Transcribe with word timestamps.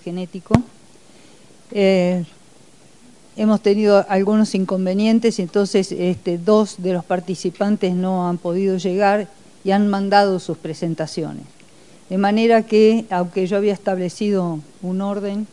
genético. 0.00 0.54
Eh, 1.72 2.24
hemos 3.36 3.60
tenido 3.60 4.04
algunos 4.08 4.54
inconvenientes, 4.54 5.38
entonces 5.38 5.92
este, 5.92 6.38
dos 6.38 6.76
de 6.78 6.92
los 6.92 7.04
participantes 7.04 7.94
no 7.94 8.28
han 8.28 8.38
podido 8.38 8.76
llegar 8.76 9.28
y 9.64 9.70
han 9.70 9.88
mandado 9.88 10.40
sus 10.40 10.58
presentaciones. 10.58 11.44
De 12.08 12.18
manera 12.18 12.64
que, 12.64 13.04
aunque 13.10 13.46
yo 13.46 13.56
había 13.56 13.72
establecido 13.72 14.58
un 14.82 15.00
orden, 15.00 15.46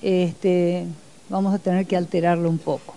este, 0.00 0.86
vamos 1.28 1.54
a 1.54 1.58
tener 1.58 1.86
que 1.86 1.96
alterarlo 1.96 2.48
un 2.48 2.58
poco. 2.58 2.94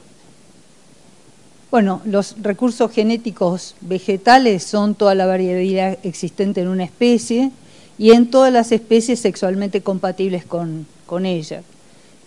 Bueno, 1.70 2.02
los 2.06 2.36
recursos 2.42 2.92
genéticos 2.92 3.76
vegetales 3.82 4.64
son 4.64 4.96
toda 4.96 5.16
la 5.16 5.26
variabilidad 5.26 5.98
existente 6.04 6.62
en 6.62 6.68
una 6.68 6.84
especie 6.84 7.52
y 8.02 8.14
en 8.14 8.32
todas 8.32 8.52
las 8.52 8.72
especies 8.72 9.20
sexualmente 9.20 9.82
compatibles 9.82 10.44
con, 10.44 10.88
con 11.06 11.28
ella. 11.28 11.62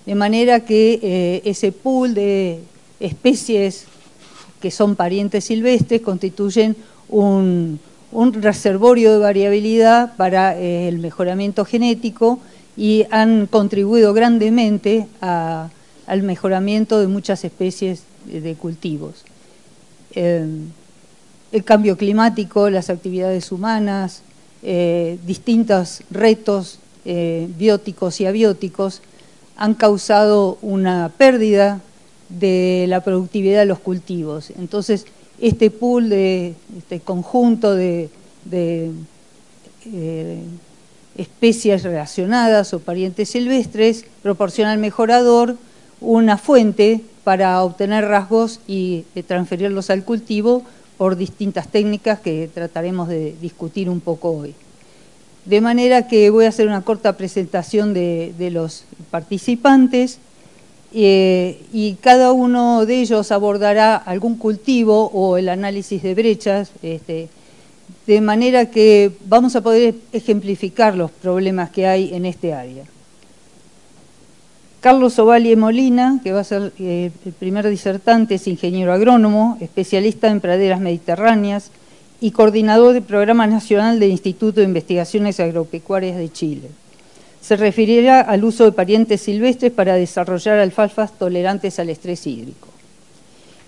De 0.07 0.15
manera 0.15 0.61
que 0.61 1.01
eh, 1.03 1.43
ese 1.45 1.73
pool 1.73 2.15
de 2.15 2.61
especies 3.01 3.87
que 4.61 4.71
son 4.71 4.95
parientes 4.95 5.46
silvestres 5.46 6.01
constituyen 6.01 6.77
un, 7.09 7.81
reservorio 8.35 9.15
de 9.15 9.18
variabilidad 9.18 10.15
para 10.15 10.57
eh, 10.57 10.87
el 10.87 11.01
mejoramiento 11.01 11.65
genético 11.65 12.39
y 12.77 13.07
han 13.11 13.49
contribuido 13.49 14.15
grandemente 14.15 15.09
al 15.21 16.23
mejoramiento 16.23 17.01
de 17.01 17.09
muchas 17.09 17.45
especies 17.45 18.04
de, 18.27 18.54
cultivos. 18.54 19.25
Eh, 20.15 20.46
el 21.51 21.65
cambio 21.65 21.96
climático, 21.96 22.71
las 22.71 22.91
actividades 22.91 23.51
humanas, 23.51 24.23
distintos 24.64 26.03
retos 26.11 26.79
bióticos 27.04 28.21
y 28.21 28.27
abióticos 28.27 29.03
han 29.57 29.75
causado 29.75 30.59
una 30.63 31.11
pérdida 31.17 31.81
de 32.28 32.87
la 32.89 33.03
productividad 33.03 33.61
de 33.61 33.67
los 33.67 33.79
cultivos. 33.79 34.51
Entonces, 34.59 35.07
este 35.41 35.70
pool, 35.70 36.09
de, 36.09 36.55
este 36.79 37.01
conjunto 37.01 37.75
de, 37.75 38.09
eh, 38.53 40.42
especies 41.17 41.83
relacionadas 41.83 42.75
o 42.75 42.81
parientes 42.81 43.29
silvestres 43.31 44.05
proporciona 44.23 44.73
al 44.73 44.79
mejorador 44.79 45.57
una 46.01 46.39
fuente 46.39 47.03
para 47.23 47.62
obtener 47.62 48.05
rasgos 48.07 48.61
y 48.67 49.05
eh, 49.15 49.23
transferirlos 49.23 49.91
al 49.91 50.05
cultivo 50.05 50.65
por 50.97 51.17
distintas 51.17 51.69
técnicas 51.69 52.20
que 52.20 52.48
trataremos 52.53 53.09
de 53.09 53.34
discutir 53.41 53.89
un 53.89 54.00
poco 54.00 54.31
hoy. 54.31 54.55
De 55.45 55.61
manera 55.61 56.09
que 56.09 56.31
voy 56.31 56.47
a 56.47 56.48
hacer 56.48 56.67
una 56.69 56.83
corta 56.83 57.17
presentación 57.17 57.92
de, 57.92 58.33
los 58.51 58.84
participantes 59.11 60.19
eh, 60.95 61.61
y 61.73 61.95
cada 62.01 62.33
uno 62.33 62.86
de 62.86 63.01
ellos 63.01 63.31
abordará 63.33 63.97
algún 63.97 64.36
cultivo 64.36 65.11
o 65.12 65.36
el 65.36 65.48
análisis 65.48 66.03
de 66.03 66.14
brechas, 66.14 66.70
este, 66.83 67.29
de 68.06 68.20
manera 68.20 68.70
que 68.70 69.12
vamos 69.27 69.56
a 69.56 69.61
poder 69.61 69.95
ejemplificar 70.12 70.97
los 70.97 71.11
problemas 71.11 71.70
que 71.70 71.86
hay 71.86 72.14
en 72.14 72.27
este 72.27 72.55
área. 72.55 72.84
Carlos 74.85 75.19
Ovalle 75.19 75.57
Molina, 75.57 76.21
que 76.23 76.33
va 76.33 76.41
a 76.41 76.45
ser 76.45 76.71
eh, 76.79 77.11
el 77.25 77.33
primer 77.33 77.67
disertante, 77.71 78.35
es 78.35 78.47
ingeniero 78.47 78.93
agrónomo, 78.93 79.57
especialista 79.63 80.29
en 80.29 80.43
praderas 80.43 80.79
mediterráneas, 80.79 81.71
y 82.21 82.33
coordinador 82.33 82.93
del 82.93 83.03
Programa 83.03 83.47
Nacional 83.47 83.99
del 83.99 84.11
Instituto 84.11 84.61
de 84.61 84.67
Investigaciones 84.67 85.41
Agropecuarias 85.41 86.19
de 86.19 86.31
Chile. 86.31 86.69
Se 87.41 87.57
referirá 87.57 88.21
al 88.21 88.45
uso 88.45 88.65
de 88.65 88.73
parientes 88.73 89.23
silvestres 89.23 89.73
para 89.73 89.95
desarrollar 89.95 90.59
alfalfas 90.59 91.19
tolerantes 91.19 91.79
al 91.79 91.89
estrés 91.89 92.27
hídrico. 92.27 92.69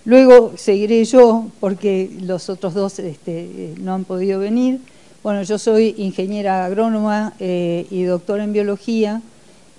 Luego 0.05 0.53
seguiré 0.55 1.03
yo, 1.03 1.47
porque 1.59 2.11
los 2.21 2.47
otros 2.47 2.75
dos 2.75 2.99
este, 2.99 3.73
no 3.81 3.95
han 3.95 4.03
podido 4.03 4.39
venir. 4.39 4.81
Bueno, 5.23 5.41
yo 5.41 5.57
soy 5.57 5.95
ingeniera 5.97 6.63
agrónoma 6.63 7.33
eh, 7.39 7.87
y 7.89 8.03
doctora 8.03 8.43
en 8.43 8.53
biología, 8.53 9.23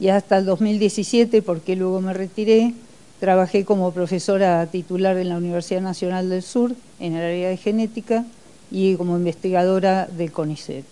y 0.00 0.08
hasta 0.08 0.38
el 0.38 0.44
2017, 0.44 1.42
porque 1.42 1.76
luego 1.76 2.00
me 2.00 2.14
retiré, 2.14 2.74
trabajé 3.20 3.64
como 3.64 3.92
profesora 3.92 4.66
titular 4.66 5.16
en 5.16 5.28
la 5.28 5.36
Universidad 5.36 5.80
Nacional 5.80 6.30
del 6.30 6.42
Sur, 6.42 6.74
en 7.00 7.14
el 7.14 7.22
área 7.22 7.48
de 7.48 7.56
genética, 7.56 8.24
y 8.70 8.96
como 8.96 9.16
investigadora 9.16 10.06
del 10.06 10.30
CONICET. 10.30 10.84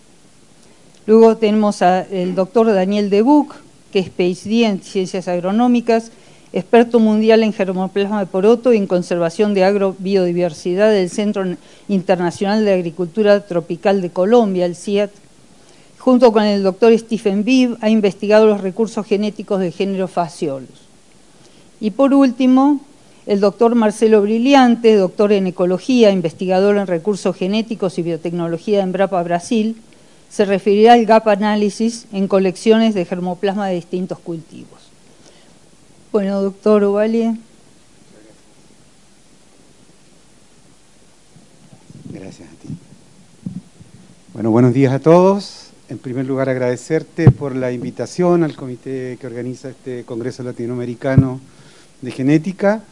Luego 1.05 1.37
tenemos 1.37 1.81
al 1.81 2.35
doctor 2.35 2.73
Daniel 2.73 3.09
Debuc, 3.09 3.55
que 3.91 3.99
es 3.99 4.09
PhD 4.09 4.65
en 4.65 4.81
Ciencias 4.81 5.27
Agronómicas, 5.27 6.11
experto 6.53 6.99
mundial 6.99 7.43
en 7.43 7.53
germoplasma 7.53 8.19
de 8.19 8.25
poroto 8.25 8.73
y 8.73 8.77
en 8.77 8.87
conservación 8.87 9.53
de 9.53 9.63
agrobiodiversidad 9.63 10.91
del 10.91 11.09
Centro 11.09 11.45
Internacional 11.87 12.65
de 12.65 12.73
Agricultura 12.73 13.45
Tropical 13.45 14.01
de 14.01 14.09
Colombia, 14.09 14.65
el 14.65 14.75
CIAT. 14.75 15.11
Junto 16.07 16.31
con 16.31 16.43
el 16.43 16.63
doctor 16.63 16.97
Stephen 16.97 17.43
Bibb, 17.43 17.77
ha 17.81 17.89
investigado 17.89 18.45
los 18.47 18.61
recursos 18.61 19.05
genéticos 19.05 19.59
del 19.59 19.73
género 19.73 20.07
Fasciolos. 20.07 20.87
Y 21.81 21.91
por 21.91 22.13
último, 22.13 22.79
el 23.25 23.41
doctor 23.41 23.75
Marcelo 23.75 24.21
Brillante, 24.21 24.95
doctor 24.95 25.33
en 25.33 25.47
ecología, 25.47 26.11
investigador 26.11 26.77
en 26.77 26.87
recursos 26.87 27.35
genéticos 27.35 27.99
y 27.99 28.03
biotecnología 28.03 28.83
en 28.83 28.93
Brapa, 28.93 29.21
Brasil, 29.21 29.75
se 30.29 30.45
referirá 30.45 30.93
al 30.93 31.05
gap 31.05 31.27
análisis 31.27 32.05
en 32.13 32.29
colecciones 32.29 32.95
de 32.95 33.03
germoplasma 33.03 33.67
de 33.67 33.75
distintos 33.75 34.17
cultivos. 34.17 34.79
Bueno, 36.13 36.41
doctor 36.41 36.85
Ovalle. 36.85 37.35
Gracias 42.13 42.47
a 42.47 42.65
ti. 42.65 42.69
Bueno, 44.31 44.51
buenos 44.51 44.73
días 44.73 44.93
a 44.93 44.99
todos. 44.99 45.66
En 45.89 45.99
primer 45.99 46.25
lugar, 46.25 46.49
agradecerte 46.49 47.31
por 47.31 47.55
la 47.55 47.71
invitación 47.71 48.43
al 48.43 48.55
comité 48.55 49.17
que 49.19 49.27
organiza 49.27 49.69
este 49.69 50.03
Congreso 50.03 50.43
Latinoamericano 50.43 51.39
de 52.01 52.11
Genética 52.11 52.83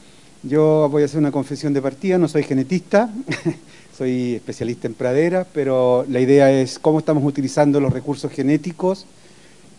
yo 0.47 0.87
voy 0.91 1.01
a 1.01 1.05
hacer 1.05 1.19
una 1.19 1.31
confesión 1.31 1.73
de 1.73 1.81
partida, 1.81 2.19
no 2.19 2.27
soy 2.27 2.43
genetista, 2.43 3.09
soy 3.97 4.35
especialista 4.35 4.85
en 4.87 4.93
pradera, 4.93 5.43
pero 5.51 6.05
la 6.07 6.19
idea 6.19 6.51
es 6.51 6.77
cómo 6.77 6.99
estamos 6.99 7.23
utilizando 7.23 7.81
los 7.81 7.91
recursos 7.91 8.31
genéticos, 8.31 9.07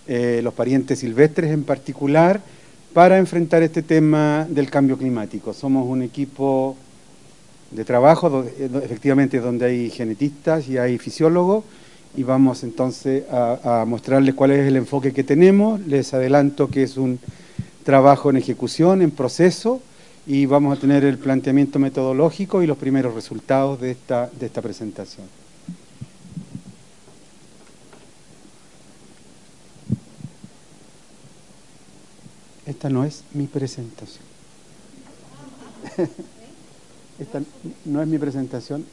eh, 0.08 0.40
los 0.42 0.54
parientes 0.54 0.98
silvestres 0.98 1.52
en 1.52 1.62
particular, 1.62 2.40
para 2.92 3.18
enfrentar 3.18 3.62
este 3.62 3.82
tema 3.82 4.44
del 4.50 4.68
cambio 4.68 4.98
climático. 4.98 5.54
Somos 5.54 5.86
un 5.86 6.02
equipo 6.02 6.76
de 7.70 7.84
trabajo, 7.84 8.44
eh, 8.58 8.68
efectivamente 8.82 9.38
donde 9.38 9.66
hay 9.66 9.90
genetistas 9.90 10.68
y 10.68 10.78
hay 10.78 10.98
fisiólogos, 10.98 11.62
y 12.16 12.22
vamos 12.22 12.62
entonces 12.64 13.24
a 13.30 13.84
mostrarles 13.86 14.34
cuál 14.34 14.52
es 14.52 14.66
el 14.66 14.76
enfoque 14.76 15.12
que 15.12 15.22
tenemos. 15.22 15.80
Les 15.86 16.14
adelanto 16.14 16.68
que 16.68 16.82
es 16.82 16.96
un 16.96 17.18
trabajo 17.84 18.30
en 18.30 18.36
ejecución, 18.36 19.02
en 19.02 19.10
proceso, 19.10 19.80
y 20.26 20.46
vamos 20.46 20.76
a 20.76 20.80
tener 20.80 21.04
el 21.04 21.18
planteamiento 21.18 21.78
metodológico 21.78 22.62
y 22.62 22.66
los 22.66 22.76
primeros 22.76 23.14
resultados 23.14 23.80
de 23.80 23.92
esta, 23.92 24.28
de 24.28 24.46
esta 24.46 24.60
presentación. 24.60 25.26
Esta 32.66 32.90
no 32.90 33.04
es 33.04 33.22
mi 33.32 33.46
presentación. 33.46 34.24
Esta 37.20 37.40
no 37.84 38.02
es 38.02 38.08
mi 38.08 38.18
presentación. 38.18 38.84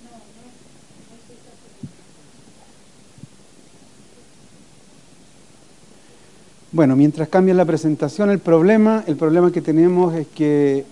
Bueno, 6.74 6.96
mientras 6.96 7.30
cambia 7.30 7.54
la 7.54 7.66
presentación, 7.66 8.32
el 8.32 8.40
problema, 8.40 9.04
el 9.06 9.16
problema 9.16 9.52
que 9.52 9.62
tenemos 9.62 10.16
es 10.16 10.26
que 10.26 10.84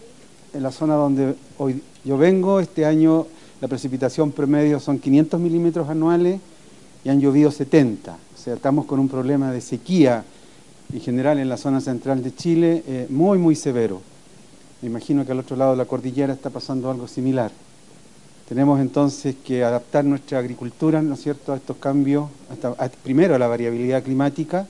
en 0.53 0.61
la 0.61 0.71
zona 0.71 0.93
donde 0.93 1.33
hoy 1.57 1.81
yo 2.05 2.19
vengo, 2.19 2.59
este 2.59 2.85
año 2.85 3.25
la 3.61 3.67
precipitación 3.67 4.31
promedio 4.31 4.79
son 4.79 4.99
500 4.99 5.39
milímetros 5.39 5.89
anuales 5.89 6.39
y 7.03 7.09
han 7.09 7.19
llovido 7.19 7.49
70. 7.49 8.11
O 8.11 8.37
sea, 8.37 8.53
estamos 8.53 8.85
con 8.85 8.99
un 8.99 9.09
problema 9.09 9.51
de 9.51 9.59
sequía 9.59 10.23
en 10.93 11.01
general 11.01 11.39
en 11.39 11.49
la 11.49 11.57
zona 11.57 11.81
central 11.81 12.21
de 12.21 12.35
Chile 12.35 12.83
eh, 12.85 13.07
muy, 13.09 13.39
muy 13.39 13.55
severo. 13.55 14.03
Me 14.83 14.87
imagino 14.87 15.25
que 15.25 15.31
al 15.31 15.39
otro 15.39 15.55
lado 15.55 15.71
de 15.71 15.77
la 15.77 15.85
cordillera 15.85 16.31
está 16.31 16.51
pasando 16.51 16.91
algo 16.91 17.07
similar. 17.07 17.49
Tenemos 18.47 18.79
entonces 18.79 19.35
que 19.43 19.63
adaptar 19.63 20.05
nuestra 20.05 20.37
agricultura, 20.37 21.01
¿no 21.01 21.15
es 21.15 21.23
cierto?, 21.23 21.53
a 21.53 21.55
estos 21.55 21.77
cambios, 21.77 22.29
primero 23.03 23.33
a 23.33 23.39
la 23.39 23.47
variabilidad 23.47 24.03
climática 24.03 24.67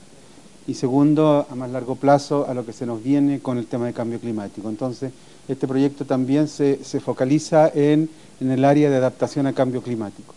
y 0.66 0.74
segundo, 0.74 1.46
a 1.50 1.54
más 1.54 1.70
largo 1.70 1.96
plazo, 1.96 2.46
a 2.48 2.54
lo 2.54 2.64
que 2.64 2.72
se 2.72 2.86
nos 2.86 3.02
viene 3.02 3.40
con 3.40 3.58
el 3.58 3.66
tema 3.66 3.86
de 3.86 3.92
cambio 3.92 4.20
climático. 4.20 4.68
Entonces, 4.68 5.12
este 5.48 5.66
proyecto 5.66 6.04
también 6.04 6.46
se, 6.46 6.76
focaliza 7.00 7.68
en, 7.74 8.08
el 8.40 8.64
área 8.64 8.90
de 8.90 8.96
adaptación 8.96 9.46
a 9.46 9.52
cambio 9.52 9.82
climático. 9.82 10.34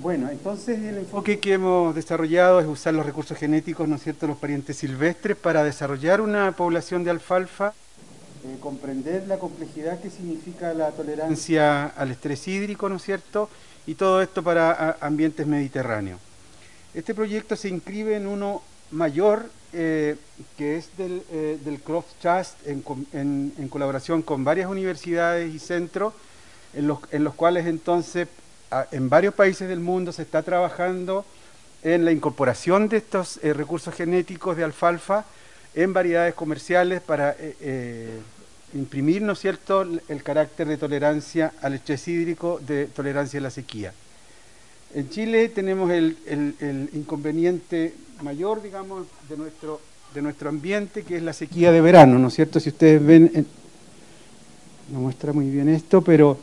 Bueno, 0.00 0.30
entonces 0.30 0.78
el 0.78 0.98
enfoque 0.98 1.40
que 1.40 1.54
hemos 1.54 1.92
desarrollado 1.94 2.60
es 2.60 2.66
usar 2.66 2.94
los 2.94 3.04
recursos 3.04 3.36
genéticos, 3.36 3.88
¿no 3.88 3.96
es 3.96 4.02
cierto?, 4.04 4.28
los 4.28 4.36
parientes 4.36 4.76
silvestres 4.76 5.36
para 5.36 5.64
desarrollar 5.64 6.20
una 6.20 6.52
población 6.52 7.02
de 7.02 7.10
alfalfa, 7.10 7.72
eh, 8.44 8.56
comprender 8.60 9.26
la 9.26 9.38
complejidad 9.38 9.98
que 9.98 10.10
significa 10.10 10.72
la 10.74 10.92
tolerancia 10.92 11.86
al 11.86 12.12
estrés 12.12 12.46
hídrico, 12.46 12.88
¿no 12.88 12.96
es 12.96 13.02
cierto?, 13.02 13.48
y 13.88 13.94
todo 13.94 14.22
esto 14.22 14.44
para 14.44 14.96
ambientes 15.00 15.44
mediterráneos. 15.44 16.20
Este 16.96 17.14
proyecto 17.14 17.56
se 17.56 17.68
inscribe 17.68 18.16
en 18.16 18.26
uno 18.26 18.62
mayor, 18.90 19.50
eh, 19.74 20.16
que 20.56 20.78
es 20.78 20.96
del, 20.96 21.22
eh, 21.30 21.58
del 21.62 21.78
Croft 21.80 22.08
Trust, 22.22 22.54
en, 22.66 23.68
colaboración 23.68 24.22
con 24.22 24.44
varias 24.44 24.70
universidades 24.70 25.54
y 25.54 25.58
centros, 25.58 26.14
en 26.72 26.86
los, 26.86 27.34
cuales 27.34 27.66
entonces 27.66 28.28
en 28.92 29.10
varios 29.10 29.34
países 29.34 29.68
del 29.68 29.80
mundo 29.80 30.10
se 30.10 30.22
está 30.22 30.42
trabajando 30.42 31.26
en 31.82 32.06
la 32.06 32.12
incorporación 32.12 32.88
de 32.88 32.96
estos 32.96 33.40
eh, 33.42 33.52
recursos 33.52 33.94
genéticos 33.94 34.56
de 34.56 34.64
alfalfa 34.64 35.26
en 35.74 35.92
variedades 35.92 36.32
comerciales 36.32 37.02
para 37.02 37.36
imprimir, 38.72 39.20
¿no 39.20 39.34
es 39.34 39.38
cierto?, 39.38 39.82
el 39.82 40.22
carácter 40.22 40.66
de 40.66 40.78
tolerancia 40.78 41.52
al 41.60 41.74
estrés 41.74 42.08
hídrico, 42.08 42.58
de 42.66 42.86
tolerancia 42.86 43.38
a 43.38 43.42
la 43.42 43.50
sequía. 43.50 43.92
En 44.96 45.10
Chile 45.10 45.50
tenemos 45.50 45.90
el, 45.90 46.16
inconveniente 46.94 47.92
mayor, 48.22 48.62
digamos, 48.62 49.04
de 49.28 49.36
nuestro, 49.36 49.78
de 50.14 50.22
nuestro 50.22 50.48
ambiente, 50.48 51.02
que 51.02 51.18
es 51.18 51.22
la 51.22 51.34
sequía 51.34 51.70
de 51.70 51.82
verano, 51.82 52.18
¿no 52.18 52.28
es 52.28 52.34
cierto? 52.34 52.58
Si 52.60 52.70
ustedes 52.70 53.04
ven, 53.04 53.44
no 54.90 55.00
muestra 55.00 55.34
muy 55.34 55.50
bien 55.50 55.68
esto, 55.68 56.00
pero 56.00 56.38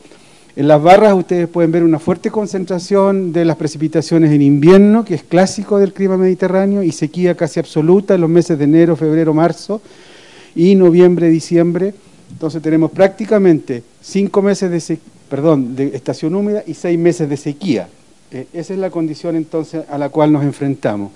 en 0.54 0.68
las 0.68 0.80
barras 0.80 1.14
ustedes 1.14 1.48
pueden 1.48 1.72
ver 1.72 1.82
una 1.82 1.98
fuerte 1.98 2.30
concentración 2.30 3.32
de 3.32 3.44
las 3.44 3.56
precipitaciones 3.56 4.30
en 4.30 4.40
invierno, 4.40 5.04
que 5.04 5.16
es 5.16 5.24
clásico 5.24 5.80
del 5.80 5.92
clima 5.92 6.16
mediterráneo, 6.16 6.84
y 6.84 6.92
sequía 6.92 7.36
casi 7.36 7.58
absoluta 7.58 8.14
en 8.14 8.20
los 8.20 8.30
meses 8.30 8.56
de 8.56 8.66
enero, 8.66 8.94
febrero, 8.94 9.34
marzo, 9.34 9.82
y 10.54 10.76
noviembre, 10.76 11.28
diciembre. 11.28 11.92
Entonces 12.30 12.62
tenemos 12.62 12.92
prácticamente 12.92 13.82
cinco 14.00 14.42
meses 14.42 14.70
de, 14.70 14.98
perdón, 15.28 15.74
de 15.74 15.86
estación 15.96 16.36
húmeda 16.36 16.62
y 16.64 16.74
seis 16.74 16.96
meses 16.96 17.28
de 17.28 17.36
sequía. 17.36 17.88
Eh, 18.34 18.48
esa 18.52 18.72
es 18.72 18.80
la 18.80 18.90
condición 18.90 19.36
entonces 19.36 19.84
a 19.88 19.96
la 19.96 20.08
cual 20.08 20.32
nos 20.32 20.42
enfrentamos. 20.42 21.12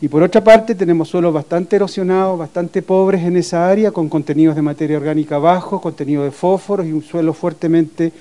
Y 0.00 0.08
por 0.08 0.22
otra 0.22 0.42
parte 0.42 0.74
tenemos 0.74 1.08
suelos 1.08 1.34
bastante 1.34 1.76
erosionados, 1.76 2.38
bastante 2.38 2.80
pobres 2.80 3.22
en 3.22 3.36
esa 3.36 3.68
área, 3.68 3.90
con 3.90 4.08
contenidos 4.08 4.56
de 4.56 4.62
materia 4.62 4.96
orgánica 4.96 5.36
bajos, 5.36 5.82
contenido 5.82 6.24
de 6.24 6.30
fósforos 6.30 6.86
y 6.86 6.92
un 6.92 7.02
suelo 7.02 7.34
fuertemente 7.34 8.12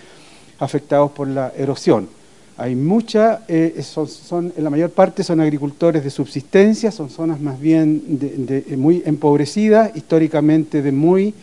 afectados 0.60 1.12
por 1.12 1.30
la 1.30 1.54
erosión. 1.58 2.10
Hay 2.58 2.76
mucha, 2.76 3.46
eh, 3.48 3.82
son, 3.82 4.52
en 4.58 4.64
la 4.64 4.70
mayor 4.70 4.90
parte 4.90 5.24
son 5.24 5.40
agricultores 5.40 6.04
de 6.04 6.10
subsistencia, 6.10 6.92
son 6.92 7.10
zonas 7.10 7.40
más 7.40 7.58
bien 7.62 8.20
de, 8.20 8.76
muy 8.76 9.04
empobrecidas, 9.06 9.96
históricamente 9.96 10.82
de 10.82 10.92
muy 10.92 11.34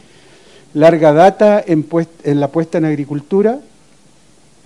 larga 0.75 1.15
data 1.15 1.65
en, 1.67 1.87
la 2.39 2.49
puesta 2.49 2.77
en 2.77 2.85
agricultura. 2.85 3.59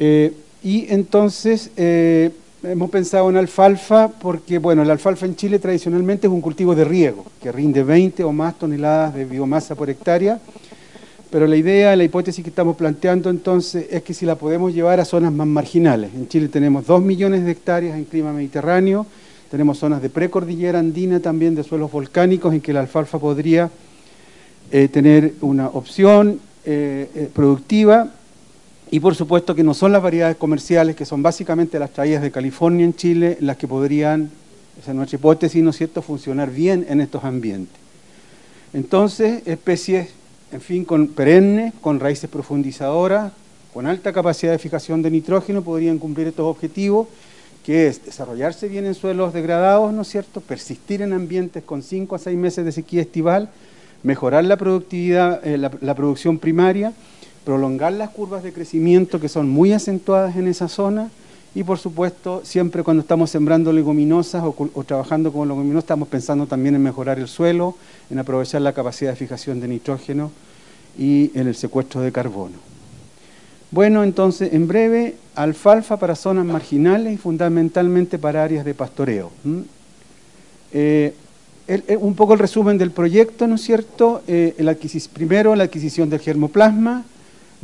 Eh, 0.01 0.33
y 0.65 0.87
entonces 0.89 1.71
eh, 1.77 2.31
hemos 2.63 2.89
pensado 2.89 3.29
en 3.29 3.37
alfalfa 3.37 4.09
porque, 4.09 4.57
bueno, 4.57 4.83
la 4.83 4.95
alfalfa 4.95 5.27
en 5.27 5.37
Chile 5.37 5.59
tradicionalmente 5.59 6.27
es 6.27 6.33
un 6.33 6.41
cultivo 6.41 6.75
de 6.75 6.85
riego, 6.85 7.27
que 7.43 7.53
rinde 7.53 7.85
20 7.85 8.25
o 8.25 8.33
más 8.33 8.59
toneladas 8.59 9.15
de 9.15 9.27
biomasa 9.27 9.75
por 9.75 9.91
hectárea, 9.91 10.41
pero 11.31 11.47
la 11.47 11.57
idea, 11.57 11.95
la 11.95 12.05
hipótesis 12.05 12.43
que 12.43 12.49
estamos 12.49 12.77
planteando 12.77 13.29
entonces 13.29 13.89
es 13.91 14.03
que 14.03 14.15
si 14.15 14.25
la 14.25 14.37
podemos 14.37 14.73
llevar 14.73 15.01
a 15.01 15.05
zonas 15.05 15.33
más 15.33 15.47
marginales. 15.47 16.15
En 16.15 16.29
Chile 16.29 16.49
tenemos 16.49 16.87
2 16.87 17.03
millones 17.03 17.45
de 17.45 17.51
hectáreas 17.51 17.99
en 17.99 18.07
clima 18.07 18.33
mediterráneo, 18.33 19.05
tenemos 19.51 19.77
zonas 19.77 20.01
de 20.01 20.09
precordillera 20.09 20.79
andina 20.79 21.21
también, 21.21 21.55
de 21.55 21.63
suelos 21.63 21.93
volcánicos, 21.93 22.55
en 22.55 22.63
que 22.63 22.73
la 22.73 22.81
alfalfa 22.81 23.19
podría 23.19 23.71
eh, 24.73 24.89
tener 24.89 25.35
una 25.43 25.69
opción 25.69 26.41
eh, 26.65 27.29
productiva 27.35 28.11
y 28.95 29.01
por 29.01 29.17
supuesto 29.17 29.57
que 29.57 29.65
no 29.65 29.75
son 29.75 29.91
las 29.91 30.05
variedades 30.05 30.37
comerciales, 30.37 30.95
que 30.95 31.05
son 31.05 31.21
básicamente 31.21 31.81
las 31.81 31.91
traídas 31.91 32.23
de 32.23 32.31
California 32.31 32.85
en 32.85 32.95
Chile, 32.95 33.37
las 33.41 33.57
que 33.57 33.67
podrían, 33.67 34.31
esa 34.81 34.93
es 34.93 34.97
nuestra 34.97 35.19
hipótesis, 35.19 35.61
¿no 35.65 35.71
es 35.71 35.77
cierto?, 35.79 36.01
funcionar 36.01 36.53
bien 36.53 36.87
en 36.89 37.01
estos 37.01 37.25
ambientes. 37.25 37.75
Entonces, 38.73 39.43
especies, 39.47 40.11
en 40.53 40.61
fin, 40.61 40.85
con 40.85 41.09
perennes, 41.09 41.75
con 41.81 41.99
raíces 41.99 42.31
profundizadoras, 42.31 43.33
con 43.73 43.89
alta 43.89 44.13
capacidad 44.13 44.53
de 44.53 44.61
fijación 44.61 45.03
de 45.03 45.11
nitrógeno, 45.11 45.63
podrían 45.63 45.99
cumplir 45.99 46.29
estos 46.29 46.47
objetivos, 46.47 47.09
que 47.67 47.89
es 47.89 48.05
desarrollarse 48.05 48.69
bien 48.69 48.87
en 48.87 48.95
suelos 48.95 49.35
degradados, 49.35 49.93
¿no 49.93 50.03
es 50.03 50.09
cierto?, 50.09 50.41
persistir 50.41 51.03
en 51.03 51.15
ambientes 51.15 51.65
con 51.65 51.83
5 51.83 52.15
a 52.15 52.19
6 52.21 52.39
meses 52.39 52.65
de 52.65 52.71
sequía 52.71 53.03
estival, 53.03 53.51
mejorar 54.05 54.45
la 54.45 54.57
productividad, 54.57 55.45
eh, 55.45 55.59
la 55.59 55.95
producción 55.97 56.39
primaria, 56.39 56.93
prolongar 57.45 57.93
las 57.93 58.11
curvas 58.11 58.43
de 58.43 58.53
crecimiento 58.53 59.21
que 59.21 59.29
son 59.29 59.49
muy 59.49 59.73
acentuadas 59.73 60.37
en 60.37 60.49
esa 60.49 60.69
zona 60.69 61.11
y 61.55 61.63
por 61.63 61.79
supuesto 61.79 62.41
siempre 62.45 62.83
cuando 62.83 63.03
estamos 63.03 63.31
sembrando 63.31 63.73
leguminosas 63.73 64.43
o, 64.45 64.85
trabajando 64.85 65.33
con 65.33 65.47
leguminosas 65.47 65.85
estamos 65.85 66.09
pensando 66.09 66.47
también 66.47 66.75
en 66.75 66.83
mejorar 66.83 67.19
el 67.19 67.29
suelo, 67.29 67.77
en 68.11 68.19
aprovechar 68.19 68.63
la 68.63 68.73
capacidad 68.73 69.11
de 69.11 69.17
fijación 69.17 69.61
de 69.61 69.69
nitrógeno 69.69 70.33
y 70.99 71.31
en 71.35 71.47
el 71.47 71.55
secuestro 71.55 72.01
de 72.01 72.13
carbono. 72.13 72.57
Bueno, 73.71 74.05
entonces, 74.05 74.53
en 74.53 74.69
breve, 74.69 75.17
alfalfa 75.35 75.97
para 75.97 76.15
zonas 76.15 76.45
marginales 76.45 77.13
y 77.13 77.17
fundamentalmente 77.17 78.19
para 78.19 78.45
áreas 78.45 78.65
de 78.65 78.73
pastoreo. 78.73 79.33
Eh, 80.73 81.13
un 82.01 82.15
poco 82.15 82.35
el 82.35 82.39
resumen 82.39 82.79
del 82.79 82.91
proyecto, 82.93 83.49
¿no 83.49 83.57
es 83.57 83.63
cierto? 83.63 84.23
Eh, 84.29 84.55
primero, 85.13 85.57
la 85.57 85.65
adquisición 85.65 86.09
del 86.09 86.21
germoplasma, 86.21 87.05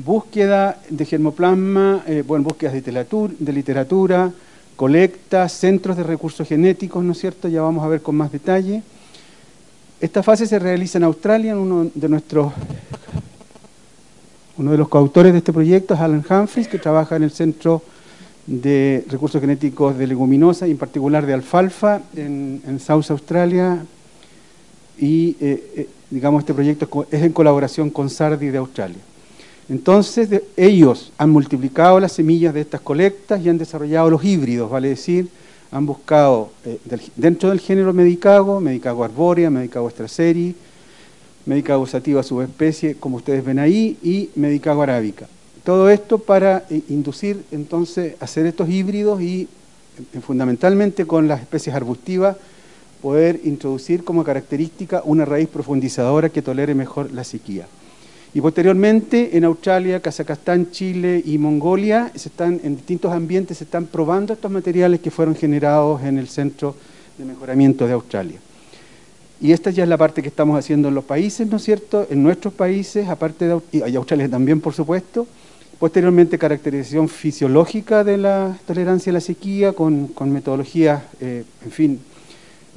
búsqueda 0.05 0.81
de 0.88 1.05
germoplasma, 1.05 2.02
eh, 2.06 2.23
bueno, 2.26 2.44
búsquedas 2.44 2.73
de 2.73 3.52
literatura, 3.52 4.26
de 4.26 4.32
colectas, 4.76 5.52
centros 5.52 5.97
de 5.97 6.02
recursos 6.02 6.49
genéticos, 6.49 7.05
¿no 7.05 7.12
es 7.12 7.19
cierto? 7.19 7.49
Ya 7.49 7.61
vamos 7.61 7.85
a 7.85 7.88
ver 7.88 8.00
con 8.00 8.17
más 8.17 8.32
detalle. 8.32 8.82
Esta 10.00 10.23
fase 10.23 10.47
se 10.47 10.58
realiza 10.58 10.97
en 10.97 11.05
Australia, 11.05 11.55
uno 11.55 11.91
de 11.94 12.08
nuestros, 12.08 12.52
uno 14.56 14.70
de 14.73 14.79
los 14.79 14.88
coautores 14.88 15.32
de 15.32 15.38
este 15.38 15.52
proyecto 15.52 15.93
es 15.93 16.00
Alan 16.00 16.25
Humphries, 16.29 16.69
que 16.69 16.79
trabaja 16.79 17.17
en 17.17 17.25
el 17.25 17.31
Centro 17.31 17.82
de 18.46 19.05
Recursos 19.08 19.38
Genéticos 19.38 19.99
de 19.99 20.06
Leguminosas 20.06 20.69
y 20.69 20.73
en 20.73 20.79
particular 20.79 21.26
de 21.26 21.35
alfalfa 21.35 22.00
en, 22.17 22.81
South 22.81 23.11
Australia. 23.11 23.85
Y, 24.99 25.36
eh, 25.41 25.72
eh, 25.77 25.89
digamos, 26.08 26.41
este 26.41 26.55
proyecto 26.55 27.06
es 27.10 27.22
en 27.22 27.32
colaboración 27.32 27.91
con 27.91 28.08
Sardi 28.08 28.48
de 28.48 28.58
Australia. 28.58 29.09
Entonces 29.70 30.29
ellos 30.56 31.12
han 31.17 31.31
multiplicado 31.31 32.00
las 32.00 32.10
semillas 32.10 32.53
de 32.53 32.60
estas 32.60 32.81
colectas 32.81 33.41
y 33.41 33.48
han 33.48 33.56
desarrollado 33.56 34.10
los 34.10 34.24
híbridos, 34.24 34.69
vale 34.69 34.89
decir, 34.89 35.29
han 35.70 35.86
buscado 35.86 36.50
eh, 36.65 36.81
dentro 37.15 37.50
del 37.50 37.60
género 37.60 37.93
Medicago, 37.93 38.60
Medicago 38.60 39.05
arbórea, 39.05 39.48
Medicago 39.48 39.86
estraceri, 39.86 40.56
Medicago 41.46 41.86
sativa 41.86 42.24
subespecie, 42.24 42.96
como 42.96 43.19
ustedes 43.19 43.44
ven 43.44 43.60
ahí, 43.60 43.96
y 44.03 44.31
Medicago 44.34 44.82
arábica. 44.82 45.29
Todo 45.62 45.89
esto 45.89 46.19
para 46.19 46.65
eh, 46.69 46.82
inducir 46.89 47.44
entonces 47.53 48.17
hacer 48.19 48.46
estos 48.46 48.69
híbridos 48.69 49.22
y 49.22 49.43
eh, 50.12 50.20
fundamentalmente 50.20 51.06
con 51.06 51.29
las 51.29 51.43
especies 51.43 51.77
arbustivas 51.77 52.36
poder 53.00 53.41
introducir 53.44 54.03
como 54.03 54.24
característica 54.24 55.00
una 55.05 55.24
raíz 55.24 55.48
profundizadora 55.48 56.29
que 56.29 56.43
tolere 56.43 56.74
mejor 56.74 57.12
la 57.12 57.22
sequía. 57.22 57.69
Y 58.32 58.41
posteriormente 58.41 59.37
en 59.37 59.44
Australia, 59.44 60.01
Kazajstán, 60.01 60.70
Chile 60.70 61.20
y 61.25 61.37
Mongolia, 61.39 62.13
se 62.15 62.29
están, 62.29 62.60
en 62.63 62.77
distintos 62.77 63.13
ambientes 63.13 63.58
se 63.58 63.65
están 63.65 63.87
probando 63.87 64.32
estos 64.32 64.51
materiales 64.51 65.01
que 65.01 65.10
fueron 65.10 65.34
generados 65.34 66.03
en 66.03 66.17
el 66.17 66.29
Centro 66.29 66.77
de 67.19 67.25
Mejoramiento 67.25 67.87
de 67.87 67.93
Australia. 67.93 68.39
Y 69.41 69.53
esta 69.53 69.70
ya 69.70 69.82
es 69.82 69.89
la 69.89 69.96
parte 69.96 70.22
que 70.22 70.29
estamos 70.29 70.58
haciendo 70.58 70.89
en 70.89 70.94
los 70.94 71.05
países, 71.05 71.49
¿no 71.49 71.56
es 71.56 71.65
cierto? 71.65 72.06
En 72.10 72.22
nuestros 72.22 72.55
países, 72.55 73.08
aparte 73.08 73.49
de 73.49 73.60
y 73.72 73.96
Australia 73.96 74.29
también, 74.29 74.60
por 74.60 74.75
supuesto. 74.75 75.27
Posteriormente, 75.81 76.39
caracterización 76.39 77.08
fisiológica 77.08 78.05
de 78.05 78.19
la 78.19 78.58
tolerancia 78.67 79.10
a 79.10 79.15
la 79.15 79.20
sequía 79.20 79.72
con, 79.72 80.13
metodologías, 80.27 81.03
eh, 81.22 81.44
en 81.65 81.70
fin, 81.70 82.01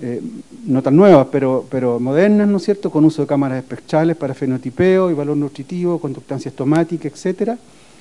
eh, 0.02 0.22
no 0.66 0.82
tan 0.82 0.96
nuevas, 0.96 1.28
pero, 1.32 1.66
pero 1.70 2.00
modernas, 2.00 2.48
¿no 2.48 2.58
es 2.58 2.64
cierto?, 2.64 2.90
con 2.90 3.06
uso 3.06 3.22
de 3.22 3.28
cámaras 3.28 3.60
espectrales 3.60 4.16
para 4.16 4.34
fenotipeo 4.34 5.12
y 5.12 5.14
valor 5.14 5.38
nutritivo, 5.38 6.00
conductancia 6.00 6.50
estomática, 6.50 7.08
etcétera. 7.08 7.58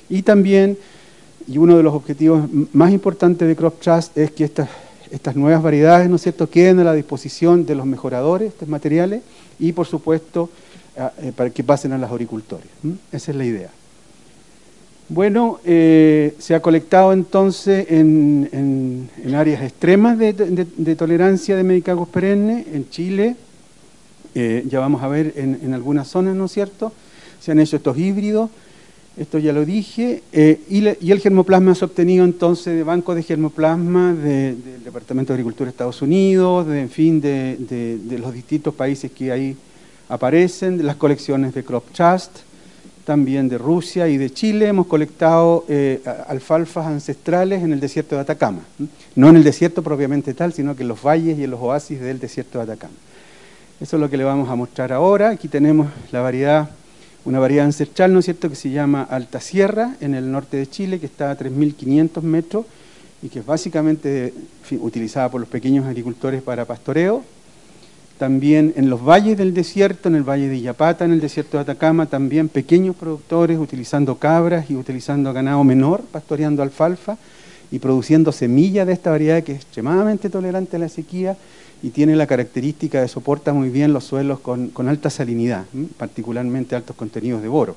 Y 0.09 0.21
también, 0.23 0.77
y 1.47 1.57
uno 1.57 1.77
de 1.77 1.83
los 1.83 1.93
objetivos 1.93 2.43
más 2.73 2.91
importantes 2.91 3.47
de 3.47 3.55
Crop 3.55 3.79
Trust 3.79 4.17
es 4.17 4.31
que 4.31 4.43
estas, 4.43 4.69
estas 5.11 5.35
nuevas 5.35 5.61
variedades, 5.61 6.09
¿no 6.09 6.15
es 6.15 6.23
cierto?, 6.23 6.49
queden 6.49 6.79
a 6.79 6.83
la 6.83 6.93
disposición 6.93 7.65
de 7.65 7.75
los 7.75 7.85
mejoradores 7.85 8.49
estos 8.49 8.67
materiales 8.67 9.21
y, 9.59 9.71
por 9.71 9.85
supuesto, 9.85 10.49
eh, 10.95 11.31
para 11.35 11.49
que 11.49 11.63
pasen 11.63 11.91
a 11.93 11.97
los 11.97 12.09
agricultores. 12.09 12.67
Esa 13.11 13.31
es 13.31 13.37
la 13.37 13.45
idea. 13.45 13.69
Bueno, 15.09 15.59
eh, 15.65 16.33
se 16.39 16.55
ha 16.55 16.61
colectado 16.61 17.11
entonces 17.11 17.87
en, 17.89 19.09
áreas 19.35 19.61
extremas 19.61 20.17
de, 20.17 20.95
tolerancia 20.95 21.57
de 21.57 21.63
medicagos 21.63 22.07
perennes, 22.07 22.65
en 22.73 22.89
Chile, 22.89 23.35
eh, 24.33 24.63
ya 24.67 24.79
vamos 24.79 25.03
a 25.03 25.07
ver 25.07 25.33
en, 25.35 25.73
algunas 25.73 26.07
zonas, 26.07 26.35
¿no 26.35 26.45
es 26.45 26.51
cierto? 26.53 26.93
Se 27.41 27.51
han 27.51 27.59
hecho 27.59 27.75
estos 27.75 27.97
híbridos, 27.97 28.49
esto 29.17 29.39
ya 29.39 29.51
lo 29.51 29.65
dije, 29.65 30.23
eh, 30.31 30.61
y, 30.69 30.87
el 30.87 31.19
germoplasma 31.19 31.75
se 31.75 31.83
ha 31.83 31.87
obtenido 31.87 32.23
entonces 32.23 32.73
de 32.73 32.83
bancos 32.83 33.15
de 33.15 33.23
germoplasma 33.23 34.13
del 34.13 34.83
Departamento 34.85 35.33
de 35.33 35.35
Agricultura 35.35 35.65
de 35.65 35.71
Estados 35.71 36.01
Unidos, 36.01 36.65
de, 36.65 36.79
en 36.79 36.89
fin, 36.89 37.19
de, 37.19 38.17
los 38.19 38.33
distintos 38.33 38.73
países 38.73 39.11
que 39.11 39.33
ahí 39.33 39.57
aparecen, 40.07 40.77
de 40.77 40.83
las 40.83 40.95
colecciones 40.95 41.53
de 41.53 41.63
Crop 41.63 41.91
Trust, 41.91 42.39
también 43.05 43.49
de 43.49 43.57
Rusia 43.57 44.07
y 44.07 44.17
de 44.17 44.31
Chile. 44.31 44.67
Hemos 44.67 44.87
colectado 44.87 45.65
eh, 45.67 46.01
alfalfas 46.27 46.87
ancestrales 46.87 47.63
en 47.63 47.73
el 47.73 47.79
desierto 47.79 48.15
de 48.15 48.21
Atacama. 48.21 48.61
No 49.15 49.29
en 49.29 49.35
el 49.35 49.43
desierto 49.43 49.83
propiamente 49.83 50.33
tal, 50.33 50.53
sino 50.53 50.75
que 50.75 50.83
en 50.83 50.89
los 50.89 51.01
valles 51.01 51.37
y 51.37 51.43
en 51.43 51.51
los 51.51 51.61
oasis 51.61 51.99
del 51.99 52.19
desierto 52.19 52.59
de 52.59 52.65
Atacama. 52.65 52.93
Eso 53.79 53.97
es 53.97 53.99
lo 53.99 54.09
que 54.09 54.17
le 54.17 54.23
vamos 54.23 54.49
a 54.49 54.55
mostrar 54.55 54.93
ahora. 54.93 55.29
Aquí 55.29 55.47
tenemos 55.47 55.87
la 56.11 56.21
variedad, 56.21 56.69
una 57.25 57.39
variedad 57.39 57.65
ancestral, 57.65 58.13
¿no 58.13 58.19
es 58.19 58.25
cierto?, 58.25 58.49
que 58.49 58.55
se 58.55 58.69
llama 58.69 59.03
Alta 59.03 59.39
Sierra, 59.39 59.95
en 59.99 60.15
el 60.15 60.31
norte 60.31 60.57
de 60.57 60.67
Chile, 60.67 60.99
que 60.99 61.05
está 61.05 61.31
a 61.31 61.37
3.500 61.37 62.21
metros 62.21 62.65
y 63.21 63.29
que 63.29 63.39
es 63.39 63.45
básicamente 63.45 64.33
utilizada 64.79 65.29
por 65.29 65.41
los 65.41 65.49
pequeños 65.49 65.85
agricultores 65.85 66.41
para 66.41 66.65
pastoreo 66.65 67.23
también 68.23 68.73
en 68.77 68.89
los 68.89 69.03
valles 69.03 69.37
del 69.37 69.53
desierto, 69.53 70.07
en 70.07 70.15
el 70.15 70.23
valle 70.23 70.47
de 70.47 70.61
Yapata, 70.61 71.03
en 71.03 71.11
el 71.11 71.19
desierto 71.19 71.57
de 71.57 71.63
Atacama, 71.63 72.05
también 72.05 72.47
pequeños 72.47 72.95
productores 72.95 73.59
utilizando 73.59 74.15
cabras 74.15 74.71
y 74.71 74.77
utilizando 74.77 75.33
ganado 75.33 75.61
menor, 75.65 76.03
pastoreando 76.09 76.63
alfalfa 76.63 77.17
y 77.69 77.79
produciendo 77.79 78.31
semillas 78.31 78.87
de 78.87 78.93
esta 78.93 79.11
variedad 79.11 79.43
que 79.43 79.51
es 79.51 79.57
extremadamente 79.57 80.29
tolerante 80.29 80.77
a 80.77 80.79
la 80.79 80.87
sequía 80.87 81.35
y 81.81 81.89
tiene 81.89 82.15
la 82.15 82.25
característica 82.25 83.01
de 83.01 83.09
soporta 83.09 83.51
muy 83.51 83.67
bien 83.67 83.91
los 83.91 84.05
suelos 84.05 84.39
con, 84.39 84.71
alta 84.87 85.09
salinidad, 85.09 85.65
particularmente 85.97 86.77
altos 86.77 86.95
contenidos 86.95 87.41
de 87.41 87.49
boro. 87.49 87.75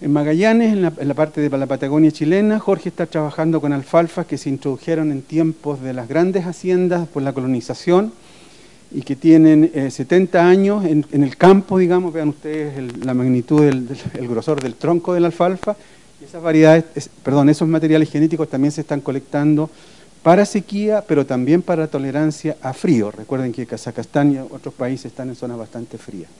En 0.00 0.14
Magallanes, 0.14 0.72
en 0.72 0.80
la, 0.80 0.94
en 0.98 1.08
la, 1.08 1.14
parte 1.14 1.42
de 1.42 1.58
la 1.58 1.66
Patagonia 1.66 2.10
chilena, 2.10 2.58
Jorge 2.58 2.88
está 2.88 3.04
trabajando 3.04 3.60
con 3.60 3.74
alfalfas 3.74 4.24
que 4.24 4.38
se 4.38 4.48
introdujeron 4.48 5.12
en 5.12 5.20
tiempos 5.20 5.82
de 5.82 5.92
las 5.92 6.08
grandes 6.08 6.46
haciendas 6.46 7.06
por 7.06 7.22
la 7.22 7.34
colonización 7.34 8.14
y 8.94 9.02
que 9.02 9.16
tienen 9.16 9.70
70 9.90 10.38
eh, 10.38 10.42
años 10.42 10.84
en, 10.84 11.06
el 11.12 11.36
campo, 11.36 11.78
digamos, 11.78 12.12
vean 12.12 12.28
ustedes 12.28 13.04
la 13.04 13.14
magnitud, 13.14 13.62
del, 13.62 13.88
el 14.14 14.28
grosor 14.28 14.62
del 14.62 14.74
tronco 14.74 15.14
de 15.14 15.20
la 15.20 15.28
alfalfa, 15.28 15.76
y 16.20 16.24
esas 16.24 16.42
variedades, 16.42 17.10
perdón, 17.22 17.48
esos 17.48 17.66
materiales 17.68 18.10
genéticos 18.10 18.48
también 18.48 18.72
se 18.72 18.82
están 18.82 19.00
colectando 19.00 19.70
para 20.22 20.44
sequía, 20.44 21.04
pero 21.06 21.26
también 21.26 21.62
para 21.62 21.88
tolerancia 21.88 22.56
a 22.62 22.72
frío. 22.72 23.10
Recuerden 23.10 23.52
que 23.52 23.66
Kazajstán 23.66 24.32
y 24.32 24.38
otros 24.38 24.74
países 24.74 25.06
están 25.06 25.28
en 25.30 25.36
zonas 25.36 25.58
bastante 25.58 25.98
frías. 25.98 26.30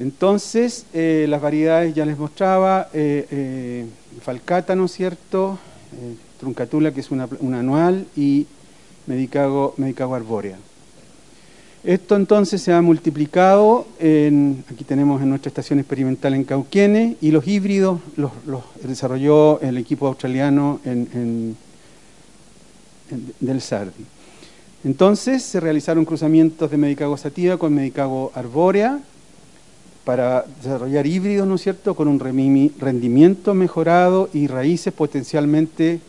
Entonces, 0.00 0.86
eh, 0.94 1.26
las 1.28 1.40
variedades 1.40 1.94
ya 1.94 2.06
les 2.06 2.18
mostraba, 2.18 2.88
eh, 2.92 3.86
falcata, 4.22 4.74
¿no 4.74 4.86
es 4.86 4.92
cierto?, 4.92 5.58
truncatula, 6.40 6.92
que 6.92 7.00
es 7.00 7.10
una, 7.10 7.28
anual, 7.56 8.06
y 8.16 8.46
medicago, 9.06 9.74
medicago 9.76 10.14
arbórea. 10.14 10.56
Esto 11.84 12.14
entonces 12.14 12.62
se 12.62 12.72
ha 12.72 12.80
multiplicado, 12.80 13.88
en, 13.98 14.64
aquí 14.72 14.84
tenemos 14.84 15.20
en 15.20 15.30
nuestra 15.30 15.48
estación 15.48 15.80
experimental 15.80 16.32
en 16.34 16.44
Cauquenes, 16.44 17.16
y 17.20 17.32
los 17.32 17.48
híbridos 17.48 18.00
los, 18.16 18.30
desarrolló 18.84 19.60
el 19.60 19.76
equipo 19.78 20.06
australiano 20.06 20.78
en, 20.84 21.56
del 23.40 23.60
SARDI. 23.60 24.04
Entonces 24.84 25.42
se 25.42 25.58
realizaron 25.58 26.04
cruzamientos 26.04 26.70
de 26.70 26.76
medicago 26.76 27.16
sativa 27.16 27.56
con 27.56 27.74
medicago 27.74 28.30
arbórea 28.34 29.00
para 30.04 30.44
desarrollar 30.62 31.06
híbridos, 31.06 31.48
¿no 31.48 31.56
es 31.56 31.62
cierto?, 31.62 31.96
con 31.96 32.06
un 32.06 32.20
rendimiento 32.20 33.54
mejorado 33.54 34.28
y 34.32 34.46
raíces 34.46 34.92
potencialmente 34.92 36.00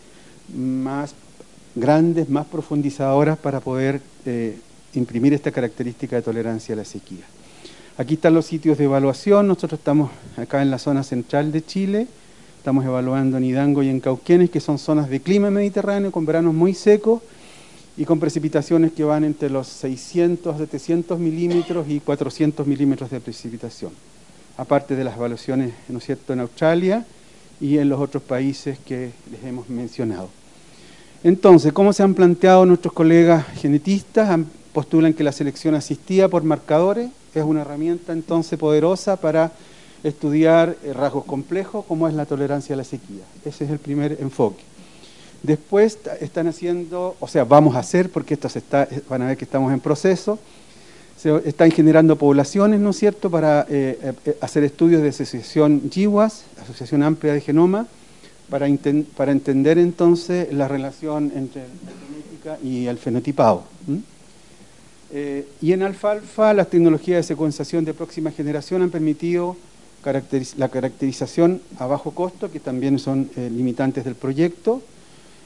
más 0.56 1.16
grandes, 1.74 2.30
más 2.30 2.46
profundizadoras 2.46 3.40
para 3.40 3.60
poder 3.60 4.02
eh, 4.28 4.56
imprimir 4.94 5.34
esta 5.34 5.52
característica 5.52 6.16
de 6.16 6.22
tolerancia 6.22 6.74
a 6.74 6.78
la 6.78 6.86
sequía. 6.86 7.26
Aquí 7.98 8.16
están 8.16 8.34
los 8.34 8.46
sitios 8.46 8.78
de 8.78 8.86
evaluación, 8.86 9.48
nosotros 9.48 9.80
estamos 9.80 10.12
acá 10.36 10.62
en 10.62 10.72
la 10.72 10.80
zona 10.80 11.04
central 11.04 11.52
de 11.52 11.64
Chile, 11.64 12.08
estamos 12.58 12.84
evaluando 12.86 13.38
en 13.38 13.44
Hidango 13.44 13.84
y 13.84 13.90
en 13.90 14.00
Cauquenes, 14.00 14.50
que 14.50 14.60
son 14.60 14.80
zonas 14.80 15.10
de 15.10 15.20
clima 15.20 15.52
mediterráneo 15.52 16.12
con 16.12 16.26
veranos 16.26 16.54
muy 16.54 16.74
secos 16.74 17.22
y 17.96 18.06
con 18.06 18.20
precipitaciones 18.20 18.94
que 18.94 19.04
van 19.04 19.24
entre 19.24 19.50
los 19.50 19.68
600 19.68 20.58
700 20.58 21.20
milímetros 21.20 21.88
y 21.88 22.00
400 22.00 22.66
milímetros 22.66 23.12
de 23.12 23.20
precipitación, 23.20 23.92
aparte 24.58 24.96
de 24.96 25.04
las 25.04 25.16
evaluaciones 25.16 25.74
¿no 25.88 26.00
es 26.00 26.06
cierto? 26.06 26.34
en 26.34 26.40
Australia 26.40 27.06
y 27.62 27.78
en 27.78 27.90
los 27.90 28.02
otros 28.02 28.24
países 28.24 28.80
que 28.80 29.12
les 29.32 29.44
hemos 29.44 29.70
mencionado. 29.70 30.30
Entonces, 31.24 31.72
¿cómo 31.72 31.94
se 31.94 32.04
han 32.04 32.16
planteado 32.16 32.66
nuestros 32.66 32.94
colegas 32.94 33.46
genetistas? 33.56 34.40
Postulan 34.74 35.14
que 35.14 35.24
la 35.24 35.32
selección 35.32 35.76
asistida 35.76 36.28
por 36.28 36.44
marcadores 36.44 37.12
es 37.34 37.44
una 37.44 37.62
herramienta 37.62 38.14
entonces 38.14 38.60
poderosa 38.60 39.18
para 39.18 39.52
estudiar 40.04 40.76
eh, 40.84 40.94
rasgos 40.94 41.26
complejos 41.26 41.86
como 41.86 42.08
es 42.08 42.14
la 42.14 42.26
tolerancia 42.26 42.74
a 42.74 42.78
la 42.78 42.84
sequía. 42.84 43.24
Ese 43.46 43.66
es 43.66 43.72
el 43.72 43.80
primer 43.80 44.18
enfoque. 44.20 44.64
Después 45.42 45.98
están 46.22 46.48
haciendo, 46.48 47.16
o 47.20 47.28
sea, 47.28 47.44
vamos 47.44 47.76
a 47.76 47.80
hacer, 47.80 48.10
porque 48.10 48.34
esto 48.34 48.48
está, 48.48 48.84
eh, 48.84 49.02
van 49.10 49.22
a 49.22 49.28
ver 49.28 49.38
que 49.38 49.46
estamos 49.46 49.74
en 49.74 49.80
proceso, 49.80 50.40
se 51.18 51.36
están 51.48 51.72
generando 51.72 52.18
poblaciones, 52.18 52.80
¿no 52.80 52.90
es 52.90 52.98
cierto?, 52.98 53.30
para 53.30 53.66
eh, 53.70 54.14
hacer 54.42 54.64
estudios 54.64 55.02
de 55.02 55.10
asociación 55.10 55.90
GWAS, 55.94 56.44
Asociación 56.62 57.04
Amplia 57.04 57.34
de 57.34 57.42
Genoma, 57.42 57.88
para, 58.50 58.68
para 59.16 59.32
entender 59.32 59.78
entonces 59.78 60.52
la 60.52 60.68
relación 60.68 61.32
entre 61.36 61.62
la 61.62 61.92
genética 62.08 62.58
y 62.62 62.88
el 62.88 62.98
fenotipado. 62.98 63.64
Eh, 65.16 65.48
y 65.62 65.74
en 65.74 65.84
alfalfa, 65.84 66.56
las 66.56 66.72
tecnologías 66.72 67.18
de 67.18 67.24
secuenciación 67.24 67.86
de 67.86 67.94
próxima 67.94 68.32
generación 68.32 68.82
han 68.82 68.90
permitido 68.90 69.56
la 70.58 70.70
caracterización 70.70 71.62
a 71.78 71.86
bajo 71.86 72.12
costo, 72.12 72.52
que 72.52 72.60
también 72.60 72.98
son 72.98 73.30
eh, 73.36 73.48
limitantes 73.52 74.06
del 74.06 74.16
proyecto, 74.16 74.82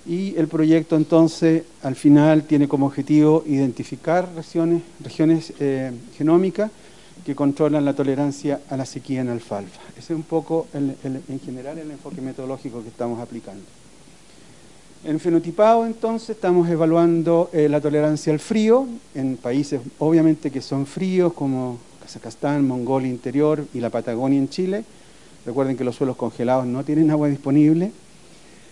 y 0.05 0.38
el 0.38 0.47
proyecto 0.47 0.95
entonces 0.95 1.63
al 1.83 1.97
final 1.97 2.43
tiene 2.43 2.69
como 2.69 2.86
objetivo 2.86 3.43
identificar 3.45 4.29
regiones, 4.36 4.83
regiones 5.03 5.51
eh, 5.59 5.91
genómicas 6.17 6.71
que 7.25 7.36
controlan 7.36 7.83
la 7.83 7.93
tolerancia 7.93 8.62
a 8.69 8.77
la 8.77 8.86
sequía 8.86 9.19
en 9.19 9.27
alfalfa. 9.27 9.81
Ese 9.97 10.13
es 10.13 10.17
un 10.17 10.24
poco 10.24 10.67
en 10.74 11.39
general 11.43 11.77
el 11.77 11.91
enfoque 11.91 12.21
metodológico 12.21 12.81
que 12.81 12.88
estamos 12.88 13.19
aplicando. 13.19 13.65
En 15.07 15.21
fenotipado, 15.21 15.85
entonces, 15.85 16.31
estamos 16.31 16.69
evaluando 16.69 17.49
eh, 17.53 17.69
la 17.69 17.79
tolerancia 17.79 18.33
al 18.33 18.39
frío 18.39 18.85
en 19.15 19.37
países, 19.37 19.79
obviamente, 19.99 20.51
que 20.51 20.59
son 20.59 20.85
fríos, 20.85 21.31
como 21.31 21.77
Kazajstán, 22.01 22.67
Mongolia 22.67 23.07
Interior 23.07 23.65
y 23.73 23.79
la 23.79 23.89
Patagonia 23.89 24.37
en 24.37 24.49
Chile. 24.49 24.83
Recuerden 25.45 25.77
que 25.77 25.85
los 25.85 25.95
suelos 25.95 26.17
congelados 26.17 26.65
no 26.65 26.83
tienen 26.83 27.09
agua 27.09 27.29
disponible. 27.29 27.93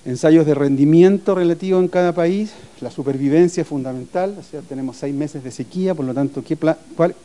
Ensayos 0.03 0.45
de 0.45 0.55
rendimiento 0.55 1.35
relativo 1.35 1.79
en 1.79 1.87
cada 1.87 2.11
país. 2.13 2.51
La 2.81 2.91
supervivencia 2.91 3.61
es 3.61 3.67
fundamental, 3.67 4.35
o 4.37 4.43
sea, 4.43 4.59
tenemos 4.59 4.97
seis 4.97 5.15
meses 5.15 5.41
de 5.41 5.51
sequía, 5.51 5.95
por 5.95 6.03
lo 6.03 6.13
tanto, 6.13 6.43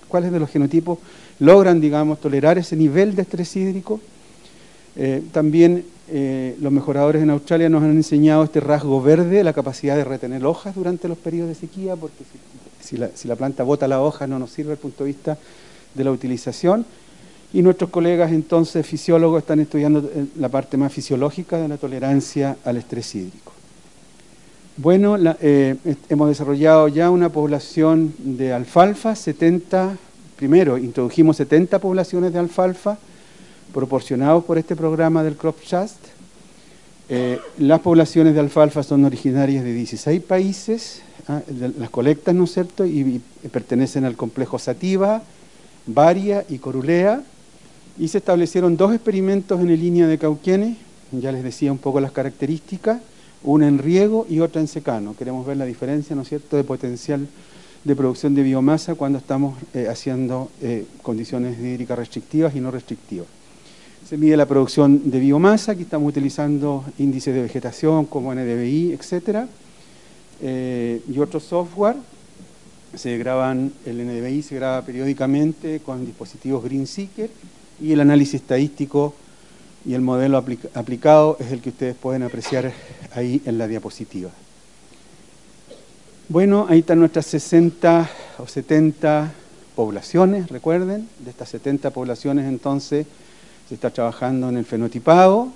¿cuáles 0.06 0.30
de 0.30 0.38
los 0.38 0.50
genotipos 0.50 1.00
logran, 1.40 1.80
digamos, 1.80 2.20
tolerar 2.20 2.58
ese 2.58 2.76
nivel 2.76 3.16
de 3.16 3.22
estrés 3.22 3.56
hídrico? 3.56 4.00
Eh, 4.94 5.20
también 5.32 5.84
eh, 6.12 6.56
los 6.60 6.72
mejoradores 6.72 7.22
en 7.22 7.30
Australia 7.30 7.68
nos 7.68 7.82
han 7.82 7.92
enseñado 7.92 8.44
este 8.44 8.60
rasgo 8.60 9.00
verde, 9.00 9.44
la 9.44 9.52
capacidad 9.52 9.96
de 9.96 10.04
retener 10.04 10.44
hojas 10.44 10.74
durante 10.74 11.08
los 11.08 11.16
periodos 11.16 11.50
de 11.50 11.54
sequía, 11.54 11.96
porque 11.96 12.24
si, 12.80 12.96
la, 12.96 13.36
planta 13.36 13.62
bota 13.62 13.86
la 13.86 14.02
hoja 14.02 14.26
no 14.26 14.38
nos 14.38 14.50
sirve 14.50 14.70
desde 14.70 14.80
el 14.80 14.82
punto 14.82 15.04
de 15.04 15.08
vista 15.08 15.38
de 15.94 16.04
la 16.04 16.10
utilización. 16.10 16.84
Y 17.52 17.62
nuestros 17.62 17.90
colegas 17.90 18.32
entonces 18.32 18.86
fisiólogos 18.86 19.42
están 19.42 19.60
estudiando 19.60 20.00
eh, 20.00 20.26
la 20.36 20.48
parte 20.48 20.76
más 20.76 20.92
fisiológica 20.92 21.58
de 21.58 21.68
la 21.68 21.76
tolerancia 21.76 22.56
al 22.64 22.76
estrés 22.76 23.14
hídrico. 23.14 23.52
Bueno, 24.76 25.16
hemos 25.18 26.28
desarrollado 26.28 26.88
ya 26.88 27.10
una 27.10 27.28
población 27.28 28.14
de 28.18 28.52
alfalfa, 28.52 29.14
70, 29.14 29.96
primero 30.36 30.78
introdujimos 30.78 31.36
70 31.36 31.80
poblaciones 31.80 32.32
de 32.32 32.38
alfalfa, 32.38 32.96
proporcionados 33.72 34.44
por 34.44 34.58
este 34.58 34.76
programa 34.76 35.22
del 35.22 35.36
Crop 35.36 35.60
Trust. 35.60 35.96
Eh, 37.08 37.40
las 37.58 37.80
poblaciones 37.80 38.34
de 38.34 38.40
alfalfa 38.40 38.82
son 38.82 39.04
originarias 39.04 39.64
de 39.64 39.72
16 39.72 40.22
países, 40.22 41.02
ah, 41.28 41.40
las 41.78 41.90
colectas, 41.90 42.34
¿no 42.34 42.44
es 42.44 42.52
cierto?, 42.52 42.86
y, 42.86 43.20
pertenecen 43.50 44.04
al 44.04 44.16
complejo 44.16 44.58
Sativa, 44.58 45.22
Varia 45.86 46.44
y 46.48 46.58
Corulea, 46.58 47.22
y 47.98 48.08
se 48.08 48.18
establecieron 48.18 48.76
dos 48.76 48.94
experimentos 48.94 49.60
en 49.60 49.68
línea 49.68 50.06
de 50.06 50.18
Cauquenes 50.18 50.76
ya 51.12 51.32
les 51.32 51.42
decía 51.42 51.72
un 51.72 51.78
poco 51.78 52.00
las 52.00 52.12
características, 52.12 53.00
una 53.42 53.66
en 53.66 53.78
riego 53.78 54.26
y 54.28 54.40
otra 54.40 54.60
en 54.60 54.68
secano. 54.68 55.16
Queremos 55.16 55.46
ver 55.46 55.56
la 55.56 55.64
diferencia, 55.64 56.14
¿no 56.14 56.22
es 56.22 56.28
cierto?, 56.28 56.56
de 56.56 56.64
potencial 56.64 57.26
de 57.82 57.96
producción 57.96 58.34
de 58.34 58.42
biomasa 58.42 58.94
cuando 58.94 59.18
estamos 59.18 59.56
eh, 59.72 59.88
haciendo 59.88 60.50
eh, 60.60 60.84
condiciones 61.02 61.58
hídricas 61.58 61.98
restrictivas 61.98 62.54
y 62.54 62.60
no 62.60 62.70
restrictivas. 62.70 63.26
Se 64.08 64.16
mide 64.16 64.36
la 64.36 64.46
producción 64.46 65.10
de 65.10 65.20
biomasa, 65.20 65.72
aquí 65.72 65.82
estamos 65.82 66.08
utilizando 66.08 66.84
índices 66.98 67.34
de 67.34 67.42
vegetación 67.42 68.06
como 68.06 68.34
NDVI, 68.34 68.92
etcétera, 68.92 69.46
eh, 70.42 71.00
y 71.08 71.18
otro 71.20 71.38
software. 71.38 71.96
Se 72.96 73.16
graban, 73.18 73.72
el 73.86 74.04
NDVI 74.04 74.42
se 74.42 74.56
graba 74.56 74.82
periódicamente 74.82 75.80
con 75.80 76.04
dispositivos 76.04 76.64
GreenSeeker 76.64 77.30
y 77.80 77.92
el 77.92 78.00
análisis 78.00 78.34
estadístico 78.34 79.14
y 79.86 79.94
el 79.94 80.00
modelo 80.00 80.44
aplicado 80.74 81.36
es 81.38 81.52
el 81.52 81.60
que 81.60 81.68
ustedes 81.68 81.94
pueden 81.94 82.24
apreciar 82.24 82.72
ahí 83.14 83.40
en 83.44 83.58
la 83.58 83.68
diapositiva. 83.68 84.30
Bueno, 86.28 86.66
ahí 86.68 86.80
están 86.80 86.98
nuestras 86.98 87.26
60 87.26 88.10
o 88.38 88.46
70 88.46 89.32
poblaciones, 89.76 90.48
recuerden, 90.48 91.08
de 91.20 91.30
estas 91.30 91.48
70 91.50 91.90
poblaciones 91.90 92.46
entonces 92.46 93.06
se 93.70 93.76
está 93.76 93.90
trabajando 93.90 94.48
en 94.48 94.56
el 94.56 94.64
fenotipado, 94.64 95.46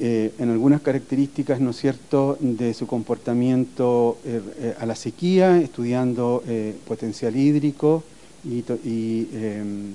eh, 0.00 0.32
en 0.40 0.50
algunas 0.50 0.80
características, 0.80 1.60
¿no 1.60 1.70
es 1.70 1.76
cierto?, 1.76 2.36
de 2.40 2.74
su 2.74 2.88
comportamiento 2.88 4.18
eh, 4.24 4.40
eh, 4.58 4.74
a 4.80 4.84
la 4.84 4.96
sequía, 4.96 5.56
estudiando 5.58 6.42
potencial 6.88 7.36
hídrico 7.36 8.02
y, 8.44 9.28
em, 9.32 9.92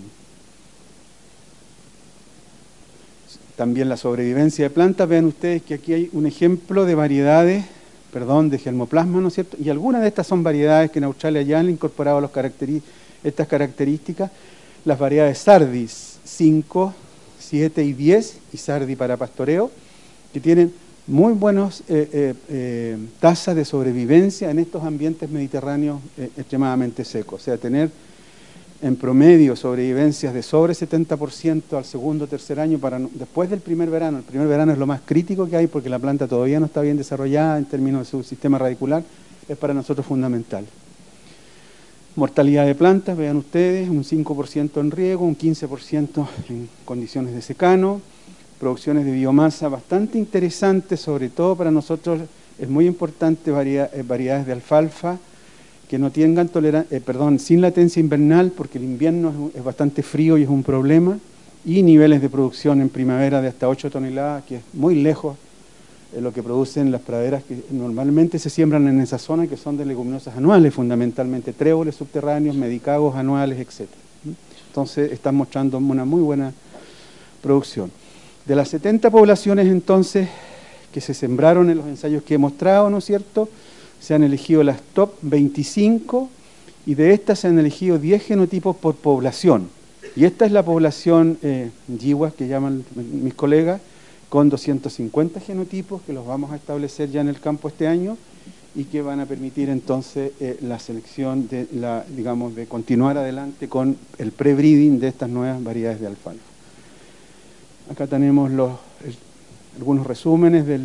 también 3.57 3.89
la 3.89 3.97
sobrevivencia 3.97 4.63
de 4.63 4.69
plantas. 4.69 5.09
Vean 5.09 5.25
ustedes 5.25 5.61
que 5.61 5.73
aquí 5.73 5.91
hay 5.91 6.09
un 6.13 6.27
ejemplo 6.27 6.85
de 6.85 6.95
variedades 6.95 7.65
perdón, 8.13 8.49
de 8.49 8.59
germoplasma, 8.59 9.19
¿no 9.19 9.27
es 9.27 9.33
cierto? 9.33 9.57
Y 9.61 9.69
algunas 9.69 10.01
de 10.01 10.07
estas 10.07 10.25
son 10.25 10.41
variedades 10.41 10.89
que 10.89 10.99
en 10.99 11.03
Australia 11.03 11.41
ya 11.41 11.59
han 11.59 11.69
incorporado 11.69 12.31
estas 13.25 13.47
características, 13.49 14.31
las 14.85 14.97
variedades 14.97 15.39
Sardis 15.39 16.15
5, 16.23 16.93
7 17.45 17.83
y 17.83 17.93
10, 17.93 18.37
y 18.53 18.57
Sardi 18.57 18.95
para 18.95 19.17
pastoreo, 19.17 19.71
que 20.33 20.39
tienen 20.39 20.73
muy 21.07 21.33
buenas 21.33 21.81
eh, 21.81 22.09
eh, 22.11 22.33
eh, 22.49 22.97
tasas 23.19 23.55
de 23.55 23.63
sobrevivencia 23.63 24.49
en 24.49 24.59
estos 24.59 24.83
ambientes 24.83 25.29
mediterráneos 25.29 26.01
extremadamente 26.17 27.05
secos. 27.05 27.41
O 27.41 27.43
sea, 27.43 27.57
tener 27.57 27.91
en 28.81 28.95
promedio 28.95 29.55
sobrevivencias 29.55 30.33
de 30.33 30.43
sobre 30.43 30.73
70% 30.73 31.77
al 31.77 31.85
segundo 31.85 32.25
o 32.25 32.27
tercer 32.27 32.59
año 32.59 32.77
para 32.79 32.99
después 32.99 33.49
del 33.49 33.59
primer 33.59 33.89
verano. 33.89 34.17
El 34.17 34.23
primer 34.23 34.47
verano 34.47 34.73
es 34.73 34.77
lo 34.77 34.87
más 34.87 35.01
crítico 35.05 35.47
que 35.47 35.57
hay 35.57 35.67
porque 35.67 35.89
la 35.89 35.99
planta 35.99 36.27
todavía 36.27 36.59
no 36.59 36.65
está 36.65 36.81
bien 36.81 36.97
desarrollada 36.97 37.57
en 37.57 37.65
términos 37.65 38.01
de 38.01 38.05
su 38.11 38.23
sistema 38.23 38.57
radicular, 38.57 39.03
es 39.47 39.57
para 39.57 39.73
nosotros 39.73 40.05
fundamental. 40.05 40.65
Mortalidad 42.15 42.65
de 42.65 42.75
plantas, 42.75 43.17
vean 43.17 43.35
ustedes, 43.35 43.89
un 43.89 44.05
5% 44.05 44.79
en 44.79 44.91
riego, 44.91 45.25
un 45.25 45.37
15% 45.37 46.27
en 46.47 46.69
condiciones 46.85 47.33
de 47.33 47.41
secano, 47.41 47.99
producciones 48.57 49.03
de 49.03 49.11
biomasa 49.11 49.67
bastante 49.67 50.17
interesantes, 50.17 51.01
sobre 51.01 51.27
todo 51.27 51.57
para 51.57 51.71
nosotros 51.71 52.21
es 52.57 52.69
muy 52.69 52.87
importante 52.87 53.51
eh, 53.51 54.03
variedades 54.07 54.45
de 54.45 54.53
alfalfa, 54.53 55.17
que 55.89 55.99
no 55.99 56.09
tengan 56.09 56.47
tolerancia, 56.47 56.97
eh, 56.97 57.01
perdón, 57.01 57.37
sin 57.37 57.59
latencia 57.59 57.99
invernal, 57.99 58.51
porque 58.55 58.77
el 58.77 58.85
invierno 58.85 59.51
es, 59.53 59.61
bastante 59.61 60.01
frío 60.01 60.37
y 60.37 60.43
es 60.43 60.49
un 60.49 60.63
problema, 60.63 61.19
y 61.65 61.83
niveles 61.83 62.21
de 62.21 62.29
producción 62.29 62.79
en 62.79 62.87
primavera 62.87 63.41
de 63.41 63.49
hasta 63.49 63.67
8 63.67 63.91
toneladas, 63.91 64.45
que 64.45 64.57
es 64.57 64.63
muy 64.71 64.95
lejos 64.95 65.35
lo 66.21 66.31
que 66.31 66.41
producen 66.41 66.91
las 66.91 67.01
praderas 67.01 67.43
que 67.43 67.63
normalmente 67.71 68.39
se 68.39 68.49
siembran 68.49 68.87
en 68.87 69.01
esa 69.01 69.17
zona, 69.17 69.47
que 69.47 69.57
son 69.57 69.77
de 69.77 69.85
leguminosas 69.85 70.37
anuales, 70.37 70.73
fundamentalmente 70.73 71.53
tréboles 71.53 71.95
subterráneos, 71.95 72.55
medicagos 72.55 73.15
anuales, 73.15 73.59
etc. 73.59 73.89
Entonces 74.67 75.11
están 75.11 75.35
mostrando 75.35 75.77
una 75.77 76.05
muy 76.05 76.21
buena 76.21 76.53
producción. 77.41 77.91
De 78.45 78.55
las 78.55 78.69
70 78.69 79.09
poblaciones 79.09 79.67
entonces 79.67 80.29
que 80.91 81.01
se 81.01 81.13
sembraron 81.13 81.69
en 81.69 81.77
los 81.77 81.87
ensayos 81.87 82.23
que 82.23 82.35
he 82.35 82.37
mostrado, 82.37 82.89
¿no 82.89 82.99
es 82.99 83.05
cierto?, 83.05 83.49
se 83.99 84.13
han 84.13 84.23
elegido 84.23 84.63
las 84.63 84.81
top 84.93 85.13
25 85.23 86.29
y 86.85 86.95
de 86.95 87.13
estas 87.13 87.39
se 87.39 87.47
han 87.47 87.57
elegido 87.57 87.97
10 87.97 88.23
genotipos 88.23 88.75
por 88.75 88.95
población. 88.95 89.69
Y 90.15 90.25
esta 90.25 90.45
es 90.45 90.51
la 90.51 90.63
población 90.63 91.37
eh, 91.41 91.71
que 92.37 92.47
llaman 92.47 92.85
mis 92.95 93.33
colegas, 93.33 93.81
con 94.35 94.49
250 94.49 95.39
genotipos 95.39 96.01
que 96.01 96.11
los 96.11 96.27
vamos 96.27 96.51
a 96.51 96.57
establecer 96.57 97.09
ya 97.09 97.21
en 97.21 97.29
el 97.29 97.39
campo 97.39 97.69
este 97.69 97.87
año 97.87 98.17
y 98.75 98.83
que 98.83 99.01
van 99.01 99.21
a 99.21 99.25
permitir 99.25 99.69
entonces 99.69 100.33
eh, 100.41 100.57
la 100.61 100.77
selección 100.77 101.47
de 101.47 101.69
la, 101.71 102.03
digamos, 102.09 102.53
de 102.53 102.65
continuar 102.65 103.17
adelante 103.17 103.69
con 103.69 103.95
el 104.17 104.33
pre-breeding 104.33 104.99
de 104.99 105.07
estas 105.07 105.29
nuevas 105.29 105.63
variedades 105.63 106.01
de 106.01 106.07
alfalfa. 106.07 106.43
Acá 107.89 108.07
tenemos 108.07 108.51
los, 108.51 108.73
algunos 109.77 110.05
resúmenes 110.05 110.67
de 110.67 110.81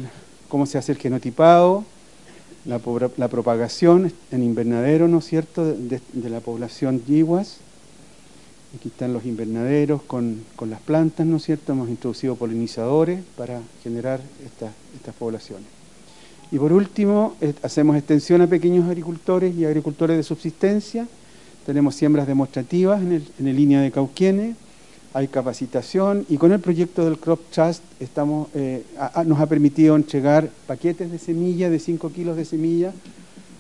cómo 0.49 0.65
se 0.65 0.79
hace 0.79 0.93
el 0.93 0.99
genotipado, 0.99 1.85
la, 2.65 2.79
propagación 2.79 4.13
en 4.31 4.45
invernadero, 4.45 5.09
¿no 5.09 5.19
es 5.19 5.25
cierto?, 5.25 5.65
de, 5.65 6.01
la 6.31 6.39
población 6.39 7.03
yiguas. 7.05 7.57
Aquí 8.77 8.89
están 8.89 9.13
los 9.13 9.25
invernaderos 9.25 10.03
con, 10.03 10.45
las 10.67 10.81
plantas, 10.81 11.27
¿no 11.27 11.39
es 11.39 11.45
cierto? 11.45 11.73
Hemos 11.73 11.89
introducido 11.89 12.37
polinizadores 12.37 13.21
para 13.37 13.61
generar 13.83 14.21
estas 14.45 15.15
poblaciones. 15.17 15.67
Y 16.53 16.59
por 16.59 16.73
último, 16.73 17.37
hacemos 17.63 17.97
extensión 17.97 18.43
a 18.43 18.47
pequeños 18.47 18.89
agricultores 18.89 19.55
y 19.57 19.65
agricultores 19.65 20.17
de 20.17 20.23
subsistencia. 20.23 21.09
Tenemos 21.67 21.95
siembras 21.95 22.27
demostrativas 22.27 23.03
en, 23.03 23.13
el, 23.13 23.29
en 23.39 23.57
línea 23.57 23.81
de 23.81 23.91
Cauquienes 23.91 24.57
hay 25.13 25.29
capacitación 25.29 26.25
y 26.29 26.37
con 26.37 26.53
el 26.53 26.61
proyecto 26.61 27.05
del 27.05 27.19
Crop 27.19 27.41
Trust 27.51 27.83
estamos, 27.99 28.49
eh, 28.55 28.85
nos 29.27 29.41
ha 29.41 29.47
permitido 29.47 29.97
entregar 29.97 30.49
paquetes 30.67 31.11
de 31.11 31.19
semilla, 31.19 31.69
de 31.69 31.81
5 31.81 32.13
kilos 32.13 32.37
de 32.37 32.45
semilla, 32.45 32.93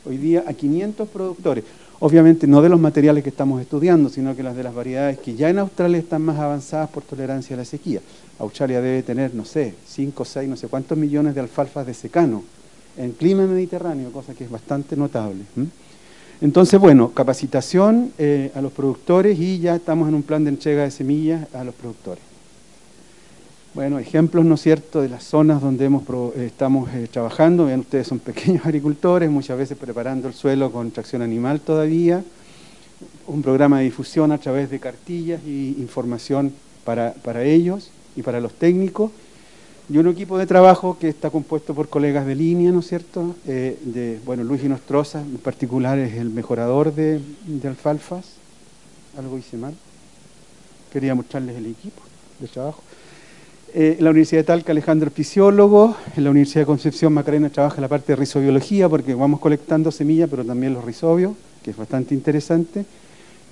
hoy 0.05 0.17
día 0.17 0.45
a 0.47 0.53
500 0.53 1.09
productores. 1.09 1.65
Obviamente 2.03 2.47
no 2.47 2.63
de 2.63 2.71
los 2.71 2.81
materiales 2.81 3.23
que 3.23 3.29
estamos 3.29 3.61
estudiando, 3.61 4.09
sino 4.09 4.35
que 4.35 4.43
las 4.43 4.57
de 4.57 4.63
las 4.63 4.75
variedades 4.75 5.19
que 5.19 5.35
ya 5.35 5.51
en 5.51 5.59
Australia 5.59 5.99
están 5.99 6.23
más 6.23 6.39
avanzadas 6.39 6.89
por 6.89 7.03
tolerancia 7.03 7.55
a 7.55 7.59
la 7.59 7.65
sequía. 7.67 8.01
Australia 8.39 8.81
debe 8.81 9.03
tener, 9.03 9.35
no 9.35 9.45
sé, 9.45 9.75
5, 9.87 10.25
6, 10.25 10.49
no 10.49 10.57
sé 10.57 10.69
cuántos 10.69 10.97
millones 10.97 11.35
de 11.35 11.43
alfalfas 11.43 11.87
de 11.87 11.93
secano 11.93 12.43
en 12.97 13.13
clima 13.13 13.47
mediterráneo, 13.47 14.11
cosa 14.13 14.33
que 14.33 14.45
es 14.45 14.51
bastante 14.51 14.97
notable. 14.97 15.43
Entonces, 16.41 16.81
bueno, 16.81 17.11
capacitación 17.11 18.13
eh, 18.17 18.51
a 18.55 18.63
los 18.63 18.73
productores 18.73 19.39
y 19.39 19.59
ya 19.59 19.77
estamos 19.77 20.09
en 20.09 20.15
un 20.15 20.23
plan 20.23 20.43
de 20.43 20.51
entrega 20.51 20.85
de 20.85 20.91
semillas 20.91 21.47
a 21.55 21.65
los 21.65 21.75
productores. 21.75 22.30
Bueno, 23.73 23.99
ejemplos, 23.99 24.45
¿no 24.45 24.57
es 24.57 24.63
cierto?, 24.63 25.01
de 25.01 25.09
las 25.09 25.25
zonas 25.25 25.61
donde 25.63 25.85
hemos, 25.85 26.03
eh, 26.37 26.47
estamos 26.47 26.91
eh, 26.93 27.09
trabajando. 27.11 27.67
Vean, 27.67 27.81
ustedes 27.81 28.07
son 28.07 28.19
pequeños 28.31 28.65
agricultores, 28.67 29.31
muchas 29.31 29.57
veces 29.57 29.79
preparando 29.79 30.29
el 30.29 30.35
suelo 30.35 30.73
con 30.73 30.91
tracción 30.91 31.23
animal 31.23 31.61
todavía. 31.61 32.23
Un 33.27 33.43
programa 33.43 33.79
de 33.79 33.85
difusión 33.85 34.33
a 34.33 34.39
través 34.39 34.71
de 34.71 34.81
cartillas 34.81 35.41
y 35.47 35.77
información 35.79 36.53
para, 36.85 37.15
para 37.15 37.45
ellos 37.45 37.91
y 38.17 38.23
para 38.23 38.41
los 38.41 38.53
técnicos 38.55 39.13
y 39.91 39.99
un 39.99 40.07
equipo 40.07 40.39
de 40.39 40.47
trabajo 40.47 40.97
que 41.01 41.09
está 41.09 41.31
compuesto 41.31 41.75
por 41.75 41.89
colegas 41.89 42.25
de 42.25 42.37
línea, 42.37 42.71
¿no 42.71 42.79
es 42.79 42.87
cierto? 42.87 43.35
Eh, 43.45 43.77
de, 43.83 44.21
bueno, 44.25 44.45
Luis 44.45 44.63
Inostroza, 44.63 45.21
en 45.21 45.39
particular, 45.39 45.99
es 45.99 46.15
el 46.15 46.31
mejorador 46.31 46.95
de, 46.95 47.21
alfalfas. 47.65 48.25
Algo 49.19 49.37
hice 49.37 49.57
mal. 49.57 49.75
Quería 50.93 51.17
mostrarles 51.17 51.57
el 51.57 51.67
equipo 51.67 52.03
de 52.39 52.47
trabajo. 52.47 52.85
Eh, 53.73 53.97
en 53.99 54.05
la 54.05 54.11
Universidad 54.11 54.41
de 54.41 54.45
Talca, 54.45 54.73
Alejandro 54.73 55.09
es 55.09 55.15
fisiólogo. 55.15 55.95
En 56.17 56.25
la 56.25 56.31
Universidad 56.31 56.67
Concepción, 56.67 57.13
Macarena 57.13 57.51
trabaja 57.51 57.77
en 57.77 57.83
la 57.83 57.89
parte 57.89 58.13
de 58.13 58.17
rizobiología, 58.17 58.89
porque 58.89 59.15
vamos 59.15 59.39
colectando 59.39 59.93
semillas, 59.93 60.29
pero 60.29 60.45
también 60.45 60.75
los 60.75 60.85
rizobios, 60.85 61.35
que 61.63 61.71
es 61.71 61.77
bastante 61.77 62.15
interesante. 62.15 62.85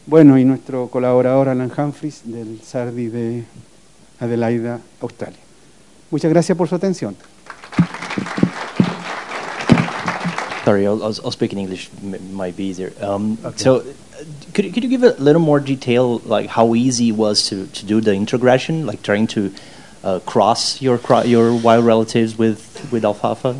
Bueno, 0.06 0.36
y 0.36 0.44
nuestro 0.44 0.88
colaborador 0.88 1.48
Alan 1.48 1.70
Humphries, 1.76 2.22
del 2.24 2.60
SARDI 2.62 3.08
de 3.08 3.44
Adelaida, 4.18 4.80
Australia. 5.00 5.38
Muchas 6.10 6.30
gracias 6.30 6.58
por 6.58 6.68
su 6.68 6.74
atención. 6.74 7.14
Sorry, 10.64 10.84
I'll, 10.84 11.00
I'll, 11.02 11.32
speak 11.32 11.52
in 11.52 11.58
English. 11.58 11.90
Might 12.32 12.56
be 12.56 12.64
easier. 12.64 12.92
Um. 13.00 13.38
So, 13.56 13.76
uh, 13.76 13.82
could 14.52 14.74
could 14.74 14.82
you 14.82 14.90
give 14.90 15.02
a 15.02 15.14
little 15.18 15.40
more 15.40 15.60
detail, 15.60 16.20
like 16.26 16.46
how 16.50 16.74
easy 16.74 17.08
it 17.08 17.16
was 17.16 17.48
to 17.48 17.66
to 17.66 17.86
do 17.86 18.02
the 18.02 18.12
integration, 18.12 18.84
like 18.84 19.02
trying 19.02 19.26
to 19.28 19.50
uh, 20.08 20.20
cross 20.20 20.80
your 20.80 21.00
your 21.24 21.54
wild 21.54 21.84
relatives 21.84 22.38
with 22.38 22.60
with 22.92 23.04
alfalfa? 23.04 23.54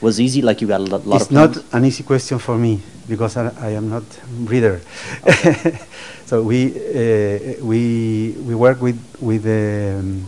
Was 0.00 0.20
easy, 0.20 0.42
like 0.42 0.60
you 0.60 0.68
got 0.68 0.80
a 0.80 0.84
lot, 0.84 1.00
it's 1.00 1.06
of. 1.06 1.20
It's 1.20 1.30
not 1.30 1.52
an 1.72 1.84
easy 1.84 2.02
question 2.02 2.38
for 2.38 2.58
me 2.58 2.80
because 3.08 3.36
I, 3.36 3.44
I 3.68 3.70
am 3.70 3.88
not 3.88 4.04
breeder. 4.46 4.80
Okay. 5.26 5.78
so 6.26 6.42
we 6.42 6.60
uh, 6.72 7.64
we 7.64 7.80
we 8.48 8.54
work 8.54 8.80
with 8.82 8.98
with. 9.20 9.44
Um, 9.46 10.26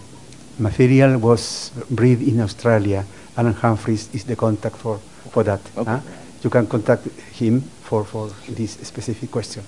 material 0.59 1.19
was 1.19 1.71
bred 1.91 2.23
in 2.23 2.41
Australia. 2.41 3.05
Alan 3.37 3.53
Humphreys 3.55 4.09
is 4.15 4.25
the 4.25 4.37
contact 4.37 4.77
for, 4.77 4.99
for 5.31 5.43
that. 5.45 5.61
Okay. 5.77 5.91
huh? 5.91 6.01
You 6.43 6.51
can 6.51 6.67
contact 6.67 7.07
him 7.33 7.61
for, 7.61 8.05
for 8.05 8.31
this 8.49 8.73
specific 8.73 9.31
question. 9.31 9.63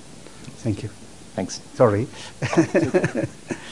Thank 0.62 0.82
you. 0.82 0.88
Thanks. 1.34 1.60
Sorry. 1.74 2.06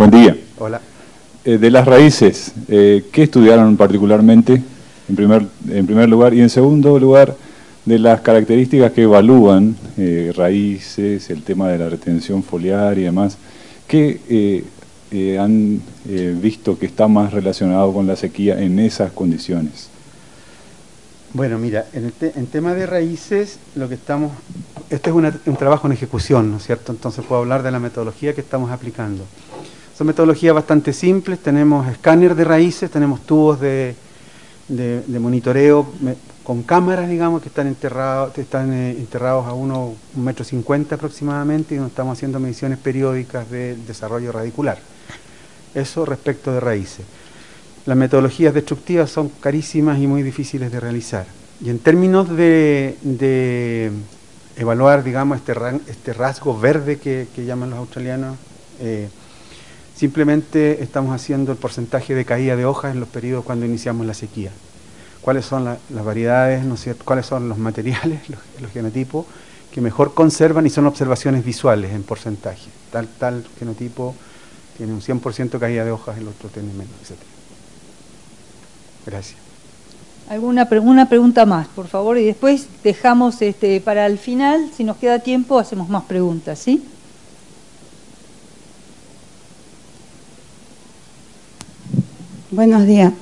Buen 0.00 0.12
día. 0.12 0.34
Hola. 0.58 0.80
Eh, 1.44 1.58
de 1.58 1.70
las 1.70 1.84
raíces, 1.84 2.52
eh, 2.68 3.04
¿qué 3.12 3.24
estudiaron 3.24 3.76
particularmente 3.76 4.62
en 5.06 5.14
primer, 5.14 5.44
en 5.68 5.84
primer 5.84 6.08
lugar? 6.08 6.32
Y 6.32 6.40
en 6.40 6.48
segundo 6.48 6.98
lugar, 6.98 7.36
de 7.84 7.98
las 7.98 8.22
características 8.22 8.92
que 8.92 9.02
evalúan, 9.02 9.76
eh, 9.98 10.32
raíces, 10.34 11.28
el 11.28 11.42
tema 11.42 11.68
de 11.68 11.76
la 11.76 11.90
retención 11.90 12.42
foliar 12.42 12.96
y 12.98 13.02
demás, 13.02 13.36
¿qué 13.86 14.64
han 15.38 15.82
visto 16.40 16.78
que 16.78 16.86
está 16.86 17.06
más 17.06 17.34
relacionado 17.34 17.92
con 17.92 18.06
la 18.06 18.16
sequía 18.16 18.58
en 18.58 18.78
esas 18.78 19.12
condiciones? 19.12 19.90
Bueno, 21.34 21.58
mira, 21.58 21.84
en, 21.92 22.06
el 22.06 22.12
te- 22.14 22.32
en 22.38 22.46
tema 22.46 22.72
de 22.72 22.86
raíces, 22.86 23.58
lo 23.74 23.86
que 23.86 23.96
estamos, 23.96 24.32
este 24.88 25.10
es 25.10 25.14
una- 25.16 25.38
un 25.44 25.56
trabajo 25.56 25.86
en 25.88 25.92
ejecución, 25.92 26.50
¿no 26.50 26.56
es 26.56 26.64
cierto? 26.64 26.90
Entonces 26.90 27.22
puedo 27.28 27.42
hablar 27.42 27.62
de 27.62 27.70
la 27.70 27.78
metodología 27.78 28.34
que 28.34 28.40
estamos 28.40 28.70
aplicando. 28.70 29.24
Son 30.00 30.06
metodologías 30.06 30.54
bastante 30.54 30.94
simples, 30.94 31.40
tenemos 31.40 31.86
escáner 31.86 32.34
de 32.34 32.42
raíces, 32.44 32.90
tenemos 32.90 33.20
tubos 33.26 33.60
de, 33.60 33.94
de- 34.66 35.02
de 35.02 35.18
monitoreo 35.18 35.86
con 36.42 36.62
cámaras, 36.62 37.06
digamos, 37.06 37.42
que 37.42 37.48
están 37.48 37.66
enterrados, 37.66 38.32
eh, 38.38 38.96
enterrados 38.98 39.46
a 39.46 39.52
uno, 39.52 39.92
un 40.16 40.24
metro 40.24 40.42
cincuenta 40.42 40.94
aproximadamente, 40.94 41.74
y 41.74 41.76
donde 41.76 41.90
estamos 41.90 42.16
haciendo 42.16 42.40
mediciones 42.40 42.78
periódicas 42.78 43.50
del 43.50 43.84
desarrollo 43.86 44.32
radicular. 44.32 44.78
Eso 45.74 46.06
respecto 46.06 46.50
de 46.50 46.60
raíces. 46.60 47.04
Las 47.84 47.98
metodologías 47.98 48.54
destructivas 48.54 49.10
son 49.10 49.28
carísimas 49.28 49.98
y 49.98 50.06
muy 50.06 50.22
difíciles 50.22 50.72
de 50.72 50.80
realizar. 50.80 51.26
Y 51.62 51.68
en 51.68 51.78
términos 51.78 52.34
de, 52.34 52.96
de 53.02 53.92
evaluar, 54.56 55.04
digamos, 55.04 55.36
este, 55.36 55.52
este 55.88 56.14
rasgo 56.14 56.58
verde 56.58 56.96
que, 56.96 57.26
que 57.36 57.44
llaman 57.44 57.68
los 57.68 57.78
australianos, 57.80 58.38
eh, 58.80 59.10
simplemente 60.00 60.82
estamos 60.82 61.14
haciendo 61.14 61.52
el 61.52 61.58
porcentaje 61.58 62.14
de 62.14 62.24
caída 62.24 62.56
de 62.56 62.64
hojas 62.64 62.94
en 62.94 63.00
los 63.00 63.08
periodos 63.10 63.44
cuando 63.44 63.66
iniciamos 63.66 64.06
la 64.06 64.14
sequía. 64.14 64.50
Cuáles 65.20 65.44
son 65.44 65.66
la- 65.66 65.76
las 65.90 66.02
variedades, 66.02 66.64
cuáles 67.04 67.26
son 67.26 67.50
los 67.50 67.58
materiales, 67.58 68.20
los, 68.60 68.70
genotipos 68.72 69.26
que 69.70 69.82
mejor 69.82 70.14
conservan 70.14 70.64
y 70.64 70.70
son 70.70 70.86
observaciones 70.86 71.44
visuales 71.44 71.92
en 71.92 72.02
porcentaje. 72.02 72.70
Tal, 72.90 73.08
tal 73.18 73.44
genotipo 73.58 74.14
tiene 74.78 74.94
un 74.94 75.02
100% 75.02 75.58
caída 75.58 75.84
de 75.84 75.90
hojas, 75.90 76.16
el 76.16 76.28
otro 76.28 76.48
tiene 76.48 76.72
menos, 76.72 76.94
etc. 77.02 77.18
Gracias. 79.04 79.38
¿Alguna 80.30 80.66
una 80.80 81.08
pregunta 81.10 81.44
más, 81.44 81.68
por 81.68 81.88
favor? 81.88 82.16
Y 82.16 82.24
después 82.24 82.68
dejamos 82.82 83.42
este, 83.42 83.82
para 83.82 84.06
el 84.06 84.16
final, 84.16 84.70
si 84.74 84.82
nos 84.82 84.96
queda 84.96 85.18
tiempo, 85.18 85.58
hacemos 85.58 85.90
más 85.90 86.04
preguntas, 86.04 86.58
¿sí? 86.58 86.82
Buenos 92.50 92.86
días. 92.86 93.12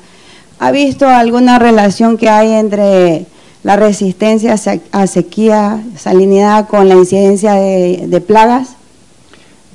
¿Ha 0.58 0.70
visto 0.70 1.06
alguna 1.06 1.58
relación 1.58 2.16
que 2.16 2.28
hay 2.28 2.52
entre 2.52 3.26
la 3.62 3.76
resistencia 3.76 4.54
a 4.54 4.56
se- 4.56 4.80
a 4.92 5.06
sequía, 5.06 5.82
salinidad 5.96 6.68
con 6.68 6.88
la 6.88 6.94
incidencia 6.94 7.52
de, 7.54 8.06
plagas? 8.26 8.70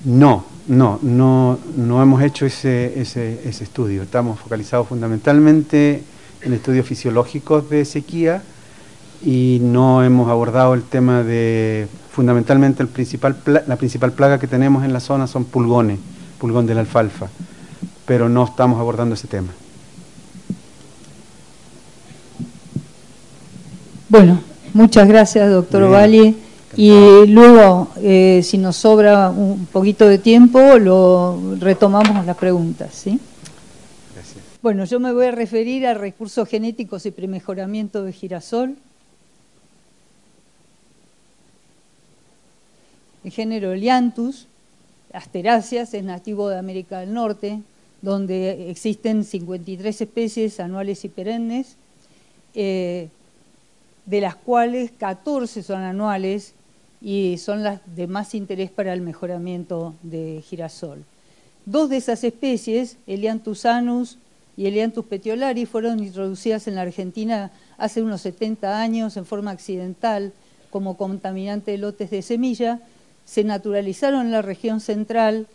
No, 0.04 0.44
no, 0.68 1.00
no, 1.02 1.60
no 1.78 2.02
hemos 2.02 2.22
hecho 2.24 2.46
ese, 2.46 3.00
ese, 3.00 3.40
ese 3.46 3.64
estudio. 3.64 4.04
Estamos 4.04 4.40
focalizados 4.40 4.88
fundamentalmente 4.88 6.04
en 6.42 6.54
estudios 6.54 6.86
fisiológicos 6.86 7.70
de 7.70 7.86
sequía 7.86 8.42
y 9.26 9.60
no 9.62 10.04
hemos 10.04 10.30
abordado 10.30 10.74
el 10.74 10.84
tema 10.84 11.24
de, 11.24 11.88
fundamentalmente 12.12 12.84
el 12.84 12.90
principal 12.90 13.38
la 13.46 13.76
principal 13.78 14.12
plaga 14.12 14.40
que 14.40 14.48
tenemos 14.48 14.84
en 14.84 14.92
la 14.92 15.00
zona 15.00 15.28
son 15.28 15.46
pulgones, 15.46 16.00
pulgón 16.40 16.66
de 16.66 16.76
la 16.76 16.82
alfalfa, 16.82 17.28
pero 18.06 18.30
no 18.30 18.46
estamos 18.46 18.80
abordando 18.80 19.16
ese 19.16 19.28
tema. 19.28 19.50
Bueno, 24.10 24.40
muchas 24.74 25.08
gracias, 25.08 25.50
doctor 25.50 25.82
Muy 25.82 25.90
bien. 25.90 26.02
Valle. 26.02 26.36
Y 26.76 27.28
luego, 27.28 27.90
eh, 27.98 28.42
si 28.44 28.58
nos 28.58 28.76
sobra 28.76 29.30
un 29.30 29.68
poquito 29.68 30.08
de 30.08 30.18
tiempo, 30.18 30.78
lo 30.80 31.56
retomamos 31.60 32.26
las 32.26 32.36
preguntas, 32.38 32.94
¿sí? 32.94 33.20
Gracias. 34.16 34.44
Bueno, 34.62 34.86
yo 34.86 35.00
me 35.00 35.14
voy 35.14 35.28
a 35.28 35.32
referir 35.32 35.86
a 35.86 35.94
recursos 35.94 36.48
genéticos 36.48 37.06
y 37.06 37.12
premejoramiento 37.12 38.04
de 38.04 38.12
girasol. 38.12 38.76
El 43.24 43.32
género 43.32 43.72
Elianthus, 43.72 44.48
asteráceas, 45.14 45.94
es 45.94 46.04
nativo 46.04 46.50
de 46.50 46.58
América 46.58 47.00
del 47.00 47.14
Norte, 47.14 47.62
donde 48.04 48.70
existen 48.70 49.24
53 49.24 50.02
especies 50.02 50.60
anuales 50.60 51.06
y 51.06 51.10
perennes, 51.10 51.78
eh, 52.54 53.08
de 54.06 54.22
las 54.22 54.36
cuales 54.36 54.92
14 54.92 55.64
son 55.64 55.82
anuales 55.82 56.54
y 57.02 57.38
son 57.38 57.64
las 57.64 57.80
de 57.96 58.08
más 58.08 58.36
interés 58.36 58.72
para 58.72 58.92
el 58.92 59.00
mejoramiento 59.00 59.96
de 60.04 60.44
girasol. 60.46 61.06
Dos 61.66 61.90
de 61.90 61.96
esas 61.96 62.26
especies, 62.26 62.98
Elianthus 63.08 63.66
anus 63.66 64.18
y 64.58 64.66
Elianthus 64.66 65.06
petiolari, 65.06 65.66
fueron 65.66 66.04
introducidas 66.04 66.68
en 66.68 66.76
la 66.76 66.82
Argentina 66.82 67.52
hace 67.78 68.02
unos 68.02 68.20
70 68.20 68.82
años 68.82 69.16
en 69.16 69.26
forma 69.26 69.52
accidental 69.52 70.34
como 70.70 70.98
contaminante 70.98 71.72
de 71.72 71.78
lotes 71.78 72.10
de 72.10 72.22
semilla, 72.22 72.82
se 73.24 73.46
naturalizaron 73.46 74.26
en 74.26 74.32
la 74.34 74.42
región 74.42 74.82
central 74.82 75.48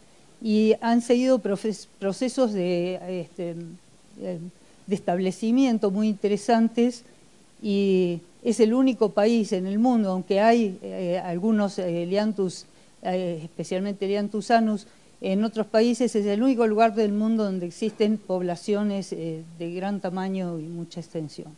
y 0.42 0.74
han 0.80 1.02
seguido 1.02 1.40
procesos 1.40 2.52
de, 2.52 3.22
este, 3.22 3.56
eh, 4.20 4.38
de 4.86 4.94
establecimiento 4.94 5.90
muy 5.90 6.08
interesantes 6.08 7.04
y 7.62 8.20
es 8.42 8.60
el 8.60 8.72
único 8.72 9.10
país 9.10 9.52
en 9.52 9.66
el 9.66 9.78
mundo, 9.78 10.10
aunque 10.10 10.40
hay 10.40 10.78
eh, 10.82 11.20
algunos 11.22 11.78
eh, 11.78 12.04
Elianthus, 12.04 12.66
eh, 13.02 13.40
especialmente 13.42 14.04
Elianthus 14.04 14.50
anus, 14.50 14.86
en 15.20 15.42
otros 15.44 15.66
países 15.66 16.14
es 16.14 16.26
el 16.26 16.42
único 16.42 16.66
lugar 16.66 16.94
del 16.94 17.12
mundo 17.12 17.44
donde 17.44 17.66
existen 17.66 18.18
poblaciones 18.18 19.10
de 19.10 19.72
gran 19.74 19.98
tamaño 19.98 20.60
y 20.60 20.62
mucha 20.62 21.00
extensión. 21.00 21.56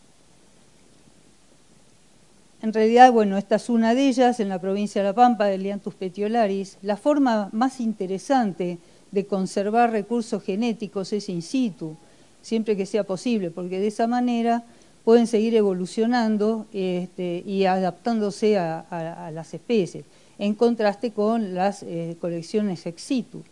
En 2.63 2.75
realidad, 2.75 3.11
bueno, 3.11 3.39
esta 3.39 3.57
es 3.57 3.71
una 3.71 3.95
de 3.95 4.07
ellas 4.07 4.39
en 4.39 4.51
la 4.51 4.61
provincia 4.61 5.01
de 5.01 5.09
La 5.09 5.15
Pampa, 5.15 5.47
de 5.47 5.55
Elianthus 5.55 5.95
petiolaris. 5.95 6.77
La 6.83 6.99
forma 6.99 7.49
más 7.53 7.81
interesante 7.81 8.79
de 9.11 9.27
conservar 9.27 9.93
recursos 9.93 10.43
genéticos 10.43 11.15
es 11.15 11.31
in 11.31 11.41
situ, 11.41 11.97
siempre 12.43 12.77
que 12.77 12.85
sea 12.85 13.05
posible, 13.05 13.51
porque 13.51 13.81
de 13.81 13.87
esa 13.87 14.07
manera 14.07 14.63
pueden 15.05 15.27
seguir 15.27 15.55
evolucionando 15.55 16.67
este, 16.75 17.43
y 17.47 17.65
adaptándose 17.65 18.59
a, 18.59 19.31
las 19.33 19.55
especies, 19.55 20.05
en 20.39 20.55
contraste 20.55 21.13
con 21.13 21.55
las 21.55 21.83
eh, 21.83 22.17
colecciones 22.21 22.85
ex 22.85 23.01
situ. 23.01 23.43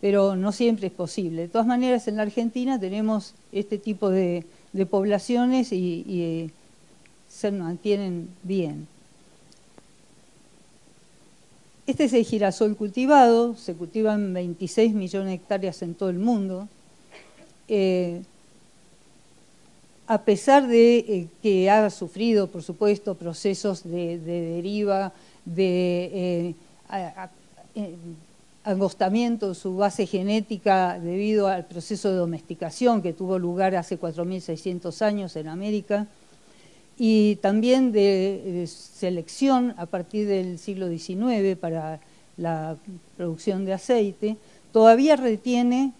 Pero 0.00 0.34
no 0.34 0.50
siempre 0.50 0.88
es 0.88 0.92
posible. 0.92 1.42
De 1.42 1.48
todas 1.48 1.66
maneras, 1.68 2.08
en 2.08 2.16
la 2.16 2.22
Argentina 2.22 2.80
tenemos 2.80 3.36
este 3.52 3.78
tipo 3.78 4.10
de, 4.10 4.44
poblaciones 4.90 5.72
y, 5.72 6.04
y, 6.08 6.22
eh, 6.22 6.50
se 7.42 7.50
mantienen 7.50 8.28
bien. 8.44 8.86
Este 11.88 12.04
es 12.04 12.12
el 12.12 12.24
girasol 12.24 12.76
cultivado, 12.76 13.56
se 13.56 13.74
cultivan 13.74 14.32
26 14.32 14.94
millones 14.94 15.26
de 15.26 15.34
hectáreas 15.34 15.82
en 15.82 15.96
todo 15.96 16.10
el 16.10 16.20
mundo. 16.20 16.68
Eh, 17.66 18.22
a 20.06 20.18
pesar 20.22 20.68
de 20.68 20.98
eh, 20.98 21.28
que 21.42 21.68
ha 21.68 21.90
sufrido, 21.90 22.46
por 22.46 22.62
supuesto, 22.62 23.16
procesos 23.16 23.82
de, 23.82 24.20
de 24.20 24.40
deriva, 24.54 25.12
de 25.44 26.54
eh, 27.74 27.94
angostamiento 28.62 29.48
de 29.48 29.54
su 29.56 29.76
base 29.76 30.06
genética 30.06 30.96
debido 31.00 31.48
al 31.48 31.64
proceso 31.64 32.08
de 32.08 32.18
domesticación 32.18 33.02
que 33.02 33.12
tuvo 33.12 33.36
lugar 33.36 33.74
hace 33.74 33.98
4.600 33.98 35.02
años 35.02 35.34
en 35.34 35.48
América, 35.48 36.06
y 36.98 37.36
también 37.36 37.92
de, 37.92 38.42
de 38.44 38.66
selección 38.66 39.74
a 39.76 39.86
partir 39.86 40.26
del 40.26 40.58
siglo 40.58 40.88
XIX 40.88 41.56
para 41.58 42.00
la 42.36 42.76
producción 43.16 43.64
de 43.64 43.72
aceite, 43.72 44.36
todavía 44.72 45.16
retiene 45.16 45.92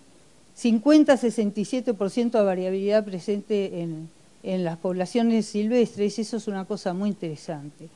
50-67% 0.60 2.30
de 2.30 2.42
variabilidad 2.42 3.04
presente 3.04 3.80
en, 3.80 4.08
en 4.42 4.64
las 4.64 4.76
poblaciones 4.78 5.46
silvestres, 5.46 6.18
eso 6.18 6.36
es 6.36 6.48
una 6.48 6.64
cosa 6.64 6.92
muy 6.92 7.10
interesante. 7.10 7.88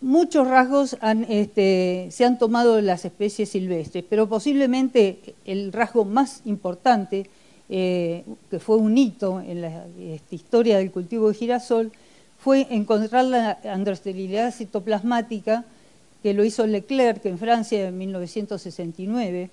Muchos 0.00 0.48
rasgos 0.48 0.96
este, 1.28 2.08
se 2.10 2.24
han 2.24 2.38
tomado 2.38 2.76
de 2.76 2.82
las 2.82 3.04
especies 3.04 3.50
silvestres, 3.50 4.02
pero 4.08 4.28
posiblemente 4.28 5.34
el 5.44 5.72
rasgo 5.72 6.06
más 6.06 6.40
importante, 6.46 7.28
eh, 7.72 8.24
que 8.50 8.58
fue 8.58 8.76
un 8.76 8.98
hito 8.98 9.40
en 9.40 9.62
la 9.62 9.86
este, 10.00 10.34
historia 10.34 10.78
del 10.78 10.90
cultivo 10.90 11.28
de 11.28 11.34
girasol, 11.34 11.92
fue 12.36 12.66
encontrar 12.70 13.24
la 13.26 13.58
androesterilidad 13.64 14.52
citoplasmática, 14.52 15.64
que 16.20 16.34
lo 16.34 16.42
hizo 16.42 16.66
Leclerc 16.66 17.24
en 17.26 17.38
Francia 17.38 17.86
en 17.86 17.96
1969. 17.96 19.50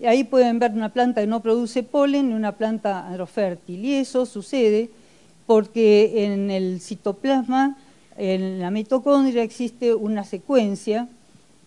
Y 0.00 0.06
ahí 0.06 0.24
pueden 0.24 0.58
ver 0.58 0.72
una 0.72 0.92
planta 0.92 1.22
que 1.22 1.26
no 1.26 1.40
produce 1.40 1.82
polen 1.82 2.30
y 2.30 2.34
una 2.34 2.52
planta 2.52 3.08
androfértil. 3.08 3.82
Y 3.82 3.94
eso 3.94 4.26
sucede 4.26 4.90
porque 5.46 6.24
en 6.26 6.50
el 6.50 6.80
citoplasma, 6.82 7.78
en 8.18 8.60
la 8.60 8.70
mitocondria, 8.70 9.42
existe 9.42 9.94
una 9.94 10.22
secuencia, 10.22 11.08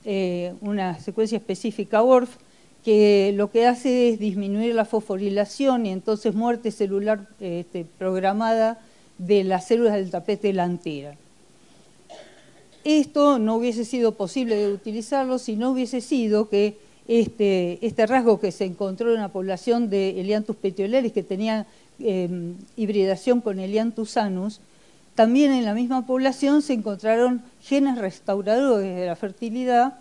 eh, 0.05 0.53
una 0.61 0.99
secuencia 0.99 1.37
específica 1.39 2.03
ORF, 2.03 2.37
que 2.83 3.33
lo 3.35 3.51
que 3.51 3.67
hace 3.67 4.09
es 4.09 4.19
disminuir 4.19 4.73
la 4.73 4.85
fosforilación 4.85 5.85
y 5.85 5.91
entonces 5.91 6.33
muerte 6.33 6.71
celular 6.71 7.27
este, 7.39 7.85
programada 7.97 8.79
de 9.17 9.43
las 9.43 9.67
células 9.67 9.93
del 9.93 10.09
tapete 10.09 10.47
delantera. 10.47 11.15
Esto 12.83 13.37
no 13.37 13.57
hubiese 13.57 13.85
sido 13.85 14.13
posible 14.13 14.55
de 14.55 14.73
utilizarlo 14.73 15.37
si 15.37 15.55
no 15.55 15.71
hubiese 15.71 16.01
sido 16.01 16.49
que 16.49 16.77
este, 17.07 17.85
este 17.85 18.07
rasgo 18.07 18.39
que 18.39 18.51
se 18.51 18.65
encontró 18.65 19.13
en 19.13 19.21
la 19.21 19.29
población 19.29 19.89
de 19.89 20.19
Elianthus 20.19 20.55
petiolaris, 20.55 21.11
que 21.11 21.23
tenía 21.23 21.67
em, 21.99 22.55
hibridación 22.75 23.41
con 23.41 23.59
Elianthus 23.59 24.17
anus, 24.17 24.61
también 25.13 25.51
en 25.51 25.65
la 25.65 25.73
misma 25.73 26.07
población 26.07 26.61
se 26.61 26.73
encontraron 26.73 27.43
genes 27.61 27.97
restauradores 27.97 28.95
de 28.95 29.05
la 29.05 29.15
fertilidad, 29.15 29.95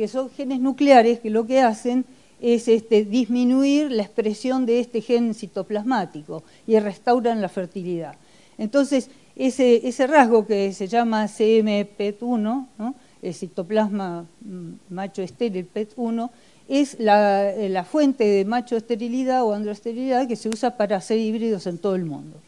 que 0.00 0.08
son 0.08 0.30
genes 0.30 0.60
nucleares 0.60 1.20
que 1.20 1.28
lo 1.28 1.44
que 1.44 1.60
hacen 1.60 2.06
es 2.40 2.68
este, 2.68 3.04
disminuir 3.04 3.92
la 3.92 4.02
expresión 4.02 4.64
de 4.64 4.80
este 4.80 5.02
gen 5.02 5.34
citoplasmático 5.34 6.42
y 6.66 6.78
restauran 6.78 7.42
la 7.42 7.50
fertilidad. 7.50 8.14
Entonces, 8.56 9.10
ese, 9.36 10.06
rasgo 10.06 10.46
que 10.46 10.72
se 10.72 10.88
llama 10.88 11.26
CMPET1, 11.26 12.94
el 13.20 13.34
citoplasma 13.34 14.24
mm, 14.40 14.70
macho 14.88 15.20
estéril 15.20 15.68
PET1, 15.70 16.30
es 16.66 16.98
la, 16.98 17.84
fuente 17.84 18.24
de 18.24 18.46
macho 18.46 18.78
esterilidad 18.78 19.44
o 19.44 19.52
androesterilidad 19.52 20.26
que 20.26 20.36
se 20.36 20.48
usa 20.48 20.78
para 20.78 20.96
hacer 20.96 21.18
híbridos 21.18 21.66
en 21.66 21.76
todo 21.76 21.94
el 21.94 22.06
mundo. 22.06 22.38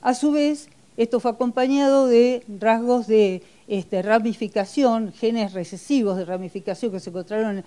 A 0.00 0.14
su 0.14 0.32
vez, 0.32 0.70
esto 0.96 1.20
fue 1.20 1.32
acompañado 1.32 2.06
de 2.06 2.42
rasgos 2.58 3.06
de 3.06 3.42
este, 3.68 4.02
ramificación, 4.02 5.12
genes 5.12 5.52
recesivos 5.52 6.16
de 6.16 6.24
ramificación 6.24 6.92
que 6.92 7.00
se 7.00 7.10
encontraron 7.10 7.64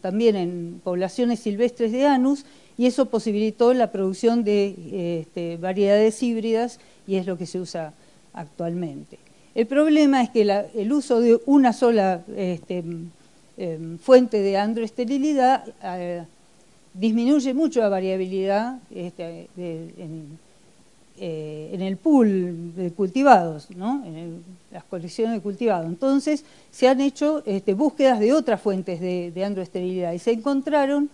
también 0.00 0.36
en 0.36 0.80
poblaciones 0.84 1.40
silvestres 1.40 1.92
de 1.92 2.06
Anus, 2.06 2.44
y 2.76 2.86
eso 2.86 3.06
posibilitó 3.06 3.74
la 3.74 3.90
producción 3.90 4.44
de 4.44 5.20
este, 5.20 5.56
variedades 5.56 6.22
híbridas 6.22 6.80
y 7.06 7.16
es 7.16 7.26
lo 7.26 7.36
que 7.36 7.46
se 7.46 7.60
usa 7.60 7.92
actualmente. 8.32 9.18
El 9.54 9.66
problema 9.66 10.22
es 10.22 10.30
que 10.30 10.42
el 10.74 10.92
uso 10.92 11.20
de 11.20 11.38
una 11.44 11.72
sola 11.72 12.22
este, 12.36 12.82
em, 13.58 13.98
fuente 13.98 14.40
de 14.40 14.56
androesterilidad 14.56 15.64
eh, 15.82 16.24
disminuye 16.94 17.52
mucho 17.52 17.80
la 17.80 17.90
variabilidad 17.90 18.78
este, 18.90 19.48
eh, 21.18 21.70
en, 21.72 21.82
el 21.82 21.96
pool 21.96 22.74
de 22.74 22.90
cultivados, 22.90 23.68
en 23.70 24.42
las 24.70 24.84
colecciones 24.84 25.34
de 25.34 25.40
cultivados. 25.40 25.86
Entonces 25.86 26.44
se 26.70 26.88
han 26.88 27.00
hecho 27.00 27.42
este, 27.46 27.74
búsquedas 27.74 28.20
de 28.20 28.32
otras 28.32 28.60
fuentes 28.60 29.00
de, 29.00 29.30
de 29.30 29.44
androesterilidad 29.44 30.12
y 30.12 30.18
se 30.18 30.32
encontraron 30.32 31.10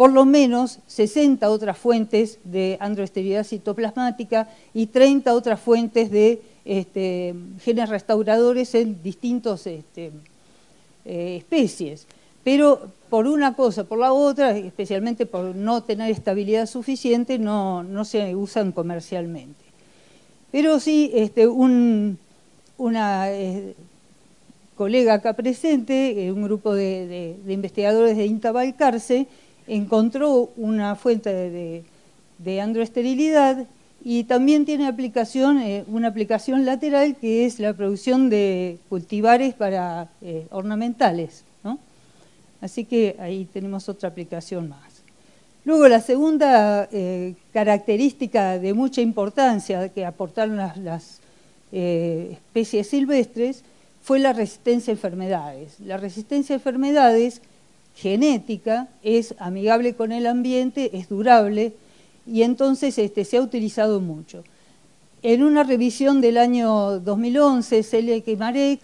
por 0.00 0.12
lo 0.12 0.24
menos 0.24 0.78
60 0.86 1.50
otras 1.50 1.76
fuentes 1.76 2.38
de 2.44 2.78
androesterilidad 2.80 3.44
citoplasmática 3.44 4.48
y 4.72 4.86
30 4.86 5.34
otras 5.34 5.60
fuentes 5.60 6.10
de 6.10 6.40
este, 6.64 7.34
genes 7.60 7.88
restauradores 7.88 8.74
en 8.74 9.02
distintas 9.02 9.66
este, 9.66 10.10
eh, 11.04 11.36
especies. 11.36 12.06
Pero 12.42 12.88
por 13.10 13.26
una 13.26 13.54
cosa, 13.54 13.84
por 13.84 13.98
la 13.98 14.12
otra, 14.12 14.56
especialmente 14.56 15.26
por 15.26 15.56
no 15.56 15.82
tener 15.82 16.10
estabilidad 16.12 16.66
suficiente, 16.66 17.38
no, 17.38 17.84
se 18.04 18.36
usan 18.36 18.70
comercialmente. 18.70 19.64
Pero 20.52 20.78
sí, 20.78 21.10
este, 21.12 21.48
una 21.48 22.16
eh, 23.30 23.74
colega 24.76 25.14
acá 25.14 25.32
presente, 25.34 26.24
eh, 26.24 26.32
un 26.32 26.42
grupo 26.44 26.72
de, 26.72 27.36
investigadores 27.48 28.16
de 28.16 28.26
INTA 28.26 28.52
Balcarce, 28.52 29.26
encontró 29.66 30.50
una 30.56 30.94
fuente 30.94 31.84
de, 32.38 32.60
androesterilidad 32.60 33.66
y 34.02 34.24
también 34.24 34.64
tiene 34.64 34.86
aplicación, 34.86 35.58
eh, 35.58 35.84
una 35.88 36.08
aplicación 36.08 36.64
lateral 36.64 37.16
que 37.16 37.44
es 37.44 37.58
la 37.58 37.74
producción 37.74 38.30
de 38.30 38.78
cultivares 38.88 39.54
para 39.54 40.08
ornamentales. 40.50 41.44
Así 42.60 42.84
que 42.84 43.16
ahí 43.18 43.46
tenemos 43.52 43.88
otra 43.88 44.08
aplicación 44.08 44.68
más. 44.68 45.02
Luego 45.64 45.88
la 45.88 46.00
segunda 46.00 46.88
eh, 46.90 47.34
característica 47.52 48.58
de 48.58 48.74
mucha 48.74 49.00
importancia 49.00 49.88
que 49.90 50.04
aportaron 50.04 50.56
las 50.56 51.20
especies 51.72 52.88
silvestres 52.88 53.62
fue 54.02 54.18
la 54.18 54.32
resistencia 54.32 54.90
a 54.92 54.96
enfermedades. 54.96 55.78
La 55.80 55.98
resistencia 55.98 56.54
a 56.54 56.58
enfermedades 56.58 57.42
genética, 58.00 58.88
es 59.02 59.34
amigable 59.38 59.94
con 59.94 60.12
el 60.12 60.26
ambiente, 60.26 60.96
es 60.96 61.08
durable 61.08 61.74
y 62.26 62.42
entonces 62.42 62.98
este, 62.98 63.24
se 63.24 63.36
ha 63.36 63.42
utilizado 63.42 64.00
mucho. 64.00 64.44
En 65.22 65.42
una 65.42 65.64
revisión 65.64 66.20
del 66.20 66.38
año 66.38 66.98
2011, 67.00 67.82
Celia 67.82 68.22
Marek 68.38 68.80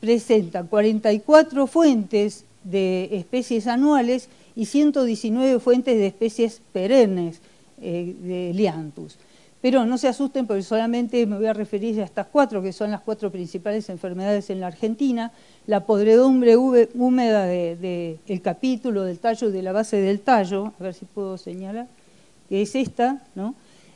presenta 0.00 0.64
44 0.64 1.66
fuentes 1.66 2.44
de 2.64 3.08
especies 3.12 3.66
anuales 3.66 4.28
y 4.54 4.66
119 4.66 5.60
fuentes 5.60 5.96
de 5.96 6.06
especies 6.06 6.60
perennes 6.72 7.40
eh, 7.80 8.14
de 8.20 8.52
Lianthus. 8.54 9.18
Pero 9.60 9.86
no 9.86 9.96
se 9.96 10.08
asusten 10.08 10.46
porque 10.46 10.62
solamente 10.62 11.24
me 11.24 11.36
voy 11.36 11.46
a 11.46 11.52
referir 11.52 12.00
a 12.00 12.04
estas 12.04 12.26
cuatro, 12.26 12.60
que 12.60 12.72
son 12.72 12.90
las 12.90 13.00
cuatro 13.00 13.30
principales 13.30 13.88
enfermedades 13.90 14.50
en 14.50 14.58
la 14.58 14.66
Argentina. 14.66 15.30
La 15.66 15.86
podredumbre 15.86 16.56
húmeda 16.56 17.46
del 17.46 18.42
capítulo 18.42 19.04
del 19.04 19.20
tallo 19.20 19.48
y 19.48 19.52
de 19.52 19.62
la 19.62 19.70
base 19.70 19.98
del 19.98 20.20
tallo, 20.20 20.72
a 20.78 20.82
ver 20.82 20.94
si 20.94 21.04
puedo 21.04 21.38
señalar, 21.38 21.86
que 22.48 22.62
es 22.62 22.74
esta, 22.74 23.22
¿no? 23.36 23.54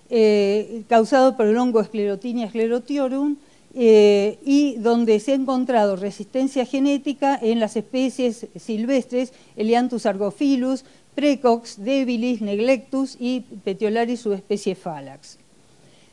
Eh, 0.09 0.85
causado 0.89 1.37
por 1.37 1.47
el 1.47 1.57
hongo 1.57 1.83
Sclerotinia 1.83 2.49
sclerotiorum, 2.49 3.37
eh, 3.79 4.39
y 4.43 4.77
donde 4.77 5.21
se 5.21 5.33
ha 5.33 5.35
encontrado 5.35 5.97
resistencia 5.97 6.65
genética 6.65 7.39
en 7.41 7.61
las 7.61 7.77
especies 7.77 8.47
silvestres 8.59 9.35
Elianthus 9.55 10.07
argophilus, 10.07 10.85
Precox, 11.15 11.85
Debilis, 11.85 12.41
Neglectus 12.41 13.19
y 13.21 13.41
Petiolaris 13.41 14.21
subespecie 14.21 14.75
Phalax. 14.75 15.37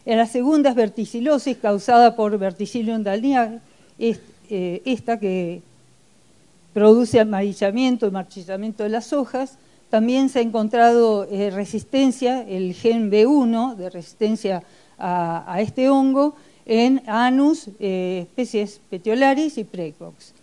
En 0.06 0.18
la 0.18 0.26
segunda 0.26 0.72
es 0.72 0.76
verticilosis 0.76 1.58
causada 1.58 2.18
por 2.18 2.38
Verticillium 2.38 3.02
dalnia, 3.02 3.62
eh, 3.98 4.82
esta 4.84 5.18
que 5.18 5.62
produce 6.74 7.22
amarillamiento 7.22 8.08
y 8.08 8.12
marchitamiento 8.12 8.84
de 8.84 8.90
las 8.90 9.14
hojas. 9.14 9.58
También 9.90 10.28
se 10.28 10.40
ha 10.40 10.42
encontrado 10.42 11.26
eh, 11.32 11.50
resistencia, 11.50 12.42
el 12.42 12.74
gen 12.74 13.10
B1 13.10 13.76
de 13.76 13.90
resistencia 13.90 14.64
a, 14.98 15.58
este 15.62 15.90
hongo 15.90 16.36
en 16.66 17.02
Anus, 17.08 17.70
eh, 17.80 18.26
especies 18.28 18.80
Petiolaris 18.90 19.58
y 19.58 19.64
Precox. 19.64 20.34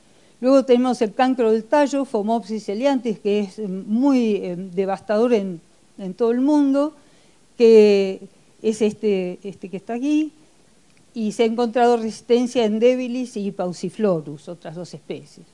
Luego 0.41 0.65
tenemos 0.65 1.03
el 1.03 1.13
cancro 1.13 1.53
del 1.53 1.65
tallo, 1.65 2.05
Phomopsis 2.05 2.69
eliantis, 2.69 3.19
que 3.19 3.41
es 3.41 3.59
muy 3.59 4.39
devastador 4.75 5.35
en, 5.35 5.61
en 5.99 6.15
todo 6.15 6.31
el 6.31 6.41
mundo, 6.41 6.95
que 7.59 8.21
es 8.63 8.81
este, 8.81 9.39
este 9.43 9.69
que 9.69 9.77
está 9.77 9.95
aquí, 9.95 10.33
y 11.13 11.33
se 11.33 11.43
ha 11.43 11.47
encontrado 11.47 11.97
resistencia 11.97 12.65
en 12.65 12.79
Debilis 12.79 13.37
y 13.37 13.51
Pauciflorus, 13.51 14.49
otras 14.49 14.77
dos 14.77 14.95
especies. 14.95 15.47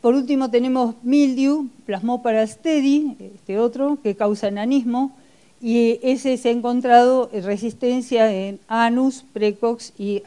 Por 0.00 0.14
último 0.14 0.50
tenemos 0.50 0.94
mildew, 1.02 1.68
Plasmopara 1.86 2.46
steady, 2.46 3.16
este 3.34 3.58
otro, 3.58 3.98
que 4.02 4.14
causa 4.14 4.48
enanismo, 4.48 5.12
y 5.60 5.98
ese 6.02 6.36
se 6.36 6.48
ha 6.48 6.52
encontrado 6.52 7.30
resistencia 7.32 8.32
en 8.32 8.60
Anus, 8.68 9.24
Precox 9.32 9.92
y 9.98 10.22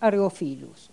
Argophilus. 0.00 0.90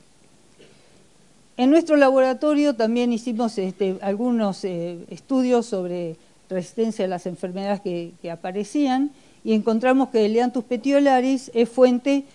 En 1.58 1.70
nuestro 1.70 1.96
laboratorio 1.96 2.76
también 2.76 3.14
hicimos 3.14 3.58
este, 3.58 3.98
algunos 4.02 4.66
eh, 4.66 4.98
estudios 5.10 5.66
sobre 5.66 6.18
resistencia 6.50 7.06
a 7.06 7.08
las 7.08 7.26
enfermedades 7.26 7.80
que, 7.82 8.14
aparecían 8.30 9.12
y 9.44 9.54
encontramos 9.54 10.10
que 10.10 10.26
el 10.26 10.34
Lianthus 10.34 10.66
petiolaris 10.66 11.52
es 11.54 11.70
fuente 11.70 12.26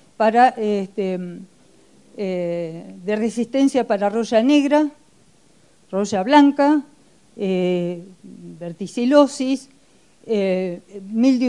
este, 0.56 1.18
eh, 2.16 2.94
de 3.04 3.16
resistencia 3.16 3.86
para 3.86 4.08
roya 4.08 4.42
negra, 4.42 4.88
roya 5.90 6.22
blanca, 6.22 6.82
eh, 7.36 8.02
verticilosis, 8.22 9.68
eh, 10.26 10.80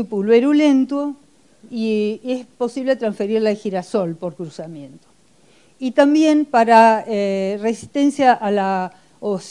pulverulento 0.09 1.15
y 1.69 2.19
es 2.23 2.45
posible 2.45 2.95
transferirla 2.95 3.49
al 3.49 3.57
girasol 3.57 4.15
por 4.15 4.35
cruzamiento. 4.35 5.07
Y 5.79 5.91
también 5.91 6.45
para 6.45 7.03
eh, 7.07 7.57
resistencia 7.61 8.33
a 8.33 8.51
la 8.51 8.93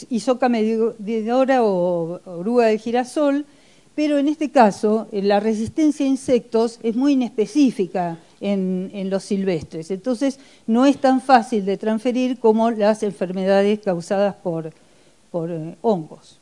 isoca 0.09 0.49
medidora 0.49 1.63
o 1.63 2.19
oruga 2.25 2.67
del 2.67 2.79
girasol, 2.79 3.45
pero 3.95 4.17
en 4.17 4.27
este 4.27 4.49
caso 4.49 5.07
eh, 5.11 5.21
la 5.21 5.39
resistencia 5.39 6.05
a 6.05 6.09
insectos 6.09 6.79
es 6.83 6.95
muy 6.95 7.13
inespecífica 7.13 8.17
en, 8.39 9.09
los 9.09 9.23
silvestres, 9.23 9.91
entonces 9.91 10.39
no 10.65 10.85
es 10.87 10.97
tan 10.97 11.21
fácil 11.21 11.63
de 11.63 11.77
transferir 11.77 12.39
como 12.39 12.71
las 12.71 13.03
enfermedades 13.03 13.79
causadas 13.79 14.35
por, 14.35 14.73
por 15.29 15.51
eh, 15.51 15.75
hongos. 15.81 16.40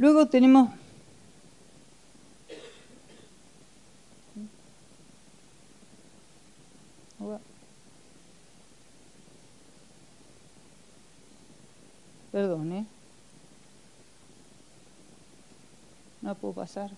Luego 0.00 0.26
tenemos 0.26 0.70
Perdón, 12.32 12.72
¿eh? 12.72 12.86
No 16.22 16.34
puedo 16.34 16.54
pasar. 16.54 16.90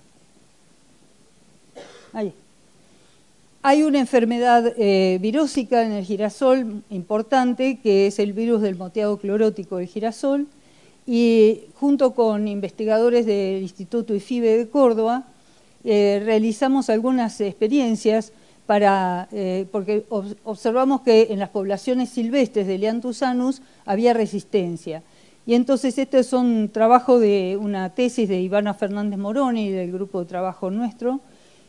Ahí. 2.13 2.33
Hay 3.63 3.83
una 3.83 3.99
enfermedad 3.99 4.75
eh, 4.77 5.19
virósica 5.21 5.85
en 5.85 5.93
el 5.93 6.05
girasol 6.05 6.85
importante, 6.91 7.81
que 7.83 8.07
es 8.07 8.21
el 8.21 8.33
virus 8.33 8.61
del 8.61 8.77
moteado 8.77 9.17
clorótico 9.17 9.79
del 9.79 9.89
girasol, 9.89 10.47
y 11.07 11.63
junto 11.75 12.15
con 12.15 12.47
investigadores 12.49 13.27
del 13.27 13.63
Instituto 13.63 14.15
IFIBE 14.15 14.57
de 14.59 14.69
Córdoba, 14.69 15.25
eh, 15.85 16.23
realizamos 16.25 16.91
algunas 16.91 17.41
experiencias 17.41 18.33
para, 18.67 19.29
eh, 19.33 19.67
porque 19.73 20.05
observamos 20.45 21.01
que 21.01 21.29
en 21.31 21.41
las 21.41 21.49
poblaciones 21.49 22.11
silvestres 22.11 22.67
de 22.67 22.79
Leanthus 22.79 23.23
había 23.85 24.15
resistencia. 24.15 25.03
Y 25.45 25.55
entonces 25.55 25.99
este 25.99 26.21
es 26.21 26.33
un 26.33 26.69
trabajo 26.69 27.19
de 27.19 27.59
una 27.61 27.91
tesis 27.91 28.29
de 28.29 28.41
Ivana 28.41 28.75
Fernández 28.75 29.19
Moroni, 29.19 29.71
del 29.71 29.91
grupo 29.91 30.21
de 30.21 30.27
trabajo 30.27 30.71
nuestro, 30.71 31.21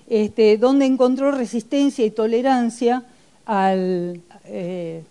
este, 0.08 0.58
donde 0.58 0.86
encontró 0.86 1.32
resistencia 1.32 2.06
y 2.06 2.12
tolerancia 2.12 3.04
al, 3.46 4.22
eh, 4.46 5.04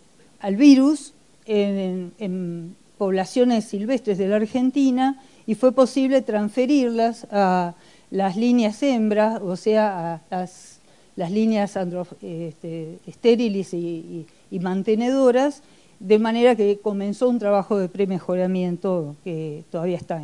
virus 0.57 1.13
en, 1.45 2.77
poblaciones 3.03 3.65
silvestres 3.65 4.17
de 4.17 4.29
la 4.29 4.37
Argentina 4.37 5.21
y 5.45 5.57
fue 5.57 5.73
posible 5.73 6.23
transferirlas 6.23 7.27
a 7.33 7.75
las 8.13 8.37
líneas 8.37 8.81
hembras, 8.81 9.43
o 9.43 9.57
sea, 9.57 10.23
a 10.31 10.37
las, 10.37 10.79
líneas 11.17 11.77
este, 12.23 13.01
estériles 13.05 13.75
y 13.75 14.25
mantenedoras, 14.53 15.65
de 15.99 16.21
manera 16.21 16.55
que 16.55 16.79
comenzó 16.79 17.29
un 17.29 17.41
trabajo 17.41 17.77
de 17.77 17.89
premejoramiento 17.89 19.17
que 19.25 19.65
todavía 19.73 19.97
está 19.97 20.23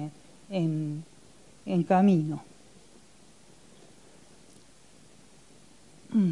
en, 0.48 1.04
camino. 1.88 2.44
Mm, 6.10 6.30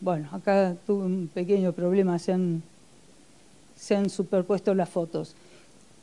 bueno, 0.00 0.30
acá 0.32 0.74
tuve 0.86 1.04
un 1.04 1.28
pequeño 1.28 1.74
problema, 1.74 2.18
se 2.18 2.32
han, 2.32 2.62
se 3.76 3.94
han 3.94 4.08
superpuesto 4.08 4.74
las 4.74 4.88
fotos. 4.88 5.34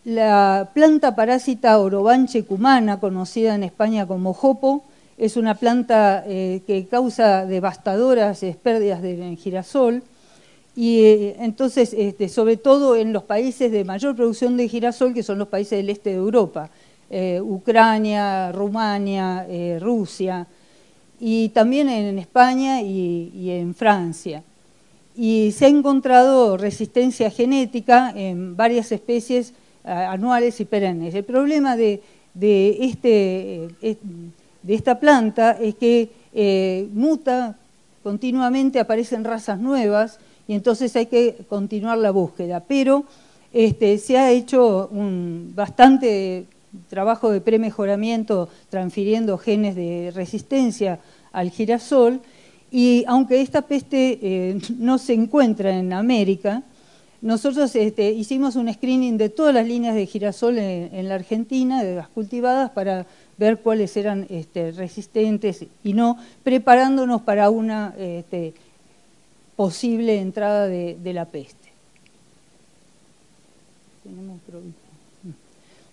La 0.05 0.71
planta 0.73 1.13
parásita 1.13 1.77
orobanche 1.77 2.43
cumana, 2.43 2.99
conocida 2.99 3.55
en 3.55 3.63
España 3.63 4.07
como 4.07 4.33
jopo, 4.33 4.83
es 5.17 5.35
una 5.35 5.55
planta 5.55 6.23
eh, 6.25 6.61
que 6.65 6.87
causa 6.87 7.45
devastadoras 7.45 8.39
pérdidas 8.63 9.01
de 9.01 9.35
girasol, 9.35 10.01
y 10.75 11.01
eh, 11.01 11.35
entonces, 11.39 11.93
este, 11.93 12.29
sobre 12.29 12.55
todo 12.55 12.95
en 12.95 13.11
los 13.11 13.23
países 13.23 13.69
de 13.73 13.83
mayor 13.83 14.15
producción 14.15 14.55
de 14.55 14.69
girasol, 14.69 15.13
que 15.13 15.23
son 15.23 15.37
los 15.37 15.49
países 15.49 15.77
del 15.79 15.89
este 15.89 16.11
de 16.11 16.15
Europa, 16.15 16.69
eh, 17.09 17.41
Ucrania, 17.43 18.53
Rumania, 18.53 19.45
Rusia, 19.81 20.47
y 21.19 21.49
también 21.49 21.89
en 21.89 22.17
España 22.17 22.81
y, 22.81 23.51
en 23.51 23.75
Francia. 23.75 24.41
Y 25.17 25.51
se 25.51 25.65
ha 25.65 25.67
encontrado 25.67 26.55
resistencia 26.55 27.29
genética 27.29 28.13
en 28.15 28.55
varias 28.55 28.93
especies 28.93 29.53
anuales 29.89 30.59
y 30.59 30.65
perennes. 30.65 31.15
El 31.15 31.23
problema 31.23 31.75
de, 31.75 32.01
este, 32.39 33.69
de 33.81 34.73
esta 34.73 34.99
planta 34.99 35.57
es 35.59 35.75
que 35.75 36.09
muta 36.93 37.57
continuamente, 38.03 38.79
aparecen 38.79 39.23
razas 39.23 39.59
nuevas, 39.59 40.19
y 40.47 40.55
entonces 40.55 40.95
hay 40.95 41.05
que 41.05 41.35
continuar 41.47 41.97
la 41.99 42.11
búsqueda. 42.11 42.59
Pero 42.61 43.05
este, 43.53 43.97
se 43.99 44.17
ha 44.17 44.31
hecho 44.31 44.89
bastante 44.91 46.45
trabajo 46.89 47.31
de 47.31 47.41
premejoramiento 47.41 48.49
transfiriendo 48.69 49.37
genes 49.37 49.75
de 49.75 50.11
resistencia 50.13 50.99
al 51.31 51.49
girasol 51.49 52.21
y 52.71 53.03
aunque 53.07 53.41
esta 53.41 53.63
peste 53.63 54.19
eh, 54.21 54.59
no 54.77 54.97
se 54.97 55.13
encuentra 55.13 55.75
en 55.75 55.93
América, 55.93 56.63
nosotros 57.21 57.75
este, 57.75 58.11
hicimos 58.11 58.55
un 58.55 58.71
screening 58.73 59.17
de 59.17 59.29
todas 59.29 59.53
las 59.53 59.67
líneas 59.67 59.95
de 59.95 60.05
girasol 60.05 60.57
en, 60.57 61.09
la 61.09 61.15
Argentina, 61.15 61.83
de 61.83 61.95
las 61.95 62.07
cultivadas, 62.07 62.71
para 62.71 63.05
ver 63.37 63.59
cuáles 63.59 63.95
eran 63.97 64.25
este, 64.29 64.71
resistentes 64.71 65.65
y 65.83 65.93
no, 65.93 66.17
preparándonos 66.43 67.21
para 67.21 67.49
una 67.49 67.93
posible 69.59 70.21
entrada 70.21 70.67
de, 70.67 71.13
la 71.13 71.25
peste. 71.25 71.69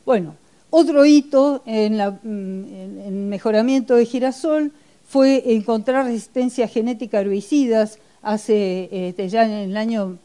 Bueno, 0.05 0.37
otro 0.71 1.05
hito 1.05 1.63
en, 1.67 2.01
el 2.01 3.13
mejoramiento 3.13 3.97
de 3.97 4.07
girasol 4.07 4.71
fue 5.09 5.43
encontrar 5.55 6.05
resistencia 6.05 6.69
genética 6.69 7.19
a 7.19 7.23
herbicidas 7.23 7.99
hace 8.23 8.89
este, 9.09 9.29
ya 9.29 9.45
en 9.45 9.71
el 9.71 9.77
año 9.77 10.19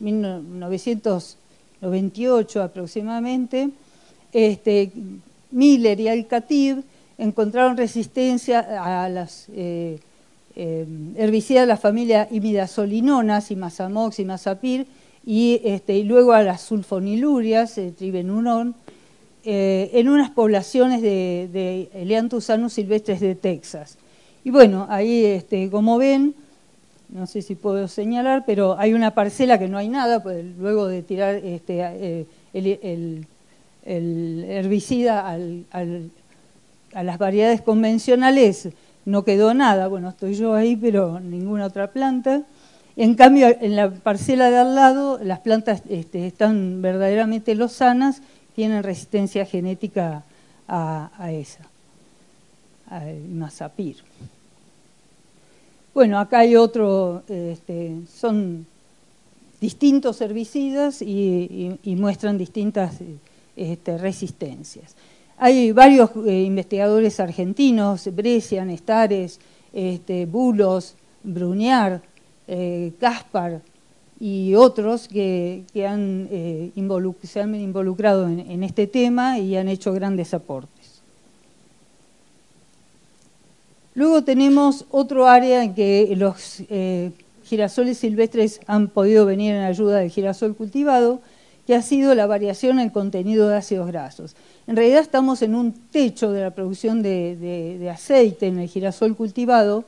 1998 0.00 2.58
mm, 2.58 2.62
aproximadamente. 2.62 3.70
Este, 4.32 4.90
Miller 5.50 6.00
y 6.00 6.08
Alcativ 6.08 6.82
encontraron 7.16 7.76
resistencia 7.76 9.04
a 9.04 9.08
las 9.08 9.46
eh, 9.52 10.00
eh, 10.60 10.84
herbicida 11.16 11.60
de 11.60 11.68
la 11.68 11.76
familia 11.76 12.26
imidazolinonas, 12.32 13.52
imazamox, 13.52 14.18
imazapir, 14.18 14.88
y, 15.24 15.60
este, 15.62 15.98
y 15.98 16.02
luego 16.02 16.32
a 16.32 16.42
las 16.42 16.62
sulfonilurias, 16.62 17.78
eh, 17.78 17.94
eh, 19.44 19.90
en 19.92 20.08
unas 20.08 20.30
poblaciones 20.30 21.00
de, 21.00 21.48
de 21.52 22.16
anus 22.16 22.72
silvestres 22.72 23.20
de 23.20 23.36
Texas. 23.36 23.98
Y 24.42 24.50
bueno, 24.50 24.88
ahí, 24.88 25.24
este, 25.24 25.70
como 25.70 25.96
ven, 25.96 26.34
no 27.08 27.26
sé 27.26 27.42
si 27.42 27.54
puedo 27.54 27.88
señalar, 27.88 28.44
pero 28.46 28.78
hay 28.78 28.92
una 28.94 29.12
parcela 29.12 29.58
que 29.58 29.68
no 29.68 29.78
hay 29.78 29.88
nada, 29.88 30.22
pues 30.22 30.44
luego 30.58 30.86
de 30.88 31.02
tirar 31.02 31.36
este, 31.36 31.80
eh, 31.80 32.26
el, 32.52 33.26
herbicida 33.84 35.26
a 35.30 37.02
las 37.02 37.18
variedades 37.18 37.62
convencionales, 37.62 38.68
no 39.06 39.24
quedó 39.24 39.54
nada, 39.54 39.88
bueno, 39.88 40.10
estoy 40.10 40.34
yo 40.34 40.54
ahí, 40.54 40.76
pero 40.76 41.18
ninguna 41.18 41.64
otra 41.64 41.90
planta. 41.90 42.42
En 42.94 43.14
cambio, 43.14 43.46
en 43.60 43.76
la 43.76 43.90
parcela 43.90 44.50
de 44.50 44.58
al 44.58 44.74
lado, 44.74 45.18
las 45.22 45.38
plantas 45.38 45.82
este, 45.88 46.26
están 46.26 46.82
verdaderamente 46.82 47.54
lozanas, 47.54 48.20
tienen 48.54 48.82
resistencia 48.82 49.46
genética 49.46 50.24
a, 50.66 51.30
esa, 51.30 51.60
al 52.90 53.20
mazapir. 53.30 53.96
Bueno, 55.98 56.20
acá 56.20 56.38
hay 56.38 56.54
otro, 56.54 57.24
este, 57.26 58.02
son 58.08 58.64
distintos 59.60 60.20
herbicidas 60.20 61.02
y, 61.02 61.76
muestran 61.96 62.38
distintas 62.38 62.98
este, 63.56 63.98
resistencias. 63.98 64.94
Hay 65.38 65.72
varios 65.72 66.10
eh, 66.24 66.44
investigadores 66.44 67.18
argentinos, 67.18 68.14
Brescian, 68.14 68.70
Estares, 68.70 69.40
este, 69.72 70.26
Bulos, 70.26 70.94
Bruñar, 71.24 72.00
eh, 72.46 72.92
Gaspar, 73.00 73.60
y 74.20 74.54
otros 74.54 75.08
que, 75.08 75.64
eh, 75.74 76.70
se 77.24 77.40
han 77.40 77.54
involucrado 77.56 78.28
en, 78.28 78.62
este 78.62 78.86
tema 78.86 79.40
y 79.40 79.56
han 79.56 79.66
hecho 79.66 79.92
grandes 79.92 80.32
aportes. 80.32 80.77
Luego 83.98 84.22
tenemos 84.22 84.84
otro 84.92 85.26
área 85.26 85.64
en 85.64 85.74
que 85.74 86.14
los 86.16 86.62
eh, 86.70 87.10
girasoles 87.42 87.98
silvestres 87.98 88.60
han 88.68 88.86
podido 88.86 89.26
venir 89.26 89.56
en 89.56 89.62
ayuda 89.62 89.98
del 89.98 90.08
girasol 90.08 90.54
cultivado, 90.54 91.20
que 91.66 91.74
ha 91.74 91.82
sido 91.82 92.14
la 92.14 92.28
variación 92.28 92.78
en 92.78 92.86
el 92.86 92.92
contenido 92.92 93.48
de 93.48 93.56
ácidos 93.56 93.88
grasos. 93.88 94.36
En 94.68 94.76
realidad 94.76 95.00
estamos 95.00 95.42
en 95.42 95.56
un 95.56 95.72
techo 95.72 96.30
de 96.30 96.42
la 96.42 96.52
producción 96.52 97.02
de 97.02 97.90
aceite 97.92 98.46
en 98.46 98.60
el 98.60 98.68
girasol 98.68 99.16
cultivado, 99.16 99.84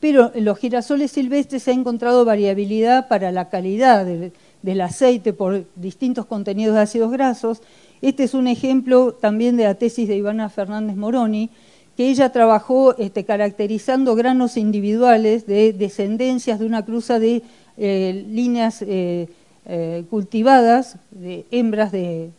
pero 0.00 0.32
en 0.34 0.44
los 0.44 0.58
girasoles 0.58 1.10
silvestres 1.10 1.62
se 1.62 1.70
ha 1.70 1.74
encontrado 1.74 2.24
variabilidad 2.24 3.08
para 3.08 3.32
la 3.32 3.48
calidad 3.48 4.04
del, 4.04 4.80
aceite 4.82 5.32
por 5.32 5.64
distintos 5.76 6.26
contenidos 6.26 6.74
de 6.74 6.82
ácidos 6.82 7.10
grasos. 7.10 7.62
Este 8.02 8.24
es 8.24 8.34
un 8.34 8.48
ejemplo 8.48 9.12
también 9.12 9.56
de 9.56 9.64
la 9.64 9.76
tesis 9.76 10.08
de 10.08 10.16
Ivana 10.16 10.50
Fernández 10.50 10.96
Moroni, 10.96 11.48
que 11.96 12.10
ella 12.10 12.30
trabajó 12.30 12.96
este, 12.98 13.24
caracterizando 13.24 14.14
granos 14.14 14.56
individuales 14.56 15.46
de 15.46 15.72
descendencias 15.72 16.58
de 16.58 16.66
una 16.66 16.84
cruza 16.84 17.18
de 17.18 17.42
eh, 17.78 18.24
líneas 18.28 18.82
eh, 18.82 19.28
eh, 19.64 20.04
cultivadas, 20.10 20.98
de 21.10 21.46
hembras 21.50 21.92
de, 21.92 22.30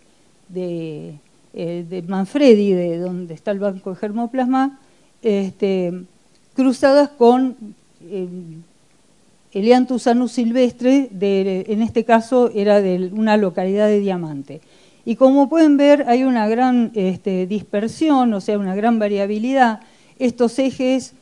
de, 0.50 2.04
Manfredi, 2.08 2.74
de 2.74 3.00
donde 3.00 3.34
está 3.34 3.52
el 3.52 3.60
banco 3.60 3.90
de 3.90 3.96
germoplasma, 3.96 4.80
este, 5.24 6.04
cruzadas 6.56 7.10
con 7.10 7.56
Elianthus 9.52 10.06
anus 10.06 10.34
silvestre, 10.34 11.10
en 11.20 11.82
este 11.82 12.06
caso 12.06 12.52
era 12.54 12.80
de 12.80 13.10
una 13.12 13.38
localidad 13.38 13.88
de 13.88 14.00
Diamante. 14.00 14.62
Y 15.08 15.16
como 15.16 15.48
pueden 15.48 15.78
ver, 15.78 16.04
hay 16.10 16.26
una 16.26 16.50
gran 16.50 16.92
este, 16.94 17.48
dispersión, 17.48 18.34
o 18.34 18.42
sea, 18.42 18.60
una 18.60 18.76
gran 18.76 19.00
variabilidad. 19.00 19.80
Estos 20.20 20.60
ejes 20.60 21.14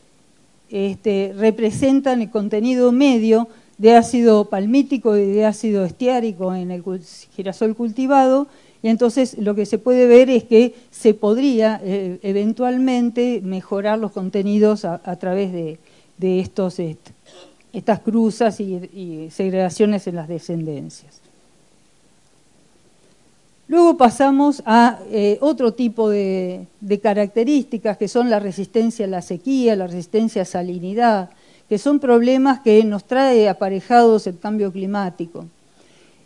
este, 0.71 1.36
representan 1.38 2.23
el 2.23 2.31
contenido 2.31 2.91
medio 2.91 3.47
de 3.77 3.95
ácido 3.95 4.45
palmítico 4.45 5.15
y 5.15 5.27
de 5.27 5.45
ácido 5.45 5.86
estiárico 5.86 6.55
en 6.55 6.71
el 6.71 6.83
girasol 7.36 7.75
cultivado, 7.75 8.47
y 8.81 8.88
entonces 8.88 9.38
lo 9.38 9.53
que 9.53 9.67
se 9.67 9.77
puede 9.77 10.07
ver 10.07 10.31
es 10.31 10.45
que 10.45 10.73
se 10.89 11.13
podría 11.13 11.79
eh, 11.83 12.17
eventualmente 12.23 13.39
mejorar 13.43 13.99
los 13.99 14.11
contenidos 14.11 14.83
a, 14.83 15.15
través 15.19 15.53
de, 15.53 15.77
estas 17.71 17.99
cruzas 17.99 18.59
y, 18.59 19.29
segregaciones 19.29 20.07
en 20.07 20.15
las 20.15 20.27
descendencias. 20.27 21.24
Luego 23.68 23.97
pasamos 23.97 24.61
a 24.66 24.99
eh, 25.09 25.38
otro 25.41 25.74
tipo 25.74 26.09
de, 26.09 26.68
características 27.01 27.97
que 27.97 28.07
son 28.07 28.30
la 28.30 28.39
resistencia 28.39 29.05
a 29.05 29.09
la 29.09 29.22
sequía, 29.24 29.76
la 29.76 29.88
resistencia 29.88 30.43
a 30.43 30.45
salinidad, 30.45 31.32
que 31.68 31.80
son 31.80 31.99
problemas 31.99 32.59
que 32.59 32.84
nos 32.84 33.05
trae 33.05 33.49
aparejados 33.49 34.28
el 34.28 34.38
cambio 34.38 34.72
climático. 34.72 35.45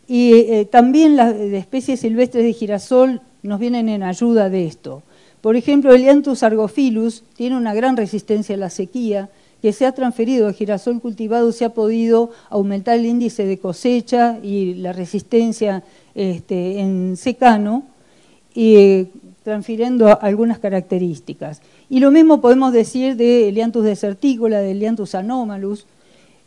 Y 0.05 0.33
eh, 0.33 0.67
también 0.69 1.15
las 1.15 1.33
especies 1.35 2.01
silvestres 2.01 2.43
de 2.43 2.51
girasol 2.51 3.21
nos 3.41 3.59
vienen 3.59 3.87
en 3.87 4.03
ayuda 4.03 4.49
de 4.49 4.65
esto. 4.65 5.03
Por 5.39 5.55
ejemplo, 5.55 5.93
el 5.93 6.01
Lianthus 6.01 6.43
argophilus 6.43 7.23
tiene 7.37 7.55
una 7.55 7.73
gran 7.73 7.95
resistencia 7.95 8.55
a 8.55 8.57
la 8.57 8.69
sequía 8.69 9.29
que 9.61 9.73
se 9.73 9.85
ha 9.85 9.93
transferido 9.93 10.47
al 10.47 10.53
girasol 10.53 11.01
cultivado, 11.01 11.51
se 11.51 11.65
ha 11.65 11.73
podido 11.73 12.31
aumentar 12.49 12.97
el 12.97 13.05
índice 13.05 13.45
de 13.45 13.57
cosecha 13.57 14.39
y 14.41 14.75
la 14.75 14.93
resistencia 14.93 15.83
este, 16.19 16.79
en 16.79 17.15
secano, 17.15 17.83
y, 18.53 19.07
transfiriendo 19.43 20.21
algunas 20.21 20.59
características. 20.59 21.61
Y 21.89 22.01
lo 22.01 22.11
mismo 22.11 22.41
podemos 22.41 22.73
decir 22.73 23.15
de 23.15 23.49
Lianthus 23.53 23.85
desertícola, 23.85 24.59
de 24.59 24.75
Lianthus 24.75 25.15
anomalus, 25.15 25.85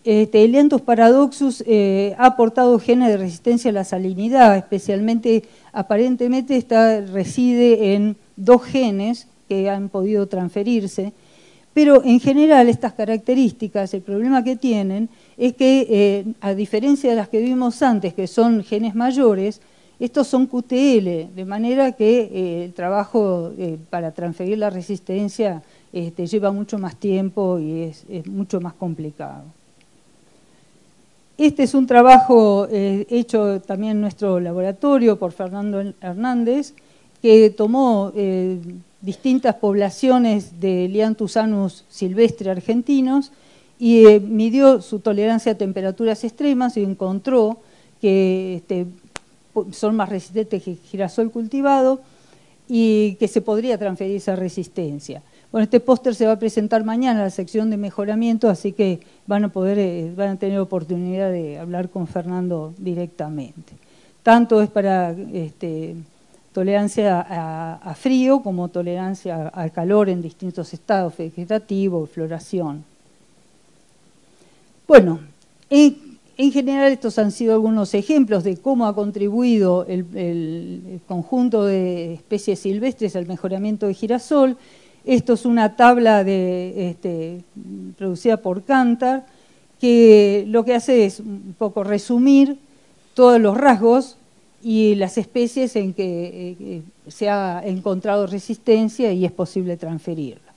este, 0.04 0.44
Elianthus 0.44 0.82
paradoxus 0.82 1.62
eh, 1.66 2.14
ha 2.18 2.26
aportado 2.26 2.78
genes 2.78 3.08
de 3.08 3.16
resistencia 3.16 3.70
a 3.70 3.74
la 3.74 3.84
salinidad, 3.84 4.56
especialmente, 4.56 5.44
aparentemente 5.72 6.56
está, 6.56 7.00
reside 7.00 7.94
en 7.94 8.16
dos 8.36 8.64
genes 8.64 9.28
que 9.48 9.70
han 9.70 9.88
podido 9.88 10.26
transferirse, 10.26 11.12
pero 11.72 12.04
en 12.04 12.20
general 12.20 12.68
estas 12.68 12.92
características, 12.92 13.94
el 13.94 14.02
problema 14.02 14.44
que 14.44 14.56
tienen 14.56 15.08
es 15.46 15.54
que, 15.54 15.86
eh, 15.88 16.24
a 16.40 16.54
diferencia 16.54 17.10
de 17.10 17.16
las 17.16 17.28
que 17.28 17.40
vimos 17.40 17.82
antes, 17.82 18.14
que 18.14 18.26
son 18.26 18.62
genes 18.64 18.94
mayores, 18.94 19.60
estos 19.98 20.26
son 20.26 20.46
QTL, 20.46 21.34
de 21.34 21.44
manera 21.46 21.92
que 21.92 22.30
eh, 22.32 22.64
el 22.64 22.72
trabajo 22.72 23.52
para 23.90 24.12
transferir 24.12 24.58
la 24.58 24.70
resistencia 24.70 25.62
este, 25.92 26.26
lleva 26.26 26.50
mucho 26.50 26.78
más 26.78 26.96
tiempo 26.96 27.58
y 27.58 27.82
es 27.82 28.26
mucho 28.26 28.60
más 28.60 28.72
complicado. 28.74 29.44
Este 31.38 31.62
es 31.64 31.74
un 31.74 31.86
trabajo 31.86 32.68
eh, 32.70 33.06
hecho 33.10 33.60
también 33.62 33.92
en 33.92 34.00
nuestro 34.02 34.38
laboratorio 34.38 35.18
por 35.18 35.32
Fernando 35.32 35.82
Hernández, 36.00 36.74
que 37.22 37.50
tomó 37.50 38.12
eh, 38.14 38.60
distintas 39.00 39.56
poblaciones 39.56 40.60
de 40.60 40.88
Lianthus 40.88 41.36
anus 41.36 41.84
silvestre 41.88 42.50
argentinos 42.50 43.32
y 43.82 44.06
eh, 44.06 44.20
midió 44.20 44.80
su 44.80 45.00
tolerancia 45.00 45.50
a 45.50 45.54
temperaturas 45.56 46.22
extremas 46.22 46.76
y 46.76 46.84
encontró 46.84 47.58
que 48.00 48.54
este, 48.58 48.86
son 49.72 49.96
más 49.96 50.08
resistentes 50.08 50.62
que 50.62 50.76
girasol 50.76 51.32
cultivado 51.32 52.00
y 52.68 53.16
que 53.16 53.26
se 53.26 53.40
podría 53.40 53.76
transferir 53.78 54.14
esa 54.14 54.36
resistencia. 54.36 55.20
Bueno, 55.50 55.64
este 55.64 55.80
póster 55.80 56.14
se 56.14 56.26
va 56.26 56.34
a 56.34 56.38
presentar 56.38 56.84
mañana 56.84 57.18
en 57.18 57.24
la 57.24 57.30
sección 57.30 57.70
de 57.70 57.76
mejoramiento, 57.76 58.48
así 58.48 58.70
que 58.70 59.00
van 59.26 59.46
a 59.46 59.48
poder, 59.48 59.80
eh, 59.80 60.12
van 60.16 60.28
a 60.28 60.36
tener 60.36 60.60
oportunidad 60.60 61.32
de 61.32 61.58
hablar 61.58 61.88
con 61.88 62.06
Fernando 62.06 62.74
directamente. 62.78 63.72
Tanto 64.22 64.62
es 64.62 64.70
para 64.70 65.10
este, 65.10 65.96
tolerancia 66.52 67.26
a, 67.82 67.94
frío 67.96 68.44
como 68.44 68.68
tolerancia 68.68 69.48
al 69.48 69.72
calor 69.72 70.08
en 70.08 70.22
distintos 70.22 70.72
estados 70.72 71.16
vegetativos, 71.16 72.10
floración. 72.10 72.91
Bueno, 74.92 75.20
en, 75.70 76.52
general 76.52 76.92
estos 76.92 77.18
han 77.18 77.32
sido 77.32 77.54
algunos 77.54 77.94
ejemplos 77.94 78.44
de 78.44 78.58
cómo 78.58 78.86
ha 78.86 78.94
contribuido 78.94 79.86
el 79.86 81.00
conjunto 81.08 81.64
de 81.64 82.12
especies 82.12 82.58
silvestres 82.58 83.16
al 83.16 83.26
mejoramiento 83.26 83.86
de 83.86 83.94
girasol 83.94 84.58
esto 85.06 85.32
es 85.32 85.46
una 85.46 85.76
tabla 85.76 86.20
este, 86.20 87.42
producida 87.96 88.36
por 88.36 88.64
Cantar, 88.64 89.24
que 89.80 90.44
lo 90.46 90.62
que 90.64 90.74
hace 90.74 91.06
es 91.06 91.20
un 91.20 91.54
poco 91.58 91.82
resumir 91.82 92.58
todos 93.14 93.40
los 93.40 93.56
rasgos 93.56 94.18
y 94.62 94.94
las 94.94 95.16
especies 95.16 95.74
en 95.74 95.94
que 95.94 96.56
eh, 96.60 96.82
se 97.08 97.30
ha 97.30 97.62
encontrado 97.64 98.26
resistencia 98.26 99.10
y 99.12 99.24
es 99.24 99.32
posible 99.32 99.76
transferirla. 99.78 100.51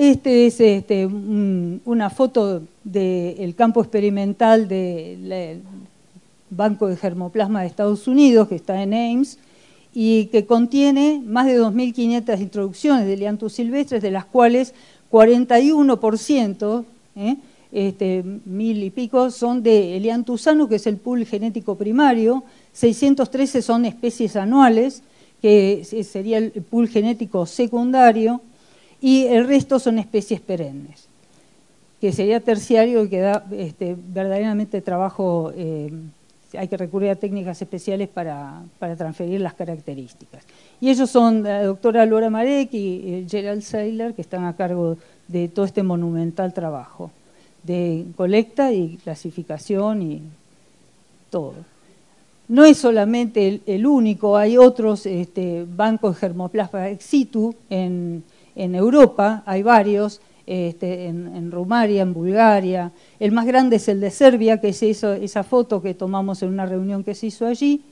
Este 0.00 0.46
es 0.46 0.58
este, 0.62 1.04
una 1.04 2.08
foto 2.08 2.62
del 2.84 3.54
campo 3.54 3.82
experimental 3.82 4.66
del 4.66 5.60
Banco 6.48 6.86
de 6.86 6.96
Germoplasma 6.96 7.60
de 7.60 7.66
Estados 7.66 8.08
Unidos, 8.08 8.48
que 8.48 8.54
está 8.54 8.82
en 8.82 8.94
Ames, 8.94 9.36
y 9.92 10.24
que 10.32 10.46
contiene 10.46 11.20
más 11.22 11.44
de 11.44 11.60
2.500 11.60 12.40
introducciones 12.40 13.06
de 13.06 13.18
liantus 13.18 13.52
silvestres, 13.52 14.00
de 14.00 14.10
las 14.10 14.24
cuales 14.24 14.72
41%, 15.10 16.84
¿eh? 17.16 17.36
este, 17.70 18.24
mil 18.46 18.82
y 18.82 18.88
pico, 18.88 19.30
son 19.30 19.62
de 19.62 19.98
Elianthus 19.98 20.46
anus, 20.46 20.70
que 20.70 20.76
es 20.76 20.86
el 20.86 20.96
pool 20.96 21.26
genético 21.26 21.74
primario, 21.74 22.42
613 22.72 23.60
son 23.60 23.84
especies 23.84 24.34
anuales, 24.36 25.02
que 25.42 25.84
sería 26.10 26.38
el 26.38 26.52
pool 26.52 26.88
genético 26.88 27.44
secundario, 27.44 28.40
y 29.00 29.26
el 29.26 29.46
resto 29.46 29.78
son 29.78 29.98
especies 29.98 30.40
perennes, 30.40 31.08
que 32.00 32.12
sería 32.12 32.40
terciario 32.40 33.04
y 33.04 33.08
que 33.08 33.20
da 33.20 33.44
este, 33.52 33.96
verdaderamente 33.98 34.80
trabajo 34.80 35.52
eh, 35.54 35.92
hay 36.58 36.68
que 36.68 36.76
recurrir 36.76 37.10
a 37.10 37.16
técnicas 37.16 37.60
especiales 37.62 38.08
para, 38.08 38.62
transferir 38.96 39.40
las 39.40 39.54
características. 39.54 40.44
Y 40.80 40.90
ellos 40.90 41.10
son 41.10 41.42
la 41.42 41.62
doctora 41.62 42.04
Laura 42.06 42.30
Marek 42.30 42.72
y 42.74 43.02
eh, 43.04 43.26
Gerald 43.28 43.62
Seiler, 43.62 44.14
que 44.14 44.22
están 44.22 44.44
a 44.44 44.56
cargo 44.56 44.96
de 45.28 45.48
todo 45.48 45.64
este 45.64 45.82
monumental 45.82 46.52
trabajo 46.52 47.10
de 47.62 48.06
colecta 48.16 48.72
y 48.72 48.96
clasificación 48.96 50.02
y 50.02 50.22
todo. 51.28 51.54
No 52.48 52.64
es 52.64 52.78
solamente 52.78 53.60
el, 53.66 53.86
único, 53.86 54.36
hay 54.36 54.56
otros 54.56 55.06
este, 55.06 55.64
bancos 55.68 56.16
germoplasma 56.16 56.88
ex 56.88 57.04
situ 57.04 57.54
en, 57.68 58.24
Europa, 58.56 59.42
hay 59.46 59.62
varios, 59.62 60.20
este, 60.46 61.06
en, 61.06 61.52
Rumania, 61.52 62.02
en 62.02 62.12
Bulgaria. 62.12 62.90
El 63.20 63.30
más 63.30 63.46
grande 63.46 63.76
es 63.76 63.86
el 63.88 64.00
de 64.00 64.10
Serbia, 64.10 64.60
que 64.60 64.70
es 64.70 64.82
esa 64.82 65.42
foto 65.44 65.80
que 65.80 65.94
tomamos 65.94 66.42
en 66.42 66.48
una 66.48 66.66
reunión 66.66 67.04
que 67.04 67.14
se 67.14 67.28
hizo 67.28 67.46
allí. 67.46 67.82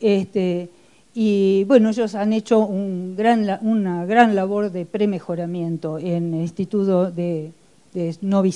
Este, 0.00 0.68
y 1.12 1.64
bueno, 1.64 1.90
ellos 1.90 2.14
han 2.14 2.32
hecho 2.32 2.60
una 2.60 4.06
gran 4.06 4.34
labor 4.34 4.70
de 4.70 4.86
premejoramiento 4.86 5.98
en 5.98 6.34
el 6.34 6.42
Instituto 6.42 7.10
de, 7.10 7.50
de 7.92 8.16
Novi 8.20 8.54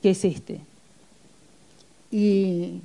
que 0.00 0.10
es 0.10 0.24
este. 0.24 0.60
Y 2.10 2.80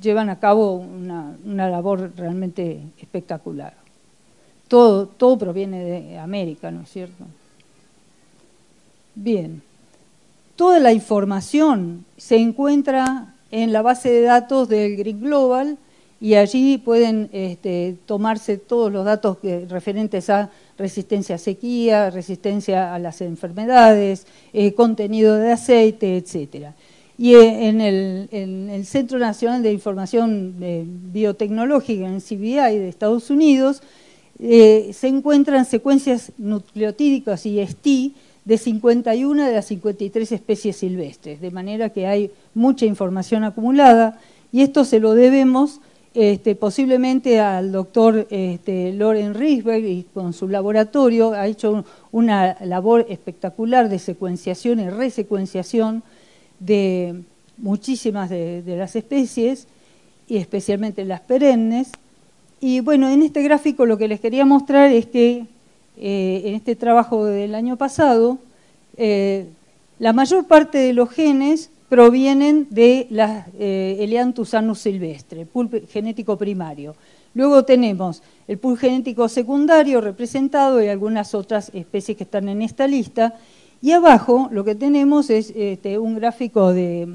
llevan 0.00 0.30
a 0.30 0.38
cabo 0.38 0.76
una 0.76 1.68
labor 1.68 2.12
realmente 2.16 2.80
espectacular. 3.00 3.79
Todo, 4.70 5.06
todo 5.08 5.36
proviene 5.36 5.84
de 5.84 6.18
América, 6.18 6.70
¿no 6.70 6.82
es 6.82 6.90
cierto? 6.90 7.24
Bien, 9.16 9.62
toda 10.54 10.78
la 10.78 10.92
información 10.92 12.04
se 12.16 12.36
encuentra 12.36 13.34
en 13.50 13.72
la 13.72 13.82
base 13.82 14.12
de 14.12 14.22
datos 14.22 14.68
del 14.68 14.96
Green 14.96 15.20
Global 15.20 15.76
y 16.20 16.34
allí 16.36 16.78
pueden 16.78 17.28
este, 17.32 17.96
tomarse 18.06 18.58
todos 18.58 18.92
los 18.92 19.04
datos 19.04 19.38
referentes 19.68 20.30
a 20.30 20.50
resistencia 20.78 21.34
a 21.34 21.38
sequía, 21.38 22.10
resistencia 22.10 22.94
a 22.94 23.00
las 23.00 23.22
enfermedades, 23.22 24.24
eh, 24.52 24.72
contenido 24.74 25.34
de 25.34 25.50
aceite, 25.50 26.16
etcétera. 26.16 26.76
Y 27.18 27.34
eh, 27.34 27.66
en 27.66 27.80
el, 27.80 28.86
Centro 28.86 29.18
Nacional 29.18 29.64
de 29.64 29.72
Información 29.72 30.54
eh, 30.60 30.84
Biotecnológica, 30.86 32.06
en 32.06 32.20
CBI 32.20 32.78
de 32.78 32.88
Estados 32.88 33.30
Unidos, 33.30 33.82
eh, 34.40 34.90
se 34.92 35.08
encuentran 35.08 35.64
secuencias 35.64 36.32
nucleotídicas 36.38 37.46
y 37.46 37.64
STI 37.64 38.14
de 38.44 38.58
51 38.58 39.44
de 39.44 39.52
las 39.52 39.66
53 39.66 40.32
especies 40.32 40.76
silvestres, 40.76 41.40
de 41.40 41.50
manera 41.50 41.90
que 41.90 42.06
hay 42.06 42.30
mucha 42.54 42.86
información 42.86 43.44
acumulada 43.44 44.18
y 44.50 44.62
esto 44.62 44.84
se 44.84 44.98
lo 44.98 45.14
debemos 45.14 45.80
este, 46.12 46.56
posiblemente 46.56 47.38
al 47.38 47.70
doctor 47.70 48.26
este, 48.30 48.92
Loren 48.92 49.34
Risberg 49.34 49.84
y 49.84 50.06
con 50.12 50.32
su 50.32 50.48
laboratorio 50.48 51.34
ha 51.34 51.46
hecho 51.46 51.84
una 52.10 52.56
labor 52.64 53.06
espectacular 53.08 53.88
de 53.88 54.00
secuenciación 54.00 54.80
y 54.80 54.88
resecuenciación 54.88 56.02
de 56.58 57.22
muchísimas 57.58 58.28
de, 58.28 58.62
las 58.66 58.96
especies, 58.96 59.68
y 60.26 60.36
especialmente 60.36 61.04
las 61.04 61.20
perennes. 61.20 61.92
Y 62.60 62.80
bueno, 62.80 63.08
en 63.08 63.22
este 63.22 63.42
gráfico 63.42 63.86
lo 63.86 63.96
que 63.96 64.08
les 64.08 64.20
quería 64.20 64.44
mostrar 64.44 64.92
es 64.92 65.06
que 65.06 65.46
eh, 65.96 66.42
en 66.44 66.54
este 66.54 66.76
trabajo 66.76 67.24
del 67.24 67.54
año 67.54 67.76
pasado, 67.76 68.38
eh, 68.96 69.46
la 69.98 70.12
mayor 70.12 70.46
parte 70.46 70.78
de 70.78 70.92
los 70.92 71.10
genes 71.10 71.70
provienen 71.88 72.66
de 72.70 73.06
la 73.10 73.46
eh, 73.58 73.96
Eleanthus 74.00 74.54
anus 74.54 74.78
silvestre, 74.78 75.46
pool 75.46 75.68
genético 75.90 76.36
primario. 76.36 76.94
Luego 77.34 77.64
tenemos 77.64 78.22
el 78.46 78.58
pool 78.58 78.76
genético 78.76 79.28
secundario 79.28 80.00
representado 80.00 80.82
y 80.82 80.88
algunas 80.88 81.34
otras 81.34 81.70
especies 81.74 82.16
que 82.16 82.24
están 82.24 82.48
en 82.48 82.60
esta 82.62 82.86
lista, 82.86 83.34
y 83.82 83.92
abajo 83.92 84.48
lo 84.52 84.64
que 84.64 84.74
tenemos 84.74 85.30
es 85.30 85.52
este, 85.56 85.98
un 85.98 86.16
gráfico 86.16 86.72
de, 86.72 87.08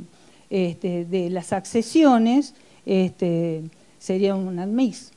este, 0.50 1.30
las 1.30 1.54
accesiones, 1.54 2.56
este, 2.86 3.62
sería 4.00 4.36
un 4.36 4.58
admix, 4.58 5.12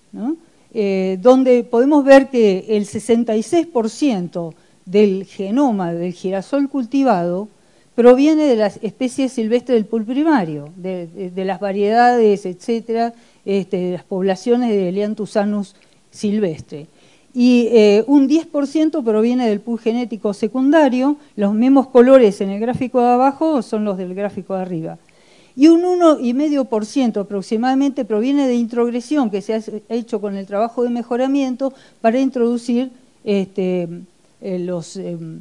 eh, 0.75 1.19
donde 1.21 1.65
podemos 1.65 2.05
ver 2.05 2.29
que 2.29 2.67
el 2.69 2.87
66% 2.87 4.55
del 4.85 5.25
genoma 5.25 5.93
del 5.93 6.13
girasol 6.13 6.69
cultivado 6.69 7.49
proviene 7.95 8.45
de 8.45 8.57
las 8.57 8.79
especies 8.83 9.33
silvestres 9.33 9.77
del 9.77 9.87
pool 9.87 10.05
primario, 10.05 10.71
de, 10.77 11.31
las 11.45 11.59
variedades, 11.59 12.47
etcétera, 12.47 13.13
de 13.45 13.91
las 13.93 14.05
poblaciones 14.05 14.71
de 14.71 14.89
Elianthus 14.89 15.37
anus 15.37 15.75
silvestre 16.11 16.87
y 17.35 17.69
eh, 17.71 18.05
un 18.07 18.29
10% 18.29 19.05
proviene 19.05 19.49
del 19.49 19.61
pool 19.61 19.79
genético 19.79 20.35
secundario, 20.35 21.17
los 21.37 21.55
mismos 21.55 21.89
colores 21.89 22.41
en 22.41 22.51
el 22.51 22.61
gráfico 22.61 23.01
de 23.01 23.09
abajo 23.09 23.63
son 23.63 23.85
los 23.85 23.97
del 23.97 24.15
gráfico 24.15 24.57
de 24.57 24.63
arriba. 24.63 24.99
Y 25.59 25.67
un 25.67 25.83
1,5% 25.83 27.21
aproximadamente 27.21 28.05
proviene 28.07 28.47
de 28.47 28.55
introgresión 28.55 29.29
que 29.29 29.43
se 29.43 29.55
ha 29.55 29.61
hecho 29.91 30.21
con 30.21 30.37
el 30.37 30.47
trabajo 30.47 30.85
de 30.85 30.91
mejoramiento 30.91 31.75
para 32.01 32.21
introducir 32.21 32.91
este, 33.25 33.89
eh, 34.41 34.59
los, 34.61 34.97
em, 34.97 35.41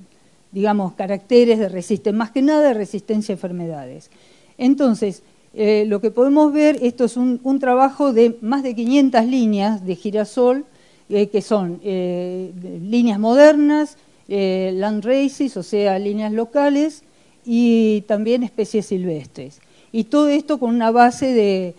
digamos, 0.51 0.93
caracteres 0.93 1.59
de 1.59 1.69
resistencia, 1.69 2.17
más 2.17 2.31
que 2.31 2.41
nada 2.41 2.69
de 2.69 2.73
resistencia 2.73 3.31
a 3.31 3.37
enfermedades. 3.37 4.09
Entonces, 4.57 5.21
eh, 5.53 5.85
lo 5.87 6.01
que 6.01 6.11
podemos 6.11 6.51
ver, 6.51 6.79
esto 6.81 7.05
es 7.05 7.15
un, 7.15 7.39
un 7.43 7.59
trabajo 7.59 8.11
de 8.11 8.37
más 8.41 8.63
de 8.63 8.73
500 8.73 9.25
líneas 9.25 9.85
de 9.85 9.95
girasol, 9.95 10.65
eh, 11.09 11.27
que 11.27 11.41
son 11.41 11.79
eh, 11.85 12.51
líneas 12.83 13.17
modernas, 13.17 13.97
eh, 14.27 14.71
land 14.73 15.05
races, 15.05 15.55
o 15.55 15.63
sea, 15.63 15.97
líneas 15.99 16.33
locales, 16.33 17.03
y 17.45 18.01
también 18.07 18.43
especies 18.43 18.87
silvestres. 18.87 19.61
Y 19.97 20.03
todo 20.03 20.27
esto 20.27 20.59
con 20.59 20.75
una 20.75 20.91
base 20.91 21.33
de, 21.33 21.73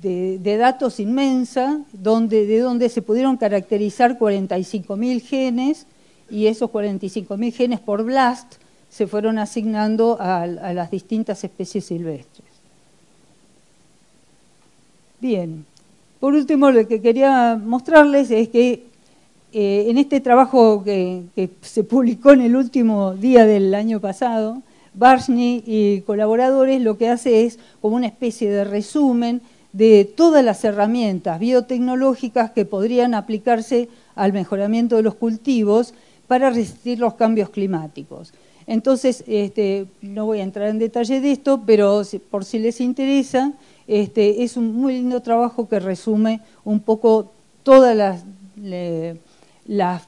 de, 0.00 0.56
datos 0.58 1.00
inmensa, 1.00 1.80
donde, 1.92 2.46
de 2.46 2.60
donde 2.60 2.88
se 2.88 3.02
pudieron 3.02 3.36
caracterizar 3.36 4.16
45.000 4.16 5.20
genes, 5.22 5.86
y 6.30 6.46
esos 6.46 6.70
45.000 6.70 7.52
genes 7.52 7.80
por 7.80 8.04
BLAST 8.04 8.46
se 8.90 9.08
fueron 9.08 9.38
asignando 9.38 10.18
a 10.20 10.46
las 10.46 10.92
distintas 10.92 11.42
especies 11.42 11.86
silvestres. 11.86 12.46
Bien. 15.20 15.66
Por 16.20 16.34
último, 16.34 16.70
lo 16.70 16.86
que 16.86 17.02
quería 17.02 17.60
mostrarles 17.60 18.30
es 18.30 18.50
que 18.50 18.84
eh, 19.52 19.86
en 19.88 19.98
este 19.98 20.20
trabajo 20.20 20.84
que, 20.84 21.24
se 21.62 21.82
publicó 21.82 22.30
en 22.30 22.42
el 22.42 22.54
último 22.54 23.14
día 23.14 23.46
del 23.46 23.74
año 23.74 23.98
pasado, 23.98 24.62
Barsny 24.96 25.62
y 25.66 26.00
colaboradores 26.00 26.80
lo 26.80 26.96
que 26.98 27.08
hace 27.08 27.44
es 27.44 27.58
como 27.80 27.96
una 27.96 28.06
especie 28.06 28.50
de 28.50 28.64
resumen 28.64 29.42
de 29.72 30.04
todas 30.06 30.42
las 30.42 30.64
herramientas 30.64 31.38
biotecnológicas 31.38 32.50
que 32.50 32.64
podrían 32.64 33.12
aplicarse 33.14 33.90
al 34.14 34.32
mejoramiento 34.32 34.96
de 34.96 35.02
los 35.02 35.14
cultivos 35.14 35.92
para 36.26 36.48
resistir 36.50 36.98
los 36.98 37.14
cambios 37.14 37.50
climáticos. 37.50 38.32
Entonces, 38.66 39.22
este, 39.28 39.86
no 40.00 40.26
voy 40.26 40.40
a 40.40 40.44
entrar 40.44 40.68
en 40.68 40.78
detalle 40.78 41.20
de 41.20 41.30
esto, 41.30 41.62
pero 41.64 42.02
por 42.30 42.44
si 42.44 42.58
les 42.58 42.80
interesa, 42.80 43.52
este, 43.86 44.42
es 44.42 44.56
un 44.56 44.74
muy 44.74 44.94
lindo 44.94 45.20
trabajo 45.20 45.68
que 45.68 45.78
resume 45.78 46.40
un 46.64 46.80
poco 46.80 47.32
todas 47.62 47.94
las, 47.94 48.24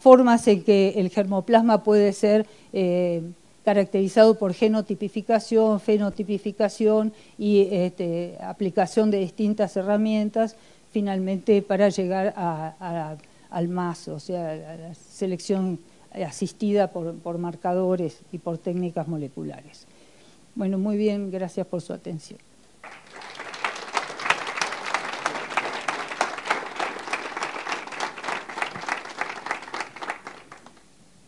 formas 0.00 0.48
en 0.48 0.64
que 0.64 0.94
el 0.96 1.10
germoplasma 1.10 1.84
puede 1.84 2.12
ser 2.12 2.46
eh, 2.72 3.22
caracterizado 3.68 4.38
por 4.38 4.54
genotipificación, 4.54 5.78
fenotipificación 5.78 7.12
y 7.36 7.68
este, 7.70 8.38
aplicación 8.40 9.10
de 9.10 9.18
distintas 9.18 9.76
herramientas, 9.76 10.56
finalmente 10.90 11.60
para 11.60 11.90
llegar 11.90 12.32
al 13.50 13.68
MAS, 13.68 14.08
o 14.08 14.18
sea, 14.20 14.52
a 14.52 14.76
la 14.78 14.94
selección 14.94 15.78
asistida 16.26 16.90
por 16.90 17.36
marcadores 17.36 18.20
y 18.32 18.38
por 18.38 18.56
técnicas 18.56 19.06
moleculares. 19.06 19.86
Bueno, 20.54 20.78
muy 20.78 20.96
bien, 20.96 21.30
gracias 21.30 21.66
por 21.66 21.82
su 21.82 21.92
atención. 21.92 22.40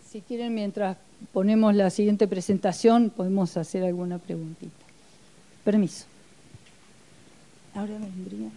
Si 0.09 0.23
quieren, 0.23 0.55
mientras 0.55 0.97
ponemos 1.33 1.75
la 1.75 1.91
siguiente 1.91 2.27
presentación, 2.27 3.11
podemos 3.11 3.57
hacer 3.57 3.85
alguna 3.85 4.19
preguntita. 4.19 4.85
Permiso. 5.65 6.07
Ahora 7.75 7.93
vendría. 7.99 8.51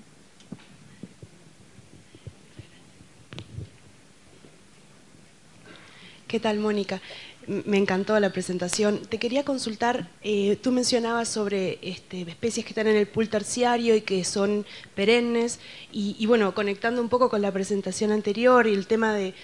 ¿Qué 6.34 6.39
tal, 6.39 6.57
Mónica? 6.57 6.99
Me 7.45 7.78
encantó 7.78 8.20
la 8.20 8.32
presentación. 8.32 8.99
Te 9.07 9.20
quería 9.20 9.45
consultar, 9.45 10.09
eh, 10.24 10.57
tú 10.59 10.72
mencionabas 10.72 11.28
sobre 11.28 11.78
este, 11.84 12.22
especies 12.24 12.66
que 12.66 12.70
están 12.70 12.88
en 12.88 12.95
el 12.95 13.05
pool 13.05 13.30
terciario 13.30 13.95
y 13.95 14.01
que 14.01 14.24
son 14.24 14.66
perennes, 14.95 15.59
y, 15.91 16.26
bueno, 16.26 16.55
conectando 16.55 17.01
un 17.01 17.09
poco 17.09 17.30
con 17.30 17.43
la 17.43 17.51
presentación 17.51 18.11
anterior 18.11 18.66
y 18.66 18.74
el 18.74 18.88
tema 18.88 19.14
de, 19.14 19.36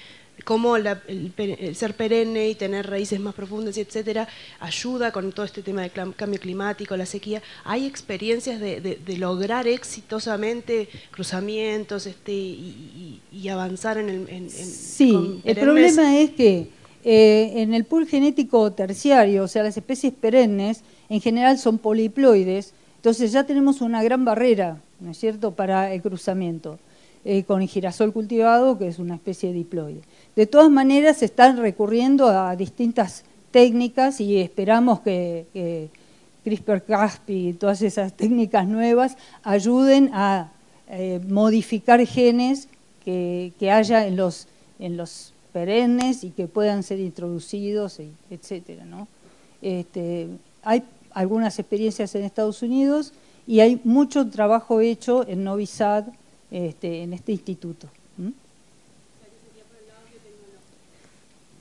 cómo 0.43 0.75
el, 0.75 1.75
ser 1.75 1.95
perenne 1.95 2.49
y 2.49 2.55
tener 2.55 2.89
raíces 2.89 3.19
más 3.19 3.33
profundas, 3.33 3.77
y 3.77 3.81
etcétera, 3.81 4.27
ayuda 4.59 5.11
con 5.11 5.31
todo 5.31 5.45
este 5.45 5.61
tema 5.61 5.81
del 5.81 5.91
cambio 5.91 6.39
climático, 6.39 6.95
la 6.97 7.05
sequía. 7.05 7.41
¿Hay 7.63 7.85
experiencias 7.85 8.59
de, 8.59 8.99
lograr 9.17 9.67
exitosamente 9.67 10.87
cruzamientos 11.11 12.05
este, 12.05 12.31
y, 12.31 13.49
avanzar 13.49 13.97
en 13.97 14.09
el... 14.09 14.49
sí, 14.49 15.41
el 15.43 15.55
problema 15.57 16.19
es 16.19 16.31
que 16.31 16.79
Eh, 17.03 17.61
en 17.61 17.73
el 17.73 17.85
pool 17.85 18.07
genético 18.07 18.73
terciario, 18.73 19.43
o 19.43 19.47
sea, 19.47 19.63
las 19.63 19.77
especies 19.77 20.11
perennes, 20.11 20.83
en 21.07 21.21
general 21.21 21.57
son 21.57 21.77
poliploides, 21.77 22.73
entonces 22.97 23.31
ya 23.31 23.45
tenemos 23.45 23.79
una 23.79 24.03
gran 24.03 24.25
barrera, 24.25 24.81
¿no 24.99 25.11
es 25.11 25.17
cierto?, 25.17 25.51
para 25.51 25.93
el 25.93 26.01
cruzamiento, 26.01 26.77
eh, 27.25 27.43
con 27.43 27.65
girasol 27.67 28.13
cultivado, 28.13 28.77
que 28.77 28.87
es 28.87 28.99
una 28.99 29.15
especie 29.15 29.51
diploide. 29.53 30.01
De 30.35 30.45
todas 30.45 30.69
maneras, 30.69 31.17
se 31.17 31.25
están 31.25 31.57
recurriendo 31.57 32.27
a 32.27 32.55
distintas 32.55 33.23
técnicas 33.51 34.21
y 34.21 34.37
esperamos 34.37 35.01
que, 35.01 35.89
CRISPR-Cas 36.45 37.21
y 37.27 37.53
todas 37.53 37.81
esas 37.81 38.13
técnicas 38.13 38.67
nuevas 38.67 39.17
ayuden 39.43 40.09
a 40.13 40.51
eh, 40.87 41.19
modificar 41.27 42.03
genes 42.05 42.69
que, 43.03 43.53
haya 43.71 44.07
en 44.07 44.15
los, 44.15 44.47
en 44.77 44.95
los 44.95 45.33
perennes 45.51 46.23
y 46.23 46.29
que 46.29 46.47
puedan 46.47 46.83
ser 46.83 46.99
introducidos, 46.99 47.99
etcétera. 48.29 48.85
Este, 49.61 50.27
hay 50.63 50.83
algunas 51.11 51.59
experiencias 51.59 52.13
en 52.15 52.23
Estados 52.23 52.61
Unidos 52.61 53.13
y 53.47 53.61
hay 53.61 53.81
mucho 53.83 54.29
trabajo 54.29 54.79
hecho 54.79 55.27
en 55.27 55.43
Novi 55.43 55.65
Sad, 55.65 56.05
este, 56.51 57.03
en 57.03 57.13
este 57.13 57.31
instituto. 57.31 57.87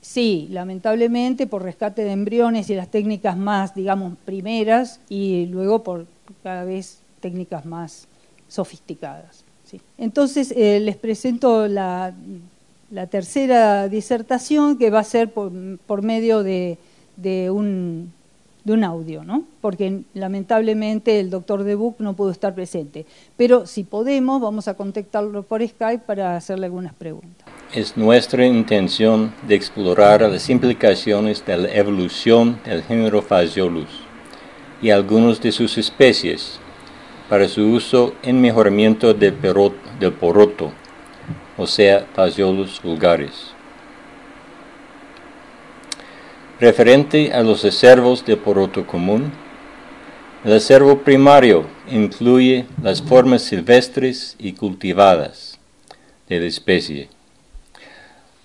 Sí, 0.01 0.47
lamentablemente 0.49 1.45
por 1.45 1.61
rescate 1.61 2.03
de 2.03 2.11
embriones 2.13 2.69
y 2.71 2.75
las 2.75 2.89
técnicas 2.89 3.37
más, 3.37 3.75
digamos, 3.75 4.17
primeras 4.25 4.99
y 5.07 5.45
luego 5.45 5.83
por 5.83 6.07
cada 6.41 6.63
vez 6.63 6.97
técnicas 7.19 7.63
más 7.65 8.07
sofisticadas. 8.47 9.43
Entonces, 9.99 10.51
eh, 10.57 10.79
les 10.79 10.97
presento 10.97 11.67
la, 11.67 12.13
tercera 13.11 13.87
disertación 13.87 14.79
que 14.79 14.89
va 14.89 14.99
a 14.99 15.03
ser 15.03 15.31
por, 15.31 16.01
medio 16.01 16.41
de, 16.41 16.77
un, 17.51 18.11
de, 18.63 18.73
un, 18.73 18.83
audio, 18.83 19.23
¿no? 19.23 19.43
porque 19.61 20.01
lamentablemente 20.13 21.19
el 21.19 21.29
doctor 21.29 21.63
Debuc 21.63 21.99
no 21.99 22.15
pudo 22.15 22.31
estar 22.31 22.53
presente. 22.55 23.05
Pero 23.37 23.65
si 23.65 23.83
podemos, 23.83 24.41
vamos 24.41 24.67
a 24.67 24.75
contactarlo 24.75 25.43
por 25.43 25.65
Skype 25.65 26.05
para 26.05 26.35
hacerle 26.35 26.65
algunas 26.65 26.93
preguntas 26.93 27.47
es 27.73 27.95
nuestra 27.95 28.47
intención 28.47 29.31
de 29.47 29.53
explorar 29.53 30.21
las 30.21 30.49
implicaciones 30.49 31.45
de 31.45 31.57
la 31.57 31.73
evolución 31.73 32.59
del 32.65 32.81
género 32.81 33.21
Phaseolus 33.21 33.89
y 34.81 34.89
algunas 34.89 35.39
de 35.39 35.51
sus 35.51 35.77
especies 35.77 36.59
para 37.29 37.47
su 37.47 37.61
uso 37.61 38.15
en 38.23 38.41
mejoramiento 38.41 39.13
del, 39.13 39.33
poroto, 40.19 40.71
o 41.57 41.67
sea, 41.67 42.07
Phaseolus 42.15 42.81
vulgaris. 42.81 43.53
Referente 46.59 47.31
a 47.33 47.41
los 47.41 47.63
acervos 47.63 48.25
de 48.25 48.35
poroto 48.35 48.85
común, 48.85 49.31
el 50.43 50.53
acervo 50.53 50.99
primario 50.99 51.65
incluye 51.89 52.65
las 52.81 53.01
formas 53.01 53.43
silvestres 53.43 54.35
y 54.39 54.53
cultivadas 54.53 55.59
de 56.27 56.39
la 56.39 56.45
especie 56.45 57.09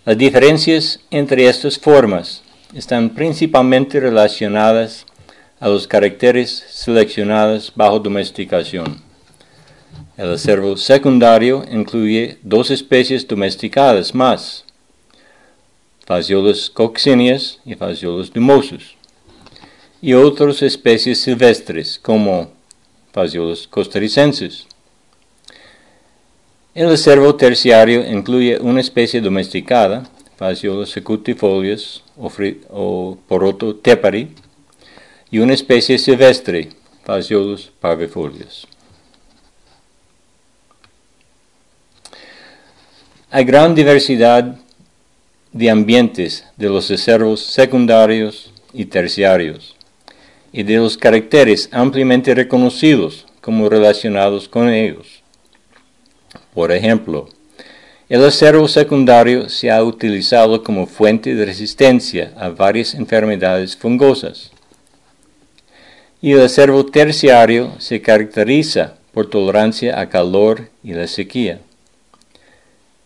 las 0.07 0.19
diferencias 0.19 1.01
entre 1.11 1.49
estas 1.49 1.79
formas 1.79 2.43
están 2.75 3.09
principalmente 3.15 3.99
relacionadas 3.99 5.07
a 5.59 5.69
los 5.69 5.89
caracteres 5.89 6.63
seleccionados 6.69 7.73
bajo 7.75 7.99
domesticación. 8.01 9.01
El 10.19 10.35
acervo 10.35 10.77
secundario 10.77 11.65
incluye 11.73 12.37
dos 12.43 12.71
especies 12.71 13.27
domesticadas 13.27 14.15
más, 14.15 14.64
Phaseolus 16.07 16.71
coccineus 16.71 17.61
y 17.65 17.75
Phaseolus 17.75 18.33
dumosus, 18.33 18.95
y 20.03 20.13
otras 20.13 20.63
especies 20.63 21.21
silvestres 21.23 21.99
como 21.99 22.51
Phaseolus 23.13 23.67
costarricensis. 23.67 24.67
El 26.75 26.91
acervo 26.91 27.37
terciario 27.37 28.05
incluye 28.07 28.59
una 28.61 28.81
especie 28.81 29.21
domesticada, 29.21 30.03
Phaseolus 30.37 30.91
secutifolius 30.91 32.03
o, 32.17 33.17
poroto 33.29 33.77
tepari, 33.77 34.35
y 35.31 35.39
una 35.39 35.55
especie 35.55 35.99
silvestre, 35.99 36.71
Phaseolus 37.05 37.73
parvifolius. 37.81 38.67
Hay 43.31 43.45
gran 43.45 43.75
diversidad 43.75 44.59
de 45.55 45.71
ambientes 45.71 46.45
de 46.57 46.69
los 46.69 46.91
acervos 46.91 47.41
secundarios 47.41 48.51
y 48.73 48.87
terciarios 48.87 49.77
y 50.53 50.65
de 50.65 50.79
los 50.79 50.99
caracteres 50.99 51.69
ampliamente 51.71 52.35
reconocidos 52.35 53.25
como 53.41 53.69
relacionados 53.69 54.49
con 54.49 54.69
ellos. 54.69 55.23
Por 56.55 56.73
ejemplo, 56.73 57.29
el 58.09 58.25
acervo 58.25 58.67
secundario 58.67 59.49
se 59.49 59.71
ha 59.71 59.83
utilizado 59.85 60.65
como 60.65 60.87
fuente 60.87 61.37
de 61.37 61.45
resistencia 61.45 62.33
a 62.37 62.49
varias 62.49 62.93
enfermedades 62.95 63.77
fungosas. 63.77 64.51
Y 66.21 66.33
el 66.33 66.41
acervo 66.43 66.85
terciario 66.85 67.73
se 67.79 68.03
caracteriza 68.03 68.95
por 69.13 69.31
tolerancia 69.31 70.01
a 70.01 70.09
calor 70.09 70.69
y 70.83 70.95
la 70.95 71.07
sequía. 71.07 71.61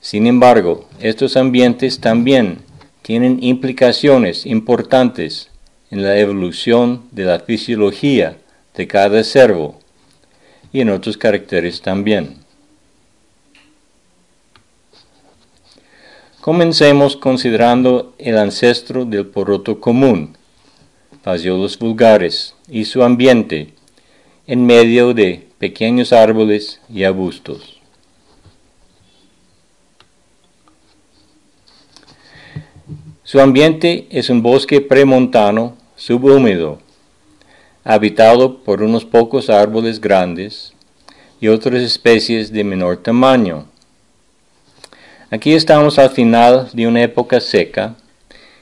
Sin 0.00 0.26
embargo, 0.26 0.88
estos 1.00 1.36
ambientes 1.36 2.00
también 2.00 2.58
tienen 3.02 3.42
implicaciones 3.42 4.46
importantes 4.46 5.50
en 5.90 6.02
la 6.02 6.18
evolución 6.18 7.04
de 7.10 7.24
la 7.24 7.40
fisiología 7.40 8.38
de 8.74 8.86
cada 8.86 9.20
acervo 9.20 9.80
y 10.72 10.80
en 10.80 10.90
otros 10.90 11.16
caracteres 11.16 11.80
también. 11.80 12.36
Comencemos 16.40 17.16
considerando 17.16 18.14
el 18.18 18.38
ancestro 18.38 19.04
del 19.04 19.26
poroto 19.26 19.80
común, 19.80 20.36
Phaseolus 21.22 21.78
vulgaris, 21.78 22.54
y 22.70 22.84
su 22.84 23.02
ambiente, 23.02 23.74
en 24.46 24.64
medio 24.64 25.12
de 25.12 25.48
pequeños 25.58 26.12
árboles 26.12 26.80
y 26.88 27.02
arbustos. 27.04 27.77
Su 33.28 33.42
ambiente 33.42 34.06
es 34.08 34.30
un 34.30 34.40
bosque 34.40 34.80
premontano 34.80 35.76
subhúmedo, 35.96 36.78
habitado 37.84 38.60
por 38.60 38.82
unos 38.82 39.04
pocos 39.04 39.50
árboles 39.50 40.00
grandes 40.00 40.72
y 41.38 41.48
otras 41.48 41.82
especies 41.82 42.50
de 42.50 42.64
menor 42.64 42.96
tamaño 42.96 43.66
Aquí 45.30 45.52
estamos 45.52 45.98
al 45.98 46.08
final 46.08 46.70
de 46.72 46.86
una 46.86 47.02
época 47.02 47.38
seca 47.38 47.96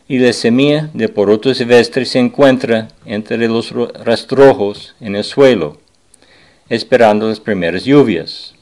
y 0.08 0.18
la 0.18 0.32
semilla 0.32 0.90
de 0.94 1.08
poroto 1.08 1.54
silvestre 1.54 2.04
se 2.04 2.18
encuentra 2.18 2.88
entre 3.04 3.46
los 3.46 3.70
rastrojos 3.70 4.96
en 4.98 5.14
el 5.14 5.22
suelo, 5.22 5.78
esperando 6.68 7.28
las 7.28 7.38
primeras 7.38 7.84
lluvias. 7.84 8.56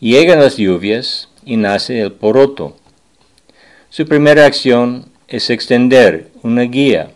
Llegan 0.00 0.40
las 0.40 0.56
lluvias 0.56 1.28
y 1.44 1.56
nace 1.56 2.00
el 2.00 2.10
poroto. 2.10 2.74
Su 3.98 4.06
primera 4.06 4.46
acción 4.46 5.10
es 5.26 5.50
extender 5.50 6.30
una 6.44 6.62
guía 6.62 7.10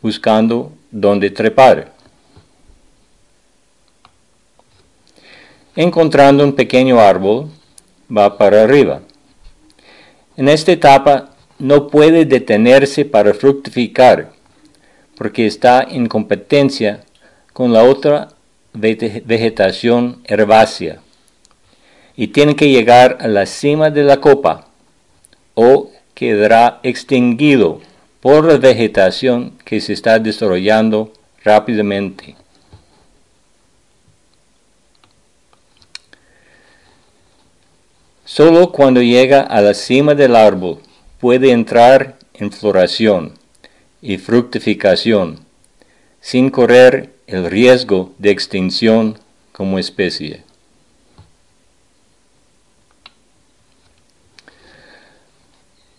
buscando 0.00 0.70
dónde 0.92 1.30
trepar. 1.30 1.92
Encontrando 5.74 6.44
un 6.44 6.52
pequeño 6.52 7.00
árbol, 7.00 7.50
va 8.08 8.38
para 8.38 8.62
arriba. 8.62 9.00
En 10.36 10.48
esta 10.48 10.70
etapa 10.70 11.34
no 11.58 11.88
puede 11.88 12.24
detenerse 12.24 13.04
para 13.04 13.34
fructificar, 13.34 14.30
porque 15.16 15.44
está 15.44 15.82
en 15.82 16.06
competencia 16.06 17.00
con 17.52 17.72
la 17.72 17.82
otra 17.82 18.28
vegetación 18.72 20.22
herbácea 20.22 21.00
y 22.14 22.28
tiene 22.28 22.54
que 22.54 22.70
llegar 22.70 23.18
a 23.20 23.26
la 23.26 23.44
cima 23.44 23.90
de 23.90 24.04
la 24.04 24.20
copa 24.20 24.68
o 25.54 25.90
quedará 26.16 26.80
extinguido 26.82 27.82
por 28.22 28.46
la 28.46 28.56
vegetación 28.56 29.52
que 29.66 29.82
se 29.82 29.92
está 29.92 30.18
desarrollando 30.18 31.12
rápidamente. 31.44 32.34
Solo 38.24 38.72
cuando 38.72 39.02
llega 39.02 39.42
a 39.42 39.60
la 39.60 39.74
cima 39.74 40.14
del 40.14 40.36
árbol 40.36 40.78
puede 41.20 41.52
entrar 41.52 42.16
en 42.32 42.50
floración 42.50 43.34
y 44.00 44.16
fructificación 44.16 45.40
sin 46.22 46.48
correr 46.48 47.12
el 47.26 47.44
riesgo 47.50 48.14
de 48.18 48.30
extinción 48.30 49.18
como 49.52 49.78
especie. 49.78 50.45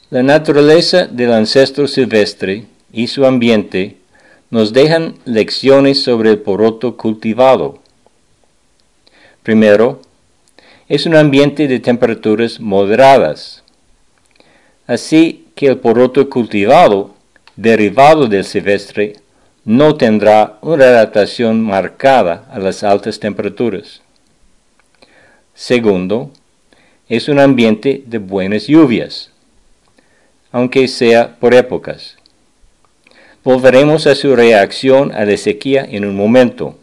La 0.10 0.24
naturaleza 0.24 1.06
del 1.06 1.34
ancestro 1.34 1.86
silvestre 1.86 2.64
y 2.94 3.08
su 3.08 3.26
ambiente 3.26 3.98
nos 4.50 4.72
dejan 4.72 5.16
lecciones 5.26 6.02
sobre 6.02 6.30
el 6.30 6.40
poroto 6.40 6.96
cultivado. 6.96 7.80
Primero, 9.44 10.02
es 10.88 11.06
un 11.06 11.14
ambiente 11.14 11.68
de 11.68 11.82
temperaturas 11.82 12.62
moderadas. 12.62 13.64
Así 14.86 15.48
que 15.56 15.68
el 15.68 15.80
poroto 15.80 16.30
cultivado, 16.30 17.14
derivado 17.58 18.28
del 18.28 18.46
silvestre, 18.46 19.18
no 19.66 19.96
tendrá 19.96 20.58
una 20.62 20.86
adaptación 20.86 21.60
marcada 21.60 22.48
a 22.50 22.60
las 22.60 22.82
altas 22.82 23.20
temperaturas. 23.20 24.02
Segundo, 25.54 26.32
es 27.10 27.28
un 27.28 27.40
ambiente 27.40 28.04
de 28.06 28.20
buenas 28.20 28.68
lluvias, 28.68 29.32
aunque 30.58 30.88
sea 30.88 31.38
por 31.40 31.54
épocas. 31.54 32.16
Volveremos 33.44 34.08
a 34.08 34.16
su 34.16 34.36
reacción 34.36 35.12
a 35.12 35.24
la 35.24 35.38
sequía 35.38 35.88
en 35.88 36.04
un 36.04 36.16
momento. 36.16 36.80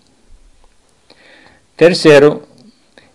Tercero, 1.75 2.47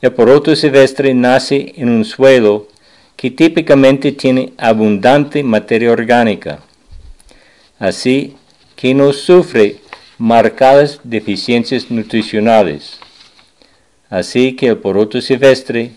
el 0.02 0.12
poroto 0.12 0.54
silvestre 0.58 1.14
nace 1.14 1.72
en 1.78 1.88
un 1.88 2.04
suelo 2.04 2.68
que 3.16 3.32
típicamente 3.32 4.12
tiene 4.12 4.52
abundante 4.58 5.44
materia 5.44 5.94
orgánica, 5.94 6.60
así 7.80 8.36
que 8.76 8.94
no 8.94 9.14
sufre 9.14 9.78
marcadas 10.18 11.00
deficiencias 11.06 11.90
nutricionales. 11.90 13.00
Así 14.10 14.58
que 14.58 14.68
el 14.68 14.78
poroto 14.80 15.22
silvestre 15.22 15.94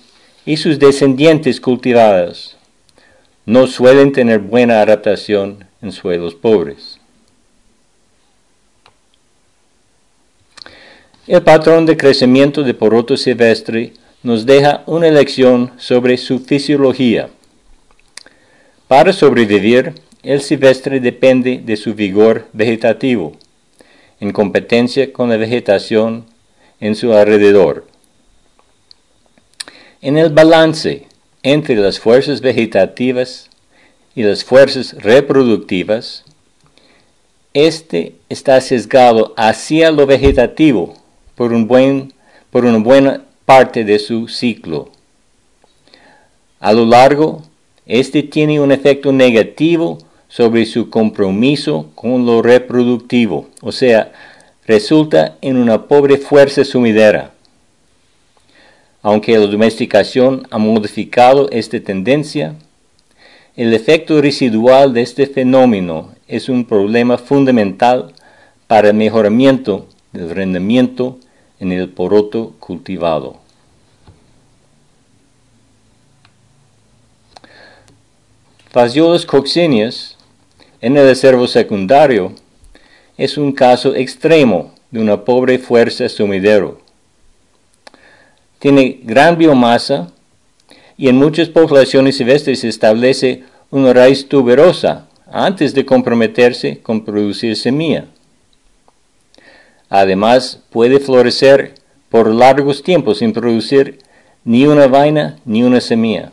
y 0.46 0.56
sus 0.56 0.78
descendientes 0.78 1.60
cultivados 1.60 2.56
no 3.44 3.66
suelen 3.66 4.12
tener 4.12 4.38
buena 4.38 4.80
adaptación 4.80 5.64
en 5.80 5.92
suelos 5.92 6.34
pobres. 6.34 6.98
El 11.26 11.42
patrón 11.42 11.86
de 11.86 11.96
crecimiento 11.96 12.62
de 12.62 12.74
poroto 12.74 13.16
silvestre 13.16 13.94
nos 14.22 14.46
deja 14.46 14.82
una 14.86 15.10
lección 15.10 15.72
sobre 15.76 16.16
su 16.16 16.40
fisiología. 16.40 17.30
Para 18.88 19.12
sobrevivir, 19.12 19.94
el 20.22 20.40
silvestre 20.40 21.00
depende 21.00 21.60
de 21.64 21.76
su 21.76 21.94
vigor 21.94 22.46
vegetativo, 22.52 23.32
en 24.20 24.32
competencia 24.32 25.12
con 25.12 25.28
la 25.28 25.36
vegetación 25.36 26.26
en 26.78 26.94
su 26.94 27.12
alrededor. 27.12 27.86
En 30.00 30.16
el 30.16 30.30
balance 30.30 31.06
entre 31.42 31.76
las 31.76 31.98
fuerzas 31.98 32.40
vegetativas 32.40 33.50
y 34.14 34.22
las 34.22 34.44
fuerzas 34.44 34.94
reproductivas, 35.02 36.24
este 37.54 38.14
está 38.28 38.60
sesgado 38.60 39.34
hacia 39.36 39.90
lo 39.90 40.06
vegetativo 40.06 40.94
por, 41.34 41.52
un 41.52 41.66
buen, 41.66 42.12
por 42.50 42.64
una 42.64 42.78
buena 42.78 43.24
parte 43.44 43.84
de 43.84 43.98
su 43.98 44.28
ciclo. 44.28 44.90
A 46.60 46.72
lo 46.72 46.86
largo, 46.86 47.42
este 47.86 48.22
tiene 48.22 48.60
un 48.60 48.72
efecto 48.72 49.12
negativo 49.12 49.98
sobre 50.28 50.64
su 50.64 50.88
compromiso 50.88 51.90
con 51.94 52.24
lo 52.24 52.40
reproductivo, 52.40 53.48
o 53.60 53.72
sea, 53.72 54.12
resulta 54.66 55.36
en 55.42 55.56
una 55.56 55.88
pobre 55.88 56.16
fuerza 56.16 56.64
sumidera. 56.64 57.32
Aunque 59.02 59.36
la 59.36 59.46
domesticación 59.46 60.46
ha 60.50 60.58
modificado 60.58 61.50
esta 61.50 61.80
tendencia, 61.80 62.54
el 63.56 63.74
efecto 63.74 64.22
residual 64.22 64.94
de 64.94 65.02
este 65.02 65.26
fenómeno 65.26 66.12
es 66.28 66.48
un 66.48 66.64
problema 66.64 67.18
fundamental 67.18 68.14
para 68.66 68.88
el 68.88 68.94
mejoramiento 68.94 69.86
del 70.12 70.30
rendimiento 70.30 71.18
en 71.58 71.72
el 71.72 71.88
poroto 71.88 72.54
cultivado. 72.60 73.36
Fasciolas 78.70 79.26
coccineas 79.26 80.16
en 80.80 80.96
el 80.96 81.08
acervo 81.10 81.46
secundario 81.46 82.32
es 83.18 83.36
un 83.36 83.52
caso 83.52 83.94
extremo 83.94 84.72
de 84.90 85.00
una 85.00 85.24
pobre 85.24 85.58
fuerza 85.58 86.08
sumidero. 86.08 86.81
Tiene 88.62 89.00
gran 89.02 89.38
biomasa 89.38 90.12
y 90.96 91.08
en 91.08 91.16
muchas 91.16 91.48
poblaciones 91.48 92.18
silvestres 92.18 92.60
se 92.60 92.68
establece 92.68 93.42
una 93.72 93.92
raíz 93.92 94.28
tuberosa 94.28 95.08
antes 95.26 95.74
de 95.74 95.84
comprometerse 95.84 96.78
con 96.78 97.04
producir 97.04 97.56
semilla. 97.56 98.04
Además, 99.88 100.60
puede 100.70 101.00
florecer 101.00 101.74
por 102.08 102.32
largos 102.32 102.84
tiempos 102.84 103.18
sin 103.18 103.32
producir 103.32 103.98
ni 104.44 104.64
una 104.64 104.86
vaina 104.86 105.40
ni 105.44 105.64
una 105.64 105.80
semilla, 105.80 106.30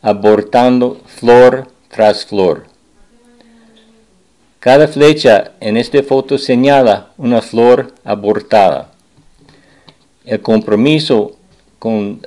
abortando 0.00 1.02
flor 1.04 1.68
tras 1.90 2.24
flor. 2.24 2.64
Cada 4.58 4.88
flecha 4.88 5.52
en 5.60 5.76
esta 5.76 6.02
foto 6.02 6.38
señala 6.38 7.10
una 7.18 7.42
flor 7.42 7.92
abortada. 8.04 8.89
El 10.30 10.42
compromiso 10.42 11.36
con 11.80 12.24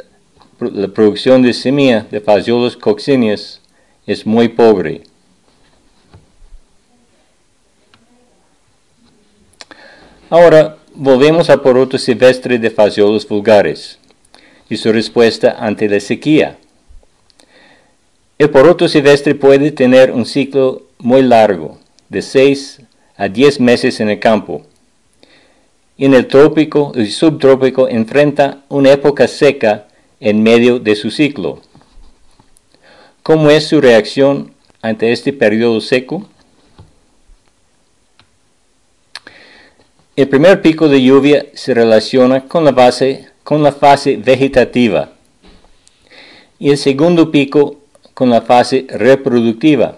la 0.60 0.90
producción 0.90 1.42
de 1.42 1.54
semilla 1.54 2.06
de 2.12 2.20
Phaseolus 2.20 2.76
coccineus 2.76 3.62
es 4.06 4.26
muy 4.26 4.50
pobre. 4.50 5.04
Ahora 10.30 10.80
volvemos 10.94 11.50
a 11.50 11.62
poroto 11.62 11.98
silvestre 11.98 12.60
de 12.60 12.70
Phaseolus 12.70 13.26
vulgares 13.26 13.98
y 14.70 14.76
su 14.76 14.92
respuesta 14.92 15.56
ante 15.58 15.88
la 15.88 16.02
sequía. 16.02 16.58
El 18.38 18.50
poroto 18.50 18.90
silvestre 18.90 19.34
puede 19.34 19.72
tener 19.72 20.12
un 20.12 20.26
ciclo 20.26 20.88
muy 20.98 21.22
largo 21.22 21.80
de 22.10 22.22
6 22.22 22.82
a 23.16 23.30
10 23.30 23.62
meses 23.62 24.02
en 24.02 24.10
el 24.10 24.20
campo. 24.20 24.66
En 25.98 26.16
el 26.16 26.28
trópico 26.28 26.92
y 26.96 27.06
subtrópico 27.08 27.88
enfrenta 27.88 28.64
una 28.70 28.92
época 28.92 29.28
seca 29.28 29.88
en 30.20 30.42
medio 30.42 30.80
de 30.80 30.96
su 30.96 31.12
ciclo. 31.12 31.62
¿Cómo 33.22 33.52
es 33.52 33.68
su 33.68 33.80
reacción 33.80 34.54
ante 34.82 35.12
este 35.12 35.34
periodo 35.34 35.80
seco? 35.82 36.28
El 40.16 40.28
primer 40.30 40.64
pico 40.64 40.90
de 40.90 41.02
lluvia 41.02 41.46
se 41.54 41.76
relaciona 41.76 42.48
con 42.48 42.66
la, 42.66 42.72
base, 42.72 43.30
con 43.44 43.62
la 43.62 43.72
fase 43.72 44.18
vegetativa 44.18 45.12
y 46.58 46.72
el 46.72 46.78
segundo 46.78 47.30
pico 47.30 47.78
con 48.16 48.32
la 48.32 48.42
fase 48.42 48.88
reproductiva 48.90 49.98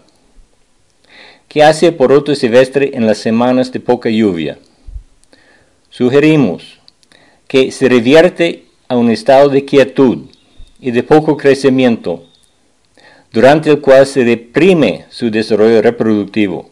que 1.48 1.64
hace 1.64 1.94
por 1.94 2.12
otro 2.12 2.36
silvestre 2.36 2.92
en 2.94 3.06
las 3.06 3.18
semanas 3.18 3.72
de 3.72 3.80
poca 3.80 4.10
lluvia. 4.10 4.58
Sugerimos 5.98 6.82
que 7.48 7.72
se 7.72 7.88
revierte 7.88 8.66
a 8.90 8.98
un 8.98 9.10
estado 9.10 9.48
de 9.48 9.64
quietud 9.64 10.26
y 10.82 10.92
de 10.92 11.04
poco 11.04 11.38
crecimiento, 11.38 12.26
durante 13.32 13.70
el 13.70 13.80
cual 13.80 14.06
se 14.06 14.26
deprime 14.26 15.06
su 15.10 15.32
desarrollo 15.32 15.82
reproductivo. 15.82 16.70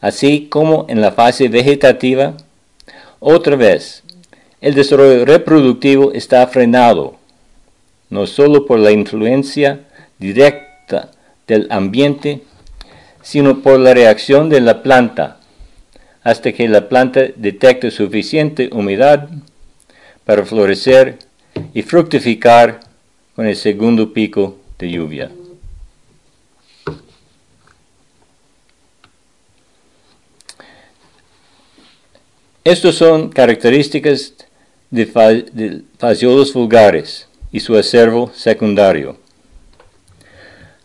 Así 0.00 0.46
como 0.48 0.86
en 0.88 1.02
la 1.02 1.12
fase 1.12 1.48
vegetativa, 1.48 2.34
otra 3.20 3.56
vez, 3.56 4.04
el 4.62 4.74
desarrollo 4.74 5.26
reproductivo 5.26 6.12
está 6.12 6.46
frenado, 6.46 7.16
no 8.08 8.26
solo 8.26 8.64
por 8.64 8.78
la 8.78 8.90
influencia 8.90 9.80
directa 10.18 11.10
del 11.46 11.66
ambiente, 11.68 12.40
sino 13.20 13.60
por 13.60 13.80
la 13.80 13.92
reacción 13.92 14.48
de 14.48 14.62
la 14.62 14.82
planta, 14.82 15.40
hasta 16.24 16.52
que 16.52 16.66
la 16.66 16.88
planta 16.88 17.26
detecte 17.36 17.90
suficiente 17.90 18.70
humedad 18.72 19.28
para 20.24 20.44
florecer 20.44 21.18
y 21.74 21.82
fructificar 21.82 22.80
con 23.36 23.46
el 23.46 23.54
segundo 23.54 24.12
pico 24.12 24.58
de 24.78 24.90
lluvia. 24.90 25.30
Estas 32.64 32.94
son 32.94 33.28
características 33.28 34.32
de, 34.90 35.82
fasciolos 35.98 36.54
vulgares 36.54 37.28
y 37.52 37.60
su 37.60 37.76
acervo 37.76 38.32
secundario. 38.34 39.18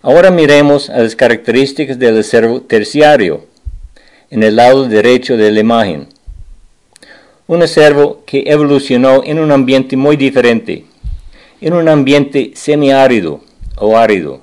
Ahora 0.02 0.32
miremos 0.32 0.90
a 0.90 1.00
las 1.00 1.16
características 1.16 1.98
del 1.98 2.20
acervo 2.20 2.62
terciario 2.62 3.49
en 4.30 4.44
el 4.44 4.56
lado 4.56 4.88
derecho 4.88 5.38
de 5.38 5.52
la 5.52 5.60
imagen. 5.60 6.08
Un 7.48 7.64
acervo 7.64 8.24
que 8.26 8.44
evolucionó 8.46 9.24
en 9.24 9.40
un 9.40 9.52
ambiente 9.52 9.98
muy 9.98 10.18
diferente, 10.18 10.86
en 11.62 11.74
un 11.74 11.88
ambiente 11.88 12.52
semiárido 12.54 13.42
o 13.78 13.98
árido. 13.98 14.42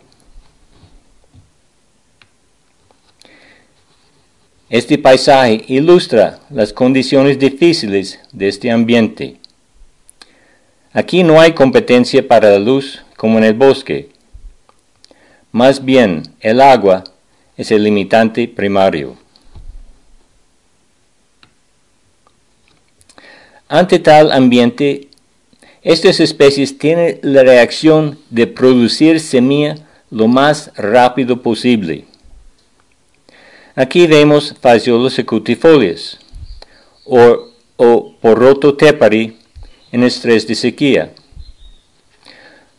Este 4.68 4.98
paisaje 4.98 5.64
ilustra 5.68 6.40
las 6.50 6.72
condiciones 6.72 7.38
difíciles 7.38 8.18
de 8.32 8.48
este 8.48 8.72
ambiente. 8.72 9.36
Aquí 10.92 11.22
no 11.22 11.40
hay 11.40 11.52
competencia 11.52 12.26
para 12.26 12.50
la 12.50 12.58
luz 12.58 13.04
como 13.16 13.38
en 13.38 13.44
el 13.44 13.54
bosque. 13.54 14.08
Más 15.52 15.84
bien, 15.84 16.24
el 16.40 16.60
agua 16.60 17.04
es 17.56 17.70
el 17.70 17.84
limitante 17.84 18.48
primario. 18.48 19.16
Ante 23.68 23.98
tal 23.98 24.30
ambiente, 24.30 25.08
estas 25.82 26.20
especies 26.20 26.78
tienen 26.78 27.18
la 27.22 27.42
reacción 27.42 28.18
de 28.30 28.46
producir 28.46 29.18
semilla 29.18 29.76
lo 30.10 30.28
más 30.28 30.70
rápido 30.76 31.42
posible. 31.42 32.04
Aquí 33.74 34.06
vemos 34.06 34.54
fasciolos 34.60 35.14
secutifolias 35.14 36.18
o, 37.04 37.48
o 37.76 38.14
porroto 38.20 38.76
tepari 38.76 39.36
en 39.90 40.04
estrés 40.04 40.46
de 40.46 40.54
sequía. 40.54 41.12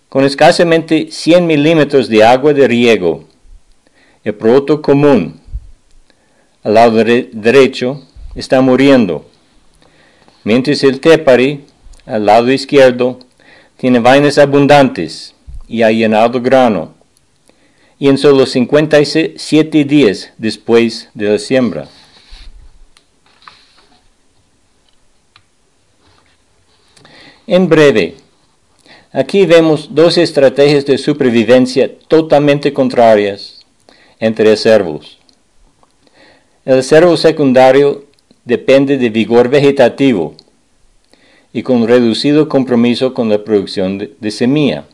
Con 0.07 0.23
escasamente 0.23 1.09
100 1.11 1.45
milímetros 1.45 2.07
de 2.07 2.23
agua 2.23 2.53
de 2.53 2.65
riego, 2.65 3.25
el 4.23 4.33
porroto 4.35 4.81
común 4.81 5.41
al 6.63 6.73
lado 6.73 7.03
derecho 7.03 8.03
está 8.35 8.61
muriendo, 8.61 9.29
mientras 10.47 10.81
el 10.85 11.01
tepari 11.01 11.65
al 12.05 12.25
lado 12.25 12.49
izquierdo 12.49 13.19
tiene 13.75 13.99
vainas 13.99 14.37
abundantes 14.37 15.35
y 15.67 15.81
ha 15.81 15.91
llenado 15.91 16.41
grano 16.41 16.93
y 17.99 18.07
en 18.07 18.17
solo 18.17 18.45
57 18.45 19.83
días 19.83 20.31
después 20.37 21.09
de 21.13 21.31
la 21.31 21.37
siembra. 21.37 21.89
En 27.45 27.67
breve, 27.67 28.15
aquí 29.11 29.45
vemos 29.45 29.89
dos 29.91 30.17
estrategias 30.17 30.85
de 30.85 30.97
supervivencia 30.97 31.91
totalmente 32.07 32.71
contrarias 32.71 33.65
entre 34.17 34.55
cervos. 34.55 35.17
El 36.63 36.81
cervo 36.83 37.17
secundario 37.17 38.06
depende 38.47 38.97
de 38.97 39.09
vigor 39.09 39.49
vegetativo 39.49 40.35
y 41.53 41.63
con 41.63 41.87
reducido 41.87 42.47
compromiso 42.49 43.13
con 43.13 43.29
la 43.29 43.43
producción 43.43 43.97
de, 43.97 44.13
de 44.19 44.31
semilla 44.31 44.85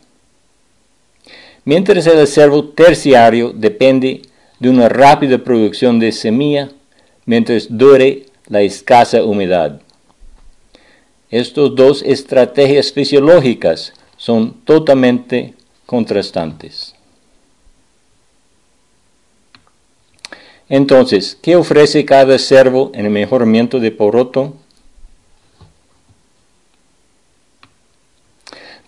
mientras 1.65 2.07
el 2.07 2.19
acervo 2.19 2.65
terciario 2.65 3.51
depende 3.53 4.21
de 4.59 4.69
una 4.69 4.89
rápida 4.89 5.37
producción 5.37 5.99
de 5.99 6.11
semilla 6.11 6.69
mientras 7.25 7.67
dure 7.69 8.25
la 8.47 8.61
escasa 8.61 9.23
humedad. 9.23 9.81
Estas 11.29 11.75
dos 11.75 12.03
estrategias 12.03 12.91
fisiológicas 12.91 13.93
son 14.17 14.53
totalmente 14.65 15.53
contrastantes. 15.85 16.92
Entonces, 20.75 21.37
¿qué 21.39 21.55
ofrece 21.55 22.03
cada 22.03 22.39
cervo 22.39 22.89
en 22.95 23.05
el 23.05 23.11
mejoramiento 23.11 23.79
de 23.79 23.91
poroto? 23.91 24.55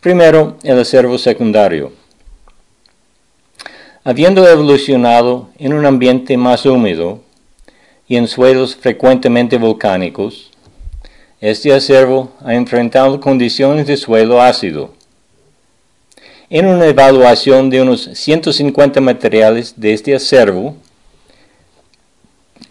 Primero, 0.02 0.58
el 0.64 0.80
acervo 0.80 1.20
secundario. 1.20 1.92
Habiendo 4.04 4.50
evolucionado 4.50 5.50
en 5.60 5.74
un 5.74 5.86
ambiente 5.86 6.38
más 6.38 6.66
húmedo 6.66 7.22
y 8.08 8.16
en 8.16 8.28
suelos 8.28 8.76
frecuentemente 8.76 9.60
volcánicos, 9.60 10.50
este 11.40 11.72
acervo 11.72 12.32
ha 12.44 12.56
enfrentado 12.56 13.20
condiciones 13.20 13.86
de 13.86 13.98
suelo 13.98 14.42
ácido. 14.42 14.96
En 16.50 16.66
una 16.66 16.88
evaluación 16.88 17.70
de 17.70 17.84
unos 17.84 18.10
150 18.12 19.02
materiales 19.02 19.76
de 19.78 19.94
este 19.94 20.16
acervo, 20.16 20.78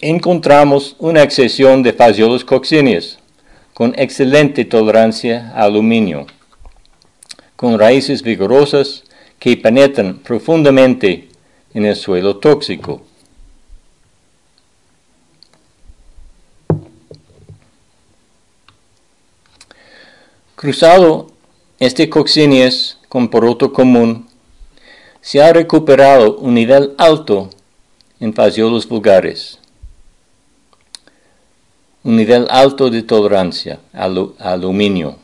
encontramos 0.00 0.96
una 0.98 1.22
excesión 1.22 1.82
de 1.82 1.92
Phaseolus 1.92 2.44
coccineus 2.44 3.18
con 3.72 3.94
excelente 3.96 4.64
tolerancia 4.64 5.52
a 5.54 5.64
aluminio, 5.64 6.26
con 7.56 7.78
raíces 7.78 8.22
vigorosas 8.22 9.04
que 9.38 9.56
penetran 9.56 10.18
profundamente 10.18 11.28
en 11.74 11.84
el 11.84 11.96
suelo 11.96 12.36
tóxico. 12.36 13.02
Cruzado 20.54 21.30
este 21.78 22.08
coccinius 22.08 22.98
con 23.08 23.28
poroto 23.28 23.72
común, 23.72 24.28
se 25.20 25.42
ha 25.42 25.52
recuperado 25.52 26.36
un 26.38 26.54
nivel 26.54 26.94
alto 26.96 27.50
en 28.20 28.32
fasciolos 28.32 28.88
vulgares, 28.88 29.58
un 32.04 32.16
nivel 32.16 32.46
alto 32.50 32.90
de 32.90 33.02
tolerancia 33.02 33.80
al 33.92 34.34
aluminio, 34.38 35.16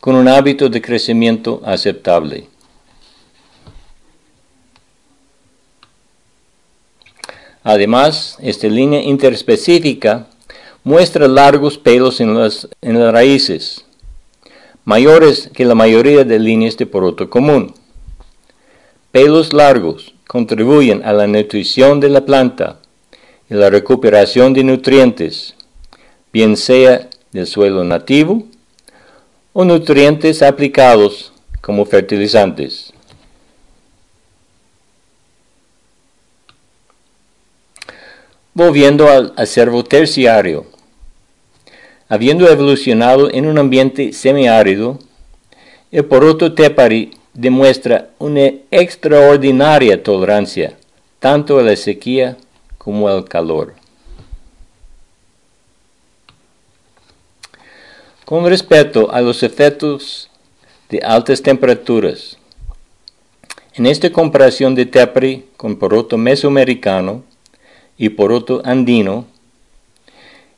con 0.00 0.16
un 0.16 0.26
hábito 0.26 0.68
de 0.68 0.82
crecimiento 0.82 1.62
aceptable. 1.64 2.48
Además, 7.62 8.36
esta 8.40 8.66
línea 8.66 9.00
interespecífica 9.00 10.26
muestra 10.82 11.28
largos 11.28 11.78
pelos 11.78 12.20
en 12.20 12.36
las, 12.36 12.68
raíces, 12.82 13.84
mayores 14.84 15.48
que 15.54 15.64
la 15.64 15.76
mayoría 15.76 16.24
de 16.24 16.40
líneas 16.40 16.76
de 16.76 16.86
poroto 16.86 17.30
común. 17.30 17.74
Pelos 19.12 19.52
largos 19.52 20.14
contribuyen 20.26 21.04
a 21.04 21.12
la 21.12 21.28
nutrición 21.28 22.00
de 22.00 22.08
la 22.08 22.24
planta 22.24 22.80
y 23.48 23.54
la 23.54 23.70
recuperación 23.70 24.54
de 24.54 24.64
nutrientes, 24.64 25.54
bien 26.32 26.56
sea 26.56 27.08
del 27.32 27.46
suelo 27.46 27.84
nativo 27.84 28.44
o 29.52 29.64
nutrientes 29.64 30.42
aplicados 30.42 31.32
como 31.60 31.84
fertilizantes. 31.84 32.92
Volviendo 38.54 39.08
al 39.08 39.32
acervo 39.36 39.84
terciario, 39.84 40.66
habiendo 42.08 42.48
evolucionado 42.48 43.32
en 43.32 43.46
un 43.46 43.58
ambiente 43.58 44.12
semiárido, 44.12 44.98
el 45.90 46.04
poroto 46.04 46.54
tepari 46.54 47.12
demuestra 47.34 48.10
una 48.18 48.50
extraordinaria 48.70 50.02
tolerancia 50.02 50.76
tanto 51.18 51.58
a 51.58 51.62
la 51.62 51.76
sequía 51.76 52.36
como 52.78 53.08
al 53.08 53.24
calor. 53.24 53.81
Con 58.24 58.46
respecto 58.46 59.10
a 59.12 59.20
los 59.20 59.42
efectos 59.42 60.30
de 60.88 61.00
altas 61.00 61.42
temperaturas, 61.42 62.38
en 63.74 63.86
esta 63.86 64.10
comparación 64.10 64.74
de 64.74 64.86
tepari 64.86 65.46
con 65.56 65.76
poroto 65.76 66.16
mesoamericano, 66.16 67.24
y 67.96 68.08
poroto 68.08 68.62
andino 68.64 69.26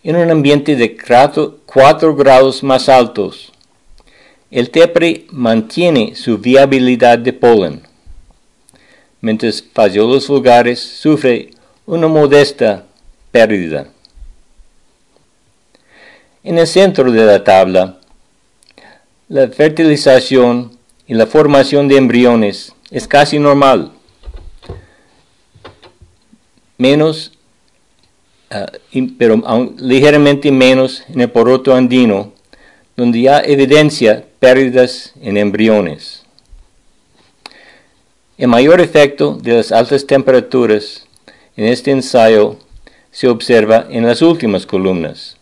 en 0.02 0.16
un 0.16 0.30
ambiente 0.30 0.76
de 0.76 0.96
4 0.96 2.16
grados 2.16 2.62
más 2.62 2.88
altos. 2.88 3.52
El 4.50 4.70
tepre 4.70 5.26
mantiene 5.30 6.14
su 6.14 6.38
viabilidad 6.38 7.18
de 7.18 7.32
polen, 7.32 7.82
mientras 9.20 9.60
Phaseolus 9.62 10.28
vulgares 10.28 10.80
sufre 10.80 11.50
una 11.86 12.08
modesta 12.08 12.86
pérdida. 13.30 13.88
En 16.44 16.58
el 16.58 16.66
centro 16.66 17.10
de 17.10 17.24
la 17.24 17.42
tabla, 17.42 17.98
la 19.28 19.48
fertilización 19.48 20.76
y 21.06 21.14
la 21.14 21.26
formación 21.26 21.88
de 21.88 21.96
embriones 21.96 22.74
es 22.90 23.08
casi 23.08 23.38
normal 23.38 23.92
menos, 26.76 27.32
ah, 28.50 28.70
pero 29.16 29.42
ligeramente 29.78 30.52
menos 30.52 31.02
en 31.08 31.22
el 31.22 31.30
poroto 31.30 31.74
andino, 31.74 32.34
donde 32.94 33.22
ya 33.22 33.40
evidencia 33.40 34.26
pérdidas 34.38 35.14
en 35.22 35.38
embriones. 35.38 36.24
El 38.36 38.48
mayor 38.48 38.82
efecto 38.82 39.38
de 39.40 39.54
las 39.54 39.72
altas 39.72 40.06
temperaturas 40.06 41.06
en 41.56 41.64
este 41.64 41.90
ensayo 41.90 42.58
se 43.10 43.28
observa 43.28 43.86
en 43.88 44.04
las 44.04 44.20
últimas 44.20 44.66
columnas, 44.66 45.38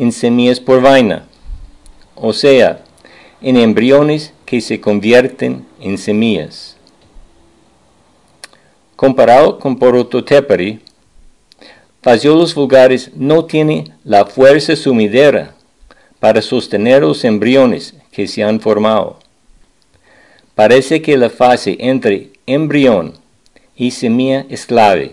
en 0.00 0.12
semillas 0.12 0.58
por 0.58 0.80
vaina, 0.80 1.26
o 2.14 2.32
sea, 2.32 2.82
en 3.42 3.58
embriones 3.58 4.32
que 4.46 4.62
se 4.62 4.80
convierten 4.80 5.66
en 5.78 5.98
semillas. 5.98 6.78
Comparado 8.96 9.58
con 9.58 9.78
Tepari, 10.24 10.80
Phaseolus 12.00 12.54
vulgaris 12.54 13.10
no 13.14 13.44
tiene 13.44 13.92
la 14.02 14.24
fuerza 14.24 14.74
sumidera 14.74 15.54
para 16.18 16.40
sostener 16.40 17.02
los 17.02 17.22
embriones 17.22 17.94
que 18.10 18.26
se 18.26 18.42
han 18.42 18.58
formado. 18.58 19.18
Parece 20.54 21.02
que 21.02 21.18
la 21.18 21.28
fase 21.28 21.76
entre 21.78 22.30
embrión 22.46 23.12
y 23.76 23.90
semilla 23.90 24.46
es 24.48 24.64
clave, 24.64 25.12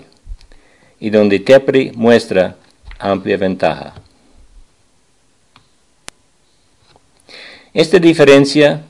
y 0.98 1.10
donde 1.10 1.40
Tepri 1.40 1.92
muestra 1.94 2.56
amplia 3.00 3.36
ventaja. 3.36 4.07
Esta 7.78 8.00
diferencia 8.00 8.82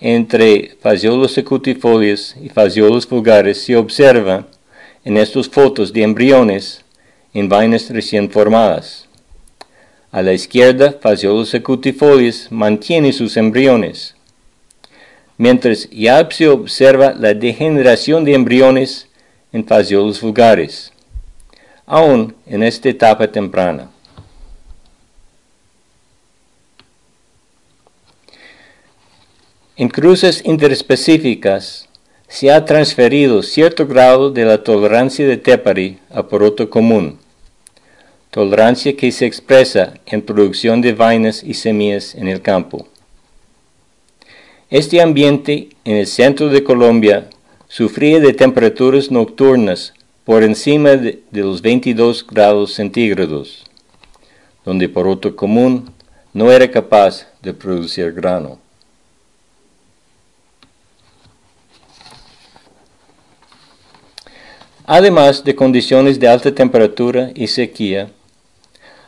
entre 0.00 0.74
fasciolos 0.80 1.30
secutifolios 1.30 2.34
y 2.42 2.48
fasciolos 2.48 3.08
vulgares 3.08 3.62
se 3.62 3.76
observa 3.76 4.48
en 5.04 5.16
estas 5.18 5.48
fotos 5.48 5.92
de 5.92 6.02
embriones 6.02 6.84
en 7.32 7.48
vainas 7.48 7.88
recién 7.90 8.28
formadas. 8.28 9.08
A 10.10 10.20
la 10.20 10.32
izquierda, 10.32 10.96
fasciolos 11.00 11.48
secutifolios 11.50 12.48
mantiene 12.50 13.12
sus 13.12 13.36
embriones, 13.36 14.16
mientras 15.38 15.88
ya 15.90 16.28
se 16.28 16.48
observa 16.48 17.14
la 17.16 17.34
degeneración 17.34 18.24
de 18.24 18.34
embriones 18.34 19.06
en 19.52 19.64
fasciolos 19.64 20.20
vulgares, 20.20 20.92
aún 21.86 22.34
en 22.46 22.64
esta 22.64 22.88
etapa 22.88 23.30
temprana. 23.30 23.93
En 29.76 29.88
cruces 29.88 30.40
interespecíficas 30.44 31.88
se 32.28 32.52
ha 32.52 32.64
transferido 32.64 33.42
cierto 33.42 33.88
grado 33.88 34.30
de 34.30 34.44
la 34.44 34.62
tolerancia 34.62 35.26
de 35.26 35.36
Tepari 35.36 35.98
a 36.10 36.28
poroto 36.28 36.70
común, 36.70 37.18
tolerancia 38.30 38.96
que 38.96 39.10
se 39.10 39.26
expresa 39.26 39.94
en 40.06 40.22
producción 40.22 40.80
de 40.80 40.92
vainas 40.92 41.42
y 41.42 41.54
semillas 41.54 42.14
en 42.14 42.28
el 42.28 42.40
campo. 42.40 42.86
Este 44.70 45.02
ambiente 45.02 45.70
en 45.84 45.96
el 45.96 46.06
centro 46.06 46.50
de 46.50 46.62
Colombia 46.62 47.28
sufría 47.66 48.20
de 48.20 48.32
temperaturas 48.32 49.10
nocturnas 49.10 49.92
por 50.22 50.44
encima 50.44 50.90
de, 50.90 51.20
los 51.32 51.62
22 51.62 52.24
grados 52.28 52.74
centígrados, 52.74 53.64
donde 54.64 54.88
poroto 54.88 55.34
común 55.34 55.90
no 56.32 56.52
era 56.52 56.70
capaz 56.70 57.26
de 57.42 57.52
producir 57.52 58.12
grano. 58.12 58.62
Además 64.86 65.44
de 65.44 65.54
condiciones 65.54 66.20
de 66.20 66.28
alta 66.28 66.54
temperatura 66.54 67.30
y 67.34 67.46
sequía, 67.46 68.10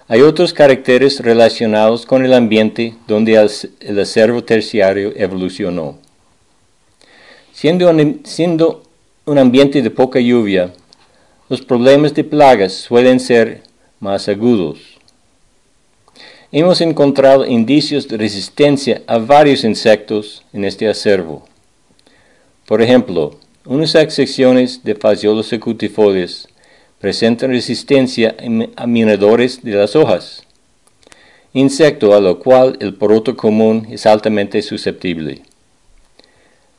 hay 0.08 0.22
otros 0.22 0.54
caracteres 0.54 1.20
relacionados 1.20 2.06
con 2.06 2.24
el 2.24 2.32
ambiente 2.32 2.94
donde 3.06 3.34
el 3.80 3.98
acervo 3.98 4.42
terciario 4.42 5.12
evolucionó. 5.16 5.98
Siendo 7.52 7.90
un, 7.90 9.38
ambiente 9.38 9.82
de 9.82 9.90
poca 9.90 10.18
lluvia, 10.18 10.72
los 11.50 11.60
problemas 11.60 12.14
de 12.14 12.24
plagas 12.24 12.72
suelen 12.72 13.20
ser 13.20 13.62
más 14.00 14.28
agudos. 14.28 14.78
Hemos 16.52 16.80
encontrado 16.80 17.44
indicios 17.44 18.08
de 18.08 18.16
resistencia 18.16 19.02
a 19.06 19.18
varios 19.18 19.62
insectos 19.64 20.42
en 20.54 20.64
este 20.64 20.88
acervo. 20.88 21.46
Por 22.66 22.80
ejemplo, 22.80 23.38
unas 23.66 23.90
secciones 23.90 24.84
de 24.84 24.94
fasciolos 24.94 25.48
secutifolios 25.48 26.48
presentan 27.00 27.50
resistencia 27.50 28.36
a 28.76 28.86
minadores 28.86 29.62
de 29.62 29.72
las 29.72 29.96
hojas, 29.96 30.42
insecto 31.52 32.14
a 32.14 32.20
lo 32.20 32.38
cual 32.38 32.76
el 32.80 32.94
poroto 32.94 33.36
común 33.36 33.86
es 33.90 34.06
altamente 34.06 34.62
susceptible. 34.62 35.42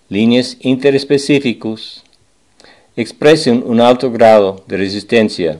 Líneas 0.09 0.57
interespecíficos 0.61 2.03
expresan 2.95 3.63
un 3.65 3.81
alto 3.81 4.11
grado 4.11 4.63
de 4.67 4.77
resistencia, 4.77 5.59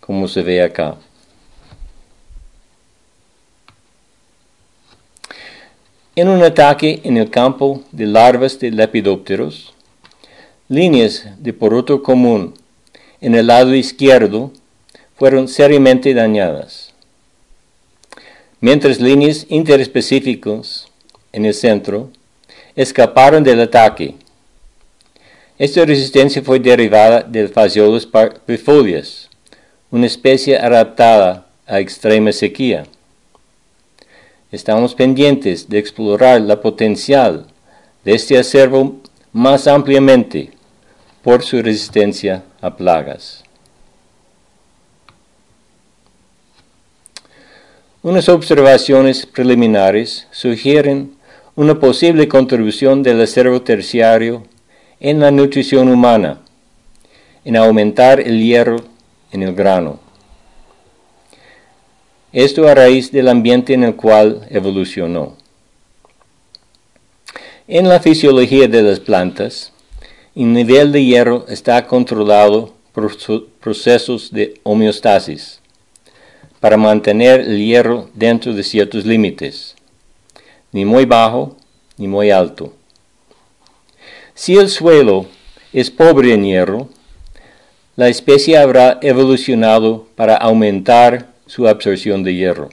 como 0.00 0.26
se 0.26 0.42
ve 0.42 0.62
acá. 0.62 0.96
En 6.16 6.28
un 6.28 6.42
ataque 6.42 7.00
en 7.04 7.16
el 7.16 7.30
campo 7.30 7.84
de 7.92 8.06
larvas 8.06 8.58
de 8.58 8.72
lepidópteros, 8.72 9.72
líneas 10.70 11.26
de 11.38 11.54
poroto 11.54 12.02
común 12.02 12.52
en 13.22 13.34
el 13.34 13.46
lado 13.46 13.74
izquierdo 13.74 14.52
fueron 15.16 15.48
seriamente 15.48 16.12
dañadas, 16.12 16.92
mientras 18.60 19.00
líneas 19.00 19.46
interespecíficas 19.48 20.88
en 21.32 21.46
el 21.46 21.54
centro 21.54 22.10
escaparon 22.76 23.42
del 23.42 23.60
ataque. 23.60 24.16
Esta 25.58 25.86
resistencia 25.86 26.42
fue 26.42 26.60
derivada 26.60 27.22
del 27.22 27.48
Phaseolus 27.48 28.06
bifolias, 28.46 29.30
una 29.90 30.04
especie 30.04 30.58
adaptada 30.58 31.46
a 31.66 31.80
extrema 31.80 32.30
sequía. 32.30 32.84
Estamos 34.52 34.94
pendientes 34.94 35.70
de 35.70 35.78
explorar 35.78 36.42
la 36.42 36.60
potencial 36.60 37.46
de 38.04 38.14
este 38.14 38.36
acervo 38.36 39.00
más 39.32 39.66
ampliamente 39.66 40.57
por 41.28 41.44
su 41.44 41.60
resistencia 41.60 42.42
a 42.62 42.74
plagas. 42.74 43.44
Unas 48.02 48.30
observaciones 48.30 49.26
preliminares 49.26 50.26
sugieren 50.30 51.18
una 51.54 51.78
posible 51.78 52.28
contribución 52.28 53.02
del 53.02 53.20
acervo 53.20 53.60
terciario 53.60 54.44
en 55.00 55.20
la 55.20 55.30
nutrición 55.30 55.90
humana, 55.90 56.40
en 57.44 57.56
aumentar 57.56 58.20
el 58.20 58.40
hierro 58.40 58.78
en 59.30 59.42
el 59.42 59.54
grano. 59.54 60.00
Esto 62.32 62.66
a 62.66 62.74
raíz 62.74 63.12
del 63.12 63.28
ambiente 63.28 63.74
en 63.74 63.84
el 63.84 63.96
cual 63.96 64.46
evolucionó. 64.48 65.36
En 67.66 67.86
la 67.86 68.00
fisiología 68.00 68.66
de 68.66 68.82
las 68.82 68.98
plantas, 68.98 69.74
el 70.38 70.52
nivel 70.52 70.92
de 70.92 71.04
hierro 71.04 71.46
está 71.48 71.84
controlado 71.88 72.72
por 72.92 73.10
procesos 73.58 74.30
de 74.30 74.60
homeostasis 74.62 75.58
para 76.60 76.76
mantener 76.76 77.40
el 77.40 77.58
hierro 77.58 78.08
dentro 78.14 78.54
de 78.54 78.62
ciertos 78.62 79.04
límites, 79.04 79.74
ni 80.70 80.84
muy 80.84 81.06
bajo 81.06 81.56
ni 81.96 82.06
muy 82.06 82.30
alto. 82.30 82.72
Si 84.32 84.56
el 84.56 84.68
suelo 84.68 85.26
es 85.72 85.90
pobre 85.90 86.34
en 86.34 86.44
hierro, 86.44 86.88
la 87.96 88.08
especie 88.08 88.56
habrá 88.56 89.00
evolucionado 89.02 90.06
para 90.14 90.36
aumentar 90.36 91.30
su 91.46 91.66
absorción 91.66 92.22
de 92.22 92.36
hierro. 92.36 92.68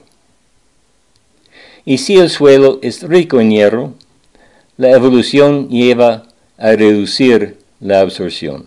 Y 1.84 1.98
si 1.98 2.16
el 2.16 2.30
suelo 2.30 2.78
es 2.80 3.02
rico 3.02 3.40
en 3.40 3.50
hierro, 3.50 3.94
la 4.76 4.92
evolución 4.92 5.68
lleva 5.68 6.28
a 6.58 6.72
reducir 6.72 7.58
la 7.80 8.00
absorción. 8.00 8.66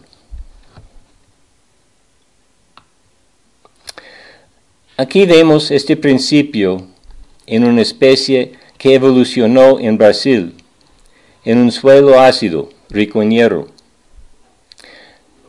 Aquí 4.98 5.26
vemos 5.26 5.72
este 5.72 5.96
principio 5.96 6.86
en 7.48 7.64
una 7.64 7.82
especie 7.82 8.52
que 8.78 8.94
evolucionó 8.96 9.80
en 9.80 9.98
Brasil, 9.98 10.56
en 11.46 11.58
un 11.58 11.72
suelo 11.72 12.20
ácido, 12.20 12.70
rico 12.90 13.22
en 13.22 13.32
hierro. 13.32 13.68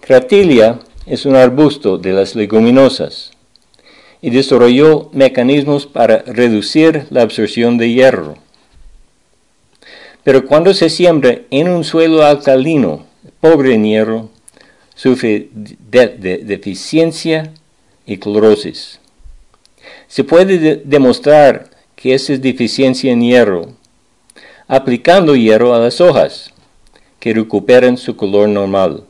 Cratilia 0.00 0.80
es 1.06 1.26
un 1.26 1.36
arbusto 1.36 1.98
de 1.98 2.12
las 2.12 2.36
leguminosas 2.36 3.32
y 4.22 4.30
desarrolló 4.30 5.10
mecanismos 5.12 5.86
para 5.86 6.18
reducir 6.18 7.06
la 7.10 7.22
absorción 7.22 7.76
de 7.76 7.90
hierro. 7.90 8.36
Pero 10.24 10.46
cuando 10.46 10.74
se 10.74 10.90
siembra 10.90 11.40
en 11.50 11.68
un 11.68 11.84
suelo 11.84 12.24
alcalino, 12.24 13.06
pobre 13.40 13.74
en 13.74 13.84
hierro, 13.84 14.30
sufre 14.94 15.48
de, 15.52 16.42
deficiencia 16.44 17.52
y 18.06 18.18
clorosis. 18.18 19.00
Se 20.08 20.24
puede 20.24 20.82
demostrar 20.84 21.70
que 21.96 22.14
esa 22.14 22.32
es 22.34 22.42
deficiencia 22.42 23.12
en 23.12 23.22
hierro 23.22 23.80
aplicando 24.70 25.34
hierro 25.34 25.74
a 25.74 25.80
las 25.80 26.00
hojas, 26.00 26.52
que 27.18 27.34
recuperan 27.34 27.96
su 27.96 28.14
color 28.14 28.48
normal. 28.48 29.02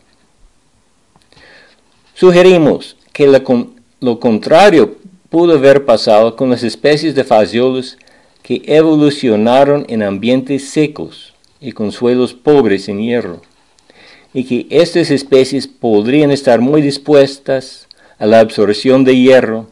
Sugerimos 2.15 2.97
que 3.13 3.27
lo 4.01 4.21
contrario 4.21 4.97
pudo 5.29 5.59
haber 5.59 5.85
pasado 5.85 6.35
con 6.35 6.49
las 6.49 6.63
especies 6.63 7.15
de 7.15 7.25
fasciolos 7.25 7.99
que 8.51 8.63
evolucionaron 8.67 9.87
en 9.89 10.03
ambientes 10.03 10.71
secos 10.71 11.35
y 11.61 11.71
con 11.71 11.93
suelos 11.93 12.35
pobres 12.35 12.89
en 12.89 13.01
hierro, 13.01 13.43
y 14.35 14.43
que 14.43 14.67
estas 14.71 15.13
especies 15.13 15.69
podrían 15.69 16.33
estar 16.33 16.61
muy 16.61 16.83
dispuestas 16.83 17.87
a 18.19 18.27
la 18.27 18.41
absorción 18.41 19.05
de 19.05 19.17
hierro 19.17 19.71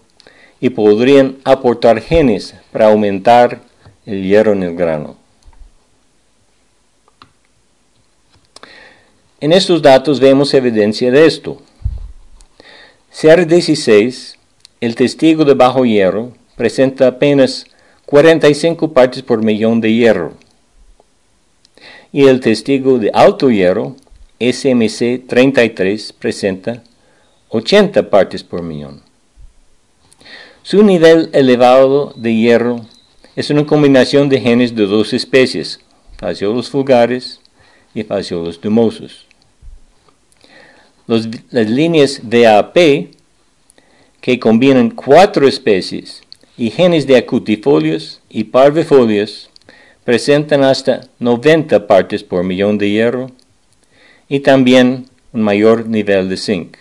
y 0.60 0.70
podrían 0.70 1.38
aportar 1.42 2.00
genes 2.00 2.54
para 2.70 2.86
aumentar 2.86 3.62
el 4.06 4.22
hierro 4.22 4.52
en 4.52 4.62
el 4.62 4.76
grano. 4.76 5.16
En 9.40 9.50
estos 9.50 9.82
datos 9.82 10.20
vemos 10.20 10.54
evidencia 10.54 11.10
de 11.10 11.26
esto. 11.26 11.60
CR16, 13.12 14.36
el 14.80 14.94
testigo 14.94 15.44
de 15.44 15.54
bajo 15.54 15.84
hierro, 15.84 16.32
presenta 16.54 17.08
apenas 17.08 17.66
45 18.09 18.94
partes 18.94 19.22
por 19.22 19.44
millón 19.44 19.82
de 19.82 19.92
hierro. 19.92 20.32
Y 22.11 22.24
el 22.24 22.40
testigo 22.40 22.98
de 22.98 23.11
alto 23.12 23.50
hierro, 23.50 23.96
SMC 24.40 25.26
33, 25.26 26.14
presenta 26.14 26.82
80 27.50 28.09
partes 28.09 28.42
por 28.42 28.62
millón. 28.62 29.02
Su 30.62 30.82
nivel 30.82 31.28
elevado 31.34 32.14
de 32.16 32.34
hierro 32.34 32.86
es 33.36 33.50
una 33.50 33.66
combinación 33.66 34.30
de 34.30 34.40
genes 34.40 34.74
de 34.74 34.86
dos 34.86 35.12
especies, 35.12 35.78
fasciolos 36.16 36.72
vulgares 36.72 37.42
y 37.92 38.04
fasciolos 38.04 38.59
dumosos. 38.59 39.26
las 41.06 41.68
líneas 41.68 42.22
VAP, 42.22 43.11
que 44.22 44.40
combinan 44.40 44.92
cuatro 44.92 45.46
especies, 45.46 46.22
y 46.59 46.70
genes 46.70 47.06
de 47.06 47.16
acutifolios 47.16 48.20
y 48.28 48.44
parvifolios, 48.44 49.48
presentan 50.04 50.64
hasta 50.64 51.02
90 51.20 51.86
partes 51.86 52.24
por 52.24 52.42
millón 52.42 52.76
de 52.78 52.90
hierro 52.90 53.30
y 54.28 54.40
también 54.40 55.06
un 55.32 55.42
mayor 55.42 55.86
nivel 55.86 56.28
de 56.28 56.36
zinc. 56.36 56.76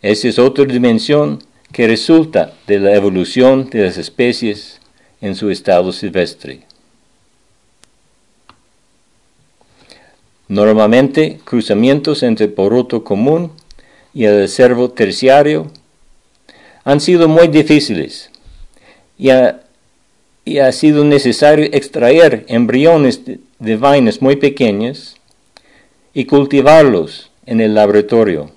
Esta 0.00 0.28
es 0.28 0.38
otra 0.38 0.64
dimensión 0.64 1.42
que 1.70 1.86
resulta 1.86 2.54
de 2.66 2.78
la 2.78 2.94
evolución 2.94 3.68
de 3.68 3.82
las 3.82 3.98
especies 3.98 4.80
en 5.20 5.34
su 5.34 5.50
estado 5.50 5.92
silvestre. 5.92 6.62
Normalmente, 10.48 11.40
cruzamientos 11.44 12.22
entre 12.22 12.48
poroto 12.48 13.04
común 13.04 13.52
y 14.14 14.24
el 14.24 14.48
cervo 14.48 14.90
terciario 14.90 15.70
han 16.88 17.02
sido 17.02 17.28
muy 17.28 17.48
difíciles 17.48 18.30
y 19.18 19.28
ha, 19.28 20.72
sido 20.72 21.04
necesario 21.04 21.66
extraer 21.70 22.46
embriones 22.48 23.20
de 23.58 23.76
vainas 23.76 24.22
muy 24.22 24.36
pequeñas 24.36 25.16
y 26.14 26.24
cultivarlos 26.24 27.30
en 27.44 27.60
el 27.60 27.74
laboratorio. 27.74 28.50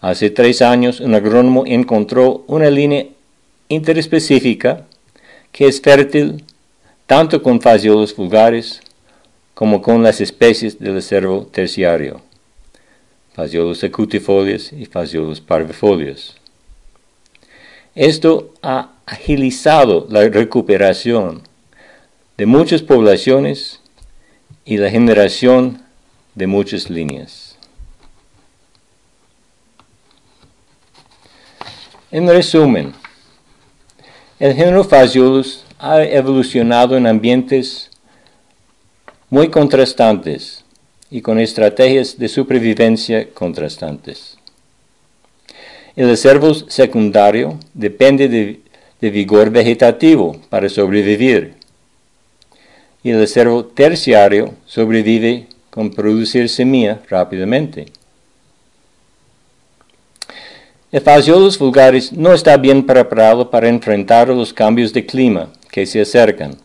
Hace 0.00 0.30
tres 0.30 0.62
años 0.62 1.00
un 1.00 1.16
agrónomo 1.16 1.64
encontró 1.66 2.44
una 2.46 2.70
línea 2.70 3.06
interespecífica 3.66 4.86
que 5.50 5.66
es 5.66 5.80
fértil 5.80 6.44
tanto 7.08 7.42
con 7.42 7.60
fasciolos 7.60 8.14
vulgares 8.14 8.80
como 9.54 9.82
con 9.82 10.04
las 10.04 10.20
especies 10.20 10.78
del 10.78 10.98
acervo 10.98 11.48
terciario, 11.50 12.20
fasciolos 13.32 13.82
acutifolios 13.82 14.72
y 14.72 14.86
fasciolos 14.86 15.40
parvifolios. 15.40 16.36
Esto 17.94 18.52
ha 18.60 18.90
agilizado 19.06 20.06
la 20.10 20.28
recuperación 20.28 21.42
de 22.36 22.46
muchas 22.46 22.82
poblaciones 22.82 23.80
y 24.64 24.78
la 24.78 24.90
generación 24.90 25.82
de 26.34 26.46
muchas 26.48 26.90
líneas. 26.90 27.56
En 32.10 32.28
resumen, 32.28 32.92
el 34.40 34.54
género 34.54 34.82
Phaseolus 34.82 35.64
ha 35.78 36.02
evolucionado 36.02 36.96
en 36.96 37.06
ambientes 37.06 37.90
muy 39.30 39.50
contrastantes 39.50 40.64
y 41.10 41.22
con 41.22 41.38
estrategias 41.38 42.18
de 42.18 42.28
supervivencia 42.28 43.30
contrastantes. 43.30 44.36
El 45.96 46.10
acervo 46.10 46.54
secundario 46.54 47.58
depende 47.72 48.28
de, 48.28 48.60
vigor 49.10 49.50
vegetativo 49.50 50.40
para 50.48 50.66
sobrevivir 50.70 51.56
y 53.02 53.10
el 53.10 53.22
acervo 53.22 53.66
terciario 53.66 54.54
sobrevive 54.64 55.46
con 55.68 55.90
producir 55.90 56.48
semilla 56.48 57.02
rápidamente. 57.10 57.84
El 60.90 61.02
Phaseolus 61.02 61.58
vulgaris 61.58 62.12
no 62.12 62.32
está 62.32 62.56
bien 62.56 62.86
preparado 62.86 63.50
para 63.50 63.68
enfrentar 63.68 64.28
los 64.28 64.54
cambios 64.54 64.92
de 64.94 65.04
clima 65.04 65.52
que 65.70 65.84
se 65.84 66.00
acercan, 66.00 66.56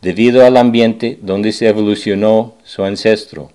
debido 0.00 0.46
al 0.46 0.56
ambiente 0.56 1.18
donde 1.20 1.50
se 1.50 1.66
evolucionó 1.66 2.54
su 2.62 2.84
ancestro. 2.84 3.50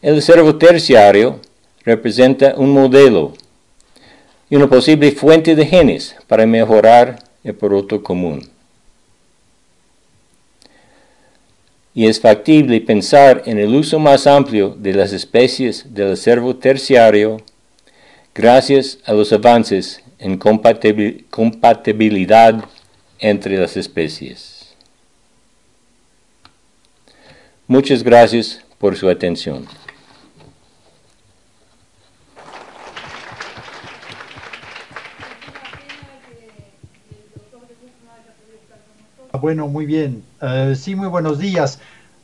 El 0.00 0.22
cervo 0.22 0.56
terciario 0.56 1.40
representa 1.84 2.54
un 2.56 2.70
modelo 2.70 3.34
y 4.50 4.56
una 4.56 4.68
posible 4.68 5.12
fuente 5.12 5.54
de 5.54 5.66
genes 5.66 6.16
para 6.26 6.46
mejorar 6.46 7.18
el 7.42 7.54
producto 7.54 8.02
común. 8.02 8.54
y 11.94 12.06
es 12.06 12.20
factible 12.20 12.80
pensar 12.80 13.42
en 13.46 13.58
el 13.58 13.72
uso 13.74 13.98
más 14.00 14.26
amplio 14.26 14.76
de 14.76 14.92
las 14.92 15.12
especies 15.12 15.94
del 15.94 16.12
acervo 16.12 16.56
terciario 16.56 17.40
gracias 18.34 18.98
a 19.04 19.12
los 19.12 19.32
avances 19.32 20.02
en 20.18 20.36
compatibilidad 20.36 22.64
entre 23.20 23.58
las 23.58 23.76
especies. 23.76 24.74
Muchas 27.68 28.02
gracias 28.02 28.60
por 28.78 28.96
su 28.96 29.08
atención. 29.08 29.66
Bueno, 39.44 39.68
muy 39.68 39.84
bien. 39.84 40.22
Eh, 40.40 40.74
sí, 40.74 40.96
muy 40.96 41.08
buenos 41.08 41.38
días. 41.38 41.78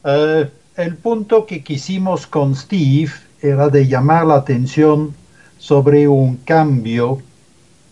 Eh, 0.04 0.48
el 0.78 0.96
punto 0.96 1.44
que 1.44 1.62
quisimos 1.62 2.26
con 2.26 2.56
Steve 2.56 3.10
era 3.42 3.68
de 3.68 3.86
llamar 3.86 4.24
la 4.24 4.36
atención 4.36 5.14
sobre 5.58 6.08
un 6.08 6.36
cambio 6.36 7.20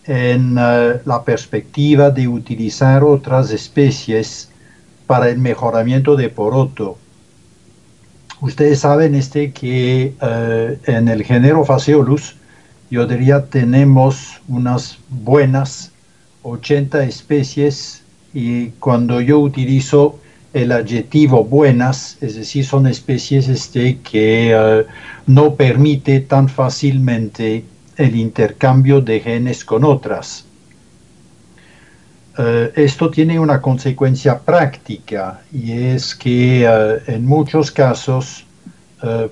en 0.05 0.57
eh, 0.59 1.01
la 1.05 1.23
perspectiva 1.23 2.09
de 2.09 2.27
utilizar 2.27 3.03
otras 3.03 3.51
especies 3.51 4.49
para 5.05 5.29
el 5.29 5.37
mejoramiento 5.37 6.15
de 6.15 6.29
poroto. 6.29 6.97
Ustedes 8.41 8.79
saben 8.79 9.13
este 9.13 9.51
que 9.51 10.15
en 10.87 11.07
el 11.07 11.23
género 11.23 11.63
Phaseolus, 11.65 12.35
yo 12.89 13.05
diría, 13.05 13.45
tenemos 13.45 14.41
unas 14.47 14.97
buenas 15.07 15.91
80 16.41 17.03
especies 17.03 18.01
y 18.33 18.67
cuando 18.79 19.21
yo 19.21 19.39
utilizo 19.39 20.19
el 20.53 20.71
adjetivo 20.71 21.43
buenas, 21.43 22.17
es 22.21 22.35
decir, 22.35 22.65
son 22.65 22.87
especies 22.87 23.47
este, 23.47 23.99
que 23.99 24.51
eh, 24.51 24.85
no 25.27 25.55
permite 25.55 26.21
tan 26.21 26.49
fácilmente 26.49 27.63
el 27.97 28.15
intercambio 28.15 29.01
de 29.01 29.19
genes 29.19 29.63
con 29.63 29.83
otras. 29.83 30.45
Eh, 32.37 32.71
esto 32.75 33.09
tiene 33.11 33.39
una 33.39 33.61
consecuencia 33.61 34.39
práctica 34.39 35.41
y 35.51 35.71
es 35.71 36.15
que 36.15 36.65
eh, 36.65 36.99
en 37.07 37.25
muchos 37.25 37.71
casos 37.71 38.45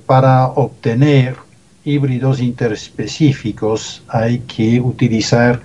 para 0.06 0.48
obtener 0.48 1.36
híbridos 1.84 2.40
interespecíficos 2.40 4.02
hay 4.08 4.40
que 4.40 4.80
utilizar 4.80 5.60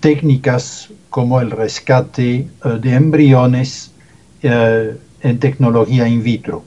técnicas 0.00 0.90
como 1.10 1.40
el 1.40 1.50
rescate 1.50 2.34
eh, 2.36 2.48
de 2.80 2.94
embriones 2.94 3.90
eh, 4.42 4.96
en 5.22 5.38
tecnología 5.38 6.08
in 6.08 6.22
vitro. 6.22 6.62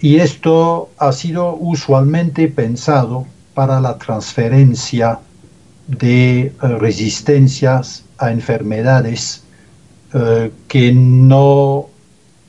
Y 0.00 0.16
esto 0.16 0.90
ha 0.98 1.12
sido 1.12 1.56
usualmente 1.56 2.48
pensado 2.48 3.26
para 3.54 3.80
la 3.80 3.98
transferencia 3.98 5.18
de 5.86 6.40
eh, 6.40 6.52
resistencias 6.78 8.04
a 8.18 8.30
enfermedades 8.30 9.44
que 10.66 10.92
no, 10.92 11.86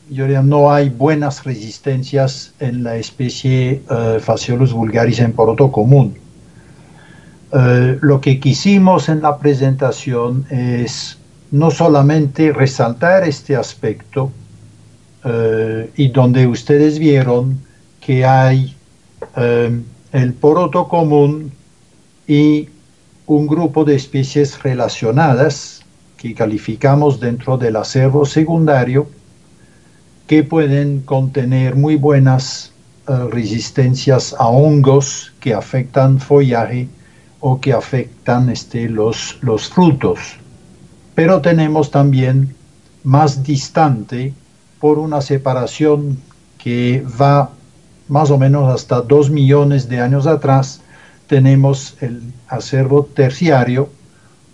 yo 0.09 0.27
no 0.41 0.73
hay 0.73 0.89
buenas 0.89 1.43
resistencias 1.43 2.53
en 2.59 2.83
la 2.83 2.95
especie 2.95 3.83
Phaseolus 4.19 4.73
vulgaris 4.73 5.19
en 5.19 5.31
poroto 5.31 5.71
común. 5.71 6.17
Eh, 7.53 7.97
lo 8.01 8.21
que 8.21 8.39
quisimos 8.39 9.09
en 9.09 9.21
la 9.21 9.37
presentación 9.37 10.45
es 10.49 11.17
no 11.51 11.69
solamente 11.69 12.53
resaltar 12.53 13.27
este 13.27 13.55
aspecto, 13.55 14.31
eh, 15.23 15.91
y 15.95 16.07
donde 16.07 16.47
ustedes 16.47 16.97
vieron 16.97 17.59
que 17.99 18.25
hay 18.25 18.75
em, 19.35 19.83
el 20.11 20.33
poroto 20.33 20.87
común 20.87 21.51
y 22.27 22.69
un 23.27 23.45
grupo 23.45 23.85
de 23.85 23.95
especies 23.95 24.61
relacionadas 24.63 25.83
que 26.17 26.33
calificamos 26.33 27.19
dentro 27.19 27.57
del 27.57 27.75
acervo 27.75 28.25
secundario 28.25 29.07
que 30.25 30.43
pueden 30.43 31.01
contener 31.01 31.75
muy 31.75 31.97
buenas 31.97 32.71
eh, 33.07 33.13
resistencias 33.29 34.33
a 34.39 34.47
hongos 34.47 35.33
que 35.39 35.53
afectan 35.53 36.19
follaje 36.19 36.87
o 37.41 37.59
que 37.59 37.73
afectan 37.73 38.49
este, 38.49 38.87
los, 38.87 39.37
los 39.41 39.67
frutos. 39.69 40.37
Pero 41.13 41.41
tenemos 41.41 41.91
también 41.91 42.55
más 43.03 43.43
distante 43.43 44.33
por 44.79 44.97
una 44.97 45.21
separación 45.21 46.17
que 46.57 47.03
va 47.19 47.49
más 48.07 48.29
o 48.29 48.37
menos 48.37 48.73
hasta 48.73 49.01
dos 49.01 49.29
millones 49.29 49.87
de 49.87 50.01
años 50.01 50.27
atrás, 50.27 50.81
tenemos 51.27 51.95
el 52.01 52.21
acervo 52.49 53.05
terciario, 53.05 53.89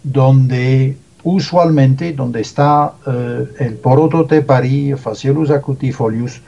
donde 0.03 0.95
usualmente, 1.23 2.13
donde 2.13 2.41
está 2.41 2.93
eh, 3.07 3.47
el 3.59 3.73
Porototepari, 3.77 4.93
Phaseolus 4.93 5.49
acutifolius, 5.49 6.39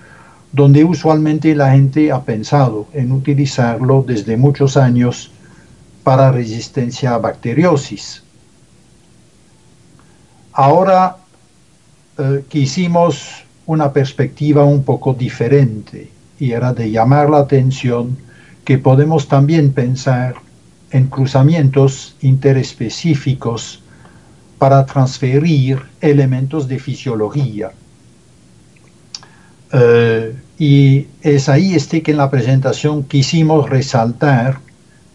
donde 0.52 0.84
usualmente 0.84 1.56
la 1.56 1.72
gente 1.72 2.12
ha 2.12 2.22
pensado 2.22 2.86
en 2.94 3.12
utilizarlo 3.12 4.04
desde 4.08 4.38
muchos 4.38 4.78
años 4.78 5.32
para 6.10 6.32
resistencia 6.32 7.14
a 7.14 7.20
bacteriosis. 7.20 8.24
Ahora 10.54 11.18
eh, 12.18 12.44
quisimos 12.50 13.44
una 13.68 13.94
perspectiva 13.94 14.64
un 14.64 14.82
poco 14.84 15.14
diferente 15.14 16.10
y 16.40 16.50
era 16.54 16.74
de 16.74 16.90
llamar 16.90 17.30
la 17.30 17.38
atención 17.38 18.18
que 18.66 18.80
podemos 18.80 19.28
también 19.28 19.72
pensar 19.72 20.34
en 20.90 21.06
cruzamientos 21.06 22.16
interespecíficos 22.22 23.84
para 24.58 24.88
transferir 24.88 25.80
elementos 26.02 26.68
de 26.68 26.80
fisiología. 26.80 27.70
Eh, 29.72 30.36
y 30.58 31.06
es 31.22 31.50
ahí 31.50 31.76
este 31.76 32.02
que 32.02 32.10
en 32.10 32.18
la 32.18 32.32
presentación 32.32 33.04
quisimos 33.04 33.70
resaltar 33.70 34.68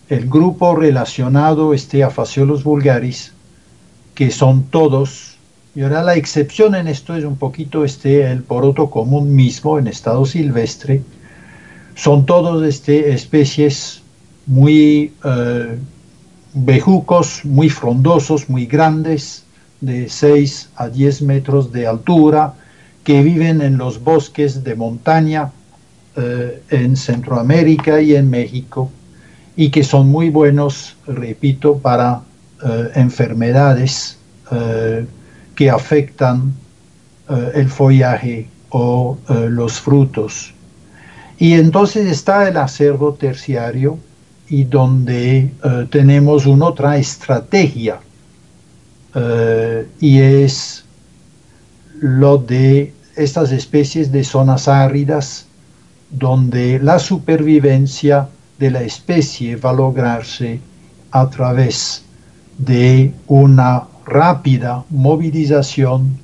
el 0.08 0.28
grupo 0.28 0.74
relacionado 0.74 1.74
este 1.74 2.04
a 2.04 2.10
Fasciolos 2.10 2.64
vulgaris, 2.64 3.32
que 4.14 4.30
son 4.30 4.64
todos, 4.64 5.36
y 5.74 5.82
ahora 5.82 6.02
la 6.02 6.14
excepción 6.14 6.74
en 6.74 6.88
esto 6.88 7.16
es 7.16 7.24
un 7.24 7.36
poquito 7.36 7.84
este 7.84 8.30
el 8.30 8.42
poroto 8.42 8.90
común 8.90 9.34
mismo 9.34 9.78
en 9.78 9.86
estado 9.88 10.24
silvestre, 10.26 11.02
son 11.94 12.26
todos 12.26 12.64
este, 12.66 13.12
especies 13.12 14.02
muy 14.46 15.12
eh, 15.24 15.78
bejucos 16.54 17.44
muy 17.44 17.68
frondosos, 17.68 18.48
muy 18.48 18.66
grandes, 18.66 19.44
de 19.80 20.08
6 20.08 20.70
a 20.76 20.88
10 20.88 21.22
metros 21.22 21.72
de 21.72 21.86
altura, 21.86 22.54
que 23.02 23.22
viven 23.22 23.60
en 23.60 23.76
los 23.76 24.02
bosques 24.02 24.64
de 24.64 24.74
montaña 24.74 25.52
eh, 26.16 26.62
en 26.70 26.96
Centroamérica 26.96 28.00
y 28.00 28.14
en 28.14 28.30
México, 28.30 28.90
y 29.56 29.70
que 29.70 29.84
son 29.84 30.08
muy 30.08 30.30
buenos, 30.30 30.96
repito, 31.06 31.78
para 31.78 32.22
eh, 32.64 32.90
enfermedades 32.94 34.18
eh, 34.50 35.06
que 35.54 35.70
afectan 35.70 36.52
el 37.54 37.70
follaje 37.70 38.46
o 38.68 39.16
los 39.48 39.80
frutos. 39.80 40.52
Y 41.38 41.54
entonces 41.54 42.06
está 42.06 42.46
el 42.46 42.58
acervo 42.58 43.14
terciario, 43.14 43.98
y 44.48 44.64
donde 44.64 45.38
eh, 45.38 45.86
tenemos 45.90 46.46
una 46.46 46.66
otra 46.66 46.96
estrategia 46.98 48.00
eh, 49.14 49.86
y 50.00 50.18
es 50.18 50.84
lo 52.00 52.38
de 52.38 52.92
estas 53.16 53.52
especies 53.52 54.12
de 54.12 54.24
zonas 54.24 54.68
áridas 54.68 55.46
donde 56.10 56.78
la 56.80 56.98
supervivencia 56.98 58.28
de 58.58 58.70
la 58.70 58.82
especie 58.82 59.56
va 59.56 59.70
a 59.70 59.74
lograrse 59.74 60.60
a 61.10 61.28
través 61.28 62.04
de 62.58 63.12
una 63.26 63.84
rápida 64.06 64.84
movilización 64.90 66.18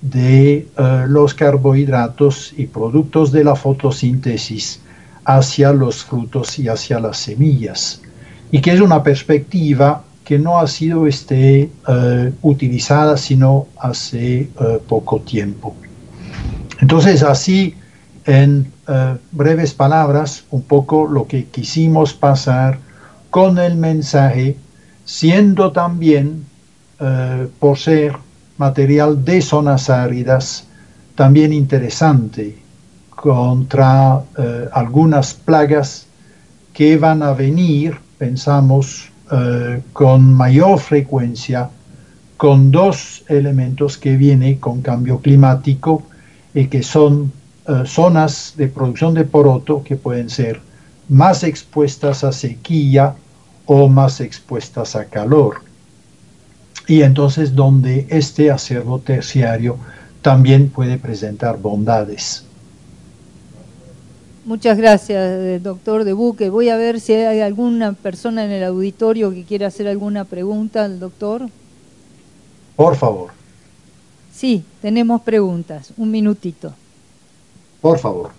de 0.00 0.68
eh, 0.78 1.04
los 1.08 1.34
carbohidratos 1.34 2.54
y 2.56 2.66
productos 2.66 3.32
de 3.32 3.44
la 3.44 3.56
fotosíntesis 3.56 4.80
hacia 5.24 5.72
los 5.72 6.04
frutos 6.04 6.58
y 6.58 6.68
hacia 6.68 7.00
las 7.00 7.18
semillas, 7.18 8.00
y 8.52 8.60
que 8.60 8.72
es 8.72 8.80
una 8.80 9.02
perspectiva 9.02 10.04
que 10.24 10.38
no 10.38 10.58
ha 10.58 10.66
sido 10.66 11.06
este, 11.06 11.70
eh, 11.88 12.32
utilizada 12.42 13.16
sino 13.16 13.66
hace 13.80 14.40
eh, 14.40 14.48
poco 14.88 15.20
tiempo. 15.20 15.74
Entonces, 16.80 17.22
así, 17.22 17.74
en 18.24 18.70
eh, 18.88 19.16
breves 19.32 19.74
palabras, 19.74 20.44
un 20.50 20.62
poco 20.62 21.06
lo 21.06 21.26
que 21.26 21.46
quisimos 21.46 22.14
pasar 22.14 22.78
con 23.30 23.58
el 23.58 23.76
mensaje, 23.76 24.56
siendo 25.04 25.72
también, 25.72 26.44
por 27.60 27.76
ser 27.76 28.16
material 28.56 29.22
de 29.22 29.42
zonas 29.42 29.90
áridas, 29.90 30.66
también 31.14 31.52
interesante 31.52 32.56
contra 33.10 34.22
eh, 34.38 34.68
algunas 34.72 35.34
plagas 35.34 36.06
que 36.72 36.96
van 36.98 37.22
a 37.22 37.32
venir, 37.32 37.96
pensamos, 38.18 39.10
eh, 39.32 39.82
con 39.92 40.32
mayor 40.32 40.78
frecuencia 40.78 41.70
con 42.36 42.70
dos 42.70 43.24
elementos 43.28 43.96
que 43.96 44.16
vienen 44.16 44.58
con 44.58 44.82
cambio 44.82 45.20
climático 45.20 46.02
y 46.54 46.66
que 46.66 46.82
son 46.82 47.32
eh, 47.68 47.82
zonas 47.84 48.54
de 48.56 48.68
producción 48.68 49.14
de 49.14 49.24
poroto 49.24 49.82
que 49.82 49.96
pueden 49.96 50.30
ser 50.30 50.60
más 51.08 51.42
expuestas 51.42 52.24
a 52.24 52.32
sequía 52.32 53.16
o 53.66 53.88
más 53.88 54.20
expuestas 54.20 54.94
a 54.94 55.06
calor. 55.06 55.62
Y 56.86 57.02
entonces 57.02 57.54
donde 57.54 58.06
este 58.10 58.50
acervo 58.50 59.00
terciario 59.00 59.78
también 60.22 60.68
puede 60.68 60.98
presentar 60.98 61.58
bondades. 61.58 62.44
Muchas 64.44 64.78
gracias, 64.78 65.40
eh, 65.40 65.60
doctor 65.60 66.04
de 66.04 66.12
Buque. 66.12 66.50
Voy 66.50 66.68
a 66.68 66.76
ver 66.76 67.00
si 67.00 67.14
hay 67.14 67.40
alguna 67.40 67.94
persona 67.94 68.44
en 68.44 68.52
el 68.52 68.62
auditorio 68.62 69.32
que 69.32 69.42
quiera 69.42 69.66
hacer 69.66 69.88
alguna 69.88 70.24
pregunta 70.24 70.84
al 70.84 71.00
doctor. 71.00 71.48
Por 72.76 72.94
favor. 72.94 73.30
Sí, 74.32 74.62
tenemos 74.80 75.22
preguntas. 75.22 75.92
Un 75.96 76.12
minutito. 76.12 76.74
Por 77.86 77.98
favor. 77.98 78.32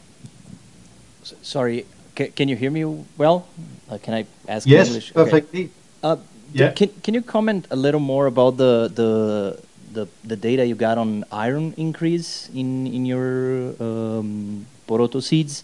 Sorry, 1.41 1.85
can 2.15 2.49
you 2.49 2.57
hear 2.57 2.69
me 2.69 2.83
well? 3.17 3.47
Uh, 3.89 3.97
can 3.97 4.13
I 4.13 4.25
ask 4.45 4.67
yes, 4.67 4.87
English? 4.87 5.05
Yes, 5.07 5.13
perfectly. 5.13 5.69
Uh, 6.03 6.17
yeah. 6.51 6.71
Can, 6.71 6.89
can 7.01 7.13
you 7.13 7.21
comment 7.21 7.65
a 7.71 7.77
little 7.77 8.01
more 8.01 8.25
about 8.25 8.57
the, 8.57 8.91
the 8.93 9.57
the 9.93 10.03
the 10.25 10.35
data 10.35 10.65
you 10.65 10.75
got 10.75 10.97
on 10.97 11.23
iron 11.31 11.73
increase 11.77 12.49
in 12.53 12.87
in 12.87 13.05
your 13.05 13.71
um, 13.79 14.65
poroto 14.85 15.23
seeds? 15.23 15.63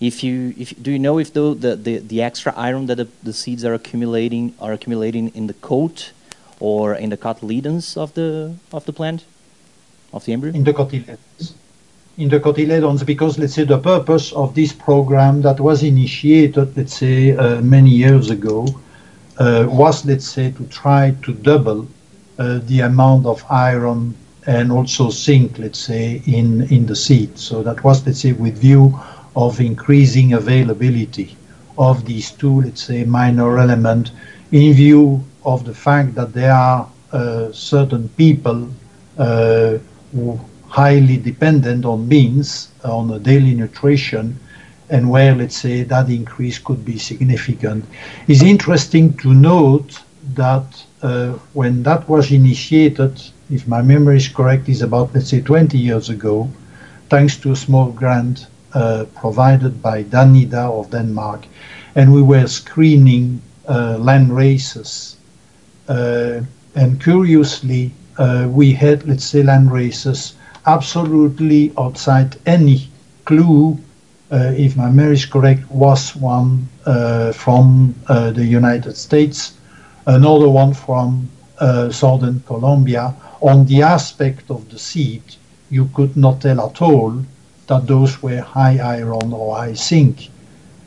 if 0.00 0.22
you 0.22 0.54
if 0.58 0.70
do 0.80 0.90
you 0.92 0.98
know 0.98 1.18
if 1.18 1.32
the 1.32 1.54
the, 1.54 1.98
the 1.98 2.20
extra 2.22 2.52
iron 2.56 2.86
that 2.86 2.96
the, 2.96 3.08
the, 3.22 3.32
seeds 3.32 3.64
are 3.64 3.74
accumulating 3.74 4.52
are 4.60 4.72
accumulating 4.72 5.28
in 5.34 5.46
the 5.46 5.54
coat 5.54 6.12
or 6.60 6.94
in 6.94 7.10
the 7.10 7.16
cotyledons 7.16 7.96
of 7.96 8.12
the 8.14 8.54
of 8.72 8.84
the 8.86 8.92
plant 8.92 9.24
of 10.12 10.24
the 10.24 10.32
embryo 10.32 10.52
in 10.52 10.64
the 10.64 10.74
cotyledons 10.74 11.54
in 12.16 12.28
the 12.28 12.38
cotyledons 12.40 13.04
because 13.04 13.38
let's 13.38 13.54
say 13.54 13.64
the 13.64 13.78
purpose 13.78 14.32
of 14.32 14.54
this 14.54 14.72
program 14.72 15.42
that 15.42 15.58
was 15.60 15.82
initiated 15.82 16.76
let's 16.76 16.96
say 16.96 17.36
uh, 17.36 17.60
many 17.60 17.90
years 17.90 18.30
ago 18.30 18.66
uh, 19.38 19.66
was 19.68 20.04
let's 20.04 20.26
say 20.26 20.50
to 20.52 20.64
try 20.66 21.14
to 21.22 21.32
double 21.34 21.86
uh, 22.38 22.60
the 22.64 22.80
amount 22.80 23.26
of 23.26 23.44
iron 23.50 24.14
and 24.46 24.70
also 24.70 25.10
zinc 25.10 25.58
let's 25.58 25.78
say 25.78 26.22
in 26.26 26.62
in 26.70 26.86
the 26.86 26.96
seed. 26.96 27.38
So 27.38 27.62
that 27.62 27.82
was 27.82 28.06
let's 28.06 28.20
say 28.20 28.32
with 28.32 28.58
view 28.58 28.98
of 29.36 29.60
increasing 29.60 30.34
availability 30.34 31.36
of 31.78 32.04
these 32.04 32.30
two, 32.30 32.60
let's 32.62 32.82
say, 32.82 33.04
minor 33.04 33.58
elements 33.58 34.12
in 34.52 34.72
view 34.74 35.24
of 35.44 35.64
the 35.64 35.74
fact 35.74 36.14
that 36.14 36.32
there 36.32 36.52
are 36.52 36.88
uh, 37.12 37.50
certain 37.52 38.08
people 38.10 38.68
uh, 39.18 39.78
who 40.12 40.38
highly 40.74 41.16
dependent 41.16 41.84
on 41.84 42.08
beans, 42.08 42.72
on 42.82 43.08
a 43.12 43.18
daily 43.20 43.54
nutrition, 43.54 44.36
and 44.90 45.08
where, 45.08 45.32
let's 45.32 45.56
say, 45.56 45.84
that 45.84 46.10
increase 46.10 46.58
could 46.58 46.84
be 46.84 46.98
significant. 46.98 47.84
It's 48.26 48.42
interesting 48.42 49.16
to 49.18 49.32
note 49.32 50.02
that 50.34 50.66
uh, 51.00 51.34
when 51.52 51.84
that 51.84 52.08
was 52.08 52.32
initiated, 52.32 53.22
if 53.50 53.68
my 53.68 53.82
memory 53.82 54.16
is 54.16 54.26
correct, 54.26 54.68
is 54.68 54.82
about, 54.82 55.14
let's 55.14 55.30
say, 55.30 55.40
20 55.40 55.78
years 55.78 56.08
ago, 56.08 56.50
thanks 57.08 57.36
to 57.36 57.52
a 57.52 57.56
small 57.56 57.92
grant 57.92 58.48
uh, 58.72 59.04
provided 59.14 59.80
by 59.80 60.02
Danida 60.02 60.64
of 60.76 60.90
Denmark, 60.90 61.46
and 61.94 62.12
we 62.12 62.20
were 62.20 62.48
screening 62.48 63.40
uh, 63.68 63.96
land 63.98 64.34
races. 64.34 65.18
Uh, 65.86 66.40
and 66.74 67.00
curiously, 67.00 67.92
uh, 68.18 68.48
we 68.50 68.72
had, 68.72 69.06
let's 69.06 69.24
say, 69.24 69.44
land 69.44 69.70
races 69.70 70.34
absolutely 70.66 71.72
outside 71.78 72.36
any 72.46 72.88
clue, 73.24 73.78
uh, 74.30 74.52
if 74.56 74.76
my 74.76 74.90
memory 74.90 75.14
is 75.14 75.26
correct, 75.26 75.70
was 75.70 76.16
one 76.16 76.68
uh, 76.86 77.32
from 77.32 77.94
uh, 78.08 78.30
the 78.30 78.44
United 78.44 78.96
States, 78.96 79.54
another 80.06 80.48
one 80.48 80.74
from 80.74 81.28
southern 81.90 82.40
Colombia. 82.46 83.14
On 83.40 83.64
the 83.66 83.82
aspect 83.82 84.50
of 84.50 84.68
the 84.70 84.78
seed, 84.78 85.22
you 85.70 85.88
could 85.94 86.16
not 86.16 86.40
tell 86.40 86.60
at 86.68 86.82
all 86.82 87.24
that 87.66 87.86
those 87.86 88.22
were 88.22 88.40
high 88.40 88.78
iron 88.78 89.32
or 89.32 89.56
high 89.56 89.74
zinc. 89.74 90.28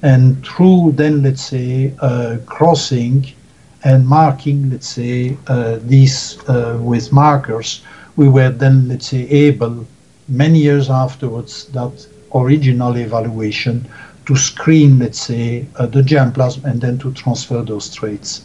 And 0.01 0.45
through 0.45 0.93
then, 0.95 1.23
let's 1.23 1.41
say, 1.41 1.93
uh, 1.99 2.37
crossing 2.45 3.25
and 3.83 4.07
marking, 4.07 4.69
let's 4.69 4.87
say, 4.87 5.37
uh, 5.47 5.79
these 5.81 6.37
uh, 6.47 6.77
with 6.81 7.11
markers, 7.11 7.81
we 8.17 8.27
were 8.27 8.49
then, 8.49 8.89
let's 8.89 9.07
say, 9.07 9.29
able, 9.29 9.85
many 10.27 10.59
years 10.59 10.89
afterwards, 10.89 11.67
that 11.67 12.07
original 12.33 12.97
evaluation 12.97 13.87
to 14.25 14.35
screen, 14.35 14.99
let's 14.99 15.19
say, 15.19 15.65
uh, 15.77 15.85
the 15.85 16.01
germplasm 16.01 16.65
and 16.65 16.81
then 16.81 16.97
to 16.97 17.13
transfer 17.13 17.61
those 17.61 17.93
traits. 17.93 18.43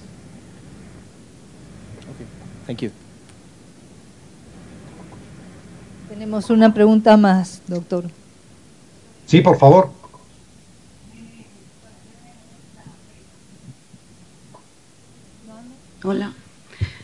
Okay, 2.11 2.27
thank 2.67 2.83
you. 2.83 2.93
Tenemos 6.09 6.51
una 6.51 6.73
pregunta 6.73 7.17
más, 7.17 7.63
doctor. 7.67 8.05
Sí, 9.27 9.41
por 9.41 9.59
favor. 9.59 9.91
Hola. 16.05 16.33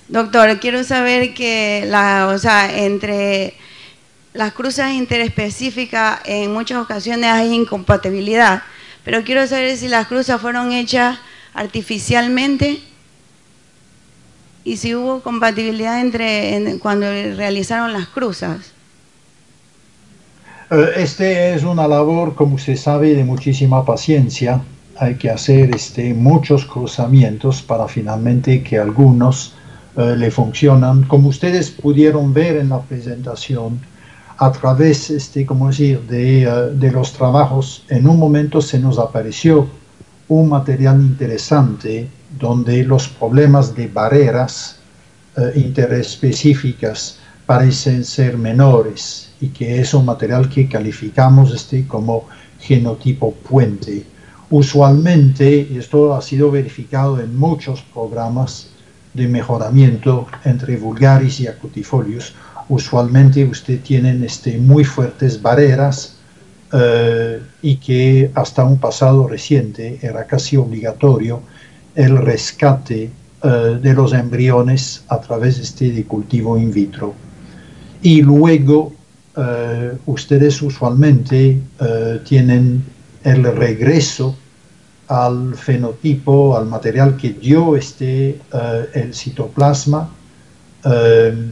Doctor, 0.09 0.59
quiero 0.59 0.85
saber 0.85 1.35
que 1.35 1.85
la, 1.86 2.28
o 2.35 2.39
sea, 2.39 2.78
entre 2.85 3.55
las 4.32 4.52
cruces 4.52 4.90
interespecíficas 4.93 6.20
en 6.24 6.52
muchas 6.52 6.78
ocasiones 6.82 7.30
hay 7.30 7.52
incompatibilidad, 7.55 8.62
pero 9.05 9.22
quiero 9.24 9.47
saber 9.47 9.76
si 9.76 9.89
las 9.89 10.06
cruces 10.06 10.40
fueron 10.40 10.72
hechas 10.72 11.18
artificialmente 11.55 12.80
y 14.64 14.76
si 14.76 14.94
hubo 14.94 15.20
compatibilidad 15.20 16.01
entre 16.01 16.55
en- 16.56 16.78
cuando 16.78 17.06
realizaron 17.10 17.93
las 17.93 18.09
cruzas. 18.09 18.72
Eh, 20.70 20.93
Este 20.97 21.55
es 21.55 21.64
una 21.64 21.89
labor, 21.89 22.35
como 22.35 22.59
se 22.59 22.76
sabe, 22.76 23.14
de 23.14 23.24
muchísima 23.24 23.85
paciencia. 23.85 24.62
Hay 24.98 25.16
que 25.16 25.30
hacer 25.30 25.74
este, 25.74 26.12
muchos 26.14 26.64
cruzamientos 26.64 27.62
para 27.62 27.89
finalmente 27.89 28.62
que 28.62 28.78
algunos 28.78 29.55
eh, 29.99 30.15
le 30.16 30.31
funcionan. 30.31 31.03
Como 31.03 31.29
ustedes 31.29 31.73
pudieron 31.73 32.33
ver 32.33 32.57
en 32.57 32.69
la 32.69 32.81
presentación, 32.81 33.81
a 34.37 34.53
través, 34.53 35.11
este, 35.11 35.45
como 35.45 35.66
decir, 35.66 36.01
de, 36.03 36.45
eh, 36.45 36.51
de 36.73 36.93
los 36.93 37.12
trabajos, 37.12 37.83
en 37.89 38.07
un 38.07 38.16
momento 38.16 38.61
se 38.61 38.79
nos 38.79 38.97
apareció 38.97 39.66
un 40.29 40.51
material 40.51 41.01
interesante 41.01 42.09
donde 42.39 42.85
los 42.85 43.09
problemas 43.09 43.75
de 43.75 43.89
barreras 43.89 44.79
eh, 45.37 45.53
interespecíficas 45.57 47.19
parecen 47.45 48.05
ser 48.05 48.39
menores 48.39 49.31
y 49.41 49.49
que 49.49 49.81
es 49.81 49.95
un 49.95 50.05
material 50.05 50.49
que 50.49 50.69
calificamos 50.69 51.53
este 51.53 51.89
como 51.89 52.29
genotipo 52.61 53.33
puente. 53.33 54.07
Usualmente, 54.49 55.66
y 55.69 55.77
esto 55.77 56.15
ha 56.15 56.23
sido 56.23 56.53
verificado 56.53 57.19
en 57.19 57.37
muchos 57.37 57.83
programas 57.93 58.69
de 59.19 59.28
mejoramiento 59.28 60.27
entre 60.45 60.77
vulgaris 60.77 61.40
y 61.40 61.47
acutifolios, 61.47 62.35
usualmente 62.69 63.45
usted 63.45 63.81
tienen 63.81 64.23
este, 64.24 64.59
muy 64.59 64.85
fuertes 64.85 65.40
barreras 65.40 66.16
eh, 66.73 67.40
y 67.62 67.77
que 67.77 68.31
hasta 68.35 68.65
un 68.65 68.78
pasado 68.78 69.27
reciente 69.27 69.99
era 70.03 70.27
casi 70.27 70.57
obligatorio 70.57 71.40
el 71.95 72.19
rescate 72.19 73.11
eh, 73.43 73.78
de 73.82 73.95
los 73.95 74.12
embriones 74.12 75.03
a 75.09 75.19
través 75.20 75.59
este, 75.59 75.90
de 75.90 76.05
cultivo 76.05 76.59
in 76.59 76.70
vitro. 76.70 77.15
Y 78.03 78.23
luego 78.23 78.93
eh, 79.36 79.93
ustedes 80.07 80.61
usualmente 80.62 81.61
tienen 82.24 82.85
el 83.24 83.45
regreso 83.45 84.36
al 85.09 85.55
fenotipo, 85.55 86.56
al 86.56 86.66
material 86.66 87.16
que 87.16 87.32
dio 87.32 87.76
este, 87.76 88.30
eh, 88.52 88.89
el 88.94 89.14
citoplasma, 89.14 90.09
eh, 90.85 91.51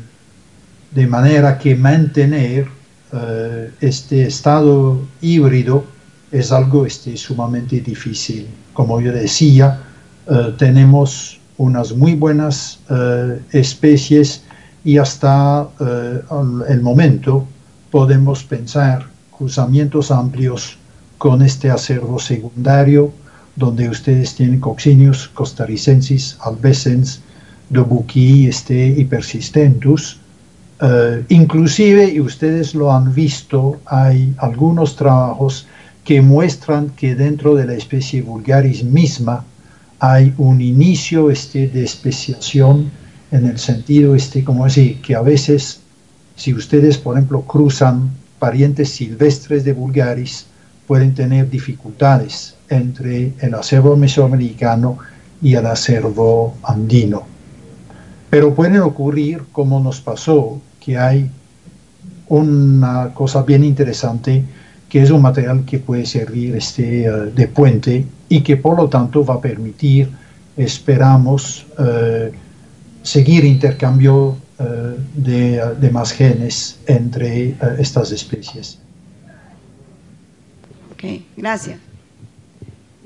de 0.90 1.06
manera 1.06 1.58
que 1.58 1.74
mantener 1.74 2.68
eh, 3.12 3.70
este 3.80 4.26
estado 4.26 5.00
híbrido 5.20 5.84
es 6.30 6.52
algo 6.52 6.84
este, 6.84 7.16
sumamente 7.16 7.80
difícil. 7.80 8.46
Como 8.72 9.00
yo 9.00 9.12
decía, 9.12 9.82
tenemos 10.58 11.38
unas 11.56 11.92
muy 11.92 12.14
buenas 12.14 12.80
especies 13.52 14.42
y 14.84 14.98
hasta 14.98 15.68
el 16.68 16.82
momento 16.82 17.46
podemos 17.90 18.42
pensar 18.42 19.06
cruzamientos 19.30 20.10
amplios 20.10 20.76
con 21.16 21.42
este 21.42 21.70
acervo 21.70 22.18
secundario, 22.18 23.12
donde 23.56 23.88
ustedes 23.88 24.34
tienen 24.34 24.60
coccinius 24.60 25.28
costarricensis, 25.28 26.36
albescens, 26.40 27.20
dobuqui 27.70 28.46
este, 28.46 28.88
y 28.88 29.04
persistentus. 29.04 30.18
Eh, 30.80 31.24
inclusive, 31.30 32.10
y 32.10 32.20
ustedes 32.20 32.74
lo 32.74 32.92
han 32.92 33.14
visto, 33.14 33.80
hay 33.86 34.34
algunos 34.38 34.94
trabajos 34.94 35.66
que 36.04 36.20
muestran 36.20 36.90
que 36.90 37.14
dentro 37.14 37.54
de 37.54 37.66
la 37.66 37.74
especie 37.74 38.22
vulgaris 38.22 38.84
misma 38.84 39.44
hay 39.98 40.34
un 40.36 40.60
inicio 40.60 41.30
este, 41.30 41.66
de 41.68 41.82
especiación 41.82 42.90
en 43.32 43.46
el 43.46 43.58
sentido 43.58 44.14
este, 44.14 44.44
como 44.44 44.64
decir, 44.64 45.00
que 45.00 45.14
a 45.14 45.22
veces 45.22 45.80
si 46.36 46.52
ustedes, 46.52 46.98
por 46.98 47.16
ejemplo, 47.16 47.40
cruzan 47.40 48.10
parientes 48.38 48.90
silvestres 48.90 49.64
de 49.64 49.72
vulgaris, 49.72 50.46
pueden 50.86 51.14
tener 51.14 51.48
dificultades 51.48 52.55
entre 52.68 53.32
el 53.40 53.54
acervo 53.54 53.96
mesoamericano 53.96 54.98
y 55.42 55.54
el 55.54 55.66
acervo 55.66 56.54
andino. 56.62 57.24
Pero 58.30 58.54
pueden 58.54 58.80
ocurrir, 58.80 59.44
como 59.52 59.80
nos 59.80 60.00
pasó, 60.00 60.60
que 60.80 60.98
hay 60.98 61.30
una 62.28 63.12
cosa 63.14 63.42
bien 63.42 63.64
interesante, 63.64 64.44
que 64.88 65.02
es 65.02 65.10
un 65.10 65.22
material 65.22 65.64
que 65.64 65.78
puede 65.78 66.06
servir 66.06 66.56
este, 66.56 67.04
eh, 67.04 67.10
de 67.34 67.48
puente 67.48 68.06
y 68.28 68.40
que 68.40 68.56
por 68.56 68.76
lo 68.76 68.88
tanto 68.88 69.24
va 69.24 69.34
a 69.34 69.40
permitir, 69.40 70.10
esperamos, 70.56 71.66
eh, 71.78 72.32
seguir 73.02 73.44
intercambio 73.44 74.36
eh, 74.58 74.96
de, 75.14 75.62
de 75.80 75.90
más 75.90 76.12
genes 76.12 76.78
entre 76.86 77.56
estas 77.78 78.10
especies. 78.10 78.78
Ok, 80.92 81.22
gracias. 81.36 81.85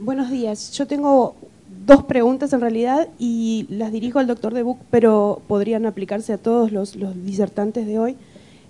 Buenos 0.03 0.31
días. 0.31 0.73
Yo 0.73 0.87
tengo 0.87 1.37
dos 1.85 2.05
preguntas 2.05 2.55
en 2.55 2.63
realidad 2.63 3.09
y 3.19 3.67
las 3.69 3.93
dirijo 3.93 4.19
al 4.19 4.27
doctor 4.27 4.55
De 4.55 4.63
Buc, 4.63 4.79
pero 4.91 5.43
podrían 5.47 5.85
aplicarse 5.85 6.33
a 6.33 6.39
todos 6.39 6.73
los, 6.73 6.97
disertantes 7.23 7.87
de 7.87 7.99
hoy. 7.99 8.17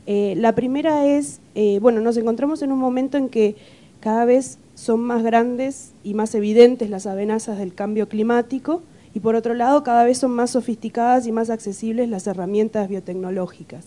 Eh, 0.06 0.34
la 0.36 0.56
primera 0.56 1.06
es, 1.06 1.38
eh, 1.54 1.78
bueno, 1.80 2.00
nos 2.00 2.16
encontramos 2.16 2.62
en 2.62 2.72
un 2.72 2.80
momento 2.80 3.16
en 3.16 3.28
que 3.28 3.54
cada 4.00 4.24
vez 4.24 4.58
son 4.74 5.02
más 5.02 5.22
grandes 5.22 5.92
y 6.02 6.14
más 6.14 6.34
evidentes 6.34 6.90
las 6.90 7.06
amenazas 7.06 7.58
del 7.58 7.74
cambio 7.74 8.08
climático 8.08 8.82
y 9.14 9.20
por 9.20 9.36
otro 9.36 9.54
lado 9.54 9.84
cada 9.84 10.02
vez 10.02 10.18
son 10.18 10.32
más 10.32 10.50
sofisticadas 10.50 11.28
y 11.28 11.32
más 11.32 11.48
accesibles 11.48 12.08
las 12.08 12.26
herramientas 12.26 12.88
biotecnológicas. 12.88 13.84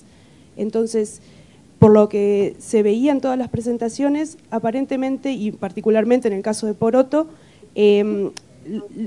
Entonces, 0.56 1.20
por 1.84 1.92
lo 1.92 2.08
que 2.08 2.56
se 2.60 2.82
veía 2.82 3.12
en 3.12 3.20
todas 3.20 3.38
las 3.38 3.50
presentaciones, 3.50 4.38
aparentemente 4.52 5.34
y 5.34 5.52
particularmente 5.52 6.30
en 6.30 6.34
el 6.34 6.42
caso 6.42 6.66
de 6.66 6.74
Poroto, 6.74 7.28
eh, 7.76 8.32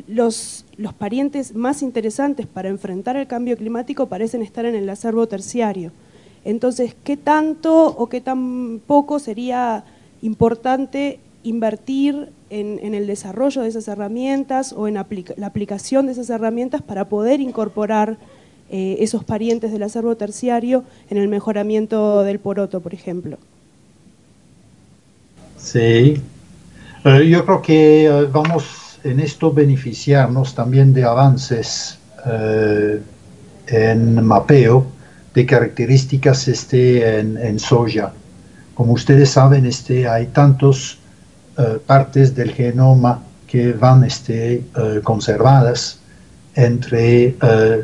los, 0.07 0.67
los 0.77 0.93
parientes 0.93 1.55
más 1.55 1.81
interesantes 1.81 2.47
para 2.47 2.69
enfrentar 2.69 3.17
el 3.17 3.27
cambio 3.27 3.57
climático 3.57 4.09
parecen 4.09 4.43
estar 4.43 4.67
en 4.67 4.75
el 4.75 4.91
acervo 4.91 5.27
terciario. 5.27 5.91
Entonces, 6.45 6.95
¿qué 7.03 7.17
tanto 7.17 7.87
o 7.87 8.11
qué 8.11 8.21
tan 8.21 8.83
poco 8.87 9.21
sería 9.21 9.87
importante 10.21 11.19
invertir 11.45 12.29
en, 12.51 12.79
en 12.83 12.93
el 12.93 13.07
desarrollo 13.07 13.63
de 13.63 13.69
esas 13.69 13.89
herramientas 13.89 14.75
o 14.75 14.87
en 14.87 14.93
la 14.93 15.47
aplicación 15.47 16.05
de 16.05 16.13
esas 16.13 16.29
herramientas 16.29 16.83
para 16.83 17.09
poder 17.09 17.41
incorporar 17.41 18.19
eh, 18.69 18.97
esos 18.99 19.23
parientes 19.23 19.71
del 19.71 19.85
acervo 19.85 20.17
terciario 20.17 20.83
en 21.09 21.19
el 21.19 21.29
mejoramiento 21.29 22.25
del 22.25 22.41
poroto, 22.41 22.81
por 22.81 22.95
ejemplo? 22.95 23.39
Sí. 25.57 26.21
Eh, 27.05 27.29
yo 27.29 27.45
creo 27.45 27.63
que 27.63 28.07
eh, 28.07 28.25
vamos 28.25 28.99
en 29.05 29.21
esto 29.21 29.53
beneficiarnos 29.53 30.55
también 30.55 30.93
de 30.93 31.05
avances 31.05 31.99
en 33.69 34.25
mapeo 34.25 34.85
de 35.33 35.47
características 35.47 36.49
este, 36.49 37.21
en, 37.21 37.59
soya. 37.61 38.13
Como 38.75 38.95
ustedes 38.95 39.31
saben, 39.31 39.65
este, 39.65 40.09
hay 40.09 40.27
tantas 40.27 40.99
partes 41.87 42.35
del 42.35 42.51
genoma 42.51 43.23
que 43.47 43.73
van 43.75 44.03
este, 44.03 44.65
conservadas 45.05 46.01
entre 46.57 47.37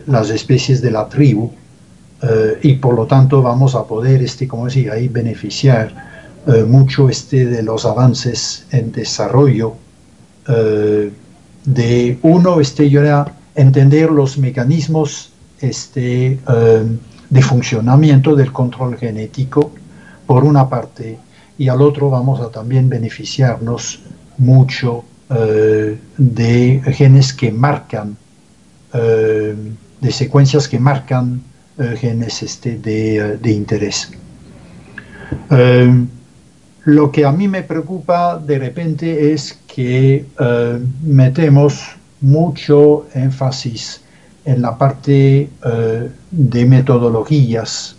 las 0.06 0.30
especies 0.30 0.80
de 0.82 0.90
la 0.90 1.08
tribu 1.08 1.50
y 2.62 2.74
por 2.74 2.94
lo 2.94 3.06
tanto 3.06 3.42
vamos 3.42 3.74
a 3.74 3.84
poder, 3.84 4.22
este, 4.22 4.48
como 4.48 4.66
decía, 4.66 4.94
ahí 4.94 5.08
beneficiar 5.08 5.92
eh, 6.44 6.64
mucho 6.64 7.08
este 7.08 7.46
de 7.46 7.62
los 7.62 7.84
avances 7.84 8.66
en 8.72 8.90
desarrollo 8.90 9.74
eh, 10.48 11.12
de 11.64 12.18
uno 12.22 12.58
este 12.58 12.92
era 12.92 13.32
entender 13.54 14.10
los 14.10 14.38
mecanismos 14.38 15.30
este 15.60 16.32
eh, 16.32 16.82
de 17.30 17.42
funcionamiento 17.42 18.34
del 18.34 18.52
control 18.52 18.96
genético 18.96 19.70
por 20.26 20.42
una 20.42 20.68
parte 20.68 21.16
y 21.58 21.68
al 21.68 21.80
otro 21.80 22.10
vamos 22.10 22.40
a 22.40 22.50
también 22.50 22.88
beneficiarnos 22.88 24.00
mucho 24.38 25.04
de 26.18 26.82
genes 26.92 27.32
que 27.32 27.50
marcan 27.52 28.16
de 28.92 30.12
secuencias 30.12 30.68
que 30.68 30.78
marcan 30.78 31.42
genes 31.96 32.42
este 32.42 32.76
de, 32.78 33.38
de 33.38 33.50
interés. 33.50 34.10
Lo 36.84 37.12
que 37.12 37.24
a 37.24 37.30
mí 37.30 37.46
me 37.46 37.62
preocupa 37.62 38.38
de 38.38 38.58
repente 38.58 39.32
es 39.32 39.56
que 39.72 40.26
eh, 40.40 40.78
metemos 41.02 41.80
mucho 42.20 43.06
énfasis 43.14 44.00
en 44.44 44.62
la 44.62 44.76
parte 44.76 45.48
eh, 45.64 46.10
de 46.30 46.64
metodologías 46.64 47.94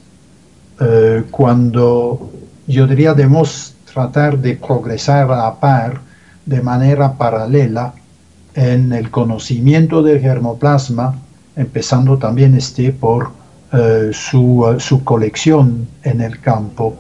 eh, 0.82 1.24
cuando 1.32 2.30
yo 2.68 2.86
diría 2.86 3.14
debemos 3.14 3.74
tratar 3.92 4.38
de 4.38 4.58
progresar 4.58 5.32
a 5.32 5.58
par 5.60 6.02
de 6.46 6.62
manera 6.62 7.14
paralela 7.14 7.94
en 8.56 8.94
el 8.94 9.10
conocimiento 9.10 10.04
del 10.04 10.20
germoplasma, 10.20 11.16
empezando 11.56 12.18
también 12.18 12.56
este 12.56 12.92
por 12.92 13.32
su, 14.12 14.76
su 14.78 15.04
colección 15.04 15.88
en 16.04 16.22
el 16.22 16.40
campo 16.40 16.96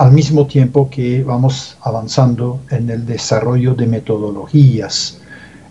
al 0.00 0.12
mismo 0.12 0.46
tiempo 0.46 0.88
que 0.88 1.22
vamos 1.22 1.76
avanzando 1.82 2.60
en 2.70 2.88
el 2.88 3.04
desarrollo 3.04 3.74
de 3.74 3.86
metodologías. 3.86 5.18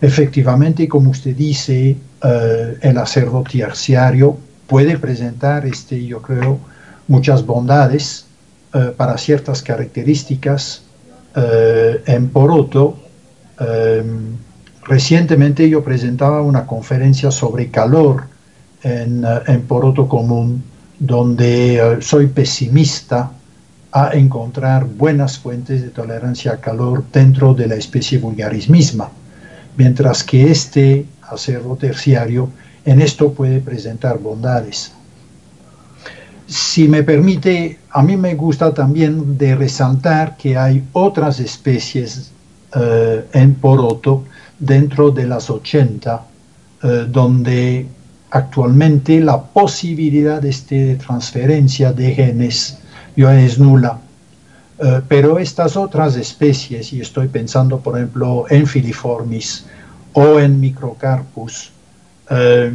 Efectivamente, 0.02 0.88
como 0.88 1.10
usted 1.10 1.36
dice, 1.36 1.98
eh, 2.24 2.78
el 2.80 2.98
acervo 3.00 3.44
terciario 3.44 4.38
puede 4.68 5.00
presentar, 5.00 5.66
este, 5.66 6.06
yo 6.06 6.22
creo, 6.22 6.60
muchas 7.08 7.44
bondades 7.44 8.28
eh, 8.72 8.94
para 8.96 9.18
ciertas 9.18 9.64
características 9.64 10.84
eh, 11.36 12.04
en 12.06 12.30
poroto. 12.30 13.00
Recientemente 14.90 15.70
yo 15.70 15.84
presentaba 15.84 16.42
una 16.42 16.66
conferencia 16.66 17.30
sobre 17.30 17.70
calor 17.70 18.24
en, 18.82 19.24
en 19.48 19.62
poroto 19.62 20.10
común, 20.10 20.64
donde 20.98 22.00
soy 22.02 22.28
pesimista 22.28 23.32
a 23.92 24.12
encontrar 24.14 24.86
buenas 24.86 25.38
fuentes 25.38 25.84
de 25.84 25.90
tolerancia 25.90 26.54
a 26.54 26.58
calor 26.58 27.04
dentro 27.14 27.54
de 27.54 27.68
la 27.68 27.76
especie 27.76 28.18
vulgaris 28.18 28.68
misma, 28.68 29.10
mientras 29.78 30.24
que 30.24 30.50
este 30.50 31.06
acervo 31.22 31.76
terciario 31.76 32.50
en 32.84 33.02
esto 33.02 33.34
puede 33.34 33.60
presentar 33.60 34.18
bondades. 34.18 34.92
Si 36.48 36.88
me 36.88 37.04
permite, 37.04 37.78
a 37.92 38.02
mí 38.02 38.18
me 38.18 38.34
gusta 38.34 38.74
también 38.74 39.38
de 39.38 39.54
resaltar 39.56 40.36
que 40.36 40.58
hay 40.58 40.84
otras 40.94 41.40
especies 41.40 42.32
eh, 42.76 43.26
en 43.34 43.54
poroto 43.54 44.24
dentro 44.60 45.12
de 45.12 45.26
las 45.26 45.50
80, 45.50 46.22
eh, 46.84 47.06
donde 47.10 47.88
actualmente 48.32 49.20
la 49.22 49.42
posibilidad 49.42 50.44
este 50.46 50.76
de 50.86 50.96
transferencia 50.96 51.94
de 51.94 52.14
genes 52.14 52.78
es 53.16 53.60
nula. 53.60 54.00
Eh, 54.80 55.02
pero 55.08 55.40
estas 55.40 55.76
otras 55.76 56.16
especies, 56.16 56.94
y 56.94 57.02
estoy 57.02 57.28
pensando 57.28 57.80
por 57.80 57.98
ejemplo 57.98 58.46
en 58.50 58.66
Filiformis 58.66 59.66
o 60.14 60.40
en 60.40 60.60
Microcarpus, 60.60 61.72
eh, 62.30 62.72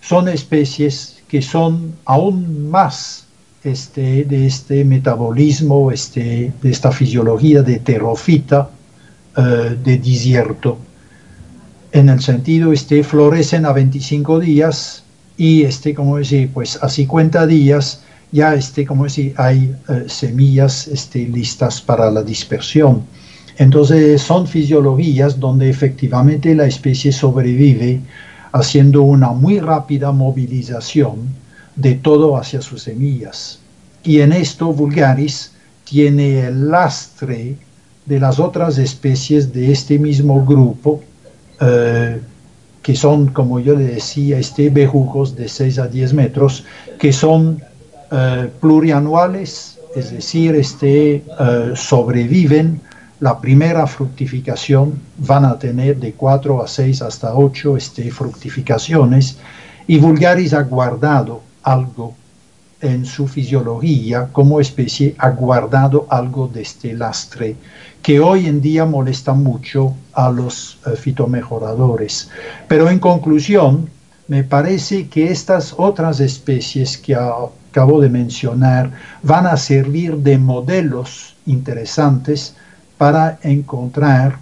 son 0.00 0.28
especies 0.28 1.16
que 1.26 1.42
son 1.42 1.94
aún 2.04 2.70
más 2.70 3.26
este, 3.64 4.24
de 4.24 4.46
este 4.46 4.84
metabolismo, 4.84 5.90
este, 5.90 6.52
de 6.62 6.70
esta 6.70 6.92
fisiología 6.92 7.62
de 7.62 7.78
terofita, 7.80 8.70
de 9.36 9.98
desierto. 9.98 10.78
En 11.92 12.08
el 12.08 12.20
sentido, 12.20 12.72
este, 12.72 13.02
florecen 13.02 13.64
a 13.64 13.72
25 13.72 14.40
días 14.40 15.04
y, 15.36 15.62
este, 15.62 15.94
como 15.94 16.18
decir, 16.18 16.50
pues 16.52 16.78
a 16.82 16.88
50 16.88 17.46
días 17.46 18.02
ya 18.30 18.54
este, 18.54 18.84
como 18.84 19.08
si 19.08 19.32
hay 19.36 19.74
eh, 19.88 20.04
semillas 20.06 20.86
este, 20.88 21.26
listas 21.26 21.80
para 21.80 22.10
la 22.10 22.22
dispersión. 22.22 23.02
Entonces 23.56 24.22
son 24.22 24.46
fisiologías 24.46 25.40
donde 25.40 25.68
efectivamente 25.68 26.54
la 26.54 26.66
especie 26.66 27.10
sobrevive 27.10 28.00
haciendo 28.52 29.02
una 29.02 29.32
muy 29.32 29.58
rápida 29.58 30.12
movilización 30.12 31.16
de 31.74 31.94
todo 31.94 32.36
hacia 32.36 32.60
sus 32.60 32.82
semillas. 32.82 33.58
Y 34.04 34.20
en 34.20 34.32
esto 34.32 34.72
Vulgaris 34.72 35.52
tiene 35.84 36.46
el 36.46 36.70
lastre 36.70 37.56
de 38.06 38.20
las 38.20 38.38
otras 38.38 38.78
especies 38.78 39.52
de 39.52 39.72
este 39.72 39.98
mismo 39.98 40.44
grupo, 40.44 41.02
eh, 41.60 42.20
que 42.82 42.96
son, 42.96 43.28
como 43.28 43.60
yo 43.60 43.74
le 43.74 43.84
decía, 43.84 44.38
este 44.38 44.70
bejujos 44.70 45.36
de 45.36 45.48
6 45.48 45.78
a 45.78 45.88
10 45.88 46.14
metros, 46.14 46.64
que 46.98 47.12
son 47.12 47.62
eh, 48.10 48.50
plurianuales, 48.60 49.78
es 49.94 50.12
decir, 50.12 50.54
este, 50.54 51.16
eh, 51.16 51.72
sobreviven. 51.74 52.80
La 53.20 53.40
primera 53.40 53.86
fructificación, 53.86 55.00
van 55.18 55.44
a 55.44 55.58
tener 55.58 55.98
de 55.98 56.12
4 56.12 56.62
a 56.62 56.68
6 56.68 57.02
hasta 57.02 57.34
8 57.34 57.76
este, 57.76 58.10
fructificaciones. 58.10 59.38
Y 59.86 59.98
Vulgaris 59.98 60.54
ha 60.54 60.62
guardado 60.62 61.42
algo 61.62 62.14
en 62.80 63.04
su 63.04 63.26
fisiología 63.26 64.28
como 64.32 64.60
especie, 64.60 65.14
ha 65.18 65.30
guardado 65.30 66.06
algo 66.10 66.48
de 66.48 66.62
este 66.62 66.94
lastre 66.94 67.56
que 68.02 68.20
hoy 68.20 68.46
en 68.46 68.60
día 68.60 68.84
molesta 68.84 69.32
mucho 69.34 69.94
a 70.12 70.30
los 70.30 70.78
eh, 70.86 70.96
fitomejoradores. 70.96 72.30
Pero 72.68 72.88
en 72.88 72.98
conclusión, 72.98 73.88
me 74.28 74.44
parece 74.44 75.08
que 75.08 75.30
estas 75.30 75.74
otras 75.76 76.20
especies 76.20 76.98
que 76.98 77.14
acabo 77.14 78.00
de 78.00 78.10
mencionar 78.10 78.90
van 79.22 79.46
a 79.46 79.56
servir 79.56 80.16
de 80.18 80.38
modelos 80.38 81.36
interesantes 81.46 82.54
para 82.98 83.38
encontrar 83.42 84.38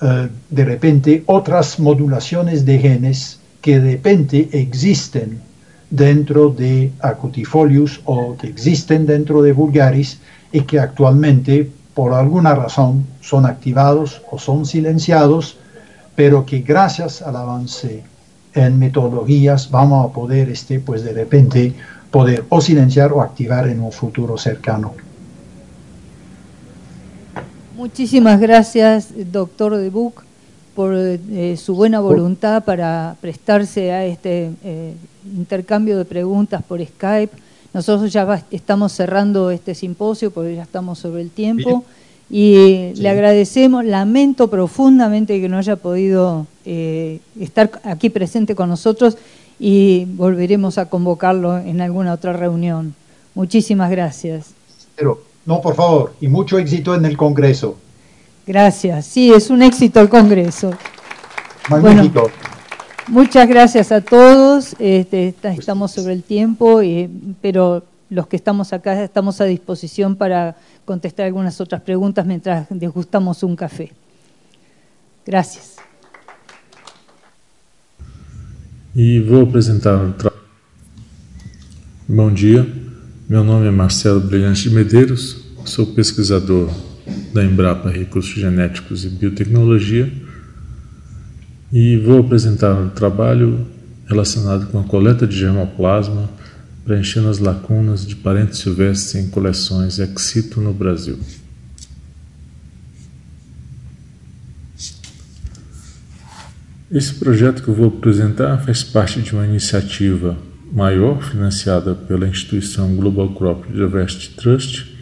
eh, 0.00 0.28
de 0.48 0.64
repente 0.64 1.24
otras 1.26 1.78
modulaciones 1.78 2.64
de 2.64 2.78
genes 2.78 3.40
que 3.60 3.80
de 3.80 3.92
repente 3.92 4.48
existen 4.52 5.40
dentro 5.90 6.50
de 6.50 6.92
Acutifolius 7.00 8.00
o 8.04 8.36
que 8.36 8.46
existen 8.46 9.06
dentro 9.06 9.42
de 9.42 9.52
Vulgaris 9.52 10.20
y 10.52 10.62
que 10.62 10.78
actualmente 10.78 11.70
por 11.98 12.14
alguna 12.14 12.54
razón 12.54 13.04
son 13.20 13.44
activados 13.44 14.22
o 14.30 14.38
son 14.38 14.66
silenciados, 14.66 15.56
pero 16.14 16.46
que 16.46 16.60
gracias 16.60 17.22
al 17.22 17.34
avance 17.34 18.04
en 18.54 18.78
metodologías 18.78 19.68
vamos 19.72 20.08
a 20.08 20.12
poder 20.12 20.48
este, 20.48 20.78
pues 20.78 21.02
de 21.02 21.12
repente 21.12 21.74
poder 22.12 22.44
o 22.50 22.60
silenciar 22.60 23.12
o 23.12 23.20
activar 23.20 23.66
en 23.66 23.80
un 23.80 23.90
futuro 23.90 24.38
cercano. 24.38 24.92
Muchísimas 27.76 28.38
gracias, 28.38 29.08
doctor 29.32 29.76
De 29.76 29.90
Buc, 29.90 30.22
por 30.76 30.94
eh, 30.94 31.56
su 31.56 31.74
buena 31.74 31.98
voluntad 31.98 32.62
para 32.62 33.16
prestarse 33.20 33.90
a 33.90 34.04
este 34.04 34.52
eh, 34.62 34.94
intercambio 35.36 35.98
de 35.98 36.04
preguntas 36.04 36.62
por 36.62 36.80
Skype. 36.80 37.47
Nosotros 37.78 38.12
ya 38.12 38.44
estamos 38.50 38.90
cerrando 38.90 39.52
este 39.52 39.72
simposio 39.72 40.32
porque 40.32 40.56
ya 40.56 40.64
estamos 40.64 40.98
sobre 40.98 41.22
el 41.22 41.30
tiempo 41.30 41.84
y 42.28 42.92
le 42.96 43.08
agradecemos, 43.08 43.84
lamento 43.84 44.50
profundamente 44.50 45.40
que 45.40 45.48
no 45.48 45.58
haya 45.58 45.76
podido 45.76 46.48
eh, 46.64 47.20
estar 47.38 47.70
aquí 47.84 48.10
presente 48.10 48.56
con 48.56 48.68
nosotros 48.68 49.16
y 49.60 50.06
volveremos 50.06 50.76
a 50.76 50.86
convocarlo 50.86 51.56
en 51.56 51.80
alguna 51.80 52.14
otra 52.14 52.32
reunión. 52.32 52.96
Muchísimas 53.36 53.92
gracias. 53.92 54.46
Pero, 54.96 55.22
no, 55.46 55.60
por 55.60 55.76
favor, 55.76 56.14
y 56.20 56.26
mucho 56.26 56.58
éxito 56.58 56.96
en 56.96 57.04
el 57.04 57.16
Congreso. 57.16 57.76
Gracias. 58.44 59.06
Sí, 59.06 59.32
es 59.32 59.50
un 59.50 59.62
éxito 59.62 60.00
el 60.00 60.08
Congreso. 60.08 60.72
Magnífico. 61.70 62.22
Bueno, 62.22 62.57
muchas 63.08 63.48
gracias 63.48 63.92
a 63.92 64.00
todos. 64.00 64.74
Este, 64.78 65.34
estamos 65.42 65.92
sobre 65.92 66.12
el 66.12 66.22
tiempo, 66.22 66.80
pero 67.40 67.84
los 68.10 68.26
que 68.26 68.36
estamos 68.36 68.72
acá 68.72 69.02
estamos 69.02 69.40
a 69.40 69.44
disposición 69.44 70.16
para 70.16 70.56
contestar 70.84 71.26
algunas 71.26 71.60
otras 71.60 71.82
preguntas 71.82 72.24
mientras 72.26 72.66
degustamos 72.70 73.42
um 73.42 73.54
café. 73.54 73.92
Gracias. 75.26 75.76
E 78.96 79.20
vou 79.20 79.42
apresentar 79.42 80.02
o 80.02 80.12
trabalho. 80.12 80.42
Bom 82.08 82.32
dia, 82.32 82.66
meu 83.28 83.44
nome 83.44 83.68
é 83.68 83.70
Marcelo 83.70 84.20
Brilhante 84.20 84.62
de 84.62 84.74
Medeiros, 84.74 85.44
sou 85.66 85.86
pesquisador 85.94 86.70
da 87.34 87.44
Embrapa 87.44 87.90
Recursos 87.90 88.34
Genéticos 88.34 89.04
e 89.04 89.10
Biotecnologia 89.10 90.10
e 91.72 91.96
vou 91.98 92.20
apresentar 92.20 92.74
um 92.74 92.88
trabalho 92.88 93.66
relacionado 94.06 94.66
com 94.68 94.80
a 94.80 94.84
coleta 94.84 95.26
de 95.26 95.36
germoplasma 95.36 96.28
preenchendo 96.88 97.28
as 97.28 97.38
lacunas 97.38 98.06
de 98.06 98.16
parentes 98.16 98.60
silvestres 98.60 99.22
em 99.22 99.28
coleções 99.28 99.98
ex 99.98 100.22
situ 100.22 100.58
no 100.58 100.72
Brasil. 100.72 101.18
Esse 106.90 107.12
projeto 107.16 107.62
que 107.62 107.68
eu 107.68 107.74
vou 107.74 107.88
apresentar 107.88 108.56
faz 108.64 108.82
parte 108.82 109.20
de 109.20 109.34
uma 109.34 109.46
iniciativa 109.46 110.38
maior 110.72 111.22
financiada 111.22 111.94
pela 111.94 112.26
instituição 112.26 112.96
Global 112.96 113.34
Crop 113.34 113.70
Diversity 113.70 114.30
Trust, 114.30 114.96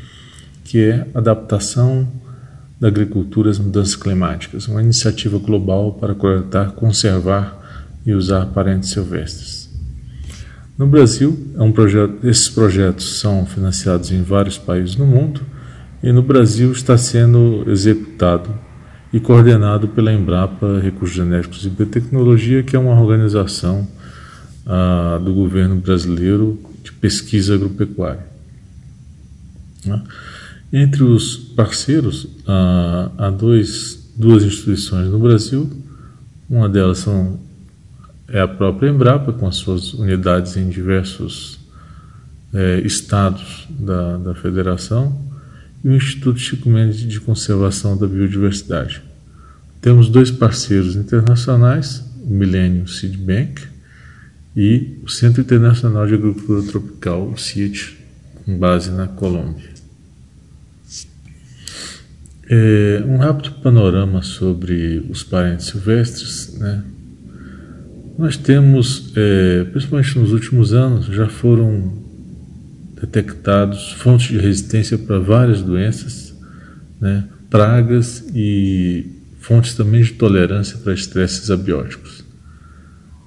que 0.64 0.82
é 0.82 1.06
adaptação 1.14 2.10
da 2.78 2.88
agricultura 2.88 3.50
às 3.50 3.58
mudanças 3.58 3.96
climáticas, 3.96 4.68
uma 4.68 4.82
iniciativa 4.82 5.38
global 5.38 5.94
para 5.94 6.14
coletar, 6.14 6.72
conservar 6.72 7.90
e 8.04 8.12
usar 8.12 8.46
parentes 8.46 8.90
silvestres. 8.90 9.66
No 10.76 10.86
Brasil, 10.86 11.52
é 11.56 11.62
um 11.62 11.72
projeto, 11.72 12.26
esses 12.26 12.50
projetos 12.50 13.18
são 13.18 13.46
financiados 13.46 14.12
em 14.12 14.22
vários 14.22 14.58
países 14.58 14.94
no 14.96 15.06
mundo 15.06 15.40
e 16.02 16.12
no 16.12 16.22
Brasil 16.22 16.70
está 16.70 16.98
sendo 16.98 17.64
executado 17.66 18.54
e 19.10 19.18
coordenado 19.18 19.88
pela 19.88 20.12
Embrapa 20.12 20.78
Recursos 20.80 21.16
Genéticos 21.16 21.64
e 21.64 21.70
Biotecnologia, 21.70 22.62
que 22.62 22.76
é 22.76 22.78
uma 22.78 23.00
organização 23.00 23.88
ah, 24.66 25.18
do 25.24 25.32
governo 25.32 25.76
brasileiro 25.76 26.60
de 26.84 26.92
pesquisa 26.92 27.54
agropecuária. 27.54 28.26
Né? 29.84 30.02
Entre 30.72 31.02
os 31.02 31.36
parceiros, 31.36 32.26
há 32.46 33.30
dois, 33.30 34.12
duas 34.16 34.42
instituições 34.42 35.08
no 35.08 35.18
Brasil, 35.18 35.70
uma 36.48 36.68
delas 36.68 36.98
são 36.98 37.38
é 38.28 38.40
a 38.40 38.48
própria 38.48 38.90
Embrapa, 38.90 39.32
com 39.32 39.46
as 39.46 39.56
suas 39.56 39.94
unidades 39.94 40.56
em 40.56 40.68
diversos 40.68 41.58
é, 42.52 42.80
estados 42.80 43.68
da, 43.70 44.16
da 44.16 44.34
federação, 44.34 45.16
e 45.84 45.88
o 45.88 45.94
Instituto 45.94 46.38
Chico 46.38 46.68
Mendes 46.68 46.98
de 46.98 47.20
Conservação 47.20 47.96
da 47.96 48.06
Biodiversidade. 48.06 49.02
Temos 49.80 50.08
dois 50.08 50.30
parceiros 50.30 50.96
internacionais, 50.96 52.02
o 52.24 52.30
Millennium 52.30 52.86
Seed 52.88 53.16
Bank 53.16 53.62
e 54.56 54.98
o 55.04 55.08
Centro 55.08 55.42
Internacional 55.42 56.06
de 56.06 56.14
Agricultura 56.14 56.62
Tropical, 56.62 57.28
o 57.28 57.38
CIT, 57.38 57.96
com 58.44 58.58
base 58.58 58.90
na 58.90 59.06
Colômbia. 59.06 59.75
É, 62.48 63.02
um 63.06 63.16
rápido 63.16 63.56
panorama 63.62 64.22
sobre 64.22 65.04
os 65.10 65.22
parentes 65.22 65.66
silvestres, 65.66 66.56
né? 66.58 66.84
Nós 68.18 68.36
temos, 68.36 69.12
é, 69.14 69.64
principalmente 69.64 70.18
nos 70.18 70.32
últimos 70.32 70.72
anos, 70.72 71.06
já 71.06 71.28
foram 71.28 71.92
detectados 73.00 73.92
fontes 73.92 74.28
de 74.28 74.38
resistência 74.38 74.96
para 74.96 75.18
várias 75.18 75.60
doenças, 75.60 76.34
né, 76.98 77.24
pragas 77.50 78.24
e 78.34 79.06
fontes 79.38 79.74
também 79.74 80.02
de 80.02 80.12
tolerância 80.12 80.78
para 80.78 80.94
estresses 80.94 81.50
abióticos. 81.50 82.24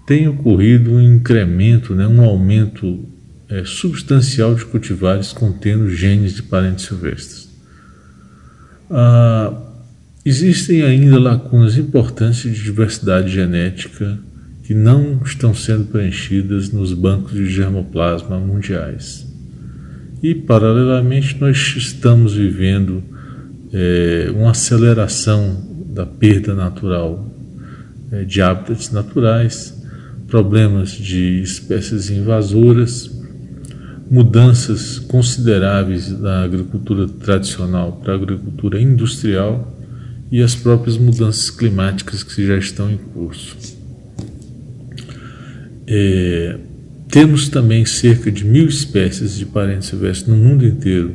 Tem 0.08 0.28
ocorrido 0.28 0.92
um 0.92 1.00
incremento, 1.00 1.94
né, 1.94 2.08
um 2.08 2.22
aumento 2.22 3.08
é, 3.48 3.64
substancial 3.64 4.56
de 4.56 4.66
cultivares 4.66 5.32
contendo 5.32 5.88
genes 5.88 6.34
de 6.34 6.42
parentes 6.42 6.86
silvestres. 6.86 7.39
Ah, 8.90 9.54
existem 10.26 10.82
ainda 10.82 11.20
lacunas 11.20 11.78
importantes 11.78 12.42
de 12.42 12.64
diversidade 12.64 13.30
genética 13.30 14.18
que 14.64 14.74
não 14.74 15.22
estão 15.24 15.54
sendo 15.54 15.86
preenchidas 15.86 16.72
nos 16.72 16.94
bancos 16.94 17.34
de 17.34 17.50
germoplasma 17.50 18.40
mundiais. 18.40 19.28
E, 20.22 20.36
paralelamente, 20.36 21.38
nós 21.40 21.58
estamos 21.78 22.34
vivendo 22.34 23.02
é, 23.72 24.30
uma 24.36 24.52
aceleração 24.52 25.66
da 25.94 26.06
perda 26.06 26.54
natural 26.54 27.34
é, 28.12 28.24
de 28.24 28.42
hábitats 28.42 28.92
naturais, 28.92 29.74
problemas 30.28 30.92
de 30.92 31.42
espécies 31.42 32.10
invasoras, 32.10 33.19
mudanças 34.10 34.98
consideráveis 34.98 36.12
da 36.12 36.44
agricultura 36.44 37.08
tradicional 37.08 38.00
para 38.04 38.14
a 38.14 38.16
agricultura 38.16 38.82
industrial 38.82 39.78
e 40.32 40.42
as 40.42 40.56
próprias 40.56 40.98
mudanças 40.98 41.50
climáticas 41.50 42.24
que 42.24 42.46
já 42.46 42.58
estão 42.58 42.90
em 42.90 42.98
curso. 42.98 43.56
É, 45.86 46.58
temos 47.10 47.50
também 47.50 47.86
cerca 47.86 48.32
de 48.32 48.46
mil 48.46 48.68
espécies 48.68 49.36
de 49.36 49.46
parentes 49.46 49.90
silvestres 49.90 50.28
no 50.28 50.36
mundo 50.36 50.66
inteiro 50.66 51.14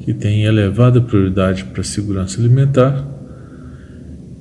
que 0.00 0.14
têm 0.14 0.44
elevada 0.44 1.00
prioridade 1.00 1.64
para 1.64 1.82
a 1.82 1.84
segurança 1.84 2.40
alimentar. 2.40 3.06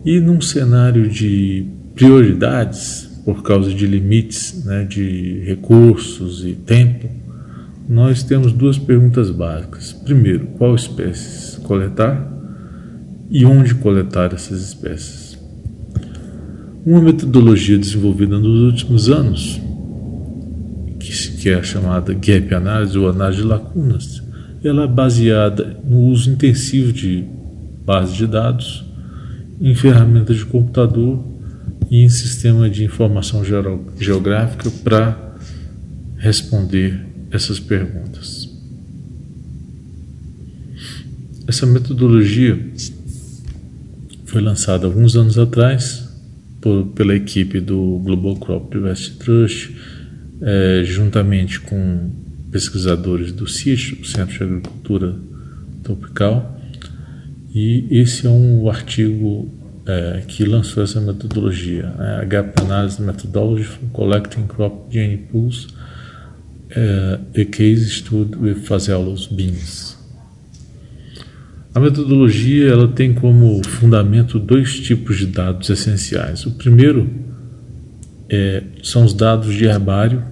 E 0.06 0.20
num 0.20 0.40
cenário 0.40 1.10
de 1.10 1.66
prioridades, 1.94 3.10
por 3.26 3.44
causa 3.44 3.74
de 3.74 3.86
limites 3.86 4.64
né, 4.66 4.86
de 4.86 5.44
recursos 5.46 6.46
e 6.46 6.54
tempo, 6.54 7.10
nós 7.90 8.24
temos 8.24 8.54
duas 8.54 8.78
perguntas 8.78 9.32
básicas. 9.32 9.92
Primeiro, 9.92 10.46
qual 10.58 10.76
espécies 10.76 11.58
coletar 11.64 12.32
e 13.30 13.44
onde 13.44 13.76
coletar 13.76 14.32
essas 14.34 14.62
espécies? 14.62 15.38
Uma 16.86 17.02
metodologia 17.02 17.78
desenvolvida 17.78 18.38
nos 18.38 18.62
últimos 18.62 19.10
anos 19.10 19.60
que 21.40 21.50
é 21.50 21.56
a 21.56 21.64
chamada 21.64 22.14
gap 22.14 22.54
análise 22.54 22.98
ou 22.98 23.10
análise 23.10 23.42
de 23.42 23.48
lacunas, 23.48 24.22
ela 24.64 24.84
é 24.84 24.88
baseada 24.88 25.78
no 25.88 26.02
uso 26.02 26.30
intensivo 26.30 26.92
de 26.92 27.26
bases 27.86 28.16
de 28.16 28.28
dados, 28.28 28.86
em 29.60 29.74
ferramentas 29.74 30.38
de 30.38 30.46
computador 30.46 31.24
e 31.90 32.04
em 32.04 32.10
sistema 32.10 32.70
de 32.70 32.84
informação 32.84 33.42
geográfica 33.98 34.70
para 34.84 35.18
responder 36.18 37.09
essas 37.32 37.60
perguntas. 37.60 38.50
Essa 41.48 41.66
metodologia 41.66 42.60
foi 44.26 44.42
lançada 44.42 44.86
alguns 44.86 45.16
anos 45.16 45.38
atrás 45.38 46.08
por, 46.62 46.88
pela 46.88 47.16
equipe 47.16 47.60
do 47.60 48.00
Global 48.04 48.36
Crop 48.38 48.72
Diversity 48.72 49.18
Trust 49.18 49.76
é, 50.42 50.84
juntamente 50.84 51.60
com 51.60 52.10
pesquisadores 52.52 53.32
do 53.32 53.48
CIT, 53.48 54.08
Centro 54.08 54.38
de 54.38 54.44
Agricultura 54.44 55.16
Tropical, 55.84 56.60
e 57.54 57.88
esse 57.90 58.26
é 58.26 58.30
um 58.30 58.70
artigo 58.70 59.52
é, 59.86 60.24
que 60.28 60.46
lançou 60.46 60.84
essa 60.84 61.02
metodologia, 61.02 61.94
é, 62.00 62.22
a 62.22 62.26
Gap 62.26 62.62
Analysis 62.62 63.00
Methodology 63.00 63.64
for 63.64 63.90
Collecting 63.92 64.44
Crop 64.48 64.92
Gene 64.92 65.18
Pools, 65.18 65.68
é, 66.72 67.20
a 67.42 67.46
Case 67.46 67.90
Study 67.90 68.38
with 68.38 68.56
Phaseolus 68.56 69.28
Beans. 69.28 69.98
A 71.74 71.80
metodologia 71.80 72.70
ela 72.70 72.88
tem 72.88 73.14
como 73.14 73.64
fundamento 73.66 74.40
dois 74.40 74.80
tipos 74.80 75.18
de 75.18 75.28
dados 75.28 75.70
essenciais. 75.70 76.46
O 76.46 76.52
primeiro 76.52 77.10
é, 78.28 78.64
são 78.84 79.06
os 79.06 79.14
dados 79.14 79.54
de 79.54 79.66
herbário 79.66 80.24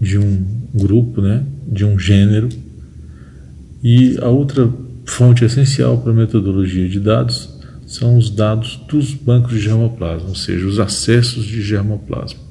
de 0.00 0.18
um 0.18 0.44
grupo, 0.74 1.20
né, 1.20 1.44
de 1.66 1.84
um 1.84 1.98
gênero. 1.98 2.48
E 3.82 4.16
a 4.20 4.28
outra 4.28 4.72
fonte 5.04 5.44
essencial 5.44 5.98
para 5.98 6.12
a 6.12 6.14
metodologia 6.14 6.88
de 6.88 7.00
dados 7.00 7.56
são 7.86 8.16
os 8.16 8.30
dados 8.30 8.80
dos 8.88 9.14
bancos 9.14 9.52
de 9.52 9.60
germoplasma, 9.60 10.28
ou 10.28 10.34
seja, 10.34 10.66
os 10.66 10.80
acessos 10.80 11.44
de 11.44 11.62
germoplasma. 11.62 12.45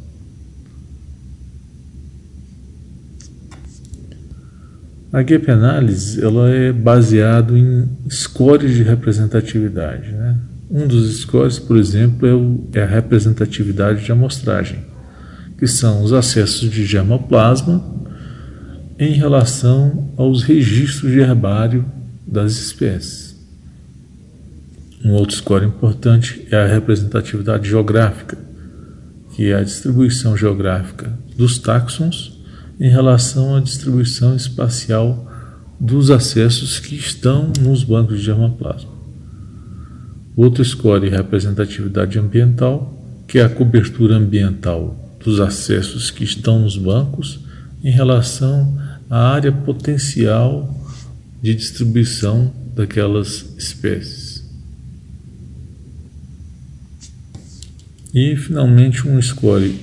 A 5.15 5.23
gap 5.23 5.49
analysis 5.49 6.21
ela 6.21 6.49
é 6.49 6.73
baseado 6.73 7.55
em 7.55 7.87
scores 8.09 8.75
de 8.75 8.83
representatividade, 8.83 10.11
né? 10.11 10.37
Um 10.69 10.85
dos 10.85 11.21
scores, 11.21 11.57
por 11.57 11.77
exemplo, 11.77 12.67
é, 12.73 12.79
é 12.79 12.83
a 12.83 12.85
representatividade 12.85 14.03
de 14.03 14.11
amostragem, 14.11 14.79
que 15.57 15.67
são 15.67 16.03
os 16.03 16.11
acessos 16.11 16.69
de 16.69 16.85
germoplasma 16.85 17.81
em 18.99 19.13
relação 19.13 20.11
aos 20.17 20.43
registros 20.43 21.09
de 21.09 21.21
herbário 21.21 21.85
das 22.27 22.51
espécies. 22.51 23.37
Um 25.01 25.13
outro 25.13 25.37
score 25.37 25.65
importante 25.65 26.45
é 26.51 26.57
a 26.57 26.67
representatividade 26.67 27.69
geográfica, 27.69 28.37
que 29.33 29.49
é 29.49 29.55
a 29.55 29.63
distribuição 29.63 30.35
geográfica 30.35 31.17
dos 31.37 31.57
táxons 31.57 32.34
em 32.79 32.89
relação 32.89 33.55
à 33.55 33.59
distribuição 33.59 34.35
espacial 34.35 35.31
dos 35.79 36.09
acessos 36.09 36.79
que 36.79 36.95
estão 36.95 37.51
nos 37.59 37.83
bancos 37.83 38.19
de 38.19 38.25
germoplasma. 38.25 38.89
Outro 40.35 40.63
score 40.63 41.07
é 41.07 41.09
representatividade 41.09 42.19
ambiental, 42.19 42.93
que 43.27 43.39
é 43.39 43.43
a 43.43 43.49
cobertura 43.49 44.15
ambiental 44.15 45.17
dos 45.23 45.39
acessos 45.39 46.11
que 46.11 46.23
estão 46.23 46.59
nos 46.59 46.77
bancos 46.77 47.39
em 47.83 47.89
relação 47.89 48.77
à 49.09 49.33
área 49.33 49.51
potencial 49.51 50.73
de 51.41 51.55
distribuição 51.55 52.51
daquelas 52.75 53.45
espécies. 53.57 54.24
E 58.15 58.33
finalmente 58.37 59.05
um 59.05 59.21
score, 59.21 59.77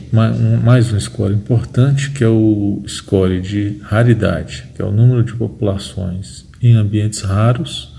mais 0.65 0.91
um 0.91 0.99
score 0.99 1.35
importante, 1.35 2.13
que 2.13 2.25
é 2.25 2.29
o 2.29 2.83
score 2.89 3.43
de 3.43 3.77
raridade, 3.83 4.71
que 4.75 4.81
é 4.81 4.85
o 4.87 4.91
número 4.91 5.23
de 5.23 5.35
populações 5.35 6.49
em 6.63 6.75
ambientes 6.75 7.21
raros 7.21 7.95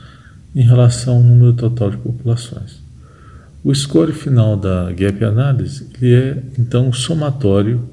em 0.55 0.64
relação 0.64 1.18
ao 1.18 1.22
número 1.22 1.53
total 1.53 1.91
de 1.91 1.97
populações. 1.97 2.81
O 3.64 3.72
score 3.76 4.11
final 4.11 4.57
da 4.57 4.91
gap 4.91 5.23
análise 5.23 5.88
ele 6.01 6.15
é 6.15 6.43
então 6.57 6.89
o 6.89 6.93
somatório 6.93 7.88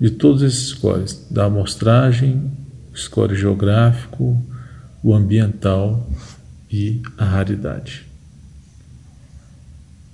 de 0.00 0.08
todos 0.08 0.40
esses 0.40 0.68
scores, 0.68 1.26
da 1.30 1.44
amostragem, 1.44 2.52
o 2.90 2.96
score 2.96 3.36
geográfico, 3.36 4.42
o 5.02 5.12
ambiental 5.12 6.10
e 6.72 7.02
a 7.18 7.24
raridade. 7.26 8.06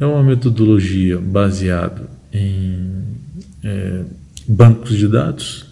É 0.02 0.04
uma 0.04 0.24
metodologia 0.24 1.16
baseada 1.16 2.10
em 2.32 3.04
é, 3.62 4.02
bancos 4.48 4.96
de 4.96 5.06
dados 5.06 5.64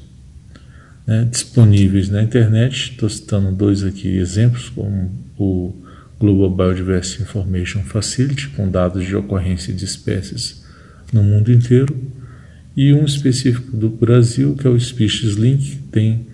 né, 1.04 1.26
disponíveis 1.28 2.08
na 2.08 2.22
internet. 2.22 2.92
Estou 2.92 3.08
citando 3.08 3.50
dois 3.50 3.82
aqui 3.82 4.06
exemplos, 4.06 4.68
como 4.68 5.10
o 5.36 5.74
Global 6.20 6.48
Biodiversity 6.48 7.22
Information 7.22 7.82
Facility, 7.82 8.50
com 8.50 8.70
dados 8.70 9.04
de 9.04 9.16
ocorrência 9.16 9.74
de 9.74 9.84
espécies 9.84 10.64
no 11.12 11.24
mundo 11.24 11.50
inteiro, 11.50 11.96
e 12.76 12.94
um 12.94 13.04
específico 13.04 13.76
do 13.76 13.88
Brasil, 13.88 14.54
que 14.54 14.64
é 14.64 14.70
o 14.70 14.78
Species 14.78 15.34
Link, 15.34 15.70
que 15.70 15.82
tem 15.90 16.26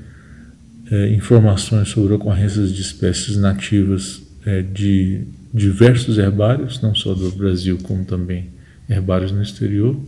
é, 0.91 1.15
informações 1.15 1.89
sobre 1.89 2.13
ocorrências 2.13 2.71
de 2.75 2.83
espécies 2.83 3.39
nativas 3.39 4.21
é, 4.45 4.61
de 4.61 5.23
diversos 5.57 6.19
herbários, 6.19 6.83
não 6.83 6.95
só 6.95 7.15
do 7.15 7.31
Brasil, 7.33 7.79
como 7.83 8.05
também 8.05 8.51
herbários 8.89 9.33
no 9.33 9.43
exterior. 9.43 9.99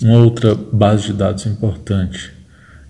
Uma 0.00 0.18
outra 0.24 0.54
base 0.54 1.08
de 1.08 1.12
dados 1.12 1.44
importante 1.44 2.32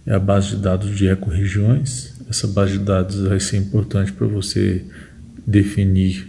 é 0.06 0.14
a 0.14 0.20
base 0.20 0.50
de 0.50 0.56
dados 0.56 0.96
de 0.96 1.08
ecorregiões. 1.08 2.14
Essa 2.30 2.46
base 2.46 2.78
de 2.78 2.84
dados 2.84 3.16
vai 3.16 3.40
ser 3.40 3.56
importante 3.56 4.12
para 4.12 4.26
você 4.28 4.84
definir 5.44 6.28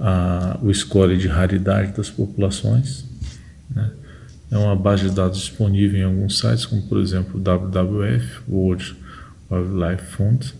a, 0.00 0.58
o 0.62 0.72
score 0.72 1.16
de 1.18 1.28
raridade 1.28 1.92
das 1.92 2.08
populações. 2.08 3.04
Né? 3.70 3.90
É 4.50 4.56
uma 4.56 4.74
base 4.74 5.10
de 5.10 5.14
dados 5.14 5.38
disponível 5.38 6.00
em 6.00 6.04
alguns 6.04 6.38
sites, 6.38 6.64
como 6.64 6.82
por 6.82 6.98
exemplo 7.00 7.38
o 7.38 7.42
WWF, 7.42 8.40
World 8.48 8.96
Wildlife 9.50 10.04
Fund. 10.06 10.54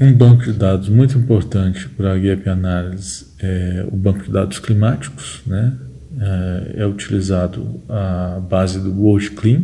Um 0.00 0.12
banco 0.12 0.42
de 0.42 0.52
dados 0.52 0.88
muito 0.88 1.16
importante 1.16 1.88
para 1.88 2.14
a 2.14 2.18
Gap 2.18 2.48
Análise 2.48 3.26
é 3.38 3.86
o 3.92 3.96
banco 3.96 4.24
de 4.24 4.32
dados 4.32 4.58
climáticos, 4.58 5.40
né? 5.46 5.72
É, 6.18 6.82
é 6.82 6.86
utilizado 6.86 7.80
a 7.88 8.40
base 8.40 8.80
do 8.80 8.92
World 8.92 9.30
Clean, 9.32 9.62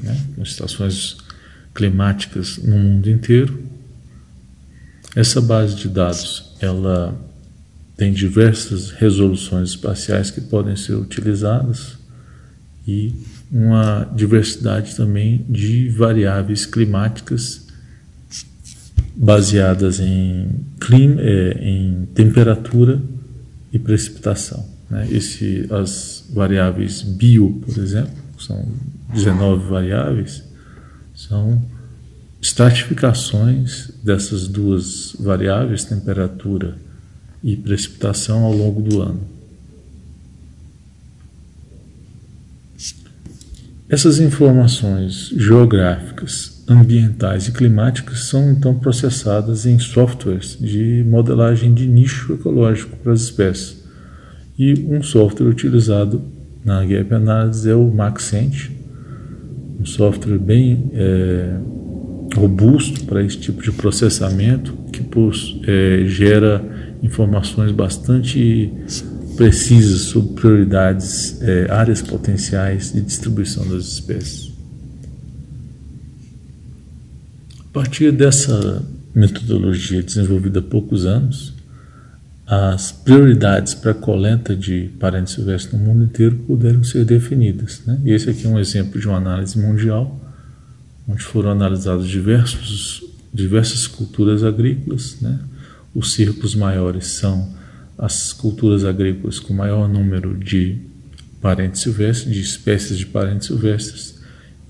né? 0.00 0.16
com 0.36 0.42
estações 0.42 1.16
climáticas 1.74 2.58
no 2.58 2.76
mundo 2.76 3.10
inteiro. 3.10 3.60
Essa 5.16 5.40
base 5.40 5.74
de 5.74 5.88
dados, 5.88 6.54
ela 6.60 7.14
tem 7.96 8.12
diversas 8.12 8.90
resoluções 8.90 9.70
espaciais 9.70 10.30
que 10.30 10.40
podem 10.40 10.76
ser 10.76 10.94
utilizadas 10.94 11.98
e 12.86 13.14
uma 13.50 14.10
diversidade 14.14 14.96
também 14.96 15.44
de 15.48 15.88
variáveis 15.90 16.66
climáticas 16.66 17.61
baseadas 19.14 20.00
em 20.00 20.48
clima, 20.80 21.20
é, 21.20 21.58
em 21.60 22.06
temperatura 22.14 23.00
e 23.72 23.78
precipitação. 23.78 24.66
Né? 24.90 25.08
Esse, 25.10 25.66
as 25.70 26.24
variáveis 26.32 27.02
bio, 27.02 27.60
por 27.64 27.76
exemplo, 27.78 28.12
são 28.38 28.66
19 29.12 29.68
variáveis, 29.68 30.42
são 31.14 31.62
estratificações 32.40 33.90
dessas 34.02 34.48
duas 34.48 35.14
variáveis, 35.18 35.84
temperatura 35.84 36.76
e 37.42 37.56
precipitação, 37.56 38.44
ao 38.44 38.52
longo 38.52 38.82
do 38.82 39.00
ano. 39.00 39.20
Essas 43.88 44.18
informações 44.18 45.28
geográficas 45.36 46.51
ambientais 46.68 47.48
e 47.48 47.52
climáticas 47.52 48.24
são 48.24 48.50
então 48.50 48.74
processadas 48.74 49.66
em 49.66 49.78
softwares 49.78 50.56
de 50.60 51.04
modelagem 51.08 51.74
de 51.74 51.86
nicho 51.86 52.34
ecológico 52.34 52.96
para 52.96 53.12
as 53.12 53.22
espécies. 53.22 53.82
E 54.58 54.74
um 54.88 55.02
software 55.02 55.48
utilizado 55.48 56.22
na 56.64 56.84
Gap 56.84 57.14
Analysis 57.14 57.66
é 57.66 57.74
o 57.74 57.90
Maxent, 57.90 58.70
um 59.80 59.84
software 59.84 60.38
bem 60.38 60.90
é, 60.94 61.56
robusto 62.36 63.04
para 63.04 63.22
esse 63.22 63.38
tipo 63.38 63.62
de 63.62 63.72
processamento 63.72 64.72
que 64.92 65.02
é, 65.66 66.04
gera 66.06 66.64
informações 67.02 67.72
bastante 67.72 68.72
precisas 69.36 70.02
sobre 70.02 70.34
prioridades, 70.34 71.40
é, 71.42 71.66
áreas 71.70 72.02
potenciais 72.02 72.92
de 72.92 73.00
distribuição 73.00 73.66
das 73.66 73.84
espécies. 73.84 74.51
A 77.72 77.80
partir 77.80 78.12
dessa 78.12 78.84
metodologia 79.14 80.02
desenvolvida 80.02 80.58
há 80.58 80.62
poucos 80.62 81.06
anos, 81.06 81.54
as 82.46 82.92
prioridades 82.92 83.72
para 83.72 83.92
a 83.92 83.94
coleta 83.94 84.54
de 84.54 84.90
parentes 85.00 85.32
silvestres 85.32 85.72
no 85.72 85.86
mundo 85.86 86.04
inteiro 86.04 86.36
puderam 86.46 86.84
ser 86.84 87.06
definidas. 87.06 87.80
Né? 87.86 87.98
E 88.04 88.12
esse 88.12 88.28
aqui 88.28 88.44
é 88.44 88.48
um 88.50 88.58
exemplo 88.58 89.00
de 89.00 89.08
uma 89.08 89.16
análise 89.16 89.58
mundial, 89.58 90.20
onde 91.08 91.22
foram 91.22 91.52
analisados 91.52 92.06
diversos, 92.06 93.02
diversas 93.32 93.86
culturas 93.86 94.44
agrícolas. 94.44 95.16
Né? 95.22 95.38
Os 95.94 96.12
círculos 96.12 96.54
maiores 96.54 97.06
são 97.06 97.54
as 97.96 98.34
culturas 98.34 98.84
agrícolas 98.84 99.40
com 99.40 99.54
maior 99.54 99.88
número 99.88 100.36
de 100.36 100.76
parentes 101.40 101.80
silvestres, 101.80 102.34
de 102.34 102.42
espécies 102.42 102.98
de 102.98 103.06
parentes 103.06 103.46
silvestres, 103.46 104.20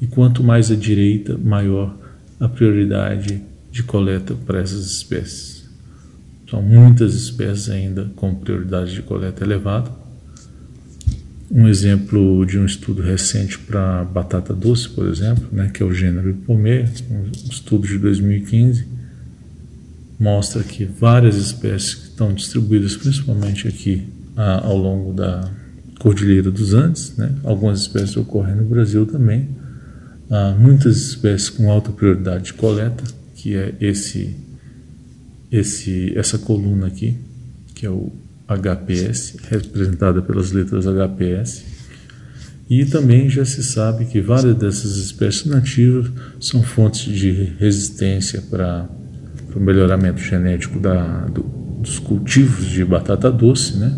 e 0.00 0.06
quanto 0.06 0.44
mais 0.44 0.70
à 0.70 0.76
direita, 0.76 1.36
maior 1.36 2.00
a 2.42 2.48
prioridade 2.48 3.40
de 3.70 3.84
coleta 3.84 4.34
para 4.34 4.60
essas 4.60 4.84
espécies. 4.86 5.64
São 6.50 6.60
muitas 6.60 7.14
espécies 7.14 7.70
ainda 7.70 8.10
com 8.16 8.34
prioridade 8.34 8.92
de 8.92 9.02
coleta 9.02 9.44
elevada. 9.44 9.92
Um 11.48 11.68
exemplo 11.68 12.44
de 12.44 12.58
um 12.58 12.66
estudo 12.66 13.00
recente 13.00 13.56
para 13.60 14.02
batata 14.04 14.52
doce, 14.52 14.88
por 14.88 15.06
exemplo, 15.06 15.46
né, 15.52 15.70
que 15.72 15.84
é 15.84 15.86
o 15.86 15.94
gênero 15.94 16.30
Ipomea, 16.30 16.90
um 17.08 17.30
estudo 17.48 17.86
de 17.86 17.96
2015, 17.98 18.86
mostra 20.18 20.64
que 20.64 20.84
várias 20.84 21.36
espécies 21.36 21.94
que 21.94 22.04
estão 22.08 22.34
distribuídas 22.34 22.96
principalmente 22.96 23.68
aqui 23.68 24.08
a, 24.36 24.66
ao 24.66 24.76
longo 24.76 25.12
da 25.12 25.48
Cordilheira 26.00 26.50
dos 26.50 26.74
Andes, 26.74 27.16
né, 27.16 27.32
algumas 27.44 27.82
espécies 27.82 28.16
ocorrem 28.16 28.56
no 28.56 28.64
Brasil 28.64 29.06
também, 29.06 29.48
Há 30.32 30.54
muitas 30.58 30.96
espécies 30.96 31.50
com 31.50 31.70
alta 31.70 31.92
prioridade 31.92 32.44
de 32.44 32.54
coleta, 32.54 33.04
que 33.34 33.54
é 33.54 33.74
esse, 33.78 34.34
esse, 35.50 36.16
essa 36.16 36.38
coluna 36.38 36.86
aqui, 36.86 37.18
que 37.74 37.84
é 37.84 37.90
o 37.90 38.10
HPS, 38.48 39.36
representada 39.50 40.22
pelas 40.22 40.50
letras 40.50 40.86
HPS. 40.86 41.64
E 42.70 42.86
também 42.86 43.28
já 43.28 43.44
se 43.44 43.62
sabe 43.62 44.06
que 44.06 44.22
várias 44.22 44.56
dessas 44.56 44.96
espécies 44.96 45.44
nativas 45.44 46.10
são 46.40 46.62
fontes 46.62 47.12
de 47.14 47.52
resistência 47.58 48.42
para 48.48 48.88
o 49.54 49.60
melhoramento 49.60 50.22
genético 50.22 50.80
da, 50.80 51.26
do, 51.26 51.42
dos 51.82 51.98
cultivos 51.98 52.64
de 52.70 52.82
batata 52.86 53.30
doce, 53.30 53.76
né? 53.76 53.94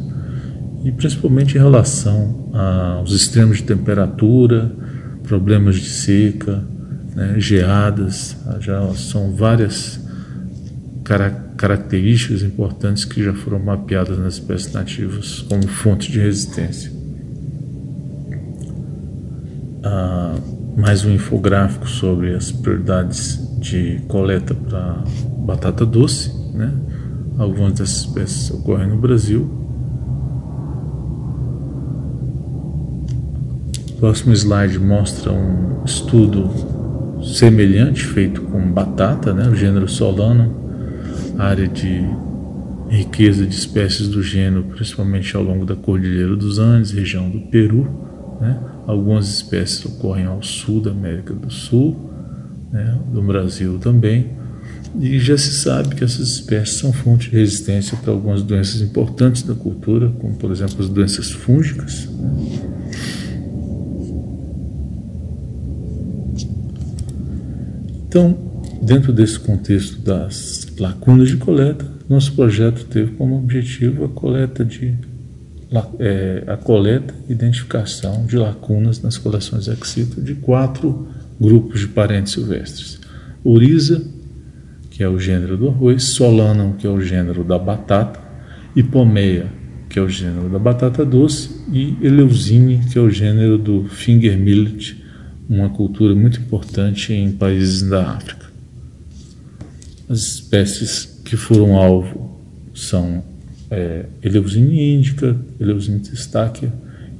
e 0.84 0.90
principalmente 0.90 1.56
em 1.56 1.60
relação 1.60 2.50
aos 2.52 3.12
extremos 3.12 3.58
de 3.58 3.62
temperatura, 3.62 4.74
problemas 5.24 5.76
de 5.76 5.88
seca, 5.88 6.62
né, 7.14 7.34
geadas, 7.38 8.36
já 8.60 8.94
são 8.94 9.34
várias 9.34 10.00
características 11.56 12.42
importantes 12.42 13.04
que 13.04 13.22
já 13.22 13.34
foram 13.34 13.58
mapeadas 13.58 14.18
nas 14.18 14.34
espécies 14.34 14.72
nativas 14.72 15.40
como 15.48 15.66
fonte 15.66 16.10
de 16.10 16.20
resistência. 16.20 16.90
Ah, 19.82 20.34
mais 20.76 21.04
um 21.04 21.10
infográfico 21.10 21.88
sobre 21.88 22.34
as 22.34 22.50
prioridades 22.50 23.38
de 23.58 24.00
coleta 24.08 24.54
para 24.54 25.04
batata 25.38 25.86
doce, 25.86 26.32
né? 26.54 26.72
Algumas 27.38 27.74
dessas 27.74 27.98
espécies 27.98 28.50
ocorrem 28.50 28.88
no 28.88 28.96
Brasil. 28.96 29.50
Próximo 34.04 34.34
slide 34.34 34.78
mostra 34.78 35.32
um 35.32 35.82
estudo 35.82 36.50
semelhante 37.24 38.04
feito 38.04 38.42
com 38.42 38.60
batata, 38.70 39.32
né? 39.32 39.48
O 39.48 39.54
gênero 39.54 39.88
Solano, 39.88 40.54
área 41.38 41.66
de 41.66 42.04
riqueza 42.90 43.46
de 43.46 43.54
espécies 43.54 44.06
do 44.08 44.22
gênero, 44.22 44.62
principalmente 44.64 45.34
ao 45.34 45.42
longo 45.42 45.64
da 45.64 45.74
Cordilheira 45.74 46.36
dos 46.36 46.58
Andes, 46.58 46.90
região 46.90 47.30
do 47.30 47.40
Peru, 47.48 47.88
né? 48.42 48.60
Algumas 48.86 49.26
espécies 49.26 49.86
ocorrem 49.86 50.26
ao 50.26 50.42
sul 50.42 50.82
da 50.82 50.90
América 50.90 51.32
do 51.32 51.50
Sul, 51.50 51.96
né, 52.70 52.98
do 53.10 53.22
Brasil 53.22 53.78
também, 53.78 54.32
e 55.00 55.18
já 55.18 55.38
se 55.38 55.54
sabe 55.54 55.94
que 55.94 56.04
essas 56.04 56.28
espécies 56.28 56.76
são 56.76 56.92
fonte 56.92 57.30
de 57.30 57.36
resistência 57.38 57.96
para 57.96 58.12
algumas 58.12 58.42
doenças 58.42 58.82
importantes 58.82 59.44
da 59.44 59.54
cultura, 59.54 60.12
como 60.20 60.34
por 60.34 60.50
exemplo 60.50 60.76
as 60.78 60.90
doenças 60.90 61.30
fúngicas. 61.30 62.06
Né. 62.10 62.73
Então, 68.14 68.38
dentro 68.80 69.12
desse 69.12 69.40
contexto 69.40 70.00
das 70.00 70.68
lacunas 70.78 71.30
de 71.30 71.36
coleta, 71.36 71.84
nosso 72.08 72.32
projeto 72.32 72.84
teve 72.84 73.10
como 73.14 73.36
objetivo 73.36 74.04
a 74.04 74.08
coleta 74.08 74.64
de 74.64 74.94
é, 75.98 76.44
a 76.46 76.56
coleta 76.56 77.12
e 77.28 77.32
identificação 77.32 78.24
de 78.24 78.36
lacunas 78.36 79.02
nas 79.02 79.18
coleções 79.18 79.66
Exito 79.66 80.22
de 80.22 80.36
quatro 80.36 81.08
grupos 81.40 81.80
de 81.80 81.88
parentes 81.88 82.34
silvestres. 82.34 83.00
Uriza, 83.44 84.06
que 84.90 85.02
é 85.02 85.08
o 85.08 85.18
gênero 85.18 85.56
do 85.56 85.68
arroz, 85.70 86.04
Solanum, 86.04 86.74
que 86.74 86.86
é 86.86 86.90
o 86.90 87.00
gênero 87.00 87.42
da 87.42 87.58
batata, 87.58 88.20
e 88.76 88.82
Pomeia, 88.84 89.48
que 89.88 89.98
é 89.98 90.02
o 90.02 90.08
gênero 90.08 90.48
da 90.48 90.60
batata 90.60 91.04
doce, 91.04 91.50
e 91.72 91.96
Eleusine, 92.00 92.80
que 92.92 92.96
é 92.96 93.00
o 93.00 93.10
gênero 93.10 93.58
do 93.58 93.88
finger 93.88 94.38
millet, 94.38 95.02
uma 95.48 95.68
cultura 95.68 96.14
muito 96.14 96.40
importante 96.40 97.12
em 97.12 97.32
países 97.32 97.82
da 97.82 98.10
África. 98.10 98.46
As 100.08 100.20
espécies 100.20 101.20
que 101.24 101.36
foram 101.36 101.76
alvo 101.76 102.40
são 102.74 103.22
é, 103.70 104.06
Eleusine 104.22 104.94
índica, 104.94 105.36
Eleusine 105.58 106.00
testáquia, 106.00 106.72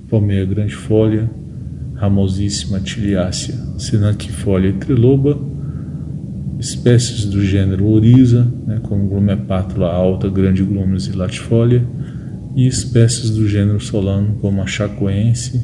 Palmeia 0.08 0.44
grandifolia, 0.44 1.30
Ramosíssima 1.94 2.80
tiliácea, 2.80 3.54
Sinanquifolia 3.78 4.70
e 4.70 4.74
triloba, 4.74 5.38
espécies 6.58 7.24
do 7.24 7.42
gênero 7.44 7.86
Oriza, 7.86 8.46
né, 8.66 8.80
como 8.82 9.08
Glumepátula 9.08 9.88
alta, 9.92 10.28
grande 10.28 10.62
glumes 10.62 11.06
e 11.06 11.12
latifolia, 11.12 11.86
e 12.54 12.66
espécies 12.66 13.30
do 13.30 13.48
gênero 13.48 13.80
Solano, 13.80 14.36
como 14.40 14.62
a 14.62 14.66
Chacoense, 14.66 15.60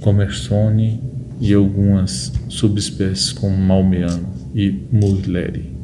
Comersone 0.00 1.00
e 1.40 1.52
algumas 1.54 2.32
subespécies 2.48 3.32
como 3.32 3.56
Malmeano 3.56 4.28
e 4.54 4.70
Mulleri. 4.90 5.76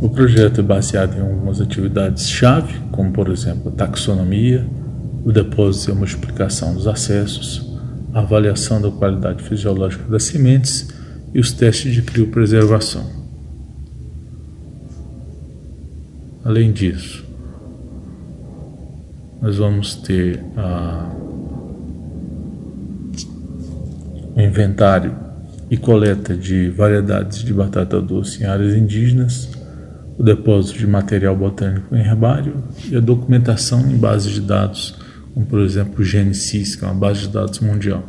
O 0.00 0.08
projeto 0.08 0.60
é 0.60 0.62
baseado 0.62 1.18
em 1.18 1.20
algumas 1.20 1.60
atividades-chave, 1.60 2.80
como 2.90 3.12
por 3.12 3.28
exemplo 3.28 3.70
a 3.70 3.72
taxonomia, 3.72 4.66
o 5.22 5.30
depósito 5.30 5.90
e 5.90 5.92
a 5.92 5.94
multiplicação 5.94 6.72
dos 6.72 6.86
acessos, 6.86 7.70
a 8.14 8.20
avaliação 8.20 8.80
da 8.80 8.90
qualidade 8.90 9.42
fisiológica 9.42 10.04
das 10.04 10.24
sementes 10.24 10.88
e 11.34 11.38
os 11.38 11.52
testes 11.52 11.92
de 11.92 12.00
criopreservação. 12.00 13.04
Além 16.42 16.72
disso, 16.72 17.29
nós 19.40 19.56
vamos 19.56 19.94
ter 19.94 20.44
o 24.36 24.40
inventário 24.40 25.14
e 25.70 25.76
coleta 25.76 26.36
de 26.36 26.68
variedades 26.70 27.38
de 27.38 27.54
batata 27.54 28.00
doce 28.00 28.42
em 28.42 28.46
áreas 28.46 28.74
indígenas, 28.74 29.48
o 30.18 30.22
depósito 30.22 30.78
de 30.78 30.86
material 30.86 31.36
botânico 31.36 31.94
em 31.94 32.00
herbário 32.00 32.62
e 32.90 32.96
a 32.96 33.00
documentação 33.00 33.80
em 33.90 33.96
bases 33.96 34.32
de 34.32 34.40
dados, 34.40 34.96
como 35.32 35.46
por 35.46 35.60
exemplo 35.60 36.02
o 36.02 36.04
GNSIS, 36.04 36.76
que 36.76 36.84
é 36.84 36.88
uma 36.88 36.94
base 36.94 37.20
de 37.20 37.28
dados 37.28 37.60
mundial. 37.60 38.06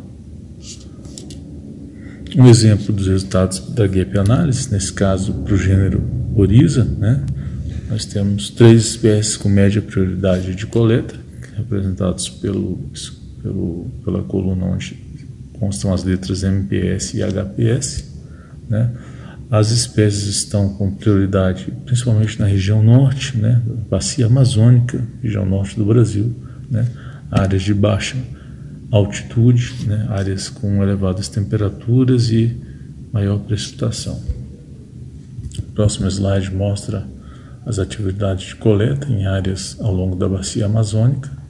Um 2.35 2.47
exemplo 2.47 2.93
dos 2.93 3.07
resultados 3.07 3.59
da 3.73 3.85
gap 3.87 4.17
analysis, 4.17 4.69
nesse 4.69 4.91
caso 4.91 5.33
para 5.33 5.53
o 5.53 5.57
gênero 5.57 6.01
Oriza, 6.33 6.83
né? 6.83 7.23
nós 7.89 8.05
temos 8.05 8.49
três 8.49 8.85
espécies 8.85 9.35
com 9.35 9.49
média 9.49 9.81
prioridade 9.81 10.55
de 10.55 10.65
coleta, 10.65 11.20
representados 11.71 12.27
pelo, 12.27 12.77
pelo, 13.41 13.87
pela 14.03 14.23
coluna 14.23 14.65
onde 14.65 14.97
constam 15.57 15.93
as 15.93 16.03
letras 16.03 16.43
MPS 16.43 17.13
e 17.13 17.21
HPS, 17.23 18.11
né? 18.67 18.91
As 19.49 19.69
espécies 19.69 20.27
estão 20.27 20.69
com 20.69 20.91
prioridade 20.91 21.71
principalmente 21.85 22.39
na 22.39 22.45
região 22.45 22.81
norte, 22.81 23.37
né, 23.37 23.61
bacia 23.89 24.27
amazônica, 24.27 25.05
região 25.21 25.45
norte 25.45 25.75
do 25.75 25.85
Brasil, 25.85 26.33
né, 26.69 26.87
áreas 27.29 27.61
de 27.61 27.73
baixa 27.73 28.15
altitude, 28.89 29.73
né, 29.87 30.05
áreas 30.09 30.47
com 30.47 30.81
elevadas 30.81 31.27
temperaturas 31.27 32.29
e 32.31 32.55
maior 33.11 33.39
precipitação. 33.39 34.21
O 35.59 35.61
próximo 35.73 36.07
slide 36.07 36.49
mostra 36.55 37.05
as 37.65 37.77
atividades 37.77 38.47
de 38.47 38.55
coleta 38.55 39.11
em 39.11 39.25
áreas 39.25 39.75
ao 39.81 39.93
longo 39.93 40.15
da 40.15 40.29
bacia 40.29 40.65
amazônica. 40.65 41.40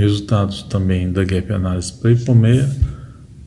Resultados 0.00 0.62
também 0.62 1.12
da 1.12 1.24
gap 1.24 1.52
análise 1.52 1.92
para 1.92 2.12
Ipomeia 2.12 2.68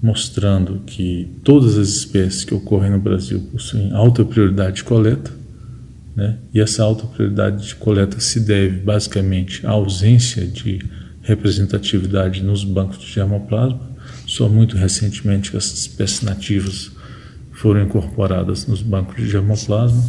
mostrando 0.03 0.81
que 0.85 1.31
todas 1.45 1.77
as 1.77 1.87
espécies 1.87 2.43
que 2.43 2.53
ocorrem 2.53 2.91
no 2.91 2.99
Brasil 2.99 3.39
possuem 3.49 3.93
alta 3.93 4.25
prioridade 4.25 4.75
de 4.75 4.83
coleta, 4.83 5.31
né? 6.13 6.39
e 6.53 6.59
essa 6.59 6.83
alta 6.83 7.07
prioridade 7.07 7.65
de 7.65 7.75
coleta 7.75 8.19
se 8.19 8.41
deve 8.41 8.81
basicamente 8.81 9.65
à 9.65 9.71
ausência 9.71 10.45
de 10.45 10.85
representatividade 11.21 12.43
nos 12.43 12.65
bancos 12.65 12.99
de 12.99 13.07
germoplasma. 13.13 13.93
Só 14.27 14.49
muito 14.49 14.75
recentemente 14.75 15.51
que 15.51 15.55
essas 15.55 15.79
espécies 15.79 16.21
nativas 16.21 16.91
foram 17.53 17.83
incorporadas 17.83 18.67
nos 18.67 18.81
bancos 18.81 19.15
de 19.15 19.29
germoplasma. 19.29 20.03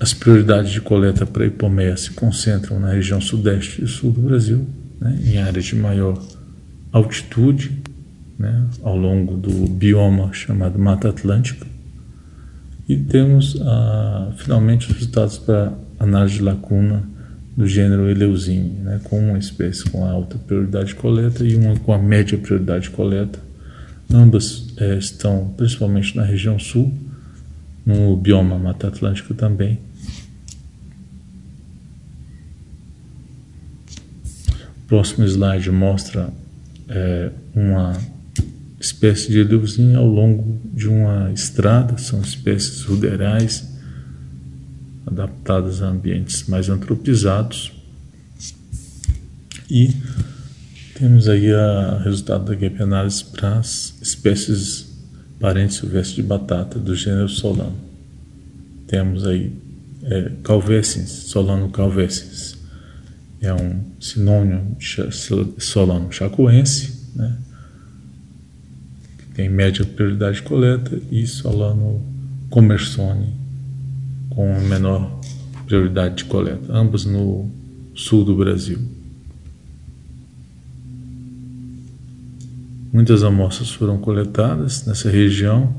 As 0.00 0.14
prioridades 0.14 0.72
de 0.72 0.80
coleta 0.80 1.26
para 1.26 1.44
hipomeia 1.44 1.98
se 1.98 2.12
concentram 2.12 2.80
na 2.80 2.88
região 2.88 3.20
sudeste 3.20 3.84
e 3.84 3.86
sul 3.86 4.10
do 4.10 4.22
Brasil, 4.22 4.66
né? 5.00 5.18
em 5.24 5.38
áreas 5.38 5.64
de 5.64 5.76
maior 5.76 6.20
altitude 6.92 7.82
né, 8.38 8.66
ao 8.82 8.96
longo 8.96 9.36
do 9.36 9.68
bioma 9.68 10.32
chamado 10.32 10.78
Mata 10.78 11.08
Atlântica. 11.08 11.66
E 12.88 12.96
temos 12.96 13.58
ah, 13.62 14.32
finalmente 14.36 14.90
os 14.90 14.94
resultados 14.94 15.38
para 15.38 15.72
análise 15.98 16.34
de 16.36 16.42
lacuna 16.42 17.02
do 17.56 17.66
gênero 17.66 18.08
Eleusine, 18.08 18.80
né, 18.80 19.00
com 19.04 19.18
uma 19.18 19.38
espécie 19.38 19.88
com 19.88 20.04
alta 20.04 20.36
prioridade 20.38 20.88
de 20.88 20.94
coleta 20.96 21.44
e 21.44 21.54
uma 21.54 21.78
com 21.78 21.92
a 21.92 21.98
média 21.98 22.36
prioridade 22.36 22.84
de 22.84 22.90
coleta. 22.90 23.38
Ambas 24.12 24.74
é, 24.76 24.96
estão 24.96 25.52
principalmente 25.56 26.16
na 26.16 26.24
região 26.24 26.58
sul, 26.58 26.92
no 27.86 28.16
bioma 28.16 28.58
Mata 28.58 28.88
Atlântica 28.88 29.34
também. 29.34 29.78
Próximo 34.94 35.26
slide 35.26 35.72
mostra 35.72 36.32
é, 36.88 37.32
uma 37.52 38.00
espécie 38.78 39.28
de 39.28 39.40
eleuzinha 39.40 39.98
ao 39.98 40.06
longo 40.06 40.60
de 40.72 40.88
uma 40.88 41.32
estrada, 41.32 41.98
são 41.98 42.20
espécies 42.20 42.82
ruderais 42.82 43.68
adaptadas 45.04 45.82
a 45.82 45.88
ambientes 45.88 46.44
mais 46.46 46.68
antropizados. 46.68 47.72
E 49.68 49.90
Temos 50.94 51.28
aí 51.28 51.52
o 51.52 51.98
resultado 52.04 52.44
da 52.44 52.54
gap 52.54 52.80
análise 52.80 53.24
para 53.24 53.58
as 53.58 53.94
espécies 54.00 54.86
parentes 55.40 55.78
silvestres 55.78 56.14
de 56.14 56.22
batata 56.22 56.78
do 56.78 56.94
gênero 56.94 57.28
Solano. 57.28 57.76
Temos 58.86 59.26
aí 59.26 59.52
é, 60.04 60.30
calvescens, 60.44 61.10
Solano 61.10 61.68
É 63.44 63.52
um 63.52 63.84
sinônimo 64.00 64.76
Solano 65.58 66.10
chacoense, 66.10 67.10
né? 67.14 67.36
que 69.18 69.26
tem 69.34 69.50
média 69.50 69.84
prioridade 69.84 70.36
de 70.36 70.42
coleta, 70.42 70.98
e 71.10 71.26
Solano 71.26 72.00
comersone, 72.48 73.34
com 74.30 74.58
menor 74.60 75.20
prioridade 75.66 76.16
de 76.16 76.24
coleta, 76.24 76.72
ambos 76.72 77.04
no 77.04 77.50
sul 77.94 78.24
do 78.24 78.34
Brasil. 78.34 78.78
Muitas 82.90 83.22
amostras 83.22 83.70
foram 83.70 83.98
coletadas 83.98 84.86
nessa 84.86 85.10
região 85.10 85.74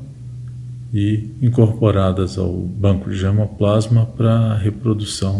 e 0.93 1.29
incorporadas 1.41 2.37
ao 2.37 2.53
banco 2.53 3.09
de 3.09 3.17
germoplasma 3.17 4.05
para 4.05 4.55
reprodução, 4.55 5.39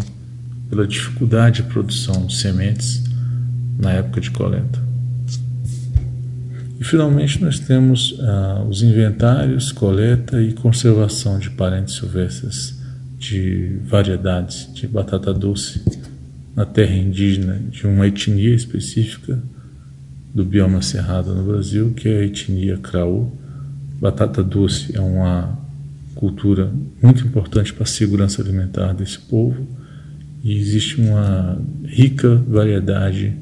pela 0.70 0.88
dificuldade 0.88 1.62
de 1.62 1.70
produção 1.70 2.26
de 2.26 2.36
sementes 2.36 3.04
na 3.78 3.92
época 3.92 4.22
de 4.22 4.32
coleta. 4.32 4.84
E 6.80 6.84
finalmente 6.84 7.42
nós 7.42 7.60
temos 7.60 8.18
ah, 8.20 8.66
os 8.70 8.82
inventários, 8.82 9.72
coleta 9.72 10.42
e 10.42 10.54
conservação 10.54 11.40
de 11.40 11.50
parentes 11.50 11.96
silvestres 11.96 12.76
de 13.18 13.80
variedades 13.86 14.70
de 14.74 14.88
batata 14.88 15.34
doce 15.34 15.82
na 16.56 16.66
terra 16.66 16.96
indígena 16.96 17.60
de 17.70 17.88
uma 17.88 18.08
etnia 18.08 18.54
específica 18.54 19.42
do 20.34 20.44
bioma 20.44 20.82
cerrado 20.82 21.34
no 21.34 21.44
Brasil, 21.44 21.94
que 21.96 22.10
é 22.10 22.20
a 22.20 22.24
etnia 22.26 22.78
Kraú. 22.78 23.32
Batata 24.00 24.44
doce 24.44 24.96
é 24.96 25.00
uma 25.00 25.58
cultura 26.14 26.72
muito 27.02 27.26
importante 27.26 27.74
para 27.74 27.84
a 27.84 27.88
segurança 27.88 28.42
alimentar 28.42 28.94
desse 28.94 29.18
povo 29.20 29.66
e 30.46 30.60
existe 30.60 31.02
uma 31.02 31.60
rica 31.84 32.36
variedade 32.48 33.34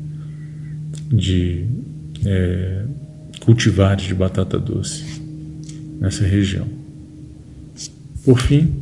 de 1.11 1.65
é, 2.25 2.85
cultivares 3.41 4.05
de 4.05 4.15
batata 4.15 4.57
doce 4.57 5.03
nessa 5.99 6.23
região. 6.23 6.65
Por 8.23 8.39
fim, 8.39 8.73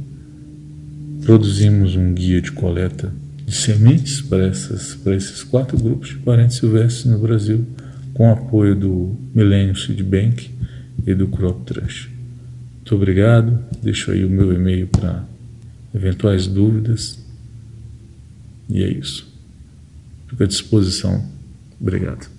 produzimos 1.26 1.96
um 1.96 2.14
guia 2.14 2.40
de 2.40 2.52
coleta 2.52 3.12
de 3.44 3.56
sementes 3.56 4.22
para, 4.22 4.46
essas, 4.46 4.94
para 4.94 5.16
esses 5.16 5.42
quatro 5.42 5.76
grupos 5.76 6.10
de 6.10 6.18
parentes 6.18 6.58
silvestres 6.58 7.06
no 7.06 7.18
Brasil 7.18 7.66
com 8.14 8.32
apoio 8.32 8.76
do 8.76 9.18
Millennium 9.34 9.74
Seed 9.74 10.00
Bank 10.04 10.48
e 11.08 11.16
do 11.16 11.28
Crop 11.28 11.66
Trust. 11.66 12.08
Muito 12.76 12.96
obrigado. 12.96 13.58
Deixo 13.82 14.12
aí 14.12 14.24
o 14.24 14.30
meu 14.30 14.54
e-mail 14.54 14.86
para 14.86 15.26
eventuais 15.96 16.46
dúvidas. 16.46 17.20
E 18.72 18.84
é 18.84 18.90
isso. 18.90 19.28
Fico 20.28 20.44
à 20.44 20.48
disposição. 20.48 21.30
Obrigado. 21.80 22.30